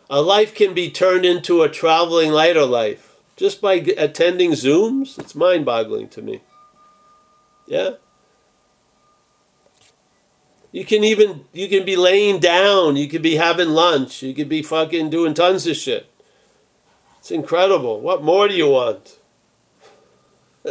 A 0.08 0.22
life 0.22 0.54
can 0.54 0.72
be 0.72 0.90
turned 0.90 1.24
into 1.24 1.62
a 1.62 1.68
traveling 1.68 2.30
lighter 2.30 2.64
life 2.64 3.16
just 3.36 3.60
by 3.60 3.74
attending 3.74 4.52
Zooms. 4.52 5.18
It's 5.18 5.34
mind 5.34 5.64
boggling 5.64 6.08
to 6.10 6.22
me. 6.22 6.42
Yeah. 7.66 7.90
You 10.70 10.84
can 10.84 11.02
even 11.04 11.44
you 11.52 11.68
can 11.68 11.84
be 11.84 11.96
laying 11.96 12.38
down, 12.38 12.96
you 12.96 13.08
could 13.08 13.22
be 13.22 13.36
having 13.36 13.70
lunch, 13.70 14.22
you 14.22 14.34
could 14.34 14.48
be 14.48 14.62
fucking 14.62 15.10
doing 15.10 15.34
tons 15.34 15.66
of 15.66 15.76
shit. 15.76 16.10
It's 17.18 17.30
incredible. 17.30 18.00
What 18.00 18.22
more 18.22 18.46
do 18.46 18.54
you 18.54 18.68
want? 18.68 19.18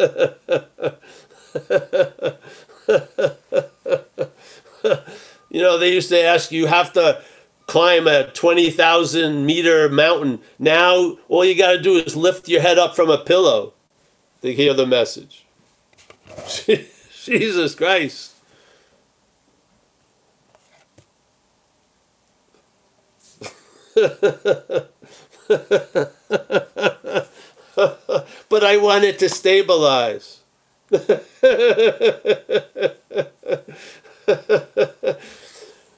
you 5.49 5.61
know, 5.61 5.77
they 5.77 5.93
used 5.93 6.09
to 6.09 6.21
ask 6.21 6.51
you 6.51 6.67
have 6.67 6.93
to 6.93 7.21
climb 7.75 8.07
a 8.07 8.31
20,000 8.31 9.45
meter 9.45 9.89
mountain. 9.89 10.39
Now, 10.57 11.17
all 11.27 11.43
you 11.43 11.57
got 11.57 11.73
to 11.73 11.81
do 11.81 11.97
is 11.97 12.15
lift 12.15 12.47
your 12.47 12.61
head 12.61 12.79
up 12.79 12.95
from 12.95 13.09
a 13.09 13.17
pillow 13.17 13.73
to 14.41 14.53
hear 14.53 14.73
the 14.73 14.85
message. 14.85 15.45
Jesus 17.25 17.75
Christ. 17.75 18.31
but 23.95 24.89
I 28.63 28.77
want 28.77 29.03
it 29.03 29.19
to 29.19 29.27
stabilize. 29.27 30.39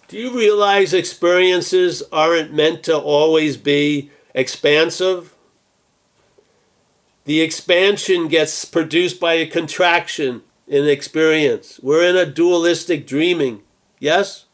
Do 0.07 0.17
you 0.17 0.38
realize 0.38 0.93
experiences 0.93 2.01
aren't 2.13 2.53
meant 2.53 2.84
to 2.84 2.97
always 2.97 3.57
be 3.57 4.09
expansive? 4.34 5.35
The 7.25 7.41
expansion 7.41 8.29
gets 8.29 8.63
produced 8.63 9.19
by 9.19 9.34
a 9.34 9.45
contraction 9.45 10.43
in 10.65 10.88
experience. 10.88 11.79
We're 11.84 12.09
in 12.09 12.15
a 12.15 12.25
dualistic 12.25 13.05
dreaming. 13.05 13.63
Yes? 13.99 14.45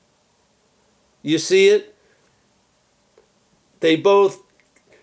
You 1.22 1.38
see 1.38 1.70
it? 1.70 1.96
They 3.80 3.96
both, 3.96 4.42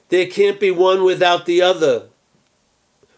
there 0.08 0.26
can't 0.26 0.58
be 0.58 0.72
one 0.72 1.04
without 1.04 1.46
the 1.46 1.62
other. 1.62 2.08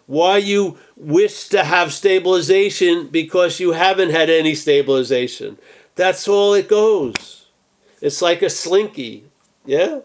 Why 0.04 0.36
you 0.36 0.76
wish 0.96 1.48
to 1.48 1.64
have 1.64 1.94
stabilization 1.94 3.06
because 3.06 3.58
you 3.58 3.72
haven't 3.72 4.10
had 4.10 4.28
any 4.28 4.54
stabilization. 4.54 5.56
That's 5.94 6.26
all 6.26 6.54
it 6.54 6.68
goes. 6.68 7.46
It's 8.00 8.22
like 8.22 8.42
a 8.42 8.50
slinky. 8.50 9.24
Yeah? 9.64 10.00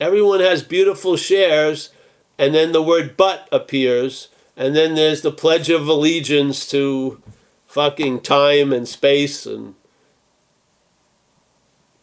Everyone 0.00 0.40
has 0.40 0.62
beautiful 0.62 1.16
shares, 1.16 1.90
and 2.38 2.54
then 2.54 2.72
the 2.72 2.82
word 2.82 3.16
but 3.18 3.48
appears, 3.52 4.28
and 4.56 4.74
then 4.74 4.94
there's 4.94 5.20
the 5.20 5.30
Pledge 5.30 5.68
of 5.68 5.86
Allegiance 5.86 6.66
to 6.70 7.22
fucking 7.66 8.20
time 8.22 8.72
and 8.72 8.88
space 8.88 9.44
and 9.44 9.74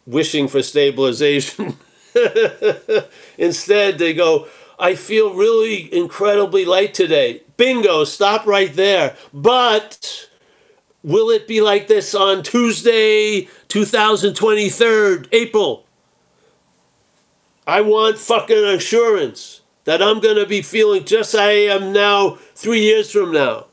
wishing 0.06 0.48
for 0.48 0.62
stabilization. 0.62 1.76
Instead, 3.38 3.98
they 3.98 4.14
go, 4.14 4.46
I 4.78 4.94
feel 4.94 5.34
really 5.34 5.92
incredibly 5.92 6.64
light 6.64 6.94
today. 6.94 7.42
Bingo, 7.58 8.04
stop 8.04 8.46
right 8.46 8.72
there. 8.72 9.16
But 9.34 10.30
will 11.02 11.28
it 11.28 11.46
be 11.46 11.60
like 11.60 11.88
this 11.88 12.14
on 12.14 12.42
Tuesday, 12.42 13.48
2023, 13.66 15.26
April? 15.32 15.84
I 17.66 17.82
want 17.82 18.16
fucking 18.16 18.64
assurance 18.64 19.60
that 19.84 20.00
I'm 20.00 20.20
going 20.20 20.36
to 20.36 20.46
be 20.46 20.62
feeling 20.62 21.04
just 21.04 21.34
I 21.34 21.50
am 21.50 21.92
now 21.92 22.38
three 22.54 22.80
years 22.80 23.10
from 23.10 23.32
now. 23.32 23.66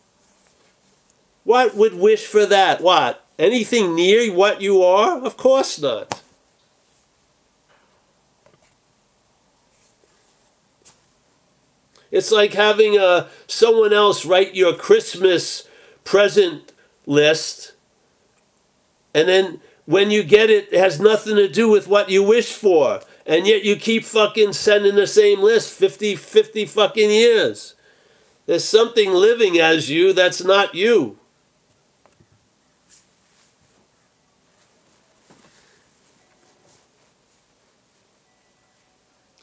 What 1.43 1.75
would 1.75 1.93
wish 1.93 2.25
for 2.25 2.45
that? 2.47 2.81
What? 2.81 3.23
Anything 3.37 3.95
near 3.95 4.33
what 4.33 4.61
you 4.61 4.81
are? 4.81 5.21
Of 5.21 5.37
course 5.37 5.79
not. 5.79 6.21
It's 12.15 12.31
like 12.31 12.53
having 12.53 12.95
a, 12.95 13.03
uh, 13.03 13.27
someone 13.45 13.91
else 13.91 14.25
write 14.25 14.55
your 14.55 14.73
Christmas 14.73 15.67
present 16.05 16.71
list, 17.05 17.73
and 19.13 19.27
then 19.27 19.59
when 19.85 20.11
you 20.11 20.23
get 20.23 20.49
it, 20.49 20.71
it 20.71 20.79
has 20.79 20.97
nothing 20.97 21.35
to 21.35 21.49
do 21.49 21.69
with 21.69 21.89
what 21.89 22.09
you 22.09 22.23
wish 22.23 22.53
for. 22.53 23.01
And 23.25 23.45
yet 23.45 23.65
you 23.65 23.75
keep 23.75 24.05
fucking 24.05 24.53
sending 24.53 24.95
the 24.95 25.07
same 25.07 25.41
list 25.41 25.73
50, 25.73 26.15
50 26.15 26.65
fucking 26.65 27.11
years. 27.11 27.75
There's 28.45 28.63
something 28.63 29.11
living 29.11 29.59
as 29.59 29.89
you 29.89 30.13
that's 30.13 30.41
not 30.41 30.73
you. 30.73 31.19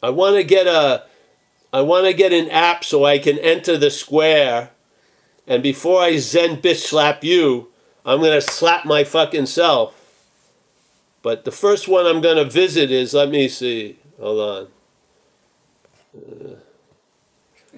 I 0.02 0.08
want 0.08 0.36
to 0.36 0.42
get 0.42 0.66
a 0.66 1.04
I 1.72 1.80
want 1.80 2.06
to 2.06 2.12
get 2.12 2.32
an 2.32 2.50
app 2.50 2.84
so 2.84 3.04
I 3.04 3.18
can 3.18 3.38
enter 3.38 3.78
the 3.78 3.90
square. 3.90 4.70
And 5.46 5.62
before 5.62 6.02
I 6.02 6.18
Zen 6.18 6.60
bitch 6.60 6.86
slap 6.86 7.24
you, 7.24 7.68
I'm 8.04 8.20
gonna 8.20 8.40
slap 8.40 8.84
my 8.84 9.04
fucking 9.04 9.46
self. 9.46 9.94
But 11.22 11.44
the 11.44 11.52
first 11.52 11.88
one 11.88 12.06
I'm 12.06 12.20
gonna 12.20 12.44
visit 12.44 12.90
is 12.90 13.14
let 13.14 13.30
me 13.30 13.48
see. 13.48 13.98
Hold 14.20 14.40
on. 14.40 14.68
Uh, 16.16 16.54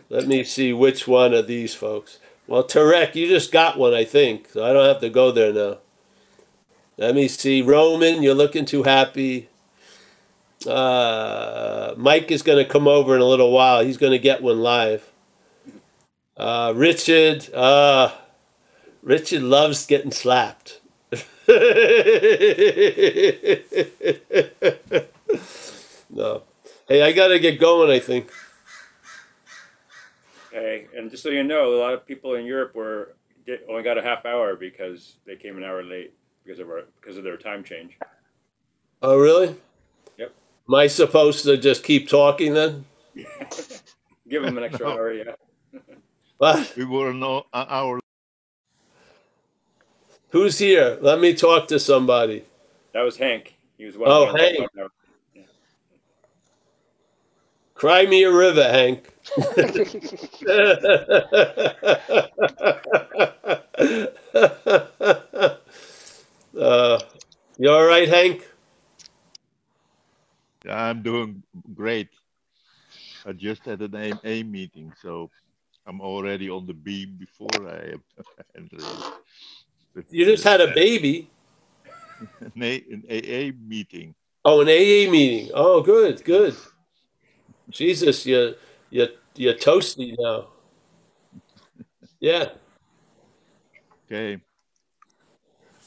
let 0.08 0.26
me 0.26 0.44
see 0.44 0.72
which 0.72 1.06
one 1.06 1.32
of 1.32 1.46
these 1.46 1.74
folks. 1.74 2.18
Well, 2.46 2.64
Tarek, 2.64 3.14
you 3.14 3.26
just 3.26 3.52
got 3.52 3.78
one, 3.78 3.94
I 3.94 4.04
think, 4.04 4.50
so 4.50 4.64
I 4.64 4.72
don't 4.72 4.86
have 4.86 5.00
to 5.00 5.08
go 5.08 5.30
there 5.30 5.52
now. 5.52 5.78
Let 6.98 7.14
me 7.14 7.26
see. 7.28 7.62
Roman, 7.62 8.22
you're 8.22 8.34
looking 8.34 8.64
too 8.64 8.82
happy. 8.82 9.48
Uh, 10.66 11.94
Mike 11.96 12.30
is 12.30 12.42
going 12.42 12.64
to 12.64 12.70
come 12.70 12.88
over 12.88 13.14
in 13.14 13.20
a 13.20 13.26
little 13.26 13.52
while. 13.52 13.84
He's 13.84 13.96
going 13.96 14.12
to 14.12 14.18
get 14.18 14.42
one 14.42 14.60
live. 14.60 15.10
Uh, 16.36 16.72
Richard, 16.74 17.52
uh, 17.54 18.12
Richard 19.02 19.42
loves 19.42 19.86
getting 19.86 20.10
slapped. 20.10 20.80
no. 26.10 26.42
Hey, 26.88 27.02
I 27.02 27.12
got 27.12 27.28
to 27.28 27.38
get 27.38 27.60
going, 27.60 27.90
I 27.90 27.98
think. 27.98 28.30
Okay, 30.48 30.86
and 30.96 31.10
just 31.10 31.22
so 31.22 31.30
you 31.30 31.44
know, 31.44 31.74
a 31.74 31.78
lot 31.78 31.94
of 31.94 32.06
people 32.06 32.34
in 32.34 32.46
Europe 32.46 32.74
were 32.74 33.14
only 33.68 33.82
got 33.82 33.98
a 33.98 34.02
half 34.02 34.24
hour 34.24 34.56
because 34.56 35.16
they 35.26 35.36
came 35.36 35.56
an 35.56 35.64
hour 35.64 35.82
late 35.82 36.14
because 36.44 36.58
of 36.60 36.68
our 36.68 36.84
because 37.00 37.16
of 37.16 37.24
their 37.24 37.36
time 37.36 37.64
change. 37.64 37.98
Oh, 39.02 39.18
really? 39.18 39.56
Yep. 40.66 40.70
Am 40.70 40.74
I 40.80 40.86
supposed 40.86 41.44
to 41.44 41.56
just 41.56 41.84
keep 41.84 42.08
talking 42.08 42.54
then? 42.54 42.84
Give 44.28 44.44
him 44.44 44.56
an 44.56 44.64
extra 44.64 44.88
hour, 44.88 45.12
yeah. 45.12 45.32
What? 46.38 46.74
We 46.76 46.84
were 46.84 47.12
no 47.12 47.44
an 47.52 47.66
hour. 47.68 48.00
Who's 50.30 50.58
here? 50.58 50.98
Let 51.00 51.20
me 51.20 51.32
talk 51.32 51.68
to 51.68 51.78
somebody. 51.78 52.42
That 52.92 53.02
was 53.02 53.16
Hank. 53.16 53.54
He 53.78 53.84
was 53.84 53.96
one. 53.96 54.10
Oh, 54.10 54.24
one- 54.24 54.36
Hank. 54.36 54.58
one 54.58 54.68
hour. 54.80 54.88
Cry 57.74 58.06
me 58.06 58.24
a 58.24 58.32
river, 58.32 58.64
Hank. 58.64 59.08
uh, 66.58 67.00
you 67.58 67.70
all 67.70 67.84
right, 67.84 68.08
Hank? 68.08 68.48
I'm 70.68 71.02
doing 71.02 71.42
great. 71.74 72.08
I 73.26 73.32
just 73.32 73.64
had 73.64 73.82
an 73.82 73.94
A, 73.94 74.12
A 74.24 74.42
meeting, 74.42 74.92
so 75.00 75.30
I'm 75.86 76.00
already 76.00 76.50
on 76.50 76.66
the 76.66 76.74
B 76.74 77.06
before 77.06 77.68
I 77.68 77.94
enter. 78.56 78.78
Uh, 79.96 80.02
you 80.10 80.24
just 80.24 80.42
had 80.42 80.60
a 80.60 80.68
uh, 80.68 80.74
baby. 80.74 81.30
an, 82.40 82.62
A, 82.64 82.84
an 82.90 83.04
AA 83.08 83.56
meeting. 83.64 84.12
Oh, 84.44 84.60
an 84.60 84.66
AA 84.66 85.08
meeting. 85.08 85.52
Oh, 85.54 85.82
good, 85.82 86.24
good. 86.24 86.56
Jesus, 87.70 88.26
you 88.26 88.56
you 88.90 89.06
you're 89.36 89.54
toasty 89.54 90.16
now. 90.18 90.48
Yeah. 92.18 92.48
Okay. 94.06 94.40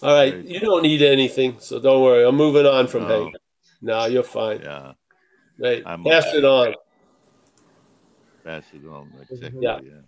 All 0.01 0.13
right. 0.13 0.41
You 0.45 0.59
don't 0.59 0.83
need 0.83 1.01
anything, 1.01 1.57
so 1.59 1.79
don't 1.79 2.01
worry. 2.01 2.25
I'm 2.25 2.35
moving 2.35 2.65
on 2.65 2.87
from 2.87 3.07
No. 3.07 3.25
Hank. 3.25 3.35
No, 3.81 4.05
you're 4.05 4.23
fine. 4.23 4.61
Yeah, 4.61 4.93
Right. 5.59 5.83
I'm 5.85 6.03
Pass 6.03 6.25
okay. 6.27 6.37
it 6.37 6.45
on. 6.45 6.73
pass 8.43 8.63
it 8.73 8.87
on. 8.87 9.11
Exactly. 9.29 9.59
Yeah. 9.61 9.79
Yeah. 9.83 10.01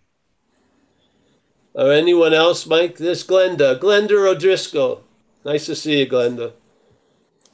Or 1.73 1.91
anyone 1.91 2.33
else, 2.33 2.65
Mike? 2.65 2.97
This 2.97 3.23
Glenda. 3.23 3.79
Glenda 3.79 4.11
O'Driscoll. 4.11 5.03
Nice 5.45 5.65
to 5.67 5.75
see 5.75 5.99
you, 5.99 6.07
Glenda. 6.07 6.53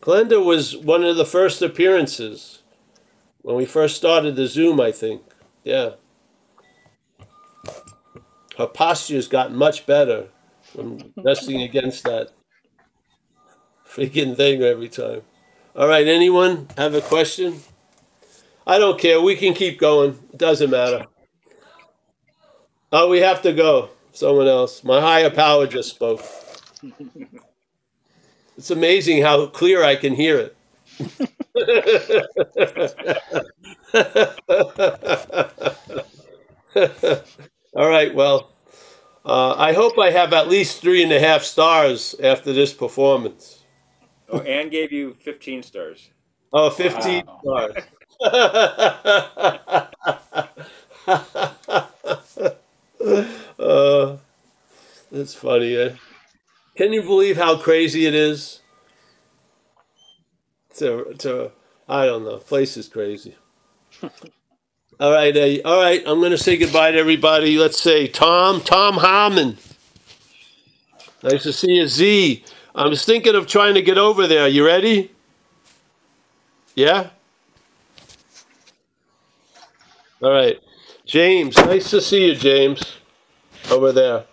Glenda 0.02 0.44
was 0.44 0.76
one 0.76 1.04
of 1.04 1.16
the 1.16 1.26
first 1.26 1.62
appearances 1.62 2.62
when 3.42 3.56
we 3.56 3.66
first 3.66 3.96
started 3.96 4.36
the 4.36 4.48
Zoom, 4.48 4.80
I 4.82 4.92
think. 4.92 5.22
Yeah. 5.64 5.92
Her 8.58 8.68
posture's 8.68 9.28
gotten 9.28 9.56
much 9.56 9.86
better 9.86 10.30
from 10.62 11.14
resting 11.24 11.62
against 11.62 12.04
that 12.06 12.32
freaking 13.88 14.36
thing 14.36 14.62
every 14.62 14.90
time. 14.90 15.22
All 15.76 15.88
right, 15.88 16.08
anyone 16.08 16.68
have 16.78 16.94
a 16.94 17.02
question? 17.02 17.60
I 18.66 18.78
don't 18.80 19.00
care. 19.00 19.22
We 19.22 19.36
can 19.36 19.54
keep 19.54 19.80
going. 19.80 20.12
It 20.32 20.38
doesn't 20.38 20.70
matter. 20.70 21.06
Oh, 22.92 23.10
we 23.10 23.20
have 23.20 23.42
to 23.42 23.54
go. 23.54 23.90
Someone 24.14 24.48
else. 24.48 24.84
My 24.84 25.02
higher 25.02 25.30
power 25.30 25.68
just 25.68 25.90
spoke. 25.90 26.24
It's 28.58 28.72
amazing 28.72 29.22
how 29.22 29.48
clear 29.48 29.84
I 29.84 29.98
can 29.98 30.14
hear 30.14 30.38
it. 30.38 30.56
All 37.76 37.90
right. 37.90 38.14
Well, 38.16 38.52
uh, 39.26 39.56
I 39.58 39.74
hope 39.74 40.00
I 40.00 40.12
have 40.12 40.34
at 40.34 40.48
least 40.48 40.82
three 40.82 41.04
and 41.04 41.12
a 41.12 41.20
half 41.20 41.44
stars 41.44 42.16
after 42.24 42.54
this 42.54 42.74
performance. 42.74 43.55
Oh, 44.30 44.40
Anne 44.40 44.70
gave 44.70 44.92
you 44.92 45.16
15 45.22 45.64
stars. 45.64 46.10
Oh, 46.52 46.70
15 46.70 47.24
stars. 47.42 47.76
uh, 53.60 54.18
that's 55.12 55.36
funny. 55.36 55.76
Eh? 55.76 55.96
Can 56.76 56.94
you 56.94 57.04
believe 57.04 57.38
how 57.38 57.58
crazy 57.58 58.06
it 58.06 58.16
is? 58.16 58.62
To, 60.78 61.14
to, 61.20 61.52
I 61.88 62.06
don't 62.06 62.26
know. 62.26 62.38
Place 62.38 62.78
is 62.78 62.88
crazy. 62.88 63.36
all 65.00 65.12
right, 65.12 65.36
uh, 65.36 65.62
all 65.64 65.82
right. 65.82 66.04
I'm 66.06 66.20
going 66.20 66.32
to 66.32 66.38
say 66.38 66.58
goodbye 66.58 66.92
to 66.92 66.98
everybody. 66.98 67.58
Let's 67.58 67.80
say 67.80 68.08
Tom, 68.08 68.62
Tom 68.62 68.96
Harmon. 68.96 69.58
Nice 71.24 71.44
to 71.44 71.54
see 71.54 71.74
you, 71.74 71.88
Z. 71.88 72.44
I 72.76 72.88
was 72.88 73.06
thinking 73.06 73.36
of 73.36 73.48
trying 73.48 73.76
to 73.76 73.82
get 73.82 73.98
over 73.98 74.28
there. 74.28 74.50
You 74.50 74.66
ready? 74.66 75.12
Yeah? 76.76 77.12
All 80.22 80.32
right. 80.32 80.60
James, 81.06 81.56
nice 81.56 81.90
to 81.92 82.02
see 82.02 82.28
you, 82.28 82.36
James, 82.36 82.98
over 83.72 83.94
there. 83.94 84.26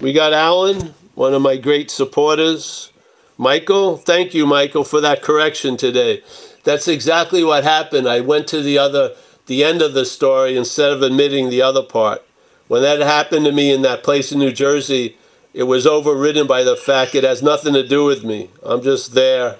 We 0.00 0.12
got 0.12 0.32
Alan, 0.32 0.94
one 1.16 1.34
of 1.34 1.42
my 1.42 1.56
great 1.56 1.90
supporters. 1.90 2.92
Michael, 3.36 3.96
thank 3.96 4.32
you, 4.32 4.46
Michael, 4.46 4.84
for 4.84 5.00
that 5.00 5.20
correction 5.20 5.76
today. 5.76 6.22
That's 6.62 6.86
exactly 6.86 7.42
what 7.42 7.64
happened. 7.64 8.08
I 8.08 8.20
went 8.20 8.46
to 8.48 8.62
the 8.62 8.78
other, 8.78 9.16
the 9.46 9.64
end 9.64 9.82
of 9.82 9.94
the 9.94 10.04
story 10.04 10.56
instead 10.56 10.92
of 10.92 11.02
admitting 11.02 11.50
the 11.50 11.62
other 11.62 11.82
part. 11.82 12.22
When 12.68 12.82
that 12.82 13.00
happened 13.00 13.44
to 13.46 13.52
me 13.52 13.72
in 13.72 13.82
that 13.82 14.04
place 14.04 14.30
in 14.30 14.38
New 14.38 14.52
Jersey, 14.52 15.16
it 15.54 15.62
was 15.62 15.86
overridden 15.86 16.46
by 16.48 16.64
the 16.64 16.76
fact 16.76 17.14
it 17.14 17.24
has 17.24 17.42
nothing 17.42 17.72
to 17.74 17.86
do 17.86 18.04
with 18.04 18.24
me. 18.24 18.50
I'm 18.62 18.82
just 18.82 19.14
there, 19.14 19.56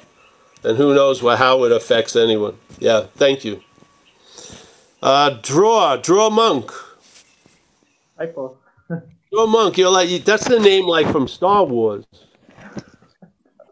and 0.65 0.77
who 0.77 0.93
knows 0.93 1.23
what, 1.23 1.39
how 1.39 1.63
it 1.65 1.73
affects 1.73 2.17
anyone. 2.17 2.59
Yeah, 2.81 3.07
thank 3.15 3.45
you. 3.45 3.63
Uh, 5.01 5.39
draw, 5.41 5.97
draw 5.97 6.31
monk. 6.31 6.73
Hi, 8.19 8.27
Paul. 8.27 8.59
Draw 9.33 9.47
monk. 9.49 9.77
You're 9.77 9.91
like 9.91 10.25
that's 10.25 10.47
the 10.47 10.61
name 10.61 10.87
like 10.87 11.11
from 11.11 11.27
Star 11.27 11.65
Wars. 11.65 12.05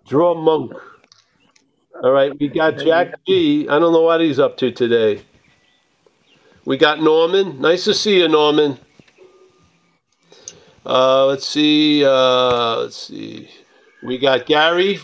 Draw 0.08 0.34
monk. 0.34 0.72
All 2.02 2.10
right, 2.10 2.36
we 2.38 2.48
got 2.48 2.78
Jack 2.78 3.14
G. 3.26 3.68
I 3.68 3.78
don't 3.78 3.92
know 3.92 4.02
what 4.02 4.20
he's 4.20 4.40
up 4.40 4.56
to 4.58 4.72
today. 4.72 5.22
We 6.64 6.76
got 6.76 7.00
Norman. 7.00 7.60
Nice 7.60 7.84
to 7.84 7.94
see 7.94 8.18
you, 8.18 8.28
Norman. 8.28 8.78
Uh, 10.84 11.26
let's 11.26 11.46
see. 11.46 12.04
Uh, 12.04 12.76
let's 12.80 12.96
see. 12.96 13.48
We 14.02 14.18
got 14.18 14.46
Gary, 14.46 14.98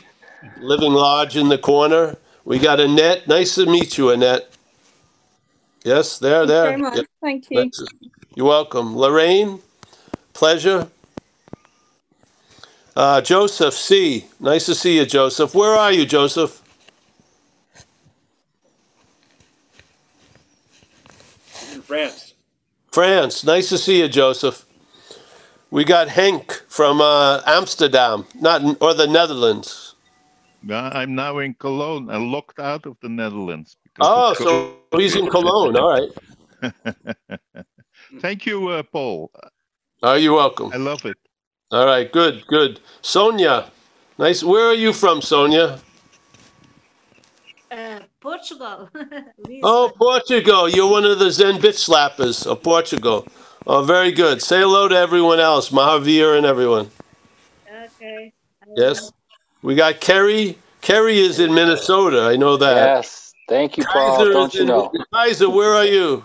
living 0.60 0.92
large 0.92 1.36
in 1.36 1.48
the 1.48 1.58
corner. 1.58 2.16
We 2.44 2.58
got 2.58 2.80
Annette. 2.80 3.28
Nice 3.28 3.54
to 3.56 3.66
meet 3.66 3.96
you, 3.98 4.10
Annette. 4.10 4.50
Yes, 5.84 6.18
there, 6.18 6.46
Thank 6.46 6.48
you 6.48 6.54
there. 6.54 6.64
very 6.64 6.76
much. 6.82 6.96
Yeah. 6.96 7.02
Thank 7.22 7.50
you. 7.50 7.56
That's- 7.56 7.84
You're 8.34 8.46
welcome. 8.46 8.96
Lorraine, 8.96 9.60
pleasure. 10.32 10.88
Uh, 12.96 13.20
Joseph 13.20 13.74
C. 13.74 14.26
Nice 14.40 14.66
to 14.66 14.74
see 14.74 14.96
you, 14.98 15.06
Joseph. 15.06 15.54
Where 15.54 15.74
are 15.74 15.92
you, 15.92 16.04
Joseph? 16.04 16.60
France. 21.84 22.34
France. 22.90 23.44
Nice 23.44 23.68
to 23.70 23.78
see 23.78 24.00
you, 24.00 24.08
Joseph. 24.08 24.64
We 25.70 25.84
got 25.84 26.08
Henk 26.08 26.62
from 26.68 27.00
uh, 27.00 27.42
Amsterdam, 27.46 28.24
not 28.40 28.62
or 28.80 28.94
the 28.94 29.06
Netherlands. 29.06 29.96
I'm 30.70 31.14
now 31.14 31.38
in 31.38 31.54
Cologne 31.54 32.10
and 32.10 32.32
locked 32.32 32.58
out 32.58 32.86
of 32.86 32.96
the 33.00 33.08
Netherlands. 33.08 33.76
because 33.84 34.36
Oh, 34.40 34.78
so 34.92 34.98
he's 34.98 35.14
in 35.14 35.28
Cologne. 35.28 35.76
All 35.76 35.90
right. 35.90 36.72
Thank 38.20 38.46
you, 38.46 38.68
uh, 38.68 38.82
Paul. 38.82 39.30
Oh, 40.02 40.14
you're 40.14 40.34
welcome. 40.34 40.70
I 40.72 40.76
love 40.76 41.04
it. 41.04 41.16
All 41.70 41.84
right, 41.84 42.10
good, 42.10 42.46
good. 42.46 42.80
Sonia, 43.02 43.70
nice. 44.16 44.42
Where 44.42 44.66
are 44.66 44.74
you 44.74 44.92
from, 44.94 45.20
Sonia? 45.20 45.80
Uh, 47.70 48.00
Portugal. 48.20 48.88
Oh, 49.62 49.92
Portugal. 49.96 50.68
You're 50.68 50.90
one 50.90 51.04
of 51.04 51.18
the 51.18 51.30
Zen 51.30 51.60
bitch 51.60 51.88
slappers 51.88 52.46
of 52.46 52.62
Portugal. 52.62 53.26
Oh, 53.70 53.82
very 53.82 54.12
good. 54.12 54.40
Say 54.40 54.60
hello 54.60 54.88
to 54.88 54.96
everyone 54.96 55.40
else, 55.40 55.68
Mahavir 55.68 56.38
and 56.38 56.46
everyone. 56.46 56.90
Okay. 57.70 58.32
Yes. 58.76 59.12
We 59.60 59.74
got 59.74 60.00
Kerry. 60.00 60.56
Kerry 60.80 61.18
is 61.18 61.38
in 61.38 61.52
Minnesota. 61.52 62.22
I 62.22 62.36
know 62.36 62.56
that. 62.56 62.74
Yes. 62.76 63.34
Thank 63.46 63.76
you, 63.76 63.84
Paul. 63.84 64.16
Kaiser 64.16 64.32
Don't 64.32 64.54
you 64.54 64.60
in- 64.62 64.66
know? 64.68 64.90
Kaiser, 65.12 65.50
where 65.50 65.74
are 65.74 65.84
you? 65.84 66.24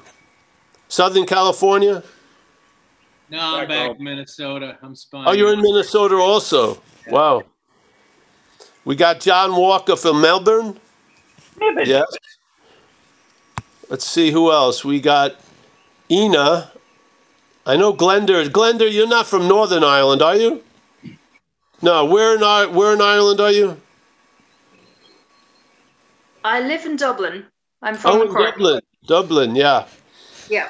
Southern 0.87 1.25
California? 1.25 2.01
No, 3.29 3.57
I'm 3.57 3.67
back 3.67 3.97
in 3.97 4.03
Minnesota. 4.03 4.77
I'm 4.81 4.95
spying. 4.95 5.27
Oh, 5.27 5.31
you're 5.33 5.51
in 5.51 5.61
Minnesota 5.61 6.15
also. 6.15 6.81
Wow. 7.09 7.43
We 8.85 8.95
got 8.95 9.19
John 9.19 9.55
Walker 9.55 9.95
from 9.97 10.21
Melbourne. 10.21 10.79
Yes. 11.83 12.05
Let's 13.89 14.05
see 14.07 14.31
who 14.31 14.51
else. 14.51 14.85
We 14.85 15.01
got 15.01 15.35
Ina. 16.09 16.71
I 17.65 17.77
know 17.77 17.93
Glenda. 17.93 18.45
Glenda, 18.49 18.91
you're 18.91 19.07
not 19.07 19.25
from 19.27 19.47
Northern 19.47 19.83
Ireland, 19.83 20.21
are 20.21 20.35
you? 20.35 20.61
No, 21.81 22.05
where 22.05 22.35
in 22.35 22.41
where 22.75 22.93
in 22.93 23.01
Ireland 23.01 23.39
are 23.41 23.51
you? 23.51 23.79
I 26.43 26.59
live 26.61 26.85
in 26.85 26.95
Dublin. 26.97 27.45
I'm 27.81 27.95
from 27.95 28.17
Oh, 28.17 28.21
in 28.23 28.29
Cork. 28.29 28.55
Dublin. 28.55 28.81
Dublin, 29.05 29.55
yeah. 29.55 29.85
Yeah. 30.49 30.69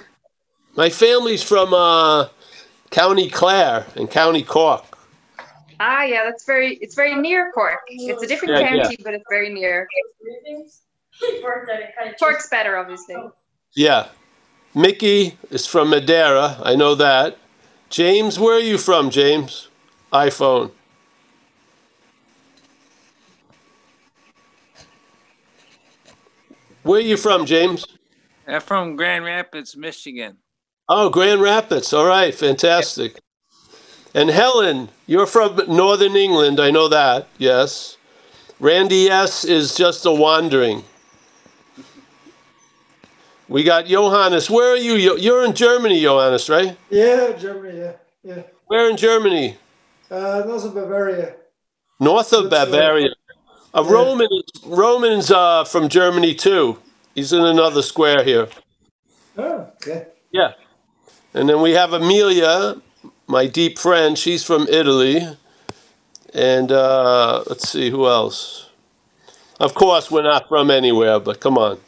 My 0.76 0.90
family's 0.90 1.44
from 1.44 1.74
uh, 1.74 2.28
County 2.90 3.30
Clare 3.30 3.86
and 3.95 4.10
County 4.10 4.44
Cork. 4.44 4.84
Ah, 5.80 6.03
yeah, 6.03 6.24
that's 6.26 6.45
very. 6.45 6.76
It's 6.76 6.95
very 6.95 7.15
near 7.15 7.52
Cork. 7.52 7.80
It's 7.88 8.22
a 8.24 8.28
different 8.28 8.56
Yeah, 8.60 8.74
yeah. 8.76 8.84
county, 8.84 8.98
but 9.03 9.14
it's 9.14 9.26
very 9.30 9.52
near. 9.53 9.88
Cork's 12.20 12.49
better, 12.49 12.78
obviously. 12.78 13.15
Yeah. 13.76 14.07
Mickey 14.75 15.37
is 15.51 15.65
from 15.67 15.89
Madeira. 15.89 16.57
I 16.63 16.75
know 16.75 16.95
that. 16.95 17.37
James, 17.89 18.39
where 18.39 18.55
are 18.55 18.59
you 18.59 18.77
from, 18.77 19.11
James? 19.11 19.69
iPhone. 20.11 20.71
Where 26.81 26.99
are 26.99 27.01
you 27.01 27.17
from, 27.17 27.45
James? 27.45 27.85
I'm 28.47 28.61
from 28.61 28.95
Grand 28.95 29.23
Rapids, 29.23 29.77
Michigan. 29.77 30.37
Oh, 30.89 31.09
Grand 31.09 31.41
Rapids. 31.41 31.93
All 31.93 32.05
right, 32.05 32.33
fantastic. 32.33 33.19
And 34.13 34.29
Helen, 34.29 34.89
you're 35.07 35.25
from 35.25 35.61
Northern 35.67 36.15
England. 36.15 36.59
I 36.59 36.71
know 36.71 36.87
that. 36.89 37.27
Yes. 37.37 37.97
Randy 38.59 39.07
S 39.07 39.45
is 39.45 39.75
just 39.75 40.05
a 40.05 40.11
wandering. 40.11 40.83
We 43.48 43.64
got 43.64 43.86
Johannes. 43.86 44.49
Where 44.49 44.74
are 44.74 44.78
you? 44.78 44.95
You're 44.95 45.45
in 45.45 45.53
Germany, 45.53 46.02
Johannes, 46.02 46.49
right? 46.49 46.78
Yeah, 46.90 47.34
Germany. 47.34 47.78
Yeah, 47.78 47.91
yeah. 48.24 48.44
Where 48.68 48.90
in 48.90 48.98
Germany? 48.98 49.57
Uh, 50.10 50.44
north 50.45 50.65
of 50.65 50.74
Bavaria. 50.74 51.36
North 51.99 52.34
of 52.34 52.49
Bavaria. 52.49 53.10
A 53.74 53.84
Roman, 53.84 54.30
Roman's 54.65 55.32
uh, 55.32 55.64
from 55.64 55.90
Germany 55.90 56.36
too. 56.36 56.78
He's 57.15 57.34
in 57.34 57.44
another 57.44 57.82
square 57.82 58.24
here. 58.24 58.48
Oh, 59.38 59.68
okay. 59.76 60.07
Yeah. 60.32 60.53
And 61.34 61.49
then 61.49 61.61
we 61.61 61.72
have 61.72 61.94
Amelia, 61.94 62.76
my 63.28 63.48
deep 63.48 63.80
friend. 63.80 64.18
She's 64.18 64.44
from 64.44 64.68
Italy. 64.68 65.28
And 66.34 66.72
uh, 66.72 67.44
let's 67.48 67.68
see, 67.70 67.90
who 67.90 68.07
else? 68.07 68.70
Of 69.60 69.74
course, 69.74 70.11
we're 70.11 70.24
not 70.24 70.48
from 70.48 70.70
anywhere, 70.72 71.20
but 71.20 71.40
come 71.40 71.57
on. 71.57 71.80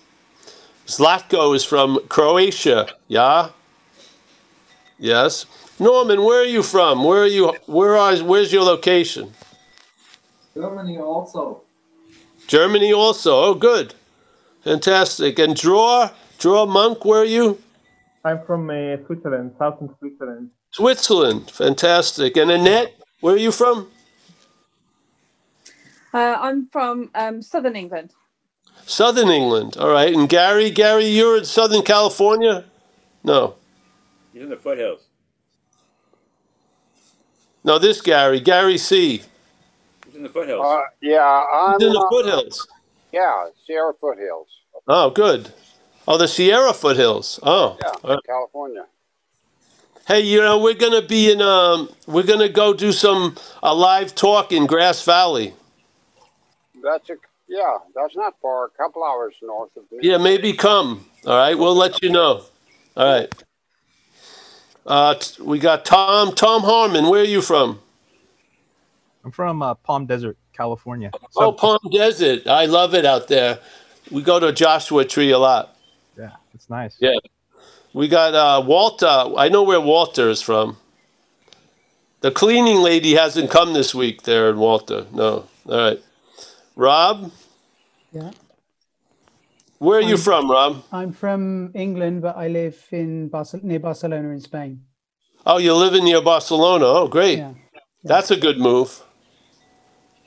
Zlatko 0.88 1.56
is 1.56 1.64
from 1.64 2.00
Croatia. 2.10 2.88
Yeah? 3.08 3.50
Yes. 5.00 5.46
Norman, 5.80 6.24
where 6.24 6.42
are 6.42 6.46
you 6.46 6.64
from? 6.64 7.04
Where 7.04 7.24
are 7.24 7.28
you? 7.28 7.54
Where 7.66 7.98
are? 7.98 8.16
Where's 8.18 8.54
your 8.54 8.64
location? 8.64 9.34
Germany 10.54 10.98
also. 10.98 11.62
Germany 12.48 12.94
also. 12.94 13.34
Oh, 13.34 13.54
good. 13.56 13.94
Fantastic. 14.64 15.38
And 15.40 15.56
Draw, 15.56 16.10
Draw 16.38 16.66
Monk, 16.66 17.04
where 17.04 17.22
are 17.22 17.26
you? 17.26 17.62
I'm 18.24 18.44
from 18.46 18.70
uh, 18.70 18.98
Switzerland, 19.06 19.54
southern 19.60 19.94
Switzerland. 20.00 20.50
Switzerland. 20.72 21.52
Fantastic. 21.52 22.38
And 22.38 22.52
Annette, 22.52 22.96
where 23.20 23.36
are 23.36 23.40
you 23.40 23.52
from? 23.52 23.92
Uh, 26.14 26.38
I'm 26.40 26.68
from 26.68 27.12
um, 27.14 27.42
Southern 27.42 27.76
England. 27.76 28.12
Southern 28.86 29.30
England. 29.30 29.78
All 29.78 29.90
right. 29.90 30.14
And 30.14 30.30
Gary, 30.30 30.70
Gary, 30.70 31.06
you're 31.06 31.38
in 31.38 31.46
Southern 31.46 31.82
California? 31.82 32.66
No. 33.24 33.56
He's 34.34 34.44
in 34.44 34.50
the 34.50 34.58
foothills. 34.58 35.02
No, 37.64 37.80
this 37.80 38.00
Gary, 38.02 38.40
Gary 38.40 38.78
C. 38.78 39.24
He's 40.06 40.16
in 40.16 40.22
the 40.24 40.30
foothills. 40.30 40.64
Uh, 40.64 40.82
yeah, 41.02 41.46
I'm 41.52 41.80
He's 41.80 41.88
in 41.88 41.94
the 41.94 42.00
uh, 42.00 42.10
foothills. 42.10 42.68
Yeah, 43.12 43.48
Sierra 43.66 43.94
foothills. 44.00 44.48
Oh, 44.88 45.10
good. 45.10 45.52
Oh, 46.08 46.18
the 46.18 46.28
Sierra 46.28 46.74
foothills. 46.74 47.40
Oh. 47.42 47.78
Yeah, 47.82 47.90
all 48.04 48.10
right. 48.12 48.20
California. 48.26 48.86
Hey, 50.08 50.20
you 50.20 50.40
know, 50.40 50.60
we're 50.60 50.76
gonna 50.76 51.02
be 51.02 51.32
in 51.32 51.42
um 51.42 51.90
we're 52.06 52.22
gonna 52.22 52.50
go 52.50 52.76
do 52.76 52.92
some 52.92 53.36
a 53.64 53.74
live 53.74 54.14
talk 54.14 54.52
in 54.52 54.68
Grass 54.68 55.04
Valley. 55.04 55.56
That's 56.84 57.10
a 57.10 57.16
yeah. 57.48 57.78
That's 57.96 58.16
not 58.16 58.36
far. 58.42 58.66
A 58.66 58.70
couple 58.70 59.04
hours 59.04 59.36
north 59.42 59.76
of 59.78 59.84
me. 59.92 60.00
Yeah, 60.02 60.18
maybe 60.18 60.54
come. 60.54 61.06
All 61.26 61.38
right, 61.38 61.58
we'll 61.58 61.76
let 61.76 62.02
you 62.02 62.10
know. 62.10 62.44
All 62.96 63.20
right. 63.20 63.34
Uh, 64.86 65.16
t- 65.16 65.42
we 65.42 65.58
got 65.60 65.86
Tom. 65.86 66.34
Tom 66.36 66.62
Harmon. 66.62 67.10
Where 67.10 67.22
are 67.22 67.26
you 67.26 67.42
from? 67.42 67.80
I'm 69.24 69.32
from 69.32 69.64
uh, 69.64 69.74
Palm 69.74 70.06
Desert, 70.06 70.38
California. 70.54 71.12
Oh, 71.36 71.52
Palm 71.52 71.80
Desert. 71.92 72.46
I 72.48 72.66
love 72.66 72.94
it 72.94 73.06
out 73.06 73.28
there. 73.28 73.60
We 74.12 74.22
go 74.22 74.40
to 74.40 74.52
Joshua 74.52 75.04
Tree 75.04 75.32
a 75.32 75.40
lot. 75.40 75.76
Yeah, 76.16 76.32
it's 76.54 76.70
nice. 76.70 76.96
Yeah. 77.00 77.16
We 77.94 78.08
got 78.08 78.36
uh, 78.36 78.64
Walter. 78.64 79.08
I 79.08 79.50
know 79.50 79.64
where 79.64 79.82
Walter 79.82 80.30
is 80.30 80.42
from. 80.42 80.78
The 82.22 82.30
cleaning 82.30 82.78
lady 82.78 83.14
hasn't 83.14 83.50
come 83.50 83.74
this 83.74 83.96
week 83.96 84.24
there 84.24 84.50
in 84.50 84.58
Walter. 84.58 85.08
No. 85.12 85.48
All 85.68 85.78
right. 85.78 86.00
Rob, 86.76 87.32
Yeah. 88.12 88.32
where 89.80 90.00
are 90.00 90.02
you 90.02 90.16
I'm- 90.16 90.18
from, 90.18 90.52
Rob? 90.52 90.84
I'm 90.92 91.12
from 91.14 91.72
England, 91.74 92.22
but 92.22 92.36
I 92.38 92.48
live 92.48 92.78
in 92.92 93.30
Barcel- 93.30 93.64
near 93.64 93.80
Barcelona 93.80 94.30
in 94.30 94.42
Spain. 94.42 94.82
Oh, 95.46 95.58
you 95.58 95.74
live 95.74 95.94
in 95.94 96.04
near 96.06 96.22
Barcelona. 96.22 96.86
Oh, 96.86 97.08
great. 97.08 97.38
Yeah. 97.40 97.54
That's 98.04 98.32
a 98.32 98.36
good 98.38 98.60
move. 98.60 99.04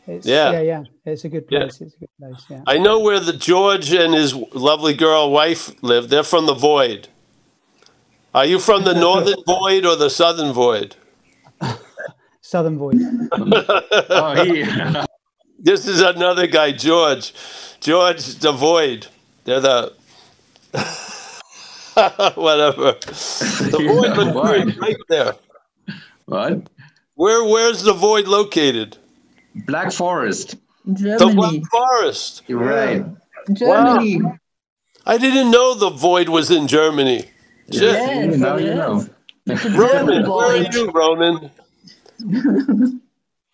It's, 0.06 0.26
Yeah. 0.26 0.52
yeah, 0.52 0.60
yeah. 0.62 0.82
It's 1.04 1.24
a 1.24 1.28
good 1.28 1.44
Yeah. 1.50 1.60
place. 1.60 1.80
It's 1.82 1.94
a 1.96 1.98
good 1.98 2.08
place. 2.18 2.44
Yeah. 2.48 2.62
I 2.66 2.78
know 2.78 2.98
where 2.98 3.20
the 3.20 3.34
George 3.34 3.92
and 3.92 4.14
his 4.14 4.32
lovely 4.54 4.94
girl 4.94 5.30
wife 5.30 5.70
live. 5.82 6.08
They're 6.08 6.22
from 6.22 6.46
the 6.46 6.54
Void. 6.54 7.08
Are 8.34 8.46
you 8.46 8.58
from 8.58 8.84
the 8.84 8.94
Northern 9.06 9.42
Void 9.46 9.84
or 9.84 9.96
the 9.96 10.08
Southern 10.08 10.52
Void? 10.52 10.96
Southern 12.40 12.78
Void. 12.78 12.96
oh, 13.32 14.42
yeah. 14.42 15.04
This 15.58 15.88
is 15.88 16.00
another 16.00 16.46
guy, 16.46 16.72
George. 16.72 17.32
George 17.80 18.24
the 18.36 18.52
Void. 18.52 19.08
They're 19.44 19.60
the 19.60 19.92
whatever. 22.34 22.92
The 22.92 23.78
Void 23.86 24.16
looks 24.16 24.32
great 24.48 24.78
right 24.78 24.96
there. 25.08 25.34
What? 26.26 26.68
Where 27.14 27.44
Where's 27.44 27.82
the 27.82 27.92
Void 27.92 28.28
located? 28.28 28.96
Black 29.66 29.90
Forest. 29.90 30.56
The 30.84 31.32
Black 31.34 31.62
Forest. 31.70 32.42
You're 32.46 32.60
right. 32.60 33.04
Germany. 33.52 34.22
I 35.04 35.18
didn't 35.18 35.50
know 35.50 35.74
the 35.74 35.90
Void 35.90 36.28
was 36.28 36.50
in 36.50 36.68
Germany. 36.68 37.24
Shit. 37.72 37.82
Yes, 37.82 38.36
Now 38.36 38.56
you 38.58 38.74
know. 38.74 39.06
Roman, 39.46 40.30
where 40.30 40.46
are 40.46 40.72
you, 40.72 40.90
Roman? 40.90 41.50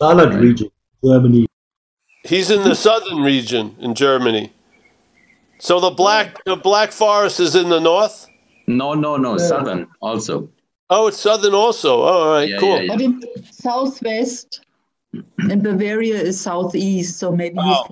Saarland 0.03 0.41
region, 0.41 0.69
Germany. 1.05 1.47
He's 2.25 2.51
in 2.51 2.63
the 2.63 2.75
southern 2.87 3.23
region 3.23 3.77
in 3.79 3.95
Germany. 3.95 4.53
So 5.59 5.81
the 5.81 5.91
black 5.91 6.43
the 6.45 6.57
Black 6.57 6.93
Forest 6.93 7.41
is 7.41 7.55
in 7.55 7.69
the 7.69 7.81
north. 7.81 8.27
No, 8.67 8.95
no, 8.95 9.17
no. 9.17 9.37
Southern 9.39 9.87
also. 10.01 10.49
Oh, 10.91 11.07
it's 11.09 11.19
southern 11.19 11.55
also. 11.55 12.01
Oh, 12.01 12.03
all 12.05 12.33
right, 12.35 12.49
Yeah, 12.49 12.59
cool. 12.59 12.77
yeah, 12.77 12.83
yeah. 12.83 12.89
But 12.93 13.01
in 13.01 13.23
southwest, 13.53 14.61
and 15.39 15.63
Bavaria 15.63 16.17
is 16.21 16.41
southeast, 16.41 17.19
so 17.19 17.31
maybe 17.33 17.57
he's 17.57 17.65
Wow. 17.65 17.89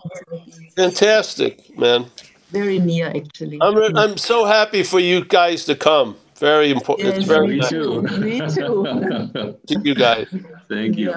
Fantastic, 0.76 1.76
man. 1.78 2.06
very 2.50 2.78
near 2.78 3.08
actually. 3.08 3.58
I'm 3.60 3.76
I'm 3.96 4.16
so 4.16 4.44
happy 4.44 4.82
for 4.82 5.00
you 5.00 5.24
guys 5.24 5.64
to 5.66 5.74
come. 5.74 6.16
Very 6.36 6.70
important. 6.70 7.08
It's 7.16 7.26
very 7.26 7.46
me 7.48 7.56
nice. 7.58 7.70
too. 7.70 8.02
Me 8.02 8.40
too. 8.40 9.56
to 9.68 9.80
you 9.84 9.94
guys. 9.94 10.26
Thank 10.68 10.96
you. 10.96 11.14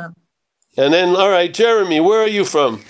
Yeah. 0.76 0.85
And 0.85 0.93
then, 0.93 1.15
all 1.15 1.30
right, 1.30 1.53
Jeremy, 1.53 1.99
where 1.99 2.22
are 2.22 2.27
you 2.27 2.45
from? 2.45 2.81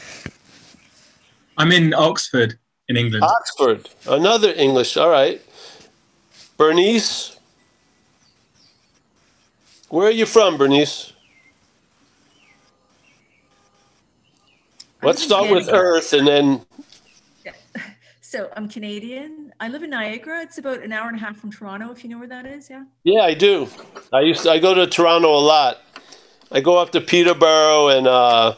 I'm 1.58 1.72
in 1.72 1.94
Oxford, 1.94 2.58
in 2.90 2.98
England. 2.98 3.24
Oxford. 3.24 3.90
Another 4.08 4.52
English. 4.54 4.98
All 4.98 5.10
right. 5.10 5.42
Bernice, 6.58 7.38
where 9.90 10.08
are 10.08 10.12
you 10.12 10.26
from, 10.26 10.58
Bernice? 10.58 11.14
Let's 15.02 15.22
from 15.22 15.28
start 15.28 15.52
with 15.52 15.70
Earth 15.70 16.14
and 16.14 16.28
then 16.28 16.62
Yeah. 17.46 17.52
So 18.22 18.50
I'm 18.58 18.68
Canadian. 18.68 19.54
I 19.62 19.70
live 19.70 19.84
in 19.84 19.92
Niagara. 19.92 20.42
It's 20.42 20.58
about 20.58 20.82
an 20.82 20.92
hour 20.92 21.08
and 21.08 21.16
a 21.16 21.20
half 21.20 21.38
from 21.38 21.52
Toronto, 21.52 21.92
if 21.92 22.04
you 22.04 22.10
know 22.10 22.18
where 22.18 22.28
that 22.28 22.46
is. 22.46 22.70
Yeah. 22.70 22.84
Yeah, 23.04 23.22
I 23.22 23.34
do. 23.34 23.70
I 24.12 24.22
used 24.22 24.44
to, 24.44 24.52
I 24.52 24.60
go 24.60 24.74
to 24.74 24.88
Toronto 24.88 25.30
a 25.30 25.40
lot. 25.40 25.85
I 26.52 26.62
go 26.62 26.78
up 26.78 26.92
to 26.92 27.02
Peterborough 27.02 27.90
and 27.90 28.08
uh, 28.08 28.56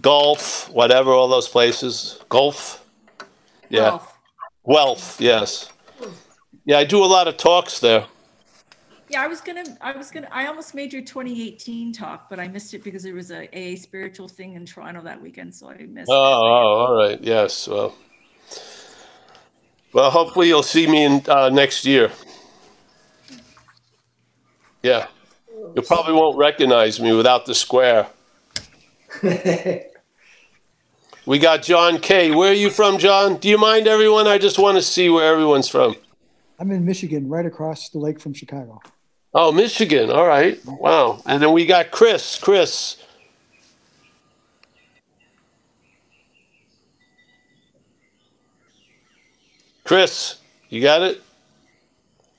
Gulf, 0.00 0.68
whatever, 0.70 1.10
all 1.10 1.28
those 1.28 1.48
places. 1.48 2.18
Gulf. 2.28 2.84
Yeah. 3.68 3.80
Guelph. 3.80 4.18
Guelph, 4.68 5.20
yes. 5.20 5.68
Yeah, 6.64 6.78
I 6.78 6.84
do 6.84 7.04
a 7.04 7.06
lot 7.06 7.26
of 7.28 7.36
talks 7.36 7.80
there. 7.80 8.06
Yeah, 9.08 9.22
I 9.22 9.26
was 9.26 9.40
gonna, 9.42 9.64
I 9.82 9.94
was 9.94 10.10
gonna, 10.10 10.28
I 10.30 10.46
almost 10.46 10.74
made 10.74 10.92
your 10.92 11.02
2018 11.02 11.92
talk, 11.92 12.30
but 12.30 12.40
I 12.40 12.48
missed 12.48 12.72
it 12.72 12.82
because 12.82 13.02
there 13.02 13.14
was 13.14 13.30
a 13.30 13.46
AA 13.52 13.76
spiritual 13.76 14.26
thing 14.28 14.54
in 14.54 14.64
Toronto 14.64 15.02
that 15.02 15.20
weekend, 15.20 15.54
so 15.54 15.68
I 15.68 15.76
missed 15.86 16.08
Oh, 16.10 16.14
it. 16.14 16.16
oh, 16.16 16.86
all 16.86 16.94
right. 16.96 17.20
Yes. 17.20 17.68
Well, 17.68 17.94
well, 19.92 20.10
hopefully 20.10 20.48
you'll 20.48 20.62
see 20.62 20.86
me 20.86 21.04
in 21.04 21.22
uh, 21.28 21.50
next 21.50 21.84
year. 21.84 22.10
Yeah. 24.82 25.08
You 25.74 25.82
probably 25.82 26.14
won't 26.14 26.36
recognize 26.36 27.00
me 27.00 27.12
without 27.12 27.46
the 27.46 27.54
square. 27.54 28.08
We 31.24 31.38
got 31.38 31.62
John 31.62 32.00
K. 32.00 32.32
Where 32.32 32.50
are 32.50 32.54
you 32.54 32.68
from, 32.68 32.98
John? 32.98 33.36
Do 33.36 33.48
you 33.48 33.56
mind, 33.56 33.86
everyone? 33.86 34.26
I 34.26 34.38
just 34.38 34.58
want 34.58 34.76
to 34.76 34.82
see 34.82 35.08
where 35.08 35.32
everyone's 35.32 35.68
from. 35.68 35.94
I'm 36.58 36.72
in 36.72 36.84
Michigan, 36.84 37.28
right 37.28 37.46
across 37.46 37.90
the 37.90 37.98
lake 37.98 38.18
from 38.18 38.34
Chicago. 38.34 38.80
Oh, 39.32 39.52
Michigan. 39.52 40.10
All 40.10 40.26
right. 40.26 40.58
Wow. 40.66 41.22
And 41.24 41.40
then 41.40 41.52
we 41.52 41.64
got 41.64 41.92
Chris. 41.92 42.38
Chris. 42.38 42.96
Chris, 49.84 50.38
you 50.70 50.80
got 50.80 51.02
it? 51.02 51.22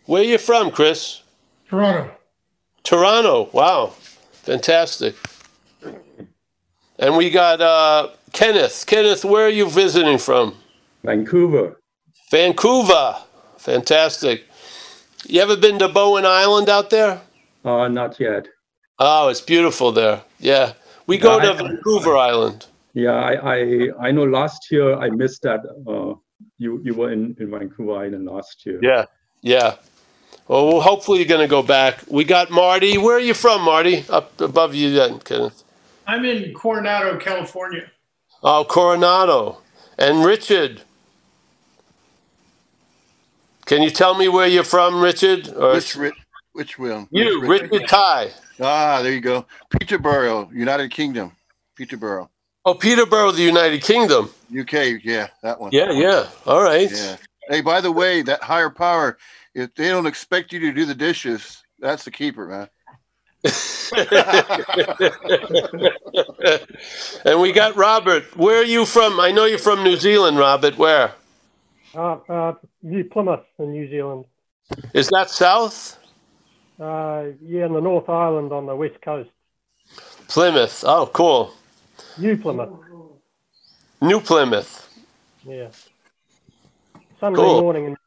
Where 0.07 0.21
are 0.21 0.25
you 0.25 0.37
from, 0.37 0.71
Chris? 0.71 1.21
Toronto. 1.69 2.11
Toronto. 2.83 3.49
Wow. 3.53 3.93
Fantastic. 4.31 5.15
And 6.99 7.17
we 7.17 7.29
got 7.29 7.61
uh, 7.61 8.09
Kenneth. 8.33 8.85
Kenneth, 8.85 9.25
where 9.25 9.45
are 9.45 9.49
you 9.49 9.69
visiting 9.69 10.17
from? 10.17 10.55
Vancouver. 11.03 11.79
Vancouver. 12.31 13.15
Fantastic. 13.57 14.45
You 15.25 15.41
ever 15.41 15.55
been 15.55 15.79
to 15.79 15.87
Bowen 15.89 16.25
Island 16.25 16.69
out 16.69 16.89
there? 16.89 17.21
Uh, 17.63 17.87
not 17.87 18.19
yet. 18.19 18.47
Oh, 18.99 19.29
it's 19.29 19.41
beautiful 19.41 19.91
there. 19.91 20.21
Yeah. 20.39 20.73
We 21.07 21.17
go 21.17 21.37
Yeah, 21.37 21.53
to 21.53 21.63
I- 21.63 21.67
Vancouver 21.67 22.17
Island. 22.17 22.65
Yeah, 22.95 23.13
I, 23.13 23.55
I 23.55 23.89
I 23.99 24.11
know 24.11 24.23
last 24.23 24.67
year 24.69 24.93
I 24.95 25.09
missed 25.09 25.41
that. 25.41 25.61
Uh, 25.87 26.13
you 26.59 26.79
you 26.83 26.93
were 26.93 27.11
in, 27.11 27.35
in 27.39 27.49
Vancouver 27.49 27.93
Island 28.05 28.25
last 28.27 28.63
year. 28.67 28.79
Yeah. 28.83 29.05
Yeah. 29.41 29.77
Well, 30.47 30.67
well, 30.67 30.81
hopefully 30.81 31.19
you're 31.19 31.27
going 31.27 31.41
to 31.41 31.47
go 31.47 31.63
back. 31.63 32.03
We 32.07 32.23
got 32.23 32.51
Marty. 32.51 32.97
Where 32.97 33.17
are 33.17 33.19
you 33.21 33.33
from, 33.33 33.61
Marty? 33.61 34.05
Up 34.09 34.39
above 34.41 34.75
you 34.75 34.91
then, 34.91 35.19
Kenneth. 35.19 35.63
I'm 36.05 36.25
in 36.25 36.53
Coronado, 36.53 37.17
California. 37.17 37.89
Oh, 38.43 38.65
Coronado. 38.65 39.59
And 39.97 40.25
Richard. 40.25 40.81
Can 43.65 43.81
you 43.81 43.89
tell 43.89 44.15
me 44.15 44.27
where 44.27 44.47
you're 44.47 44.63
from, 44.65 45.01
Richard? 45.01 45.47
Or 45.55 45.73
Which 45.75 45.95
Rich? 45.95 46.13
Which 46.51 46.77
one? 46.77 47.07
You, 47.11 47.41
Which 47.41 47.61
Richard 47.63 47.87
Ty. 47.87 48.31
Ah, 48.59 49.01
there 49.01 49.13
you 49.13 49.21
go. 49.21 49.45
Peterborough, 49.69 50.49
United 50.53 50.91
Kingdom. 50.91 51.31
Peterborough, 51.75 52.29
Oh, 52.65 52.73
Peterborough, 52.75 53.31
the 53.31 53.41
United 53.41 53.81
Kingdom. 53.81 54.29
UK. 54.57 55.03
Yeah, 55.03 55.27
that 55.41 55.59
one. 55.59 55.71
Yeah, 55.73 55.91
yeah. 55.91 56.27
All 56.45 56.61
right. 56.61 56.89
Yeah. 56.91 57.17
Hey, 57.49 57.61
by 57.61 57.81
the 57.81 57.91
way, 57.91 58.21
that 58.21 58.41
higher 58.43 58.69
power, 58.69 59.17
if 59.53 59.73
they 59.75 59.89
don't 59.89 60.05
expect 60.05 60.53
you 60.53 60.59
to 60.59 60.71
do 60.71 60.85
the 60.85 60.95
dishes, 60.95 61.63
that's 61.79 62.05
the 62.05 62.11
keeper, 62.11 62.47
man. 62.47 62.69
and 67.25 67.41
we 67.41 67.51
got 67.51 67.75
Robert. 67.75 68.35
Where 68.37 68.61
are 68.61 68.65
you 68.65 68.85
from? 68.85 69.19
I 69.19 69.31
know 69.31 69.45
you're 69.45 69.59
from 69.59 69.83
New 69.83 69.97
Zealand, 69.97 70.37
Robert. 70.37 70.77
Where? 70.77 71.13
Uh, 71.93 72.17
uh, 72.29 72.53
New 72.81 73.03
Plymouth 73.03 73.45
in 73.59 73.71
New 73.71 73.89
Zealand. 73.89 74.25
Is 74.93 75.09
that 75.09 75.29
south? 75.29 75.99
Uh, 76.79 77.25
yeah, 77.41 77.65
in 77.65 77.73
the 77.73 77.81
North 77.81 78.09
Island 78.09 78.51
on 78.51 78.65
the 78.65 78.75
west 78.75 78.99
coast. 79.01 79.29
Plymouth. 80.27 80.83
Oh, 80.87 81.09
cool. 81.13 81.53
New 82.17 82.37
Plymouth. 82.37 82.69
New 84.01 84.19
Plymouth. 84.19 84.89
Yeah. 85.45 85.69
Sunday 87.19 87.37
Cool. 87.37 87.61
morning. 87.61 87.85
In, 87.85 87.97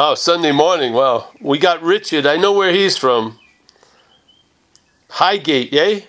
Oh, 0.00 0.14
Sunday 0.14 0.52
morning. 0.52 0.92
Wow. 0.92 1.26
We 1.40 1.58
got 1.58 1.82
Richard. 1.82 2.24
I 2.24 2.36
know 2.36 2.52
where 2.52 2.70
he's 2.70 2.96
from. 2.96 3.36
Highgate, 5.10 5.72
yay? 5.72 6.06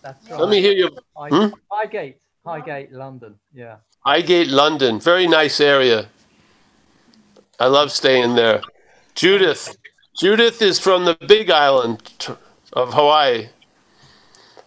That's 0.00 0.30
Let 0.30 0.48
me 0.48 0.60
hear 0.60 0.74
you. 0.74 0.96
High, 1.16 1.30
Hmm? 1.30 1.48
Highgate, 1.68 2.18
Highgate, 2.46 2.92
London. 2.92 3.34
Yeah. 3.52 3.78
Highgate, 4.06 4.46
London. 4.46 5.00
Very 5.00 5.26
nice 5.26 5.58
area. 5.58 6.06
I 7.58 7.66
love 7.66 7.90
staying 7.90 8.36
there. 8.36 8.60
Judith. 9.16 9.76
Judith 10.16 10.62
is 10.62 10.78
from 10.78 11.04
the 11.04 11.16
Big 11.26 11.50
Island 11.50 12.28
of 12.72 12.94
Hawaii. 12.94 13.48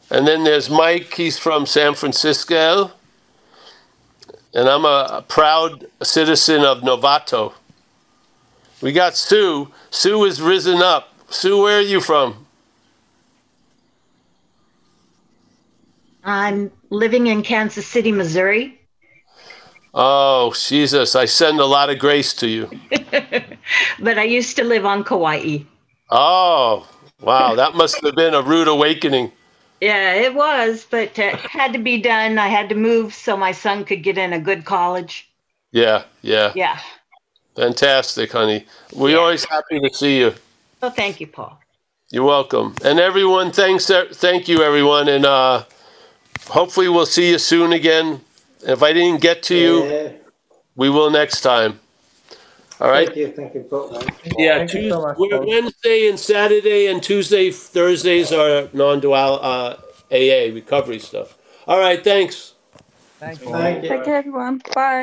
And 0.10 0.27
then 0.27 0.44
there's 0.44 0.69
Mike. 0.69 1.14
He's 1.14 1.39
from 1.39 1.65
San 1.65 1.94
Francisco. 1.94 2.91
And 4.58 4.68
I'm 4.68 4.86
a, 4.86 5.24
proud 5.28 5.86
citizen 6.02 6.64
of 6.64 6.80
Novato. 6.80 7.54
We 8.82 8.92
got 8.92 9.16
Sue. 9.16 9.72
Sue 9.92 10.26
is 10.26 10.42
risen 10.42 10.82
up. 10.82 11.14
Sue, 11.30 11.62
where 11.62 11.78
are 11.78 11.82
you 11.82 12.02
from? 12.02 12.48
I'm 16.24 16.72
living 16.90 17.28
in 17.28 17.44
Kansas 17.44 17.86
City, 17.86 18.12
Missouri. 18.12 18.80
Oh, 19.94 20.52
Jesus. 20.54 21.16
I 21.16 21.26
send 21.26 21.60
a 21.60 21.66
lot 21.66 21.92
of 21.92 22.00
grace 22.00 22.34
to 22.34 22.48
you. 22.48 22.68
but 24.00 24.18
I 24.18 24.24
used 24.24 24.56
to 24.56 24.64
live 24.64 24.88
on 24.88 25.04
Kauai. 25.04 25.60
Oh, 26.10 26.90
wow. 27.22 27.54
That 27.54 27.76
must 27.76 28.04
have 28.04 28.16
been 28.16 28.34
a 28.34 28.42
rude 28.42 28.68
awakening. 28.68 29.32
Yeah, 29.82 30.14
it 30.14 30.34
was, 30.34 30.86
but 30.90 31.20
uh, 31.20 31.24
it 31.24 31.36
had 31.36 31.74
to 31.74 31.80
be 31.80 32.02
done. 32.02 32.40
I 32.40 32.48
had 32.48 32.70
to 32.70 32.76
move 32.76 33.14
so 33.14 33.38
my 33.38 33.52
son 33.52 33.86
could 33.86 34.02
get 34.02 34.18
in 34.18 34.34
a 34.34 34.40
good 34.40 34.66
college. 34.66 35.30
Yeah, 35.72 36.04
yeah. 36.22 36.52
Yeah. 36.56 36.80
Fantastic, 37.56 38.32
honey. 38.32 38.66
We're 38.94 39.20
always 39.20 39.44
happy 39.45 39.80
to 39.80 39.94
see 39.94 40.20
you. 40.20 40.34
Well, 40.82 40.91
thank 40.91 41.20
you, 41.20 41.28
Paul. 41.28 41.60
You're 42.10 42.24
welcome. 42.24 42.76
And 42.84 42.99
everyone, 42.99 43.52
thanks. 43.52 43.88
Thank 43.88 44.48
you, 44.48 44.64
everyone. 44.64 45.08
And 45.10 45.26
uh, 45.26 45.66
hopefully, 46.48 46.88
we'll 46.88 47.06
see 47.06 47.32
you 47.32 47.40
soon 47.40 47.74
again. 47.74 48.22
If 48.62 48.82
I 48.82 48.94
didn't 48.94 49.22
get 49.22 49.44
to 49.44 49.56
you, 49.56 50.14
we 50.76 50.90
will 50.90 51.10
next 51.10 51.41
time. 51.41 51.80
All 52.80 52.90
right. 52.90 53.08
Thank 53.08 53.18
you, 53.18 53.32
thank 53.32 53.54
you, 53.56 53.62
Paul. 53.62 53.91
Yeah, 54.38 54.60
Thank 54.60 54.74
you 54.74 54.90
so 54.90 55.02
much, 55.02 55.18
we're- 55.18 55.38
Paul. 55.38 55.48
Wednesday 55.48 56.08
and 56.10 56.20
Saturday 56.20 56.88
and 56.88 57.02
Tuesday, 57.02 57.49
Thursdays 57.52 58.32
are 58.32 58.70
non-dual 58.74 59.40
uh, 59.41 59.76
AA 60.12 60.54
recovery 60.54 60.99
stuff. 60.99 61.38
All 61.68 61.80
right, 61.80 62.04
thanks. 62.04 62.54
Thank 63.20 63.40
Thank 63.40 63.84
you. 63.84 63.90
Take 63.90 64.04
care, 64.06 64.18
everyone. 64.18 64.62
Bye. 64.76 64.95